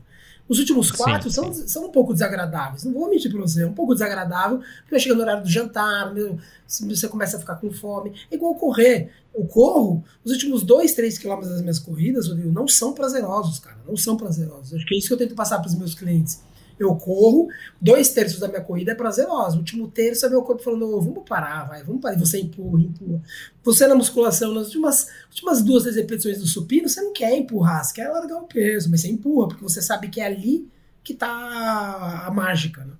Os 0.48 0.58
últimos 0.58 0.90
quatro 0.90 1.30
sim, 1.30 1.34
são, 1.34 1.54
sim. 1.54 1.66
são 1.66 1.86
um 1.86 1.90
pouco 1.90 2.12
desagradáveis. 2.12 2.84
Não 2.84 2.92
vou 2.92 3.08
mentir 3.08 3.30
pra 3.30 3.40
você, 3.40 3.62
é 3.62 3.66
um 3.66 3.72
pouco 3.72 3.94
desagradável, 3.94 4.58
porque 4.58 4.90
vai 4.90 5.00
chegando 5.00 5.18
no 5.18 5.24
horário 5.24 5.42
do 5.42 5.48
jantar, 5.48 6.12
meu, 6.12 6.38
você 6.66 7.08
começa 7.08 7.36
a 7.36 7.40
ficar 7.40 7.56
com 7.56 7.70
fome. 7.70 8.12
É 8.30 8.34
igual 8.34 8.54
correr. 8.54 9.10
Eu 9.34 9.44
corro, 9.46 10.04
os 10.22 10.30
últimos 10.30 10.62
dois, 10.62 10.92
três 10.92 11.18
quilômetros 11.18 11.50
das 11.50 11.60
minhas 11.60 11.78
corridas, 11.78 12.28
Rodrigo, 12.28 12.52
não 12.52 12.68
são 12.68 12.92
prazerosos, 12.92 13.58
cara. 13.58 13.78
Não 13.86 13.96
são 13.96 14.16
prazerosos. 14.16 14.74
Acho 14.74 14.86
que 14.86 14.94
é 14.94 14.98
isso 14.98 15.08
que 15.08 15.14
eu 15.14 15.18
tento 15.18 15.34
passar 15.34 15.58
para 15.58 15.68
os 15.68 15.74
meus 15.74 15.94
clientes 15.94 16.40
eu 16.78 16.94
corro, 16.96 17.48
dois 17.80 18.10
terços 18.10 18.40
da 18.40 18.48
minha 18.48 18.60
corrida 18.60 18.92
é 18.92 18.94
prazerosa. 18.94 19.56
O 19.56 19.58
último 19.60 19.88
terço 19.88 20.26
é 20.26 20.28
meu 20.28 20.42
corpo 20.42 20.62
falando, 20.62 20.88
oh, 20.88 21.00
vamos 21.00 21.24
parar, 21.28 21.68
vai, 21.68 21.82
vamos 21.82 22.00
parar. 22.00 22.16
E 22.16 22.18
você 22.18 22.40
empurra, 22.40 22.82
empurra. 22.82 23.22
Você 23.62 23.86
na 23.86 23.94
musculação, 23.94 24.52
nas 24.52 24.66
últimas, 24.66 25.08
últimas 25.30 25.62
duas, 25.62 25.82
três 25.82 25.96
repetições 25.96 26.38
do 26.38 26.46
supino, 26.46 26.88
você 26.88 27.00
não 27.00 27.12
quer 27.12 27.36
empurrar, 27.36 27.84
você 27.84 27.94
quer 27.94 28.08
largar 28.08 28.36
o 28.36 28.46
peso, 28.46 28.90
mas 28.90 29.00
você 29.00 29.08
empurra, 29.08 29.48
porque 29.48 29.62
você 29.62 29.80
sabe 29.80 30.08
que 30.08 30.20
é 30.20 30.26
ali 30.26 30.68
que 31.02 31.14
tá 31.14 32.24
a 32.26 32.30
mágica, 32.30 32.84
né? 32.84 32.94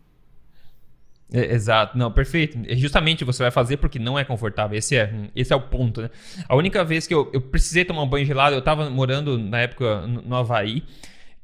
É, 1.32 1.52
exato, 1.52 1.98
não, 1.98 2.12
perfeito. 2.12 2.56
Justamente 2.76 3.24
você 3.24 3.42
vai 3.42 3.50
fazer 3.50 3.78
porque 3.78 3.98
não 3.98 4.16
é 4.16 4.24
confortável. 4.24 4.78
Esse 4.78 4.96
é, 4.96 5.30
esse 5.34 5.52
é 5.52 5.56
o 5.56 5.60
ponto, 5.60 6.02
né? 6.02 6.10
A 6.48 6.54
única 6.54 6.84
vez 6.84 7.08
que 7.08 7.14
eu, 7.14 7.28
eu 7.32 7.40
precisei 7.40 7.84
tomar 7.84 8.02
um 8.02 8.08
banho 8.08 8.24
gelado, 8.24 8.54
eu 8.54 8.62
tava 8.62 8.88
morando 8.88 9.36
na 9.36 9.58
época 9.58 10.06
no 10.06 10.36
Havaí 10.36 10.84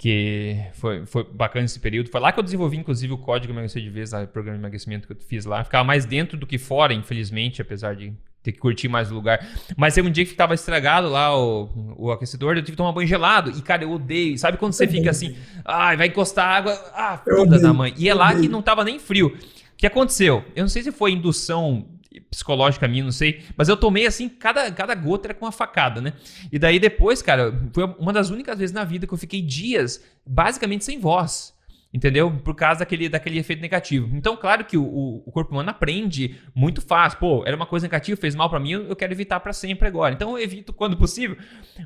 que 0.01 0.57
foi, 0.73 1.05
foi 1.05 1.23
bacana 1.25 1.67
esse 1.67 1.79
período. 1.79 2.09
Foi 2.09 2.19
lá 2.19 2.33
que 2.33 2.39
eu 2.39 2.43
desenvolvi, 2.43 2.79
inclusive, 2.79 3.13
o 3.13 3.19
código 3.19 3.53
emagrecer 3.53 3.83
de 3.83 3.91
vez, 3.91 4.15
o 4.15 4.27
programa 4.29 4.57
de 4.57 4.63
emagrecimento 4.63 5.07
que 5.07 5.13
eu 5.13 5.17
fiz 5.21 5.45
lá. 5.45 5.63
Ficava 5.63 5.85
mais 5.85 6.07
dentro 6.07 6.39
do 6.39 6.47
que 6.47 6.57
fora, 6.57 6.95
infelizmente, 6.95 7.61
apesar 7.61 7.95
de 7.95 8.11
ter 8.43 8.53
que 8.53 8.59
curtir 8.59 8.89
mais 8.89 9.13
o 9.13 9.15
lugar. 9.15 9.47
Mas 9.77 9.93
teve 9.93 10.09
um 10.09 10.11
dia 10.11 10.25
que 10.25 10.31
estava 10.31 10.55
estragado 10.55 11.07
lá 11.07 11.39
o, 11.39 11.69
o 11.99 12.11
aquecedor, 12.11 12.57
eu 12.57 12.63
tive 12.63 12.71
que 12.71 12.77
tomar 12.79 12.93
banho 12.93 13.07
gelado. 13.07 13.51
E, 13.51 13.61
cara, 13.61 13.83
eu 13.83 13.91
odeio. 13.91 14.39
Sabe 14.39 14.57
quando 14.57 14.73
você 14.73 14.89
fica 14.89 15.11
assim, 15.11 15.37
ai, 15.67 15.99
vai 15.99 16.07
encostar 16.07 16.49
água, 16.49 16.73
ah, 16.95 17.19
filha 17.19 17.59
da 17.59 17.75
mãe. 17.75 17.93
E 17.99 18.09
é 18.09 18.15
lá 18.15 18.35
que 18.35 18.49
não 18.49 18.63
tava 18.63 18.83
nem 18.83 18.99
frio. 18.99 19.27
O 19.27 19.77
que 19.77 19.87
aconteceu? 19.87 20.43
Eu 20.57 20.63
não 20.63 20.71
sei 20.71 20.83
se 20.83 20.91
foi 20.91 21.13
indução 21.13 21.85
psicológica 22.31 22.89
minha, 22.89 23.05
não 23.05 23.13
sei. 23.13 23.43
Mas 23.57 23.69
eu 23.69 23.77
tomei 23.77 24.07
assim, 24.07 24.29
cada, 24.29 24.71
cada 24.73 24.95
gota 24.95 25.29
era 25.29 25.35
com 25.35 25.45
uma 25.45 25.53
facada, 25.53 26.01
né? 26.01 26.15
E 26.51 26.59
daí 26.59 26.79
depois, 26.79 27.23
cara, 27.23 27.53
foi 27.73 27.85
uma 27.99 28.13
das 28.13 28.31
únicas 28.31 28.59
vezes 28.59 28.75
na 28.75 28.85
vida 28.85 29.07
que 29.07 29.15
eu 29.15 29.19
fiquei 29.19 29.43
dias 29.43 30.03
basicamente 30.27 30.85
sem 30.85 30.99
voz. 30.99 31.59
Entendeu? 31.93 32.31
Por 32.31 32.55
causa 32.55 32.81
daquele, 32.81 33.09
daquele 33.09 33.41
efeito 33.41 33.61
negativo. 33.61 34.17
Então, 34.17 34.37
claro 34.37 34.65
que 34.65 34.77
o, 34.77 35.25
o 35.27 35.33
corpo 35.33 35.51
humano 35.51 35.71
aprende 35.71 36.37
muito 36.55 36.81
fácil. 36.81 37.19
Pô, 37.19 37.43
era 37.45 37.57
uma 37.57 37.67
coisa 37.67 37.85
negativa, 37.85 38.21
fez 38.21 38.33
mal 38.37 38.49
para 38.49 38.61
mim, 38.61 38.71
eu 38.71 38.95
quero 38.95 39.13
evitar 39.13 39.41
para 39.41 39.53
sempre 39.53 39.89
agora. 39.89 40.15
Então, 40.15 40.39
eu 40.39 40.45
evito 40.45 40.73
quando 40.73 40.97
possível. 40.97 41.37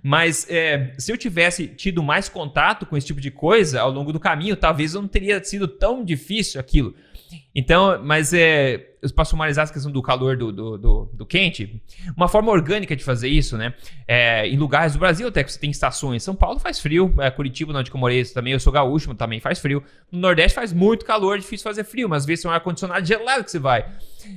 Mas 0.02 0.46
é, 0.50 0.92
se 0.98 1.10
eu 1.10 1.16
tivesse 1.16 1.68
tido 1.68 2.02
mais 2.02 2.28
contato 2.28 2.84
com 2.84 2.98
esse 2.98 3.06
tipo 3.06 3.18
de 3.18 3.30
coisa 3.30 3.80
ao 3.80 3.90
longo 3.90 4.12
do 4.12 4.20
caminho, 4.20 4.56
talvez 4.56 4.92
não 4.92 5.08
teria 5.08 5.42
sido 5.42 5.66
tão 5.66 6.04
difícil 6.04 6.60
aquilo. 6.60 6.94
Então, 7.54 8.02
mas 8.02 8.32
é 8.32 8.94
para 9.12 9.24
sumarizar 9.24 9.64
essa 9.64 9.72
questão 9.72 9.90
do 9.90 10.00
calor 10.00 10.36
do, 10.36 10.50
do, 10.50 10.78
do, 10.78 11.10
do, 11.12 11.26
quente, 11.26 11.82
uma 12.16 12.28
forma 12.28 12.50
orgânica 12.50 12.96
de 12.96 13.04
fazer 13.04 13.28
isso, 13.28 13.56
né? 13.56 13.74
É, 14.06 14.48
em 14.48 14.56
lugares 14.56 14.94
do 14.94 14.98
Brasil 14.98 15.28
até 15.28 15.42
que 15.44 15.52
você 15.52 15.58
tem 15.58 15.70
estações. 15.70 16.22
São 16.22 16.34
Paulo 16.34 16.58
faz 16.58 16.80
frio, 16.80 17.12
é, 17.18 17.30
Curitiba, 17.30 17.76
onde 17.76 17.90
eu 17.90 17.98
morei 17.98 18.24
também, 18.24 18.52
eu 18.52 18.60
sou 18.60 18.72
gaúcho, 18.72 19.14
também 19.14 19.40
faz 19.40 19.58
frio. 19.58 19.82
No 20.10 20.20
Nordeste 20.20 20.54
faz 20.54 20.72
muito 20.72 21.04
calor, 21.04 21.38
difícil 21.38 21.64
fazer 21.64 21.84
frio, 21.84 22.08
mas 22.08 22.22
às 22.22 22.26
vezes 22.26 22.44
é 22.44 22.48
um 22.48 22.52
ar-condicionado 22.52 23.04
gelado 23.04 23.44
que 23.44 23.50
você 23.50 23.58
vai. 23.58 23.86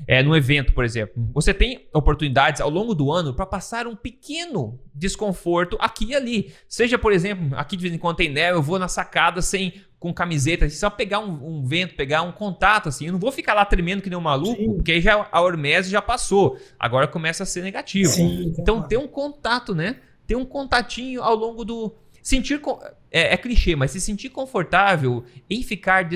É, 0.06 0.22
no 0.22 0.36
evento, 0.36 0.74
por 0.74 0.84
exemplo. 0.84 1.14
Você 1.34 1.54
tem 1.54 1.88
oportunidades 1.94 2.60
ao 2.60 2.70
longo 2.70 2.94
do 2.94 3.10
ano 3.10 3.34
para 3.34 3.46
passar 3.46 3.88
um 3.88 3.96
pequeno 3.96 4.78
desconforto 4.94 5.78
aqui 5.80 6.08
e 6.08 6.16
ali. 6.16 6.54
Seja, 6.68 6.98
por 6.98 7.14
exemplo, 7.14 7.58
aqui 7.58 7.78
de 7.78 7.84
vez 7.84 7.94
em 7.94 7.98
quando 7.98 8.18
tem 8.18 8.30
neve, 8.30 8.58
eu 8.58 8.62
vou 8.62 8.78
na 8.78 8.90
sacada 8.90 9.42
sem 9.42 9.74
com 10.00 10.14
camiseta, 10.14 10.66
assim, 10.66 10.76
só 10.76 10.90
pegar 10.90 11.20
um, 11.20 11.58
um, 11.60 11.66
vento, 11.66 11.96
pegar 11.96 12.22
um 12.22 12.32
contato, 12.32 12.90
assim. 12.90 13.08
Eu 13.08 13.14
não 13.14 13.20
vou 13.20 13.32
ficar 13.32 13.54
lá 13.54 13.66
tremendo 13.66 14.02
que 14.02 14.10
nem 14.10 14.18
um 14.18 14.22
maluco, 14.22 14.62
Sim. 14.62 14.74
porque 14.76 14.92
aí 14.92 15.02
já, 15.02 15.28
a 15.32 15.42
hormese 15.42 15.90
já 15.90 16.02
passou. 16.02 16.58
Agora 16.80 17.08
começa 17.08 17.44
a 17.44 17.46
ser 17.46 17.64
negativo. 17.64 18.12
Sim, 18.12 18.54
então, 18.58 18.84
ter 18.84 18.98
um 18.98 19.08
contato, 19.08 19.74
né? 19.74 19.98
Ter 20.28 20.36
um 20.36 20.46
contatinho 20.46 21.24
ao 21.24 21.36
longo 21.36 21.66
do. 21.66 21.96
Sentir. 22.22 22.62
É, 23.10 23.34
é 23.34 23.38
clichê, 23.38 23.74
mas 23.74 23.92
se 23.92 24.02
sentir 24.02 24.30
confortável 24.30 25.24
em 25.50 25.64
ficar 25.64 26.08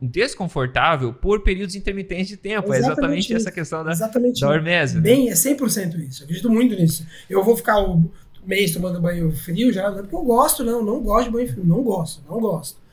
desconfortável 0.00 1.12
por 1.12 1.42
períodos 1.42 1.74
intermitentes 1.74 2.28
de 2.28 2.36
tempo. 2.36 2.72
Exatamente 2.72 2.76
é 2.76 2.92
exatamente 2.92 3.34
essa 3.34 3.50
questão 3.50 3.84
da, 3.84 3.90
exatamente 3.90 4.40
da 4.40 4.48
hormese. 4.48 4.94
Né? 4.94 5.00
Bem, 5.00 5.24
né? 5.26 5.32
é 5.32 5.34
100% 5.34 5.98
isso. 6.08 6.22
Eu 6.22 6.24
acredito 6.24 6.48
muito 6.48 6.76
nisso. 6.76 7.04
Eu 7.28 7.42
vou 7.42 7.56
ficar 7.56 7.80
o 7.80 8.08
mês 8.46 8.72
tomando 8.72 9.00
banho 9.00 9.30
frio 9.32 9.72
já, 9.72 9.90
não 9.90 9.98
é 9.98 10.02
porque 10.02 10.14
eu 10.14 10.22
gosto, 10.22 10.62
não. 10.64 10.84
Não 10.84 11.00
gosto 11.00 11.26
de 11.26 11.32
banho 11.32 11.48
frio. 11.48 11.64
Não 11.64 11.82
gosto, 11.82 12.22
não 12.28 12.40
gosto. 12.40 12.85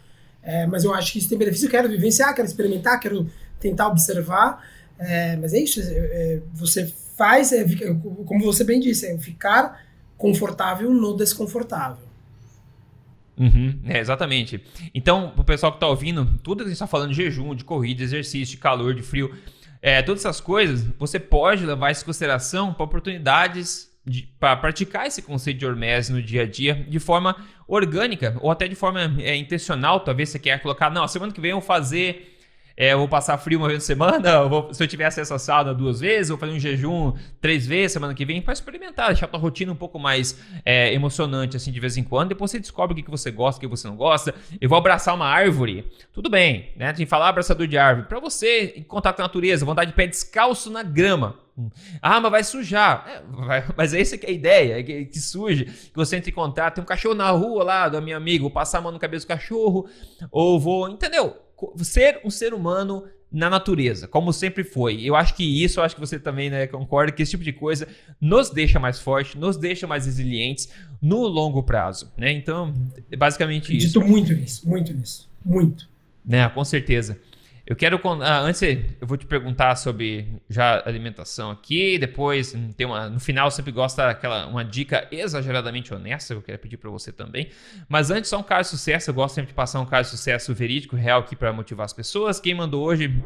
É, 0.43 0.67
mas 0.67 0.83
eu 0.83 0.93
acho 0.93 1.13
que 1.13 1.19
isso 1.19 1.29
tem 1.29 1.37
benefício. 1.37 1.67
Eu 1.67 1.71
quero 1.71 1.89
vivenciar, 1.89 2.35
quero 2.35 2.47
experimentar, 2.47 2.99
quero 2.99 3.29
tentar 3.59 3.87
observar. 3.87 4.63
É, 4.99 5.35
mas 5.37 5.53
é 5.53 5.59
isso. 5.59 5.79
É, 5.79 5.83
é 5.85 6.41
você 6.53 6.85
faz, 7.15 7.51
é, 7.51 7.65
como 8.25 8.43
você 8.43 8.63
bem 8.63 8.79
disse, 8.79 9.07
é 9.07 9.17
ficar 9.17 9.83
confortável 10.17 10.91
no 10.91 11.15
desconfortável. 11.15 12.13
Uhum, 13.37 13.79
é, 13.85 13.99
exatamente. 13.99 14.63
Então, 14.93 15.31
pro 15.31 15.43
pessoal 15.43 15.71
que 15.71 15.77
está 15.77 15.87
ouvindo, 15.87 16.25
tudo 16.43 16.57
que 16.57 16.63
a 16.63 16.67
gente 16.67 16.73
está 16.73 16.87
falando 16.87 17.09
de 17.09 17.15
jejum, 17.15 17.55
de 17.55 17.63
corrida, 17.63 17.99
de 17.99 18.03
exercício, 18.03 18.55
de 18.55 18.61
calor, 18.61 18.93
de 18.93 19.01
frio, 19.01 19.33
é, 19.81 20.01
todas 20.01 20.21
essas 20.21 20.39
coisas, 20.39 20.85
você 20.97 21.19
pode 21.19 21.65
levar 21.65 21.91
isso 21.91 22.03
em 22.03 22.05
consideração 22.05 22.73
para 22.73 22.83
oportunidades 22.83 23.89
para 24.39 24.55
praticar 24.57 25.07
esse 25.07 25.21
conceito 25.21 25.59
de 25.59 25.65
hormese 25.65 26.11
no 26.11 26.21
dia 26.21 26.43
a 26.43 26.45
dia 26.45 26.75
de 26.75 26.99
forma 26.99 27.35
orgânica 27.67 28.37
ou 28.41 28.51
até 28.51 28.67
de 28.67 28.75
forma 28.75 29.15
é, 29.19 29.35
intencional. 29.35 29.99
Talvez 30.01 30.29
você 30.29 30.39
quer 30.39 30.61
colocar, 30.61 30.89
não, 30.89 31.07
semana 31.07 31.31
que 31.31 31.39
vem 31.39 31.51
eu 31.51 31.59
vou 31.59 31.65
fazer 31.65 32.33
é, 32.75 32.93
eu 32.93 32.97
vou 32.97 33.07
passar 33.07 33.37
frio 33.37 33.59
uma 33.59 33.67
vez 33.67 33.83
por 33.83 33.85
semana, 33.85 34.43
vou, 34.49 34.73
se 34.73 34.81
eu 34.81 34.87
tiver 34.87 35.05
acesso 35.05 35.33
à 35.33 35.39
sauna 35.39 35.73
duas 35.73 35.99
vezes, 35.99 36.29
vou 36.29 36.37
fazer 36.37 36.53
um 36.53 36.59
jejum 36.59 37.13
três 37.39 37.67
vezes 37.67 37.91
semana 37.91 38.13
que 38.15 38.25
vem, 38.25 38.41
para 38.41 38.53
experimentar, 38.53 39.07
deixar 39.07 39.27
a 39.27 39.29
tua 39.29 39.39
rotina 39.39 39.71
um 39.71 39.75
pouco 39.75 39.99
mais 39.99 40.39
é, 40.65 40.91
emocionante 40.93 41.55
assim 41.55 41.71
de 41.71 41.79
vez 41.79 41.97
em 41.97 42.03
quando. 42.03 42.29
Depois 42.29 42.49
você 42.49 42.59
descobre 42.59 42.93
o 42.93 42.95
que, 42.95 43.03
que 43.03 43.11
você 43.11 43.29
gosta, 43.29 43.59
o 43.59 43.61
que 43.61 43.67
você 43.67 43.87
não 43.87 43.95
gosta. 43.95 44.33
Eu 44.59 44.67
vou 44.67 44.77
abraçar 44.77 45.13
uma 45.13 45.27
árvore, 45.27 45.85
tudo 46.11 46.29
bem, 46.29 46.71
né? 46.75 46.91
Tem 46.93 47.05
que 47.05 47.09
falar 47.09 47.29
abraçador 47.29 47.67
de 47.67 47.77
árvore. 47.77 48.07
Para 48.07 48.19
você, 48.19 48.73
em 48.75 48.83
contato 48.83 49.17
com 49.17 49.21
a 49.21 49.25
natureza, 49.25 49.65
vontade 49.65 49.91
de 49.91 49.95
pé 49.95 50.07
descalço 50.07 50.71
na 50.71 50.81
grama. 50.81 51.42
Ah, 52.01 52.19
mas 52.19 52.31
vai 52.31 52.43
sujar. 52.43 53.05
É, 53.07 53.21
vai, 53.45 53.65
mas 53.77 53.93
é 53.93 54.01
essa 54.01 54.17
que 54.17 54.25
é 54.25 54.29
a 54.29 54.33
ideia, 54.33 54.79
é 54.79 54.83
que, 54.83 55.05
que 55.05 55.19
suje, 55.19 55.65
que 55.65 55.95
você 55.95 56.15
entre 56.15 56.31
em 56.31 56.33
contato. 56.33 56.75
Tem 56.75 56.83
um 56.83 56.87
cachorro 56.87 57.15
na 57.15 57.29
rua 57.29 57.63
lá 57.63 57.89
do 57.89 58.01
meu 58.01 58.17
amigo, 58.17 58.43
vou 58.43 58.51
passar 58.51 58.79
a 58.79 58.81
mão 58.81 58.91
no 58.91 58.99
cabeça 58.99 59.25
do 59.25 59.29
cachorro, 59.29 59.87
ou 60.31 60.59
vou. 60.59 60.89
Entendeu? 60.89 61.37
ser 61.77 62.19
um 62.25 62.29
ser 62.29 62.53
humano 62.53 63.05
na 63.31 63.49
natureza, 63.49 64.07
como 64.07 64.31
sempre 64.31 64.63
foi. 64.63 65.01
Eu 65.01 65.15
acho 65.15 65.33
que 65.33 65.63
isso, 65.63 65.79
eu 65.79 65.83
acho 65.83 65.95
que 65.95 66.01
você 66.01 66.19
também 66.19 66.49
né, 66.49 66.67
concorda, 66.67 67.11
que 67.11 67.23
esse 67.23 67.31
tipo 67.31 67.43
de 67.43 67.51
coisa 67.51 67.87
nos 68.21 68.51
deixa 68.51 68.79
mais 68.79 68.99
fortes, 68.99 69.35
nos 69.35 69.57
deixa 69.57 69.87
mais 69.87 70.05
resilientes 70.05 70.69
no 71.01 71.25
longo 71.25 71.63
prazo. 71.63 72.11
Né? 72.15 72.31
Então, 72.31 72.73
é 73.11 73.15
basicamente 73.15 73.63
Acredito 73.63 73.87
isso. 73.87 73.99
Acredito 73.99 74.17
muito 74.17 74.33
nisso, 74.33 74.69
muito 74.69 74.93
nisso. 74.93 75.29
Muito. 75.43 75.89
Né, 76.23 76.47
com 76.49 76.63
certeza. 76.63 77.19
Eu 77.65 77.77
quero. 77.77 77.99
Ah, 78.21 78.41
antes, 78.41 78.61
eu 78.61 79.07
vou 79.07 79.15
te 79.15 79.25
perguntar 79.25 79.77
sobre 79.77 80.27
já 80.49 80.83
alimentação 80.85 81.49
aqui. 81.49 81.97
Depois, 81.97 82.53
hum, 82.53 82.73
tem 82.75 82.85
uma, 82.85 83.09
no 83.09 83.21
final, 83.21 83.49
sempre 83.49 83.71
gosto 83.71 83.95
daquela 83.95 84.47
uma 84.47 84.65
dica 84.65 85.07
exageradamente 85.09 85.93
honesta 85.93 86.33
que 86.33 86.39
eu 86.39 86.41
quero 86.41 86.59
pedir 86.59 86.75
para 86.75 86.89
você 86.89 87.09
também. 87.13 87.47
Mas 87.87 88.11
antes, 88.11 88.29
só 88.29 88.37
um 88.37 88.43
caso 88.43 88.71
de 88.71 88.77
sucesso. 88.77 89.09
Eu 89.09 89.13
gosto 89.13 89.35
sempre 89.35 89.49
de 89.49 89.53
passar 89.53 89.79
um 89.79 89.85
caso 89.85 90.11
de 90.11 90.17
sucesso 90.17 90.53
verídico, 90.53 90.97
real 90.97 91.21
aqui 91.21 91.37
para 91.37 91.53
motivar 91.53 91.85
as 91.85 91.93
pessoas. 91.93 92.37
Quem 92.37 92.53
mandou 92.53 92.83
hoje? 92.83 93.23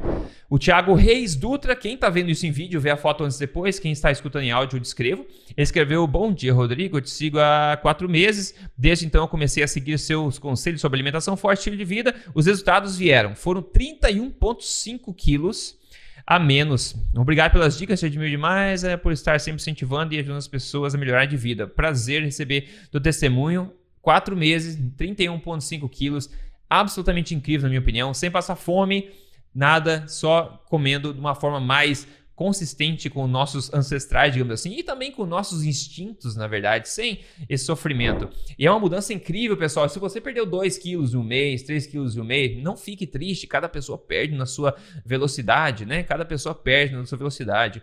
O 0.47 0.59
Thiago 0.59 0.93
Reis 0.93 1.35
Dutra. 1.35 1.75
Quem 1.75 1.97
tá 1.97 2.07
vendo 2.07 2.29
isso 2.29 2.45
em 2.45 2.51
vídeo, 2.51 2.79
vê 2.79 2.91
a 2.91 2.97
foto 2.97 3.23
antes 3.23 3.37
e 3.37 3.39
depois. 3.39 3.79
Quem 3.79 3.91
está 3.91 4.11
escutando 4.11 4.43
em 4.43 4.51
áudio, 4.51 4.77
eu 4.77 4.81
descrevo. 4.81 5.25
Ele 5.49 5.63
escreveu: 5.63 6.05
Bom 6.05 6.31
dia, 6.31 6.53
Rodrigo. 6.53 6.97
Eu 6.97 7.01
te 7.01 7.09
sigo 7.09 7.39
há 7.39 7.75
quatro 7.81 8.07
meses. 8.07 8.53
Desde 8.77 9.03
então, 9.03 9.23
eu 9.23 9.27
comecei 9.27 9.63
a 9.63 9.67
seguir 9.67 9.97
seus 9.97 10.37
conselhos 10.37 10.79
sobre 10.79 10.97
alimentação 10.97 11.35
forte 11.35 11.57
e 11.57 11.61
estilo 11.61 11.77
de 11.77 11.85
vida. 11.85 12.13
Os 12.35 12.45
resultados 12.45 12.99
vieram. 12.99 13.35
Foram 13.35 13.63
31 13.63 14.26
1,5 14.29 15.15
quilos 15.15 15.77
a 16.25 16.37
menos. 16.37 16.93
Obrigado 17.15 17.53
pelas 17.53 17.77
dicas, 17.77 18.01
te 18.01 18.05
admiro 18.05 18.29
demais 18.29 18.83
é, 18.83 18.97
por 18.97 19.13
estar 19.13 19.39
sempre 19.39 19.61
incentivando 19.61 20.13
e 20.13 20.19
ajudando 20.19 20.37
as 20.37 20.47
pessoas 20.47 20.93
a 20.93 20.97
melhorar 20.97 21.25
de 21.25 21.37
vida. 21.37 21.65
Prazer 21.65 22.21
receber 22.21 22.69
do 22.91 22.99
testemunho. 22.99 23.71
Quatro 24.01 24.35
meses, 24.35 24.77
31,5 24.97 25.89
quilos. 25.89 26.29
Absolutamente 26.69 27.33
incrível, 27.33 27.63
na 27.63 27.69
minha 27.69 27.79
opinião. 27.79 28.13
Sem 28.13 28.29
passar 28.29 28.57
fome, 28.57 29.09
nada, 29.55 30.05
só 30.07 30.61
comendo 30.69 31.13
de 31.13 31.19
uma 31.19 31.33
forma 31.33 31.61
mais 31.61 32.05
consistente 32.37 33.09
com 33.09 33.25
nossos 33.25 33.73
ancestrais, 33.73 34.31
digamos 34.31 34.53
assim, 34.53 34.77
e 34.77 34.83
também 34.83 35.11
com 35.11 35.25
nossos 35.25 35.63
instintos, 35.63 36.35
na 36.35 36.45
verdade, 36.45 36.87
sem 36.87 37.21
esse 37.49 37.65
sofrimento. 37.65 38.29
E 38.59 38.67
é 38.67 38.69
uma 38.69 38.79
mudança 38.79 39.11
incrível, 39.11 39.57
pessoal. 39.57 39.89
Se 39.89 39.97
você 39.97 40.21
perdeu 40.21 40.45
2 40.45 40.77
quilos 40.77 41.15
em 41.15 41.17
um 41.17 41.23
mês, 41.23 41.63
3 41.63 41.87
quilos 41.87 42.15
em 42.15 42.21
um 42.21 42.23
mês, 42.23 42.55
não 42.61 42.77
fique 42.77 43.07
triste, 43.07 43.47
cada 43.47 43.67
pessoa 43.67 43.97
perde 43.97 44.35
na 44.35 44.45
sua 44.45 44.75
velocidade, 45.03 45.83
né? 45.83 46.03
Cada 46.03 46.23
pessoa 46.23 46.53
perde 46.53 46.95
na 46.95 47.07
sua 47.07 47.17
velocidade. 47.17 47.81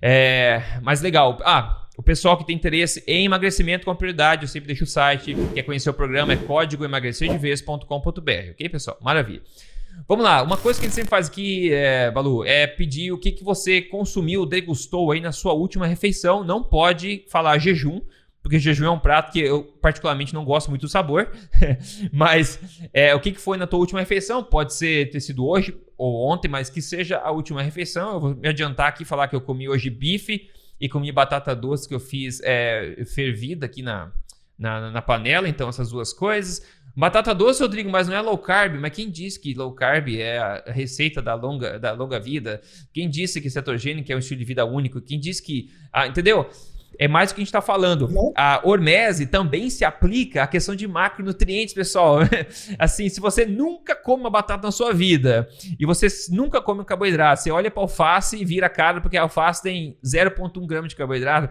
É, 0.00 0.62
mas 0.82 1.00
legal. 1.00 1.40
Ah, 1.42 1.88
o 1.96 2.02
pessoal 2.02 2.38
que 2.38 2.46
tem 2.46 2.54
interesse 2.54 3.02
em 3.08 3.24
emagrecimento 3.24 3.84
com 3.84 3.94
prioridade, 3.96 4.44
eu 4.44 4.48
sempre 4.48 4.68
deixo 4.68 4.84
o 4.84 4.86
site. 4.86 5.34
Quer 5.52 5.64
conhecer 5.64 5.90
o 5.90 5.94
programa 5.94 6.32
é 6.32 6.36
código 6.36 6.84
emagrecerdevez.com.br, 6.84 8.50
ok, 8.52 8.68
pessoal? 8.68 8.96
Maravilha. 9.02 9.42
Vamos 10.08 10.24
lá, 10.24 10.42
uma 10.42 10.56
coisa 10.56 10.80
que 10.80 10.86
a 10.86 10.88
gente 10.88 10.96
sempre 10.96 11.10
faz 11.10 11.28
aqui, 11.28 11.72
é, 11.72 12.10
Balu, 12.10 12.44
é 12.44 12.66
pedir 12.66 13.12
o 13.12 13.18
que, 13.18 13.30
que 13.30 13.44
você 13.44 13.80
consumiu, 13.80 14.44
degustou 14.44 15.12
aí 15.12 15.20
na 15.20 15.30
sua 15.30 15.52
última 15.52 15.86
refeição. 15.86 16.42
Não 16.42 16.62
pode 16.62 17.24
falar 17.28 17.58
jejum, 17.58 18.00
porque 18.42 18.58
jejum 18.58 18.86
é 18.86 18.90
um 18.90 18.98
prato 18.98 19.30
que 19.30 19.40
eu 19.40 19.62
particularmente 19.80 20.34
não 20.34 20.44
gosto 20.44 20.68
muito 20.68 20.82
do 20.82 20.88
sabor. 20.88 21.30
mas 22.12 22.58
é, 22.92 23.14
o 23.14 23.20
que, 23.20 23.32
que 23.32 23.40
foi 23.40 23.56
na 23.56 23.66
tua 23.66 23.78
última 23.78 24.00
refeição? 24.00 24.42
Pode 24.42 24.74
ser 24.74 25.10
ter 25.10 25.20
sido 25.20 25.46
hoje 25.46 25.78
ou 25.96 26.28
ontem, 26.28 26.48
mas 26.48 26.70
que 26.70 26.80
seja 26.80 27.18
a 27.18 27.30
última 27.30 27.62
refeição. 27.62 28.14
Eu 28.14 28.20
vou 28.20 28.34
me 28.34 28.48
adiantar 28.48 28.88
aqui 28.88 29.02
e 29.02 29.06
falar 29.06 29.28
que 29.28 29.36
eu 29.36 29.40
comi 29.40 29.68
hoje 29.68 29.90
bife 29.90 30.48
e 30.80 30.88
comi 30.88 31.12
batata 31.12 31.54
doce 31.54 31.86
que 31.86 31.94
eu 31.94 32.00
fiz 32.00 32.40
é, 32.42 33.04
fervida 33.14 33.66
aqui 33.66 33.82
na, 33.82 34.10
na, 34.58 34.90
na 34.90 35.02
panela. 35.02 35.48
Então, 35.48 35.68
essas 35.68 35.90
duas 35.90 36.12
coisas. 36.12 36.62
Batata 36.96 37.34
doce, 37.34 37.62
Rodrigo, 37.62 37.90
mas 37.90 38.08
não 38.08 38.16
é 38.16 38.20
low 38.20 38.36
carb. 38.36 38.74
Mas 38.78 38.92
quem 38.92 39.10
disse 39.10 39.40
que 39.40 39.54
low 39.54 39.72
carb 39.72 40.08
é 40.08 40.38
a 40.38 40.62
receita 40.66 41.22
da 41.22 41.34
longa, 41.34 41.78
da 41.78 41.92
longa 41.92 42.18
vida? 42.18 42.60
Quem 42.92 43.08
disse 43.08 43.40
que 43.40 43.50
cetogênico 43.50 44.10
é 44.10 44.16
um 44.16 44.18
estilo 44.18 44.38
de 44.38 44.44
vida 44.44 44.64
único? 44.64 45.00
Quem 45.00 45.18
disse 45.18 45.42
que. 45.42 45.70
Ah, 45.92 46.06
entendeu? 46.06 46.48
É 46.98 47.08
mais 47.08 47.30
o 47.30 47.34
que 47.34 47.40
a 47.40 47.42
gente 47.42 47.48
está 47.48 47.62
falando. 47.62 48.10
A 48.36 48.60
hormese 48.62 49.24
também 49.26 49.70
se 49.70 49.84
aplica 49.84 50.42
à 50.42 50.46
questão 50.46 50.74
de 50.76 50.86
macronutrientes, 50.86 51.72
pessoal. 51.72 52.18
assim, 52.78 53.08
se 53.08 53.20
você 53.20 53.46
nunca 53.46 53.94
come 53.94 54.24
uma 54.24 54.30
batata 54.30 54.66
na 54.66 54.72
sua 54.72 54.92
vida 54.92 55.48
e 55.78 55.86
você 55.86 56.08
nunca 56.30 56.60
come 56.60 56.82
um 56.82 56.84
carboidrato, 56.84 57.42
você 57.42 57.50
olha 57.50 57.70
para 57.70 57.82
alface 57.82 58.36
e 58.36 58.44
vira 58.44 58.66
a 58.66 58.70
cara 58.70 59.00
porque 59.00 59.16
a 59.16 59.22
alface 59.22 59.62
tem 59.62 59.96
0,1 60.04 60.66
grama 60.66 60.88
de 60.88 60.96
carboidrato 60.96 61.48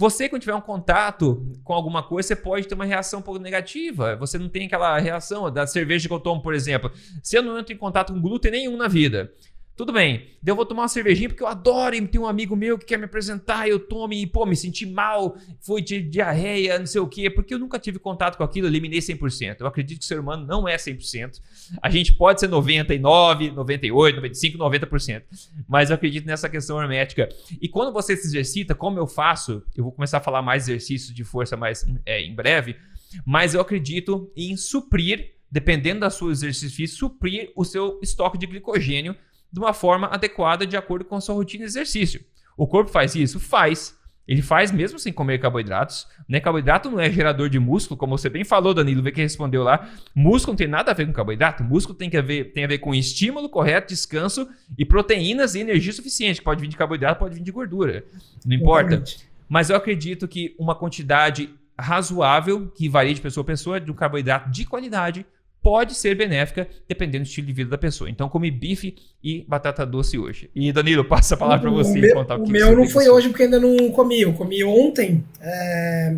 você, 0.00 0.30
quando 0.30 0.40
tiver 0.40 0.54
um 0.54 0.62
contato 0.62 1.46
com 1.62 1.74
alguma 1.74 2.02
coisa, 2.02 2.28
você 2.28 2.34
pode 2.34 2.66
ter 2.66 2.74
uma 2.74 2.86
reação 2.86 3.20
um 3.20 3.22
pouco 3.22 3.38
negativa. 3.38 4.16
Você 4.16 4.38
não 4.38 4.48
tem 4.48 4.64
aquela 4.64 4.98
reação 4.98 5.52
da 5.52 5.66
cerveja 5.66 6.08
que 6.08 6.14
eu 6.14 6.18
tomo, 6.18 6.40
por 6.40 6.54
exemplo. 6.54 6.90
Se 7.22 7.36
eu 7.36 7.42
não 7.42 7.58
entro 7.58 7.74
em 7.74 7.76
contato 7.76 8.10
com 8.10 8.18
glúten 8.18 8.50
nenhum 8.50 8.78
na 8.78 8.88
vida, 8.88 9.30
tudo 9.76 9.94
bem, 9.94 10.26
eu 10.44 10.54
vou 10.54 10.66
tomar 10.66 10.82
uma 10.82 10.88
cervejinha 10.88 11.28
porque 11.28 11.42
eu 11.42 11.46
adoro 11.46 11.94
e 11.94 12.06
tem 12.06 12.20
um 12.20 12.26
amigo 12.26 12.54
meu 12.54 12.78
que 12.78 12.84
quer 12.84 12.98
me 12.98 13.06
apresentar, 13.06 13.66
eu 13.66 13.80
tomo 13.80 14.12
e, 14.12 14.26
pô, 14.26 14.44
me 14.44 14.54
senti 14.54 14.84
mal, 14.84 15.36
foi 15.58 15.80
de 15.80 16.02
diarreia, 16.02 16.78
não 16.78 16.84
sei 16.84 17.00
o 17.00 17.06
quê, 17.06 17.30
porque 17.30 17.54
eu 17.54 17.58
nunca 17.58 17.78
tive 17.78 17.98
contato 17.98 18.36
com 18.36 18.44
aquilo, 18.44 18.66
eliminei 18.66 18.98
100%. 18.98 19.56
Eu 19.60 19.66
acredito 19.66 20.00
que 20.00 20.04
o 20.04 20.06
ser 20.06 20.20
humano 20.20 20.46
não 20.46 20.68
é 20.68 20.76
100%. 20.76 21.40
A 21.80 21.88
gente 21.88 22.12
pode 22.12 22.40
ser 22.40 22.48
99, 22.48 23.52
98, 23.52 24.16
95, 24.16 24.58
90%, 24.58 25.22
mas 25.66 25.88
eu 25.88 25.94
acredito 25.94 26.26
nessa 26.26 26.48
questão 26.48 26.80
hermética. 26.80 27.28
E 27.60 27.66
quando 27.66 27.90
você 27.90 28.14
se 28.16 28.26
exercita, 28.26 28.74
como 28.74 28.98
eu 28.98 29.06
faço, 29.06 29.62
eu 29.74 29.84
vou 29.84 29.92
começar 29.92 30.18
a 30.18 30.20
falar 30.20 30.42
mais 30.42 30.64
exercícios 30.64 31.14
de 31.14 31.24
força 31.24 31.56
mais 31.56 31.86
é, 32.04 32.20
em 32.20 32.34
breve, 32.34 32.76
mas 33.24 33.54
eu 33.54 33.60
acredito 33.62 34.30
em 34.36 34.58
suprir, 34.58 35.36
dependendo 35.50 36.00
da 36.00 36.10
sua 36.10 36.32
exercício, 36.32 36.86
suprir 36.86 37.50
o 37.56 37.64
seu 37.64 37.98
estoque 38.02 38.36
de 38.36 38.46
glicogênio 38.46 39.16
de 39.52 39.58
uma 39.58 39.72
forma 39.72 40.06
adequada 40.08 40.66
de 40.66 40.76
acordo 40.76 41.04
com 41.04 41.16
a 41.16 41.20
sua 41.20 41.34
rotina 41.34 41.64
de 41.64 41.70
exercício. 41.70 42.24
O 42.56 42.66
corpo 42.66 42.90
faz 42.90 43.14
isso? 43.14 43.40
Faz. 43.40 43.98
Ele 44.30 44.42
faz 44.42 44.70
mesmo 44.70 44.96
sem 44.96 45.12
comer 45.12 45.40
carboidratos. 45.40 46.06
Né? 46.28 46.38
Carboidrato 46.38 46.88
não 46.88 47.00
é 47.00 47.10
gerador 47.10 47.48
de 47.48 47.58
músculo, 47.58 47.98
como 47.98 48.16
você 48.16 48.28
bem 48.28 48.44
falou, 48.44 48.72
Danilo, 48.72 49.02
vê 49.02 49.10
que 49.10 49.20
respondeu 49.20 49.64
lá. 49.64 49.90
Músculo 50.14 50.52
não 50.52 50.56
tem 50.56 50.68
nada 50.68 50.92
a 50.92 50.94
ver 50.94 51.04
com 51.06 51.12
carboidrato. 51.12 51.64
Músculo 51.64 51.98
tem, 51.98 52.08
que 52.08 52.22
ver, 52.22 52.52
tem 52.52 52.62
a 52.62 52.68
ver 52.68 52.78
com 52.78 52.94
estímulo 52.94 53.48
correto, 53.48 53.88
descanso 53.88 54.48
e 54.78 54.84
proteínas 54.84 55.56
e 55.56 55.60
energia 55.60 55.92
suficiente. 55.92 56.40
Pode 56.40 56.60
vir 56.60 56.68
de 56.68 56.76
carboidrato, 56.76 57.18
pode 57.18 57.34
vir 57.34 57.42
de 57.42 57.50
gordura. 57.50 58.04
Não 58.46 58.54
importa. 58.54 59.02
Mas 59.48 59.68
eu 59.68 59.74
acredito 59.74 60.28
que 60.28 60.54
uma 60.60 60.76
quantidade 60.76 61.50
razoável, 61.76 62.70
que 62.70 62.88
varia 62.88 63.12
de 63.12 63.20
pessoa 63.20 63.42
a 63.42 63.46
pessoa, 63.46 63.80
de 63.80 63.90
um 63.90 63.94
carboidrato 63.94 64.48
de 64.48 64.64
qualidade, 64.64 65.26
pode 65.62 65.94
ser 65.94 66.14
benéfica 66.14 66.66
dependendo 66.88 67.24
do 67.24 67.26
estilo 67.26 67.46
de 67.46 67.52
vida 67.52 67.70
da 67.70 67.78
pessoa. 67.78 68.08
Então, 68.08 68.28
come 68.28 68.50
bife 68.50 68.94
e 69.22 69.44
batata 69.46 69.84
doce 69.84 70.18
hoje. 70.18 70.50
E 70.54 70.72
Danilo, 70.72 71.04
passa 71.08 71.34
a 71.34 71.38
palavra 71.38 71.62
para 71.62 71.70
você 71.70 71.98
meu, 71.98 72.14
contar 72.14 72.36
o 72.36 72.42
que 72.42 72.48
O 72.48 72.52
meu 72.52 72.76
não 72.76 72.88
foi 72.88 73.08
hoje 73.08 73.28
porque 73.28 73.44
ainda 73.44 73.60
não 73.60 73.90
comi. 73.90 74.22
Eu 74.22 74.32
comi 74.32 74.64
ontem. 74.64 75.24
É... 75.40 76.16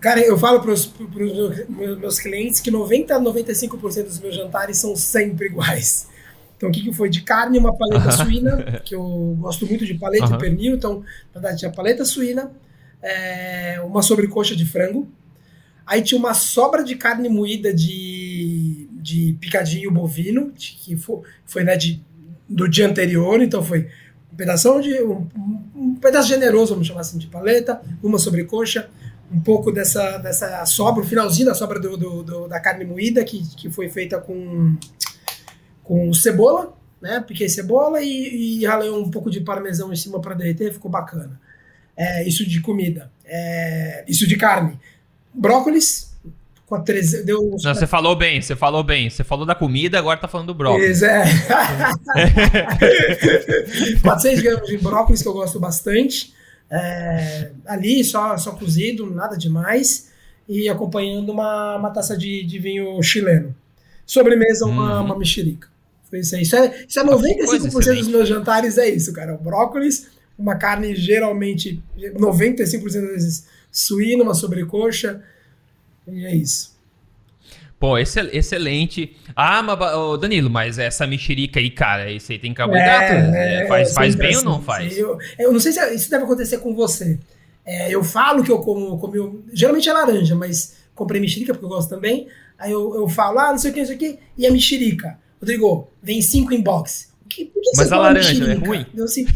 Cara, 0.00 0.20
eu 0.20 0.38
falo 0.38 0.60
para 0.60 0.72
os 0.72 0.92
meus 1.68 2.18
clientes 2.18 2.60
que 2.60 2.70
90 2.70 3.14
a 3.14 3.20
95% 3.20 4.04
dos 4.04 4.20
meus 4.20 4.34
jantares 4.34 4.76
são 4.78 4.96
sempre 4.96 5.46
iguais. 5.46 6.08
Então, 6.56 6.70
o 6.70 6.72
que, 6.72 6.82
que 6.82 6.92
foi? 6.92 7.08
De 7.08 7.22
carne, 7.22 7.58
uma 7.58 7.76
paleta 7.76 8.10
suína, 8.12 8.80
que 8.84 8.94
eu 8.94 9.36
gosto 9.40 9.66
muito 9.66 9.84
de 9.84 9.94
paleta 9.94 10.34
e 10.34 10.38
pernil. 10.38 10.74
Então, 10.74 11.00
na 11.34 11.40
verdade, 11.40 11.58
tinha 11.58 11.70
paleta 11.70 12.04
suína, 12.04 12.52
é... 13.02 13.80
uma 13.84 14.02
sobrecoxa 14.02 14.56
de 14.56 14.64
frango, 14.64 15.08
Aí 15.92 16.00
tinha 16.00 16.18
uma 16.18 16.32
sobra 16.32 16.82
de 16.82 16.96
carne 16.96 17.28
moída 17.28 17.70
de, 17.70 18.88
de 18.92 19.36
picadinho 19.38 19.90
bovino, 19.90 20.50
que 20.56 20.96
foi, 20.96 21.20
foi 21.44 21.64
né, 21.64 21.76
de, 21.76 22.02
do 22.48 22.66
dia 22.66 22.88
anterior, 22.88 23.42
então 23.42 23.62
foi 23.62 23.90
um 24.32 24.34
pedaço 24.34 24.80
de 24.80 25.02
um, 25.02 25.28
um, 25.76 25.94
pedaço 25.96 26.30
generoso, 26.30 26.72
vamos 26.72 26.88
chamar 26.88 27.02
assim, 27.02 27.18
de 27.18 27.26
paleta, 27.26 27.78
uma 28.02 28.18
sobrecoxa, 28.18 28.88
um 29.30 29.38
pouco 29.38 29.70
dessa, 29.70 30.16
dessa 30.16 30.64
sobra, 30.64 31.02
o 31.04 31.06
finalzinho 31.06 31.48
da 31.48 31.54
sobra 31.54 31.78
do, 31.78 31.94
do, 31.94 32.22
do, 32.22 32.48
da 32.48 32.58
carne 32.58 32.86
moída, 32.86 33.22
que, 33.22 33.42
que 33.54 33.68
foi 33.68 33.90
feita 33.90 34.18
com, 34.18 34.74
com 35.84 36.14
cebola, 36.14 36.74
né? 37.02 37.20
Piquei 37.20 37.50
cebola 37.50 38.00
e, 38.00 38.60
e 38.60 38.64
ralei 38.64 38.88
um 38.88 39.10
pouco 39.10 39.30
de 39.30 39.42
parmesão 39.42 39.92
em 39.92 39.96
cima 39.96 40.22
para 40.22 40.34
derreter, 40.34 40.72
ficou 40.72 40.90
bacana. 40.90 41.38
É, 41.94 42.26
isso 42.26 42.48
de 42.48 42.62
comida. 42.62 43.12
É, 43.26 44.06
isso 44.08 44.26
de 44.26 44.38
carne 44.38 44.80
brócolis 45.34 46.12
com 46.72 46.76
a 46.76 46.80
13, 46.80 47.24
deu. 47.24 47.56
Não, 47.62 47.74
você 47.74 47.86
falou 47.86 48.16
bem, 48.16 48.40
você 48.40 48.56
falou 48.56 48.82
bem. 48.82 49.10
Você 49.10 49.22
falou 49.22 49.44
da 49.44 49.54
comida, 49.54 49.98
agora 49.98 50.18
tá 50.18 50.26
falando 50.26 50.46
do 50.46 50.54
brócolis. 50.54 51.02
É. 51.02 51.24
400 54.02 54.40
gramas 54.40 54.66
de 54.66 54.78
brócolis 54.78 55.20
que 55.20 55.28
eu 55.28 55.34
gosto 55.34 55.60
bastante. 55.60 56.32
É, 56.70 57.50
ali, 57.66 58.02
só, 58.02 58.38
só 58.38 58.52
cozido, 58.52 59.10
nada 59.10 59.36
demais. 59.36 60.10
E 60.48 60.66
acompanhando 60.68 61.30
uma, 61.30 61.76
uma 61.76 61.90
taça 61.90 62.16
de, 62.16 62.42
de 62.42 62.58
vinho 62.58 63.02
chileno. 63.02 63.54
Sobremesa, 64.06 64.64
uma, 64.64 65.00
uhum. 65.00 65.04
uma 65.04 65.18
mexerica. 65.18 65.68
Foi 66.08 66.20
isso 66.20 66.34
aí. 66.34 66.42
Isso 66.42 66.56
é, 66.56 66.84
isso 66.88 66.98
é 66.98 67.04
95% 67.04 67.98
dos 67.98 68.08
meus 68.08 68.28
jantares, 68.28 68.78
é 68.78 68.88
isso, 68.88 69.12
cara. 69.12 69.36
Brócolis, 69.36 70.08
uma 70.38 70.56
carne 70.56 70.94
geralmente, 70.94 71.82
95% 71.98 72.80
das 72.80 72.92
vezes 72.92 73.46
suíno, 73.72 74.22
uma 74.22 74.34
sobrecoxa. 74.34 75.22
E 76.06 76.26
é 76.26 76.34
isso. 76.34 76.72
Pô, 77.80 77.98
excelente. 77.98 79.16
Ah, 79.34 79.60
mas, 79.60 79.94
oh, 79.96 80.16
Danilo, 80.16 80.48
mas 80.48 80.78
essa 80.78 81.04
mexerica 81.04 81.58
aí, 81.58 81.68
cara, 81.68 82.12
isso 82.12 82.30
aí 82.30 82.38
tem 82.38 82.54
carboidrato? 82.54 83.12
É, 83.12 83.64
é, 83.64 83.66
faz 83.66 83.92
faz 83.92 84.14
bem 84.14 84.30
assim, 84.30 84.38
ou 84.38 84.44
não 84.44 84.62
faz? 84.62 84.96
Eu, 84.96 85.18
eu, 85.36 85.52
não 85.52 85.58
sei 85.58 85.72
se 85.72 85.94
isso 85.94 86.08
deve 86.08 86.22
acontecer 86.22 86.58
com 86.58 86.76
você. 86.76 87.18
É, 87.66 87.92
eu 87.92 88.04
falo 88.04 88.44
que 88.44 88.52
eu 88.52 88.60
como, 88.60 88.98
como 88.98 89.42
geralmente 89.52 89.88
é 89.88 89.92
laranja, 89.92 90.36
mas 90.36 90.76
comprei 90.94 91.20
mexerica 91.20 91.52
porque 91.52 91.64
eu 91.64 91.70
gosto 91.70 91.88
também. 91.88 92.28
Aí 92.56 92.70
eu, 92.70 92.94
eu 92.94 93.08
falo, 93.08 93.40
ah, 93.40 93.50
não 93.50 93.58
sei 93.58 93.72
o 93.72 93.74
que, 93.74 93.80
não 93.80 93.86
sei 93.86 93.96
o 93.96 93.98
que, 93.98 94.18
e 94.38 94.46
a 94.46 94.50
mexerica. 94.52 95.18
Rodrigo, 95.40 95.88
vem 96.00 96.22
cinco 96.22 96.54
inbox 96.54 97.11
que, 97.34 97.44
por 97.46 97.62
que 97.62 97.70
mas 97.76 97.92
a 97.92 97.98
laranja 97.98 98.50
é 98.50 98.54
ruim? 98.54 98.86
Eu, 98.94 99.04
assim, 99.04 99.26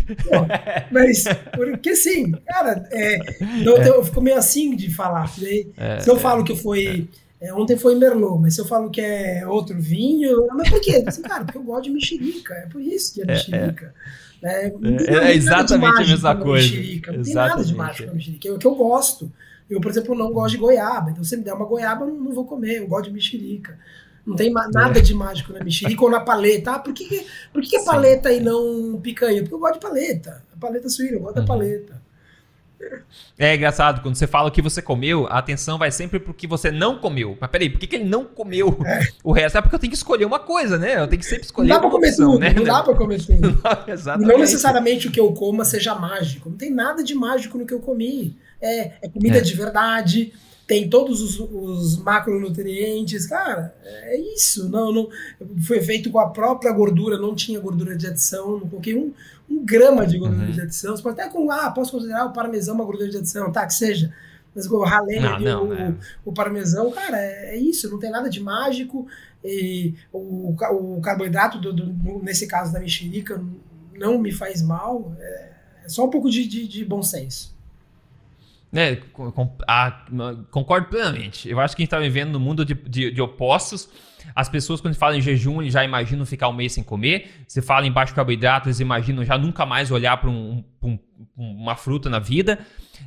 mas, 0.91 1.25
porque 1.55 1.97
sim, 1.97 2.33
cara, 2.47 2.87
é, 2.91 3.19
eu, 3.65 3.77
é. 3.77 3.89
eu, 3.89 4.05
fico 4.05 4.21
meio 4.21 4.37
assim 4.37 4.75
de 4.75 4.93
falar. 4.95 5.33
Né? 5.39 5.65
É, 5.77 6.01
se 6.01 6.11
eu 6.11 6.19
falo 6.19 6.45
que 6.45 6.55
foi. 6.55 7.09
É, 7.41 7.53
ontem 7.53 7.77
foi 7.77 7.95
Merlot, 7.95 8.41
mas 8.41 8.55
se 8.55 8.61
eu 8.61 8.65
falo 8.65 8.91
que 8.91 9.01
é 9.01 9.47
outro 9.47 9.79
vinho, 9.79 10.47
mas 10.55 10.71
por 10.71 10.81
quê? 10.81 11.05
Assim, 11.07 11.23
cara, 11.23 11.45
porque 11.45 11.59
eu 11.59 11.63
gosto 11.63 11.85
de 11.85 11.91
mexerica, 11.91 12.55
é 12.55 12.67
por 12.67 12.81
isso 12.81 13.13
que 13.13 13.21
é, 13.21 13.25
é 13.25 13.27
mexerica. 13.27 13.95
É, 14.43 14.73
é, 15.09 15.35
exatamente 15.35 16.03
a 16.03 16.07
mesma 16.07 16.37
coisa. 16.37 16.67
Mexerica, 16.67 17.13
não 17.13 17.23
tem 17.23 17.35
nada 17.35 17.65
de 17.65 17.75
mágico 17.75 18.07
na 18.07 18.15
mexerica, 18.15 18.49
é 18.49 18.53
o 18.53 18.59
que 18.59 18.67
eu 18.67 18.75
gosto. 18.75 19.31
Eu, 19.69 19.81
por 19.81 19.91
exemplo, 19.91 20.15
não 20.15 20.33
gosto 20.33 20.53
de 20.53 20.59
goiaba, 20.59 21.11
então 21.11 21.25
se 21.25 21.37
me 21.37 21.43
der 21.43 21.53
uma 21.53 21.67
goiaba, 21.67 22.05
eu 22.05 22.15
não 22.15 22.33
vou 22.33 22.45
comer, 22.45 22.79
eu 22.79 22.87
gosto 22.87 23.07
de 23.07 23.13
mexerica. 23.13 23.77
Não 24.27 24.35
tem 24.35 24.53
nada 24.53 25.01
de 25.01 25.15
mágico 25.15 25.53
na 25.53 25.63
mexerica 25.63 26.03
ou 26.03 26.11
na 26.11 26.21
paleta. 26.21 26.73
Ah, 26.73 26.79
por 26.81 26.93
que, 26.93 27.25
por 27.53 27.63
que, 27.63 27.77
é 27.77 27.85
paleta 27.85 28.33
e 28.33 28.41
não 28.41 28.99
picanha? 29.01 29.41
Porque 29.43 29.55
eu 29.55 29.59
gosto 29.59 29.75
de 29.75 29.81
paleta. 29.81 30.43
A 30.55 30.59
paleta 30.59 30.89
suína, 30.89 31.13
eu 31.13 31.21
gosto 31.21 31.37
uhum. 31.37 31.43
da 31.43 31.47
paleta. 31.47 32.07
É 33.39 33.55
engraçado, 33.55 34.03
quando 34.03 34.17
você 34.17 34.27
fala 34.27 34.49
o 34.49 34.53
que 34.53 34.61
você 34.61 34.83
comeu, 34.83 35.27
a 35.29 35.39
atenção 35.39 35.79
vai 35.79 35.91
sempre 35.91 36.19
pro 36.19 36.35
que 36.35 36.47
você 36.47 36.71
não 36.71 36.99
comeu. 36.99 37.37
Mas 37.41 37.51
peraí, 37.51 37.71
por 37.71 37.79
que, 37.79 37.87
que 37.87 37.97
ele 37.97 38.05
não 38.05 38.25
comeu 38.25 38.79
é. 38.85 39.09
o 39.23 39.33
resto? 39.33 39.59
É 39.59 39.63
porque 39.63 39.75
eu 39.75 39.79
tenho 39.79 39.91
que 39.91 39.97
escolher 39.97 40.25
uma 40.25 40.39
coisa, 40.39 40.79
né? 40.79 41.01
Eu 41.01 41.07
tenho 41.07 41.21
que 41.21 41.27
sempre 41.27 41.45
escolher 41.45 41.69
não 41.69 41.77
dá 41.77 41.81
pra 41.81 41.91
comer 41.91 42.09
opção, 42.09 42.33
tudo, 42.33 42.41
né? 42.41 42.53
Não 42.53 42.65
dá 42.65 42.83
pra 42.83 42.95
comer 42.95 43.21
tudo. 43.25 43.61
Exatamente. 43.87 44.33
Não 44.33 44.39
necessariamente 44.39 45.09
o 45.09 45.11
que 45.11 45.21
eu 45.21 45.33
coma 45.33 45.65
seja 45.65 45.95
mágico. 45.95 46.51
Não 46.51 46.57
tem 46.57 46.71
nada 46.71 47.03
de 47.03 47.15
mágico 47.15 47.59
no 47.59 47.67
que 47.67 47.75
eu 47.75 47.81
comi. 47.81 48.37
É, 48.61 48.93
é 49.03 49.09
comida 49.09 49.39
é. 49.39 49.41
de 49.41 49.55
verdade, 49.55 50.33
tem 50.67 50.91
todos 50.91 51.23
os, 51.23 51.39
os, 51.39 51.97
macronutrientes, 51.99 53.27
cara, 53.27 53.75
é 53.85 54.17
isso. 54.35 54.69
Não, 54.69 54.93
não, 54.93 55.09
foi 55.63 55.81
feito 55.81 56.11
com 56.11 56.19
a 56.19 56.29
própria 56.29 56.73
gordura, 56.73 57.17
não 57.17 57.35
tinha 57.35 57.61
gordura 57.61 57.97
de 57.97 58.07
adição, 58.07 58.59
não 58.59 58.69
coloquei 58.69 58.97
um, 58.97 59.13
um 59.49 59.65
grama 59.65 60.07
de 60.07 60.19
gordura 60.19 60.47
uhum. 60.47 60.51
de 60.51 60.61
adição. 60.61 60.97
Você 60.97 61.03
pode 61.03 61.21
até 61.21 61.31
com, 61.31 61.51
ah, 61.51 61.71
posso 61.71 61.93
considerar 61.93 62.27
o 62.27 62.33
parmesão 62.33 62.75
uma 62.75 62.85
gordura 62.85 63.09
de 63.09 63.17
adição, 63.17 63.53
tá, 63.53 63.65
que 63.65 63.75
seja. 63.75 64.13
Mas 64.55 64.67
eu 64.67 64.81
ralei 64.81 65.21
não, 65.21 65.39
não, 65.39 65.69
o, 65.69 65.75
é. 65.75 65.95
o, 66.25 66.33
parmesão, 66.33 66.91
cara, 66.91 67.19
é, 67.19 67.55
é, 67.55 67.57
isso, 67.57 67.91
não 67.91 67.99
tem 67.99 68.11
nada 68.11 68.29
de 68.29 68.41
mágico. 68.41 69.07
E 69.45 69.95
o, 70.13 70.57
o 70.97 71.01
carboidrato, 71.01 71.59
do, 71.59 71.73
do, 71.73 72.23
nesse 72.23 72.47
caso 72.49 72.73
da 72.73 72.81
mexerica, 72.81 73.41
não 73.95 74.19
me 74.19 74.33
faz 74.33 74.63
mal. 74.63 75.15
É, 75.21 75.51
é 75.85 75.89
só 75.89 76.07
um 76.07 76.11
pouco 76.11 76.29
de, 76.29 76.47
de, 76.49 76.67
de 76.67 76.85
bom 76.85 77.03
senso. 77.03 77.56
Né, 78.77 78.97
com, 79.15 79.57
a, 79.67 80.03
concordo 80.51 80.89
plenamente. 80.89 81.49
Eu 81.49 81.59
acho 81.59 81.75
que 81.75 81.81
a 81.81 81.85
gente 81.85 81.89
está 81.89 81.99
vivendo 81.99 82.33
num 82.33 82.39
mundo 82.39 82.63
de, 82.63 82.75
de, 82.75 83.11
de, 83.11 83.23
opostos. 83.23 83.89
As 84.35 84.51
pessoas, 84.51 84.83
quando 84.83 84.95
falam 84.95 85.17
em 85.17 85.23
jejum, 85.23 85.63
já 85.71 85.83
imaginam 85.83 86.27
ficar 86.27 86.51
um 86.51 86.53
mês 86.53 86.75
sem 86.75 86.85
comer. 86.85 87.31
Se 87.49 87.63
fala 87.63 87.87
em 87.87 87.91
baixo 87.91 88.15
carboidrato, 88.15 88.69
eles 88.69 88.79
imaginam 88.79 89.25
já 89.25 89.39
nunca 89.39 89.65
mais 89.65 89.91
olhar 89.91 90.19
para 90.19 90.29
um, 90.29 90.63
um, 90.83 90.99
uma 91.39 91.75
fruta 91.75 92.11
na 92.11 92.19
vida. 92.19 92.59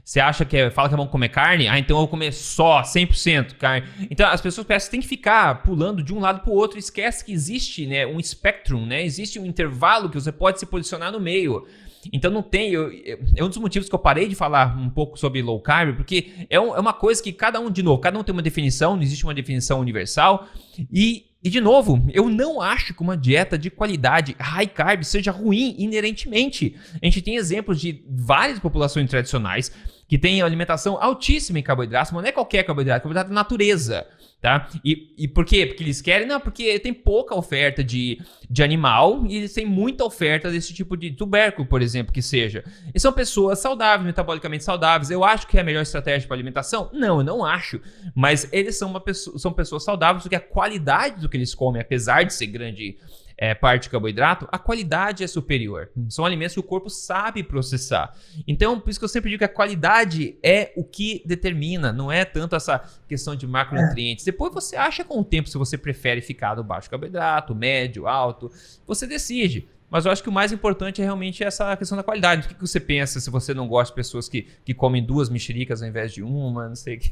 Você 0.03 0.19
acha 0.19 0.43
que 0.43 0.57
é, 0.57 0.71
fala 0.71 0.89
que 0.89 0.95
é 0.95 0.97
bom 0.97 1.05
comer 1.05 1.29
carne? 1.29 1.67
Ah, 1.67 1.77
então 1.77 1.97
eu 1.97 1.99
vou 1.99 2.07
comer 2.07 2.31
só 2.33 2.81
100% 2.81 3.55
carne. 3.57 3.87
Então 4.09 4.27
as 4.27 4.41
pessoas 4.41 4.65
parecem 4.65 4.87
que 4.87 4.91
tem 4.91 5.01
que 5.01 5.07
ficar 5.07 5.61
pulando 5.61 6.01
de 6.01 6.11
um 6.11 6.19
lado 6.19 6.39
para 6.39 6.51
o 6.51 6.55
outro. 6.55 6.79
Esquece 6.79 7.23
que 7.23 7.31
existe 7.31 7.85
né, 7.85 8.07
um 8.07 8.19
spectrum, 8.19 8.87
né? 8.87 9.05
existe 9.05 9.39
um 9.39 9.45
intervalo 9.45 10.09
que 10.09 10.19
você 10.19 10.31
pode 10.31 10.59
se 10.59 10.65
posicionar 10.65 11.11
no 11.11 11.19
meio. 11.19 11.67
Então 12.11 12.31
não 12.31 12.41
tem. 12.41 12.71
Eu, 12.71 12.91
é 13.35 13.43
um 13.43 13.49
dos 13.49 13.57
motivos 13.57 13.89
que 13.89 13.95
eu 13.95 13.99
parei 13.99 14.27
de 14.27 14.35
falar 14.35 14.77
um 14.77 14.89
pouco 14.89 15.17
sobre 15.17 15.41
low 15.41 15.59
carb, 15.59 15.95
porque 15.95 16.31
é, 16.49 16.59
um, 16.59 16.75
é 16.75 16.79
uma 16.79 16.93
coisa 16.93 17.21
que 17.21 17.31
cada 17.31 17.59
um, 17.59 17.69
de 17.69 17.83
novo, 17.83 18.01
cada 18.01 18.17
um 18.17 18.23
tem 18.23 18.33
uma 18.33 18.41
definição, 18.41 18.95
não 18.95 19.03
existe 19.03 19.23
uma 19.23 19.33
definição 19.33 19.79
universal. 19.79 20.47
E 20.91 21.25
e 21.41 21.49
de 21.49 21.61
novo, 21.61 22.05
eu 22.13 22.27
não 22.27 22.61
acho 22.61 22.93
que 22.93 23.01
uma 23.01 23.15
dieta 23.15 23.57
de 23.57 23.69
qualidade 23.69 24.35
high 24.37 24.67
carb 24.67 25.03
seja 25.03 25.31
ruim 25.31 25.73
inerentemente. 25.77 26.75
A 27.01 27.05
gente 27.05 27.21
tem 27.21 27.37
exemplos 27.37 27.79
de 27.79 28.03
várias 28.09 28.59
populações 28.59 29.09
tradicionais 29.09 29.71
que 30.05 30.17
têm 30.17 30.41
alimentação 30.41 31.01
altíssima 31.01 31.59
em 31.59 31.63
carboidratos, 31.63 32.11
mas 32.11 32.23
não 32.23 32.29
é 32.29 32.33
qualquer 32.33 32.63
carboidrato, 32.63 32.97
é 32.97 32.99
carboidrato 32.99 33.29
da 33.29 33.35
natureza 33.35 34.05
tá? 34.41 34.69
E, 34.83 35.13
e 35.17 35.27
por 35.27 35.43
quê? 35.43 35.65
Porque 35.65 35.83
eles 35.83 36.01
querem? 36.01 36.27
Não, 36.27 36.39
porque 36.39 36.79
tem 36.79 36.93
pouca 36.93 37.35
oferta 37.35 37.83
de, 37.83 38.21
de 38.49 38.63
animal 38.63 39.25
e 39.27 39.37
eles 39.37 39.53
têm 39.53 39.65
muita 39.65 40.05
oferta 40.05 40.49
desse 40.49 40.73
tipo 40.73 40.95
de 40.95 41.11
tubérculo, 41.11 41.67
por 41.67 41.81
exemplo, 41.81 42.13
que 42.13 42.21
seja. 42.21 42.63
E 42.93 42.99
são 42.99 43.11
pessoas 43.11 43.59
saudáveis, 43.59 44.05
metabolicamente 44.05 44.63
saudáveis. 44.63 45.11
Eu 45.11 45.23
acho 45.23 45.45
que 45.45 45.57
é 45.57 45.61
a 45.61 45.63
melhor 45.63 45.81
estratégia 45.81 46.27
para 46.27 46.35
alimentação? 46.35 46.89
Não, 46.93 47.17
eu 47.19 47.23
não 47.23 47.43
acho. 47.43 47.81
Mas 48.15 48.47
eles 48.51 48.77
são, 48.77 48.89
uma 48.89 49.01
pessoa, 49.01 49.37
são 49.37 49.51
pessoas 49.51 49.83
saudáveis 49.83 50.23
porque 50.23 50.35
a 50.35 50.39
qualidade 50.39 51.19
do 51.19 51.27
que 51.27 51.35
eles 51.35 51.53
comem, 51.53 51.81
apesar 51.81 52.23
de 52.23 52.33
ser 52.33 52.47
grande 52.47 52.97
é, 53.41 53.55
parte 53.55 53.83
de 53.83 53.89
carboidrato, 53.89 54.49
a 54.51 54.59
qualidade 54.59 55.23
é 55.23 55.27
superior. 55.27 55.89
São 56.09 56.25
alimentos 56.25 56.53
que 56.53 56.59
o 56.59 56.63
corpo 56.63 56.89
sabe 56.89 57.41
processar. 57.41 58.13
Então, 58.45 58.77
por 58.77 58.89
isso 58.89 58.99
que 58.99 59.05
eu 59.05 59.09
sempre 59.09 59.29
digo 59.29 59.39
que 59.39 59.45
a 59.45 59.49
qualidade 59.49 60.37
é 60.43 60.73
o 60.75 60.83
que 60.83 61.23
determina, 61.25 61.93
não 61.93 62.11
é 62.11 62.25
tanto 62.25 62.53
essa 62.57 62.83
questão 63.07 63.37
de 63.37 63.47
macronutrientes. 63.47 64.25
Depois 64.25 64.53
você 64.53 64.75
acha 64.75 65.05
com 65.05 65.21
o 65.21 65.23
tempo 65.23 65.47
se 65.47 65.57
você 65.57 65.77
prefere 65.77 66.19
ficar 66.19 66.57
no 66.57 66.65
baixo 66.65 66.89
carboidrato, 66.89 67.55
médio, 67.55 68.07
alto, 68.07 68.51
você 68.85 69.07
decide. 69.07 69.69
Mas 69.89 70.05
eu 70.05 70.11
acho 70.11 70.21
que 70.21 70.29
o 70.29 70.31
mais 70.31 70.51
importante 70.51 71.01
é 71.01 71.03
realmente 71.03 71.43
essa 71.43 71.75
questão 71.75 71.97
da 71.97 72.03
qualidade. 72.03 72.47
O 72.47 72.55
que, 72.55 72.61
você 72.61 72.79
pensa 72.79 73.19
se 73.19 73.29
você 73.29 73.53
não 73.53 73.67
gosta 73.67 73.91
de 73.91 73.95
pessoas 73.95 74.29
que, 74.29 74.47
que 74.63 74.73
comem 74.73 75.03
duas 75.03 75.29
mexericas 75.29 75.81
ao 75.81 75.87
invés 75.87 76.13
de 76.13 76.21
uma? 76.21 76.69
Não 76.69 76.75
sei. 76.75 76.99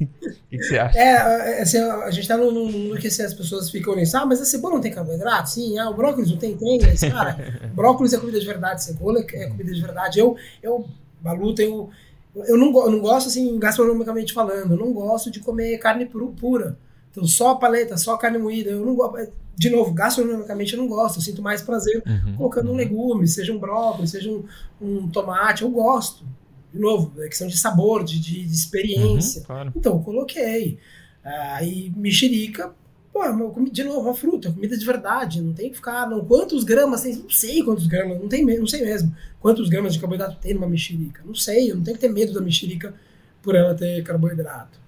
O 0.47 0.49
que, 0.49 0.57
que, 0.57 0.63
você 0.63 0.77
acha? 0.77 0.97
É, 0.97 1.61
assim, 1.61 1.77
a 1.77 2.11
gente 2.11 2.27
tá 2.27 2.37
no, 2.37 2.51
no, 2.51 2.71
no 2.71 2.97
que 2.97 3.07
assim, 3.07 3.23
as 3.23 3.33
pessoas 3.33 3.69
ficam 3.69 3.95
nisso. 3.95 4.15
Ah, 4.15 4.25
mas 4.25 4.41
a 4.41 4.45
cebola 4.45 4.75
não 4.75 4.81
tem 4.81 4.93
carboidrato? 4.93 5.49
Sim. 5.49 5.77
Ah, 5.77 5.89
o 5.89 5.93
brócolis 5.93 6.31
não 6.31 6.37
tem? 6.37 6.55
Tem. 6.55 6.79
Mas, 6.81 7.01
cara, 7.01 7.37
brócolis 7.75 8.13
é 8.13 8.17
comida 8.17 8.39
de 8.39 8.45
verdade, 8.45 8.83
cebola 8.83 9.19
é 9.19 9.47
comida 9.47 9.73
de 9.73 9.81
verdade. 9.81 10.19
Eu, 10.19 10.37
eu 10.63 10.87
Balu, 11.21 11.53
tenho. 11.53 11.89
Eu 12.35 12.57
não, 12.57 12.67
eu 12.85 12.91
não 12.91 12.99
gosto, 12.99 13.27
assim, 13.27 13.57
gastronomicamente 13.57 14.31
falando, 14.31 14.71
eu 14.73 14.77
não 14.77 14.93
gosto 14.93 15.31
de 15.31 15.39
comer 15.39 15.77
carne 15.79 16.05
pura. 16.05 16.77
Então, 17.17 17.27
só 17.27 17.55
paleta, 17.55 17.97
só 17.97 18.15
carne 18.15 18.37
moída. 18.37 18.69
Eu 18.69 18.85
não 18.85 18.95
gosto 18.95 19.31
de 19.55 19.71
novo, 19.71 19.91
gastronomicamente 19.91 20.73
eu 20.75 20.79
não 20.79 20.87
gosto, 20.87 21.17
eu 21.17 21.21
sinto 21.23 21.41
mais 21.41 21.63
prazer 21.63 22.03
uhum, 22.05 22.35
colocando 22.35 22.67
uhum. 22.67 22.75
um 22.75 22.77
legume, 22.77 23.27
seja 23.27 23.51
um 23.51 23.57
brócolis, 23.57 24.11
seja 24.11 24.29
um, 24.29 24.45
um, 24.79 25.07
tomate, 25.07 25.63
eu 25.63 25.69
gosto. 25.71 26.23
De 26.71 26.79
novo, 26.79 27.11
é 27.23 27.27
questão 27.27 27.47
de 27.47 27.57
sabor, 27.57 28.03
de, 28.03 28.19
de, 28.19 28.45
de 28.45 28.53
experiência. 28.53 29.39
Uhum, 29.39 29.47
claro. 29.47 29.73
Então, 29.75 29.93
eu 29.93 29.99
coloquei. 30.01 30.77
Aí, 31.23 31.91
uh, 31.91 31.99
mexerica, 31.99 32.71
pô, 33.11 33.23
de 33.71 33.83
novo, 33.83 34.01
uma 34.01 34.13
fruta, 34.13 34.51
comida 34.51 34.77
de 34.77 34.85
verdade, 34.85 35.41
não 35.41 35.53
tem 35.53 35.71
que 35.71 35.77
ficar, 35.77 36.07
não, 36.07 36.23
quantos 36.23 36.63
gramas 36.63 37.01
tem, 37.01 37.15
não 37.15 37.29
sei 37.31 37.63
quantos 37.63 37.87
gramas, 37.87 38.19
não, 38.19 38.27
tem, 38.27 38.45
não 38.45 38.67
sei 38.67 38.85
mesmo, 38.85 39.13
quantos 39.39 39.69
gramas 39.69 39.93
de 39.93 39.99
carboidrato 39.99 40.37
tem 40.39 40.53
numa 40.53 40.69
mexerica, 40.69 41.21
não 41.25 41.33
sei, 41.33 41.71
eu 41.71 41.75
não 41.75 41.83
tenho 41.83 41.97
que 41.97 42.01
ter 42.01 42.13
medo 42.13 42.31
da 42.31 42.39
mexerica 42.39 42.93
por 43.41 43.55
ela 43.55 43.73
ter 43.73 44.03
carboidrato. 44.03 44.86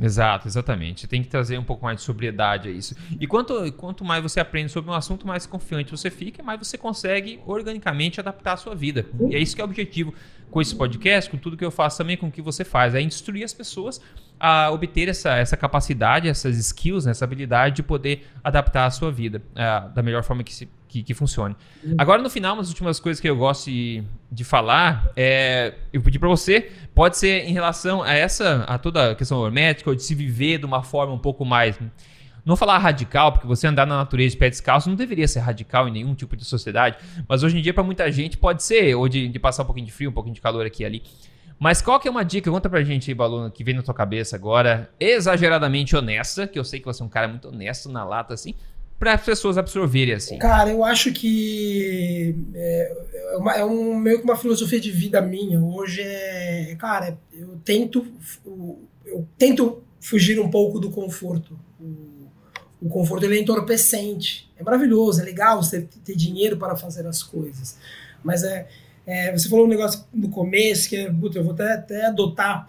Exato, 0.00 0.48
exatamente. 0.48 1.06
Tem 1.06 1.22
que 1.22 1.28
trazer 1.28 1.58
um 1.58 1.64
pouco 1.64 1.84
mais 1.84 1.98
de 1.98 2.02
sobriedade 2.02 2.68
a 2.68 2.72
isso. 2.72 2.94
E 3.20 3.26
quanto, 3.26 3.70
quanto 3.72 4.04
mais 4.04 4.22
você 4.22 4.40
aprende 4.40 4.72
sobre 4.72 4.90
um 4.90 4.94
assunto, 4.94 5.26
mais 5.26 5.46
confiante 5.46 5.90
você 5.90 6.10
fica, 6.10 6.42
mais 6.42 6.58
você 6.58 6.78
consegue 6.78 7.38
organicamente 7.46 8.18
adaptar 8.18 8.54
a 8.54 8.56
sua 8.56 8.74
vida. 8.74 9.06
E 9.28 9.34
é 9.34 9.38
isso 9.38 9.54
que 9.54 9.60
é 9.60 9.64
o 9.64 9.68
objetivo 9.68 10.14
com 10.50 10.60
esse 10.60 10.74
podcast, 10.74 11.30
com 11.30 11.36
tudo 11.36 11.56
que 11.56 11.64
eu 11.64 11.70
faço 11.70 11.98
também, 11.98 12.16
com 12.16 12.26
o 12.26 12.32
que 12.32 12.42
você 12.42 12.64
faz, 12.64 12.94
é 12.94 13.00
instruir 13.00 13.44
as 13.44 13.54
pessoas 13.54 14.00
a 14.38 14.70
obter 14.70 15.08
essa, 15.08 15.36
essa 15.36 15.56
capacidade, 15.56 16.28
essas 16.28 16.56
skills, 16.56 17.04
né, 17.04 17.10
essa 17.10 17.24
habilidade 17.24 17.76
de 17.76 17.82
poder 17.82 18.26
adaptar 18.42 18.86
a 18.86 18.90
sua 18.90 19.12
vida 19.12 19.42
uh, 19.52 19.94
da 19.94 20.02
melhor 20.02 20.24
forma 20.24 20.42
que, 20.42 20.52
se, 20.52 20.68
que, 20.90 21.02
que, 21.04 21.14
funcione. 21.14 21.56
Agora, 21.96 22.20
no 22.20 22.28
final, 22.28 22.54
umas 22.54 22.68
últimas 22.68 22.98
coisas 22.98 23.20
que 23.20 23.30
eu 23.30 23.36
gosto 23.36 23.70
de, 23.70 24.02
de 24.30 24.42
falar, 24.42 25.10
é, 25.16 25.74
eu 25.92 26.02
pedi 26.02 26.18
para 26.18 26.28
você, 26.28 26.72
pode 26.94 27.16
ser 27.16 27.48
em 27.48 27.52
relação 27.52 28.02
a 28.02 28.12
essa, 28.12 28.64
a 28.64 28.76
toda 28.76 29.12
a 29.12 29.14
questão 29.14 29.44
hermética, 29.46 29.88
ou 29.88 29.94
de 29.94 30.02
se 30.02 30.14
viver 30.14 30.58
de 30.58 30.66
uma 30.66 30.82
forma 30.82 31.14
um 31.14 31.18
pouco 31.18 31.44
mais 31.44 31.78
não 32.42 32.52
vou 32.52 32.56
falar 32.56 32.78
radical, 32.78 33.32
porque 33.32 33.46
você 33.46 33.66
andar 33.66 33.86
na 33.86 33.98
natureza 33.98 34.32
de 34.32 34.38
pé 34.38 34.48
descalço 34.48 34.88
não 34.88 34.96
deveria 34.96 35.28
ser 35.28 35.40
radical 35.40 35.86
em 35.86 35.92
nenhum 35.92 36.14
tipo 36.14 36.34
de 36.34 36.44
sociedade, 36.44 36.96
mas 37.28 37.42
hoje 37.42 37.58
em 37.58 37.62
dia 37.62 37.74
para 37.74 37.82
muita 37.82 38.10
gente 38.10 38.38
pode 38.38 38.62
ser, 38.62 38.94
ou 38.94 39.08
de, 39.08 39.28
de, 39.28 39.38
passar 39.38 39.62
um 39.62 39.66
pouquinho 39.66 39.86
de 39.86 39.92
frio, 39.92 40.10
um 40.10 40.12
pouquinho 40.12 40.34
de 40.34 40.40
calor 40.40 40.64
aqui 40.64 40.82
e 40.82 40.86
ali. 40.86 41.02
Mas 41.58 41.82
qual 41.82 42.00
que 42.00 42.08
é 42.08 42.10
uma 42.10 42.24
dica, 42.24 42.50
conta 42.50 42.70
pra 42.70 42.82
gente 42.82 43.10
aí, 43.10 43.14
Baluna, 43.14 43.50
que 43.50 43.62
vem 43.62 43.74
na 43.74 43.82
tua 43.82 43.92
cabeça 43.92 44.34
agora, 44.34 44.90
exageradamente 44.98 45.94
honesta, 45.94 46.46
que 46.46 46.58
eu 46.58 46.64
sei 46.64 46.80
que 46.80 46.86
você 46.86 47.02
é 47.02 47.06
um 47.06 47.08
cara 47.10 47.28
muito 47.28 47.48
honesto 47.48 47.90
na 47.90 48.02
lata, 48.02 48.32
assim, 48.32 48.54
para 49.00 49.14
as 49.14 49.22
pessoas 49.22 49.56
absorverem, 49.56 50.12
assim? 50.12 50.38
Cara, 50.38 50.68
eu 50.68 50.84
acho 50.84 51.10
que 51.10 52.36
é, 52.54 52.96
é, 53.32 53.36
uma, 53.38 53.54
é 53.54 53.64
um, 53.64 53.94
meio 53.96 54.18
que 54.18 54.24
uma 54.24 54.36
filosofia 54.36 54.78
de 54.78 54.90
vida 54.90 55.22
minha. 55.22 55.58
Hoje 55.58 56.02
é, 56.02 56.76
cara, 56.78 57.18
eu 57.32 57.58
tento, 57.64 58.06
eu 59.06 59.26
tento 59.38 59.82
fugir 59.98 60.38
um 60.38 60.50
pouco 60.50 60.78
do 60.78 60.90
conforto. 60.90 61.58
O, 61.80 62.28
o 62.82 62.88
conforto 62.90 63.24
ele 63.24 63.38
é 63.38 63.40
entorpecente. 63.40 64.52
É 64.54 64.62
maravilhoso, 64.62 65.22
é 65.22 65.24
legal 65.24 65.62
você 65.62 65.80
ter 66.04 66.14
dinheiro 66.14 66.58
para 66.58 66.76
fazer 66.76 67.06
as 67.06 67.22
coisas. 67.22 67.78
Mas 68.22 68.42
é, 68.42 68.68
é, 69.06 69.32
você 69.32 69.48
falou 69.48 69.64
um 69.64 69.70
negócio 69.70 70.04
no 70.12 70.28
começo 70.28 70.90
que 70.90 70.96
é, 70.96 71.10
puta, 71.10 71.38
eu 71.38 71.44
vou 71.44 71.54
até, 71.54 71.72
até 71.72 72.04
adotar, 72.04 72.68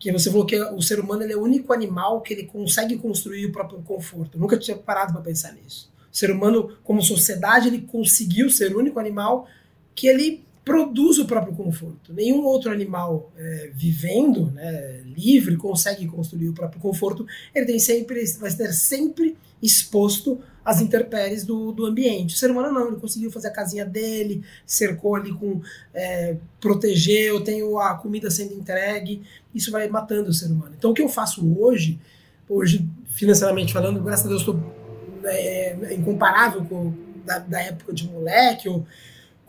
que 0.00 0.10
você 0.10 0.30
falou 0.30 0.46
que 0.46 0.58
o 0.58 0.80
ser 0.80 0.98
humano 0.98 1.22
é 1.22 1.36
o 1.36 1.42
único 1.42 1.74
animal 1.74 2.22
que 2.22 2.32
ele 2.32 2.46
consegue 2.46 2.96
construir 2.96 3.44
o 3.44 3.52
próprio 3.52 3.82
conforto. 3.82 4.36
Eu 4.36 4.40
nunca 4.40 4.56
tinha 4.56 4.74
parado 4.74 5.12
para 5.12 5.20
pensar 5.20 5.52
nisso. 5.52 5.92
O 6.10 6.16
ser 6.16 6.30
humano, 6.30 6.74
como 6.82 7.02
sociedade, 7.02 7.68
ele 7.68 7.82
conseguiu 7.82 8.48
ser 8.48 8.74
o 8.74 8.78
único 8.78 8.98
animal 8.98 9.46
que 9.94 10.08
ele 10.08 10.42
produz 10.64 11.18
o 11.18 11.24
próprio 11.24 11.54
conforto. 11.54 12.12
Nenhum 12.12 12.44
outro 12.44 12.70
animal 12.70 13.32
é, 13.36 13.70
vivendo, 13.74 14.50
né, 14.52 15.02
livre, 15.04 15.56
consegue 15.56 16.06
construir 16.06 16.48
o 16.48 16.52
próprio 16.52 16.80
conforto. 16.80 17.26
Ele 17.54 17.66
tem 17.66 17.78
sempre, 17.78 18.24
vai 18.38 18.52
ter 18.52 18.72
sempre 18.72 19.36
exposto 19.62 20.40
às 20.64 20.80
intempéries 20.80 21.44
do, 21.44 21.72
do 21.72 21.86
ambiente. 21.86 22.34
O 22.34 22.38
ser 22.38 22.50
humano 22.50 22.72
não, 22.72 22.88
ele 22.88 22.96
conseguiu 22.96 23.30
fazer 23.30 23.48
a 23.48 23.52
casinha 23.52 23.84
dele, 23.84 24.42
cercou 24.66 25.16
ali 25.16 25.32
com. 25.32 25.60
É, 25.94 26.36
protegeu, 26.60 27.42
tenho 27.42 27.78
a 27.78 27.94
comida 27.94 28.30
sendo 28.30 28.54
entregue, 28.54 29.22
isso 29.54 29.70
vai 29.70 29.88
matando 29.88 30.30
o 30.30 30.34
ser 30.34 30.46
humano. 30.46 30.74
Então 30.76 30.90
o 30.90 30.94
que 30.94 31.02
eu 31.02 31.08
faço 31.08 31.58
hoje, 31.58 31.98
hoje, 32.48 32.86
financeiramente 33.08 33.72
falando, 33.72 34.02
graças 34.02 34.26
a 34.26 34.28
Deus 34.28 34.42
estou 34.42 34.60
é, 35.24 35.76
é, 35.82 35.94
incomparável 35.94 36.64
com 36.64 36.92
da, 37.24 37.38
da 37.38 37.60
época 37.60 37.92
de 37.92 38.08
moleque, 38.08 38.68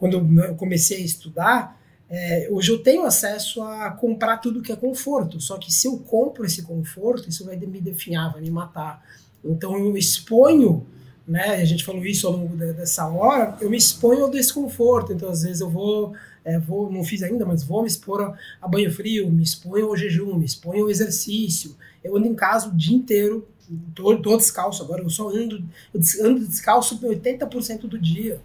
quando 0.02 0.18
eu 0.44 0.56
comecei 0.56 0.98
a 0.98 1.06
estudar, 1.06 1.80
É, 2.14 2.50
hoje 2.52 2.70
eu 2.70 2.84
tenho 2.84 3.06
acesso 3.06 3.62
a 3.64 3.90
comprar 3.92 4.36
tudo 4.40 4.62
que 4.62 4.70
é 4.70 4.76
conforto, 4.76 5.40
só 5.40 5.58
que 5.58 5.72
se 5.72 5.88
eu 5.88 5.98
compro 5.98 6.46
esse 6.46 6.62
conforto, 6.62 7.30
isso 7.30 7.46
vai 7.46 7.56
me 7.56 7.80
definhar, 7.80 8.34
vai 8.34 8.42
me 8.42 8.52
matar. 8.52 9.02
Então 9.46 9.78
eu 9.78 9.96
exponho, 9.96 10.86
né? 11.26 11.56
A 11.62 11.64
gente 11.64 11.86
falou 11.86 12.06
isso 12.06 12.28
ao 12.28 12.34
longo 12.34 12.58
de, 12.58 12.74
dessa 12.74 13.08
hora, 13.08 13.56
eu 13.62 13.70
me 13.70 13.78
exponho 13.78 14.26
ao 14.26 14.30
desconforto. 14.30 15.14
Então 15.14 15.30
às 15.30 15.44
vezes 15.44 15.62
eu 15.62 15.70
vou, 15.70 16.14
é, 16.44 16.60
vou 16.60 16.92
não 16.92 17.02
fiz 17.06 17.24
ainda, 17.24 17.46
mas 17.46 17.64
vou 17.64 17.82
me 17.82 17.88
expor 17.88 18.22
a, 18.22 18.38
a, 18.62 18.68
banho 18.68 18.92
frio, 18.92 19.32
me 19.32 19.44
exponho 19.44 19.88
ao 19.88 19.96
jejum, 19.96 20.36
me 20.36 20.46
exponho 20.46 20.84
ao 20.84 20.90
exercício. 20.90 21.78
Eu 22.04 22.18
ando 22.18 22.28
em 22.28 22.36
casa 22.36 22.68
o 22.68 22.76
dia 22.76 22.98
inteiro, 22.98 23.48
tô, 23.96 24.18
tô 24.18 24.36
descalço 24.36 24.84
agora, 24.84 25.02
eu 25.02 25.10
só 25.10 25.30
ando, 25.30 25.64
eu 25.94 26.26
ando 26.26 26.46
descalço 26.46 27.00
80% 27.00 27.88
do 27.88 27.98
dia. 27.98 28.42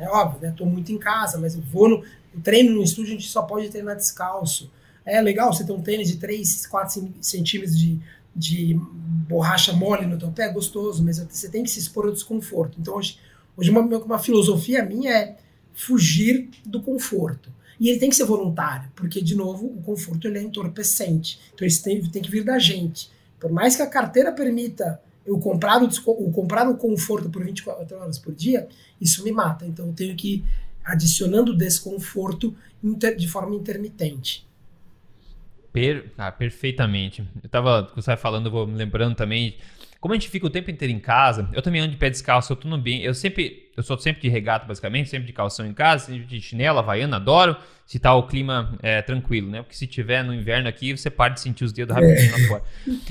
É 0.00 0.08
óbvio, 0.08 0.40
né? 0.40 0.54
Tô 0.56 0.64
muito 0.64 0.90
em 0.90 0.98
casa, 0.98 1.38
mas 1.38 1.54
eu 1.54 1.62
vou 1.62 1.88
no 1.88 2.02
o 2.34 2.40
treino 2.40 2.74
no 2.74 2.82
estúdio 2.82 3.10
a 3.10 3.16
gente 3.16 3.28
só 3.28 3.42
pode 3.42 3.68
treinar 3.68 3.96
descalço. 3.96 4.70
É 5.04 5.20
legal 5.20 5.52
você 5.52 5.64
ter 5.64 5.72
um 5.72 5.80
tênis 5.80 6.08
de 6.08 6.18
3, 6.18 6.66
4 6.66 7.12
centímetros 7.20 7.78
de, 7.78 7.98
de 8.34 8.78
borracha 9.28 9.72
mole 9.72 10.06
no 10.06 10.18
teu 10.18 10.30
pé, 10.30 10.44
é 10.44 10.52
gostoso, 10.52 11.02
mas 11.02 11.18
você 11.18 11.48
tem 11.48 11.64
que 11.64 11.70
se 11.70 11.78
expor 11.78 12.06
ao 12.06 12.12
desconforto. 12.12 12.78
Então 12.78 12.94
hoje, 12.94 13.18
hoje 13.56 13.70
uma, 13.70 13.80
uma 13.80 14.18
filosofia 14.18 14.84
minha 14.84 15.10
é 15.10 15.36
fugir 15.72 16.50
do 16.64 16.80
conforto. 16.80 17.50
E 17.78 17.88
ele 17.88 17.98
tem 17.98 18.10
que 18.10 18.16
ser 18.16 18.24
voluntário, 18.24 18.90
porque, 18.94 19.22
de 19.22 19.34
novo, 19.34 19.66
o 19.66 19.82
conforto 19.82 20.28
ele 20.28 20.38
é 20.38 20.42
entorpecente. 20.42 21.40
Então 21.54 21.66
isso 21.66 21.82
tem, 21.82 22.00
tem 22.02 22.20
que 22.20 22.30
vir 22.30 22.44
da 22.44 22.58
gente. 22.58 23.10
Por 23.38 23.50
mais 23.50 23.74
que 23.74 23.80
a 23.80 23.86
carteira 23.86 24.30
permita 24.30 25.00
eu 25.24 25.38
comprar 25.38 25.82
o, 25.82 25.86
o, 25.86 26.30
comprar 26.30 26.68
o 26.68 26.76
conforto 26.76 27.30
por 27.30 27.42
24 27.42 27.96
horas 27.96 28.18
por 28.18 28.34
dia, 28.34 28.68
isso 29.00 29.24
me 29.24 29.32
mata. 29.32 29.66
Então 29.66 29.86
eu 29.86 29.92
tenho 29.92 30.14
que 30.16 30.44
adicionando 30.84 31.56
desconforto 31.56 32.54
de 33.16 33.28
forma 33.28 33.54
intermitente. 33.54 34.46
Per, 35.72 36.12
ah, 36.18 36.32
perfeitamente. 36.32 37.24
Eu 37.42 37.48
tava, 37.48 37.92
você 37.94 38.16
falando, 38.16 38.46
eu 38.46 38.50
vou 38.52 38.66
me 38.66 38.74
lembrando 38.74 39.14
também 39.14 39.56
como 40.00 40.14
a 40.14 40.16
gente 40.16 40.30
fica 40.30 40.46
o 40.46 40.50
tempo 40.50 40.70
inteiro 40.70 40.92
em 40.94 40.98
casa, 40.98 41.50
eu 41.52 41.60
também 41.60 41.82
ando 41.82 41.90
de 41.90 41.98
pé 41.98 42.08
descalço, 42.08 42.50
eu 42.50 42.56
tô 42.56 42.66
no 42.66 42.78
bem. 42.78 43.02
Eu 43.02 43.12
sempre, 43.12 43.68
eu 43.76 43.82
sou 43.82 43.98
sempre 43.98 44.22
de 44.22 44.28
regata, 44.30 44.64
basicamente, 44.64 45.10
sempre 45.10 45.26
de 45.26 45.32
calção 45.32 45.66
em 45.66 45.74
casa, 45.74 46.06
sempre 46.06 46.24
de 46.24 46.40
chinelo, 46.40 46.78
havaiana, 46.78 47.16
adoro. 47.16 47.54
Se 47.84 47.98
tá 47.98 48.14
o 48.14 48.22
clima 48.22 48.78
é, 48.82 49.02
tranquilo, 49.02 49.50
né? 49.50 49.62
Porque 49.62 49.74
se 49.74 49.84
tiver 49.84 50.22
no 50.22 50.32
inverno 50.32 50.68
aqui, 50.68 50.96
você 50.96 51.10
para 51.10 51.34
de 51.34 51.40
sentir 51.40 51.64
os 51.64 51.72
dedos 51.72 51.94
rapidinho 51.94 52.34
é. 52.34 52.46
fora. 52.46 52.62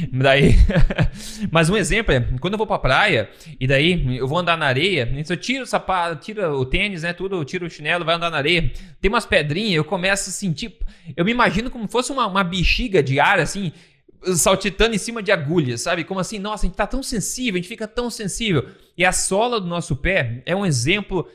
Daí, 0.09 0.55
mas 1.51 1.69
um 1.69 1.75
exemplo 1.75 2.13
é, 2.13 2.21
quando 2.39 2.53
eu 2.53 2.57
vou 2.57 2.65
pra 2.65 2.79
praia, 2.79 3.29
e 3.59 3.67
daí 3.67 4.17
eu 4.17 4.25
vou 4.25 4.37
andar 4.37 4.57
na 4.57 4.65
areia, 4.65 5.07
então 5.17 5.35
eu 5.35 5.39
tiro 5.39 5.65
o 5.65 5.67
sapato, 5.67 6.23
tiro 6.23 6.49
o 6.53 6.65
tênis, 6.65 7.03
né? 7.03 7.11
Tudo, 7.11 7.35
eu 7.35 7.43
tiro 7.43 7.65
o 7.65 7.69
chinelo, 7.69 8.05
vai 8.05 8.15
andar 8.15 8.31
na 8.31 8.37
areia. 8.37 8.71
Tem 9.01 9.09
umas 9.09 9.25
pedrinhas, 9.25 9.75
eu 9.75 9.83
começo 9.83 10.29
a 10.29 10.33
sentir. 10.33 10.77
Eu 11.15 11.25
me 11.25 11.31
imagino 11.31 11.69
como 11.69 11.85
fosse 11.89 12.11
uma, 12.13 12.25
uma 12.25 12.43
bexiga 12.43 13.03
de 13.03 13.19
ar, 13.19 13.37
assim, 13.37 13.73
saltitando 14.35 14.95
em 14.95 14.97
cima 14.97 15.23
de 15.23 15.31
agulhas, 15.31 15.81
sabe? 15.81 16.03
Como 16.03 16.19
assim, 16.19 16.39
nossa, 16.39 16.65
a 16.65 16.67
gente 16.67 16.75
tá 16.75 16.87
tão 16.87 17.01
sensível, 17.01 17.55
a 17.55 17.61
gente 17.61 17.69
fica 17.69 17.87
tão 17.87 18.09
sensível. 18.09 18.67
E 18.97 19.05
a 19.05 19.11
sola 19.11 19.59
do 19.59 19.67
nosso 19.67 19.95
pé 19.95 20.43
é 20.45 20.55
um 20.55 20.65
exemplo 20.65 21.27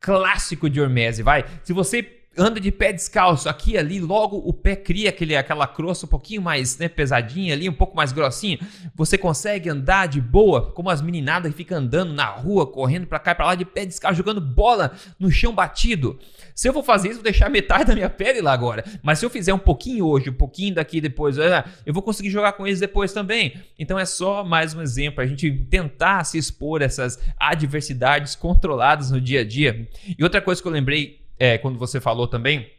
clássico 0.00 0.68
de 0.68 0.80
hormese, 0.80 1.22
vai. 1.22 1.44
Se 1.64 1.72
você 1.72 2.17
anda 2.38 2.60
de 2.60 2.70
pé 2.70 2.92
descalço, 2.92 3.48
aqui 3.48 3.72
e 3.72 3.78
ali, 3.78 4.00
logo 4.00 4.36
o 4.36 4.52
pé 4.52 4.76
cria 4.76 5.10
aquele, 5.10 5.36
aquela 5.36 5.66
crosta 5.66 6.06
um 6.06 6.08
pouquinho 6.08 6.40
mais 6.40 6.78
né, 6.78 6.88
pesadinha 6.88 7.52
ali, 7.52 7.68
um 7.68 7.74
pouco 7.74 7.96
mais 7.96 8.12
grossinha. 8.12 8.58
Você 8.94 9.18
consegue 9.18 9.68
andar 9.68 10.06
de 10.06 10.20
boa, 10.20 10.70
como 10.70 10.88
as 10.88 11.02
meninadas 11.02 11.50
que 11.50 11.56
ficam 11.56 11.78
andando 11.78 12.12
na 12.12 12.26
rua, 12.26 12.66
correndo 12.66 13.06
para 13.06 13.18
cá 13.18 13.32
e 13.32 13.34
pra 13.34 13.46
lá 13.46 13.54
de 13.54 13.64
pé 13.64 13.84
descalço, 13.84 14.16
jogando 14.16 14.40
bola 14.40 14.92
no 15.18 15.30
chão 15.30 15.52
batido. 15.52 16.18
Se 16.54 16.68
eu 16.68 16.72
for 16.72 16.82
fazer 16.82 17.08
isso, 17.08 17.16
vou 17.16 17.24
deixar 17.24 17.50
metade 17.50 17.84
da 17.84 17.94
minha 17.94 18.10
pele 18.10 18.40
lá 18.40 18.52
agora. 18.52 18.84
Mas 19.02 19.18
se 19.18 19.26
eu 19.26 19.30
fizer 19.30 19.52
um 19.52 19.58
pouquinho 19.58 20.06
hoje, 20.06 20.30
um 20.30 20.34
pouquinho 20.34 20.74
daqui 20.74 21.00
depois, 21.00 21.38
é, 21.38 21.64
eu 21.84 21.92
vou 21.92 22.02
conseguir 22.02 22.30
jogar 22.30 22.52
com 22.52 22.66
eles 22.66 22.80
depois 22.80 23.12
também. 23.12 23.54
Então 23.78 23.98
é 23.98 24.04
só 24.04 24.44
mais 24.44 24.74
um 24.74 24.82
exemplo, 24.82 25.20
a 25.20 25.26
gente 25.26 25.50
tentar 25.70 26.24
se 26.24 26.38
expor 26.38 26.82
a 26.82 26.84
essas 26.84 27.18
adversidades 27.38 28.34
controladas 28.34 29.10
no 29.10 29.20
dia 29.20 29.40
a 29.40 29.44
dia. 29.44 29.88
E 30.18 30.22
outra 30.22 30.40
coisa 30.40 30.60
que 30.60 30.66
eu 30.66 30.72
lembrei 30.72 31.27
é, 31.38 31.58
quando 31.58 31.78
você 31.78 32.00
falou 32.00 32.26
também, 32.26 32.70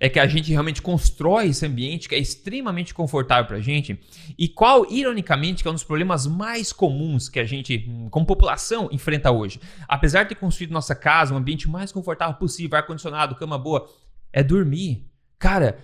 é 0.00 0.08
que 0.08 0.20
a 0.20 0.26
gente 0.26 0.50
realmente 0.50 0.80
constrói 0.80 1.48
esse 1.48 1.66
ambiente 1.66 2.08
que 2.08 2.14
é 2.14 2.18
extremamente 2.18 2.94
confortável 2.94 3.46
para 3.46 3.56
a 3.56 3.60
gente. 3.60 3.98
E 4.38 4.48
qual, 4.48 4.90
ironicamente, 4.90 5.62
que 5.62 5.68
é 5.68 5.70
um 5.70 5.74
dos 5.74 5.82
problemas 5.82 6.26
mais 6.26 6.72
comuns 6.72 7.28
que 7.28 7.40
a 7.40 7.44
gente, 7.44 7.90
como 8.10 8.24
população, 8.24 8.88
enfrenta 8.92 9.30
hoje. 9.30 9.60
Apesar 9.88 10.22
de 10.22 10.30
ter 10.30 10.34
construído 10.36 10.70
nossa 10.70 10.94
casa, 10.94 11.34
um 11.34 11.36
ambiente 11.36 11.68
mais 11.68 11.90
confortável 11.90 12.36
possível, 12.36 12.78
ar-condicionado, 12.78 13.34
cama 13.34 13.58
boa, 13.58 13.88
é 14.32 14.42
dormir. 14.42 15.04
Cara, 15.38 15.78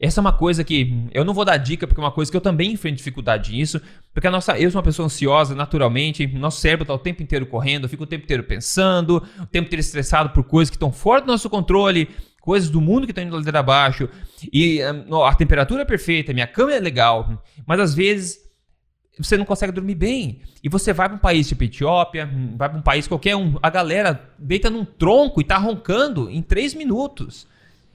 essa 0.00 0.18
é 0.18 0.22
uma 0.22 0.32
coisa 0.32 0.64
que 0.64 1.08
eu 1.12 1.26
não 1.26 1.34
vou 1.34 1.44
dar 1.44 1.58
dica, 1.58 1.86
porque 1.86 2.00
é 2.00 2.04
uma 2.04 2.10
coisa 2.10 2.30
que 2.30 2.36
eu 2.36 2.40
também 2.40 2.72
enfrento 2.72 2.96
dificuldade 2.96 3.52
nisso, 3.52 3.78
porque 4.14 4.26
a 4.26 4.30
nossa, 4.30 4.58
eu 4.58 4.70
sou 4.70 4.78
uma 4.78 4.84
pessoa 4.84 5.04
ansiosa 5.04 5.54
naturalmente, 5.54 6.26
nosso 6.26 6.58
cérebro 6.58 6.84
está 6.84 6.94
o 6.94 6.98
tempo 6.98 7.22
inteiro 7.22 7.44
correndo, 7.44 7.84
eu 7.84 7.88
fico 7.88 8.04
o 8.04 8.06
tempo 8.06 8.24
inteiro 8.24 8.42
pensando, 8.42 9.22
o 9.38 9.46
tempo 9.46 9.66
inteiro 9.66 9.80
estressado 9.80 10.30
por 10.30 10.42
coisas 10.42 10.70
que 10.70 10.76
estão 10.76 10.90
fora 10.90 11.20
do 11.20 11.26
nosso 11.26 11.50
controle, 11.50 12.08
coisas 12.40 12.70
do 12.70 12.80
mundo 12.80 13.06
que 13.06 13.12
estão 13.12 13.22
indo 13.22 13.36
ladeira 13.36 13.58
abaixo, 13.58 14.08
e 14.50 14.80
hum, 14.82 15.22
a 15.22 15.34
temperatura 15.34 15.82
é 15.82 15.84
perfeita, 15.84 16.32
minha 16.32 16.46
cama 16.46 16.72
é 16.72 16.80
legal, 16.80 17.44
mas 17.66 17.78
às 17.78 17.94
vezes 17.94 18.38
você 19.18 19.36
não 19.36 19.44
consegue 19.44 19.72
dormir 19.72 19.96
bem. 19.96 20.40
E 20.64 20.68
você 20.70 20.94
vai 20.94 21.08
para 21.08 21.16
um 21.16 21.20
país 21.20 21.46
tipo 21.46 21.62
Etiópia, 21.62 22.26
hum, 22.26 22.54
vai 22.56 22.70
para 22.70 22.78
um 22.78 22.82
país 22.82 23.06
qualquer 23.06 23.36
um, 23.36 23.58
a 23.62 23.68
galera 23.68 24.30
deita 24.38 24.70
num 24.70 24.84
tronco 24.84 25.42
e 25.42 25.44
tá 25.44 25.58
roncando 25.58 26.30
em 26.30 26.40
três 26.40 26.72
minutos. 26.72 27.46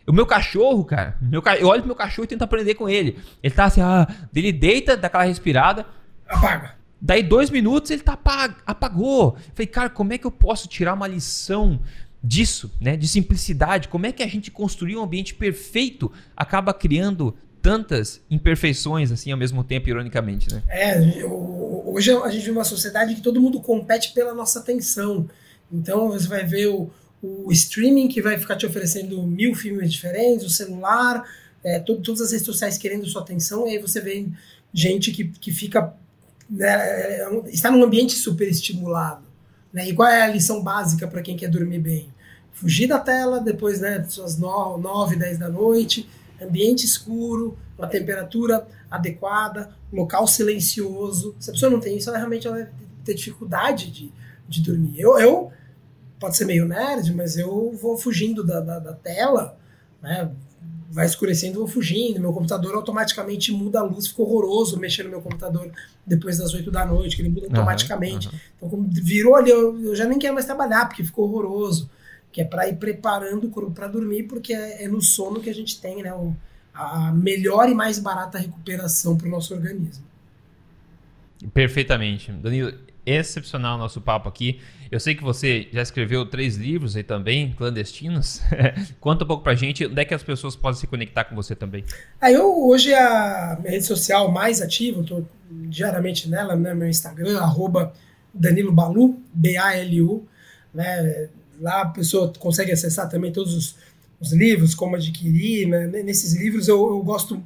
O 0.07 0.13
meu 0.13 0.25
cachorro, 0.25 0.85
cara, 0.85 1.17
meu, 1.19 1.41
eu 1.59 1.67
olho 1.67 1.81
pro 1.81 1.87
meu 1.87 1.95
cachorro 1.95 2.25
e 2.25 2.27
tento 2.27 2.43
aprender 2.43 2.75
com 2.75 2.87
ele. 2.87 3.17
Ele 3.41 3.53
tá 3.53 3.65
assim, 3.65 3.81
ah, 3.81 4.07
ele 4.35 4.51
deita, 4.51 4.95
dá 4.95 5.07
aquela 5.07 5.23
respirada. 5.23 5.85
Apaga. 6.27 6.75
Daí 7.01 7.23
dois 7.23 7.49
minutos 7.49 7.91
ele 7.91 8.01
tá 8.01 8.13
apag 8.13 8.55
apagou. 8.65 9.37
Falei, 9.53 9.67
cara, 9.67 9.89
como 9.89 10.13
é 10.13 10.17
que 10.17 10.25
eu 10.25 10.31
posso 10.31 10.67
tirar 10.67 10.93
uma 10.93 11.07
lição 11.07 11.79
disso, 12.23 12.71
né? 12.79 12.95
De 12.95 13.07
simplicidade. 13.07 13.87
Como 13.87 14.05
é 14.05 14.11
que 14.11 14.23
a 14.23 14.27
gente 14.27 14.49
construir 14.49 14.95
um 14.97 15.03
ambiente 15.03 15.33
perfeito 15.33 16.11
acaba 16.35 16.73
criando 16.73 17.35
tantas 17.61 18.21
imperfeições 18.29 19.11
assim 19.11 19.31
ao 19.31 19.37
mesmo 19.37 19.63
tempo, 19.63 19.89
ironicamente, 19.89 20.53
né? 20.53 20.61
É, 20.67 21.23
hoje 21.25 22.11
a 22.11 22.29
gente 22.29 22.41
vive 22.41 22.51
uma 22.51 22.63
sociedade 22.63 23.15
que 23.15 23.21
todo 23.21 23.41
mundo 23.41 23.59
compete 23.59 24.13
pela 24.13 24.33
nossa 24.33 24.59
atenção. 24.59 25.27
Então 25.71 26.09
você 26.09 26.27
vai 26.27 26.43
ver 26.43 26.67
o 26.67 26.91
o 27.45 27.51
streaming 27.51 28.07
que 28.07 28.21
vai 28.21 28.37
ficar 28.37 28.55
te 28.55 28.65
oferecendo 28.65 29.21
mil 29.23 29.55
filmes 29.55 29.91
diferentes, 29.91 30.45
o 30.45 30.49
celular, 30.49 31.23
é, 31.63 31.79
todas 31.79 32.21
as 32.21 32.31
redes 32.31 32.45
sociais 32.45 32.77
querendo 32.77 33.05
sua 33.07 33.21
atenção, 33.21 33.67
e 33.67 33.71
aí 33.71 33.79
você 33.79 33.99
vê 33.99 34.27
gente 34.73 35.11
que, 35.11 35.25
que 35.25 35.51
fica. 35.51 35.93
Né, 36.49 36.67
é, 36.67 37.27
está 37.47 37.71
num 37.71 37.83
ambiente 37.83 38.13
super 38.13 38.47
estimulado. 38.47 39.23
Né? 39.73 39.89
E 39.89 39.93
qual 39.93 40.07
é 40.07 40.21
a 40.21 40.27
lição 40.27 40.63
básica 40.63 41.07
para 41.07 41.21
quem 41.21 41.35
quer 41.35 41.49
dormir 41.49 41.79
bem? 41.79 42.13
Fugir 42.53 42.87
da 42.87 42.99
tela 42.99 43.39
depois 43.39 43.81
né, 43.81 44.03
suas 44.07 44.37
9, 44.37 45.15
10 45.15 45.39
da 45.39 45.49
noite, 45.49 46.07
ambiente 46.41 46.85
escuro, 46.85 47.57
uma 47.77 47.87
temperatura 47.87 48.65
adequada, 48.89 49.75
local 49.91 50.27
silencioso. 50.27 51.35
Se 51.39 51.49
a 51.49 51.53
pessoa 51.53 51.71
não 51.71 51.79
tem 51.79 51.97
isso, 51.97 52.09
ela 52.09 52.17
realmente 52.17 52.47
vai 52.47 52.69
ter 53.03 53.13
dificuldade 53.13 53.91
de, 53.91 54.11
de 54.47 54.61
dormir. 54.61 54.99
Eu, 54.99 55.17
eu 55.19 55.51
pode 56.25 56.37
ser 56.37 56.45
meio 56.45 56.65
nerd, 56.65 57.13
mas 57.13 57.37
eu 57.37 57.71
vou 57.79 57.95
fugindo 57.95 58.43
da, 58.43 58.59
da, 58.59 58.79
da 58.79 58.93
tela, 58.93 59.59
né? 60.01 60.31
Vai 60.89 61.05
escurecendo, 61.05 61.59
vou 61.59 61.67
fugindo. 61.67 62.19
Meu 62.19 62.33
computador 62.33 62.73
automaticamente 62.73 63.51
muda 63.51 63.79
a 63.79 63.83
luz, 63.83 64.07
ficou 64.07 64.27
horroroso 64.27 64.79
mexer 64.79 65.03
no 65.03 65.09
meu 65.09 65.21
computador 65.21 65.71
depois 66.05 66.39
das 66.39 66.51
8 66.51 66.71
da 66.71 66.83
noite, 66.83 67.15
que 67.15 67.21
ele 67.21 67.29
muda 67.29 67.45
automaticamente. 67.45 68.27
Uhum, 68.27 68.33
uhum. 68.33 68.39
Então, 68.57 68.69
como 68.69 68.87
virou 68.89 69.35
ali, 69.35 69.51
eu, 69.51 69.79
eu, 69.85 69.95
já 69.95 70.05
nem 70.05 70.17
quero 70.17 70.33
mais 70.33 70.47
trabalhar, 70.47 70.87
porque 70.87 71.03
ficou 71.03 71.25
horroroso. 71.25 71.89
Que 72.31 72.41
é 72.41 72.45
para 72.45 72.67
ir 72.67 72.77
preparando 72.77 73.45
o 73.45 73.49
corpo 73.51 73.71
para 73.71 73.87
dormir, 73.87 74.23
porque 74.23 74.51
é, 74.51 74.85
é, 74.85 74.87
no 74.87 75.01
sono 75.01 75.39
que 75.39 75.49
a 75.49 75.53
gente 75.53 75.79
tem 75.79 76.01
né, 76.01 76.11
o, 76.11 76.35
a 76.73 77.11
melhor 77.11 77.69
e 77.69 77.75
mais 77.75 77.99
barata 77.99 78.39
recuperação 78.39 79.15
para 79.15 79.27
o 79.27 79.29
nosso 79.29 79.53
organismo. 79.53 80.03
Perfeitamente. 81.53 82.31
Danilo, 82.31 82.73
excepcional 83.05 83.77
nosso 83.77 84.01
papo 84.01 84.27
aqui. 84.27 84.59
Eu 84.91 84.99
sei 84.99 85.15
que 85.15 85.23
você 85.23 85.67
já 85.71 85.81
escreveu 85.81 86.25
três 86.25 86.55
livros 86.55 86.95
aí 86.95 87.03
também, 87.03 87.53
clandestinos. 87.57 88.41
Conta 88.99 89.23
um 89.23 89.27
pouco 89.27 89.43
pra 89.43 89.55
gente 89.55 89.85
onde 89.85 90.01
é 90.01 90.05
que 90.05 90.13
as 90.13 90.23
pessoas 90.23 90.55
podem 90.55 90.79
se 90.79 90.87
conectar 90.87 91.25
com 91.25 91.35
você 91.35 91.55
também. 91.55 91.83
Ah, 92.19 92.31
eu 92.31 92.67
hoje 92.67 92.91
é 92.91 92.99
a 92.99 93.57
minha 93.59 93.71
rede 93.71 93.85
social 93.85 94.31
mais 94.31 94.61
ativa, 94.61 94.99
eu 94.99 95.05
tô 95.05 95.23
diariamente 95.49 96.29
nela, 96.29 96.55
né, 96.55 96.73
meu 96.73 96.87
Instagram, 96.87 97.39
arroba 97.39 97.93
Danilo 98.33 98.71
Balu, 98.71 99.19
B-A-L-U. 99.33 100.27
Né, 100.73 101.29
lá 101.59 101.81
a 101.81 101.85
pessoa 101.87 102.31
consegue 102.37 102.71
acessar 102.71 103.09
também 103.09 103.31
todos 103.31 103.53
os, 103.53 103.75
os 104.19 104.33
livros, 104.33 104.75
como 104.75 104.95
adquirir. 104.95 105.67
Né, 105.67 105.87
nesses 106.03 106.33
livros 106.33 106.67
eu, 106.67 106.77
eu 106.87 107.01
gosto 107.01 107.41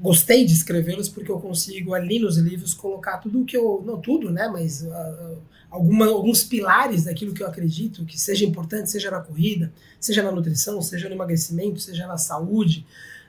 gostei 0.00 0.46
de 0.46 0.54
escrevê-los 0.54 1.08
porque 1.08 1.30
eu 1.30 1.38
consigo 1.38 1.92
ali 1.92 2.18
nos 2.18 2.38
livros 2.38 2.72
colocar 2.72 3.18
tudo 3.18 3.42
o 3.42 3.44
que 3.44 3.56
eu. 3.56 3.82
Não 3.84 4.00
tudo, 4.00 4.30
né? 4.30 4.48
Mas 4.48 4.82
uh, 4.82 5.38
alguma, 5.70 6.06
alguns 6.06 6.42
pilares 6.42 7.04
daquilo 7.04 7.34
que 7.34 7.42
eu 7.42 7.46
acredito 7.46 8.04
que 8.06 8.18
seja 8.18 8.44
importante, 8.44 8.90
seja 8.90 9.10
na 9.10 9.20
corrida, 9.20 9.70
seja 10.00 10.22
na 10.22 10.32
nutrição, 10.32 10.80
seja 10.80 11.08
no 11.08 11.14
emagrecimento, 11.14 11.78
seja 11.80 12.06
na 12.06 12.16
saúde. 12.16 12.86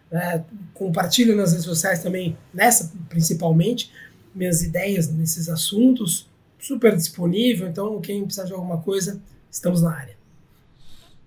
Né? 0.10 0.45
Compartilho 0.73 1.35
nas 1.35 1.52
redes 1.52 1.65
sociais 1.65 2.02
também, 2.02 2.38
nessa 2.53 2.91
principalmente, 3.10 3.91
minhas 4.34 4.64
ideias 4.64 5.11
nesses 5.11 5.49
assuntos. 5.49 6.30
Super 6.57 6.95
disponível, 6.95 7.68
então 7.68 7.99
quem 7.99 8.23
precisar 8.23 8.45
de 8.45 8.53
alguma 8.53 8.77
coisa, 8.77 9.22
estamos 9.49 9.81
na 9.81 9.93
área. 9.93 10.20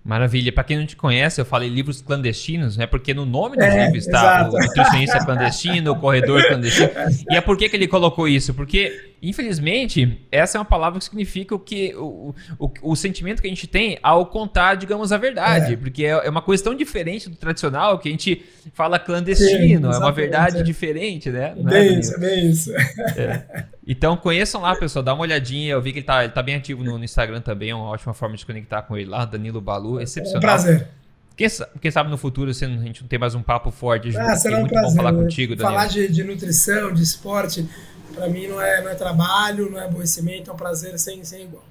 Maravilha. 0.04 0.52
Para 0.52 0.64
quem 0.64 0.76
não 0.76 0.84
te 0.84 0.96
conhece, 0.96 1.40
eu 1.40 1.46
falei 1.46 1.70
livros 1.70 2.02
clandestinos, 2.02 2.76
né? 2.76 2.86
Porque 2.86 3.14
no 3.14 3.24
nome 3.24 3.56
do 3.56 3.62
é, 3.62 3.84
livro 3.84 3.96
está 3.96 4.42
exato. 4.42 4.56
o 4.56 4.60
nutricionista 4.60 5.24
clandestino, 5.24 5.92
o 5.92 5.96
corredor 5.96 6.46
clandestino. 6.46 6.90
E 7.30 7.36
é 7.36 7.40
por 7.40 7.56
que, 7.56 7.70
que 7.70 7.76
ele 7.76 7.88
colocou 7.88 8.28
isso? 8.28 8.52
Porque 8.52 9.13
Infelizmente, 9.24 10.20
essa 10.30 10.58
é 10.58 10.60
uma 10.60 10.66
palavra 10.66 10.98
que 10.98 11.04
significa 11.06 11.54
o 11.54 11.58
que 11.58 11.94
o, 11.96 12.34
o, 12.58 12.70
o 12.82 12.94
sentimento 12.94 13.40
que 13.40 13.46
a 13.46 13.50
gente 13.50 13.66
tem 13.66 13.98
ao 14.02 14.26
contar, 14.26 14.74
digamos, 14.74 15.12
a 15.12 15.16
verdade. 15.16 15.72
É. 15.72 15.76
Porque 15.76 16.04
é, 16.04 16.10
é, 16.10 16.28
uma 16.28 16.42
coisa 16.42 16.62
tão 16.62 16.74
diferente 16.74 17.30
do 17.30 17.34
tradicional 17.34 17.98
que 17.98 18.08
a 18.08 18.10
gente 18.10 18.44
fala 18.74 18.98
clandestino, 18.98 19.90
Sim, 19.90 19.96
é 19.96 19.98
uma 19.98 20.12
verdade 20.12 20.58
é. 20.58 20.62
diferente, 20.62 21.30
né? 21.30 21.54
Não 21.56 21.64
bem 21.64 21.88
é, 21.88 21.98
isso, 21.98 22.20
bem 22.20 22.50
isso. 22.50 22.70
É. 23.16 23.64
Então 23.86 24.16
conheçam 24.16 24.60
lá, 24.60 24.76
pessoal, 24.76 25.02
dá 25.02 25.14
uma 25.14 25.22
olhadinha. 25.22 25.72
Eu 25.72 25.80
vi 25.80 25.92
que 25.92 26.00
ele 26.00 26.06
tá, 26.06 26.22
ele 26.24 26.32
tá 26.32 26.42
bem 26.42 26.56
ativo 26.56 26.84
no, 26.84 26.98
no 26.98 27.04
Instagram 27.04 27.40
também, 27.40 27.70
é 27.70 27.74
uma 27.74 27.86
ótima 27.86 28.12
forma 28.12 28.34
de 28.34 28.40
se 28.40 28.46
conectar 28.46 28.82
com 28.82 28.96
ele 28.96 29.08
lá, 29.08 29.24
Danilo 29.24 29.60
Balu, 29.60 30.00
excepcional. 30.00 30.36
É 30.36 30.38
um 30.38 30.40
prazer. 30.40 30.88
Quem, 31.36 31.48
quem, 31.80 31.90
sabe 31.90 32.10
no 32.10 32.16
futuro 32.16 32.50
a 32.50 32.54
gente 32.54 33.02
não 33.02 33.08
tem 33.08 33.18
mais 33.18 33.34
um 33.34 33.42
papo 33.42 33.70
forte. 33.70 34.16
Ah, 34.16 34.36
será 34.36 34.56
um 34.56 34.60
muito 34.60 34.72
prazer, 34.72 34.90
bom 34.90 34.96
falar 34.96 35.12
contigo, 35.12 35.56
Danilo. 35.56 35.76
Falar 35.76 35.88
de, 35.88 36.08
de 36.08 36.22
nutrição, 36.22 36.92
de 36.92 37.02
esporte 37.02 37.66
para 38.14 38.28
mim 38.28 38.46
não 38.46 38.60
é, 38.60 38.82
não 38.82 38.90
é 38.90 38.94
trabalho, 38.94 39.70
não 39.70 39.78
é 39.78 39.84
aborrecimento, 39.84 40.50
é 40.50 40.54
um 40.54 40.56
prazer 40.56 40.98
sem, 40.98 41.24
sem 41.24 41.42
igual. 41.42 41.64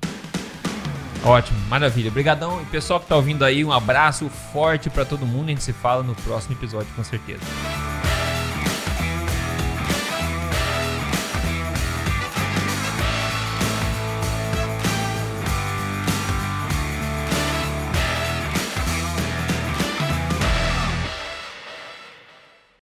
Ótimo, 1.25 1.57
maravilha. 1.69 2.09
Obrigadão. 2.09 2.61
E 2.61 2.65
pessoal 2.65 2.99
que 2.99 3.05
está 3.05 3.15
ouvindo 3.15 3.45
aí, 3.45 3.63
um 3.63 3.71
abraço 3.71 4.29
forte 4.51 4.89
para 4.89 5.05
todo 5.05 5.25
mundo. 5.25 5.45
A 5.45 5.49
gente 5.51 5.63
se 5.63 5.71
fala 5.71 6.03
no 6.03 6.13
próximo 6.15 6.53
episódio, 6.55 6.93
com 6.95 7.03
certeza. 7.03 7.41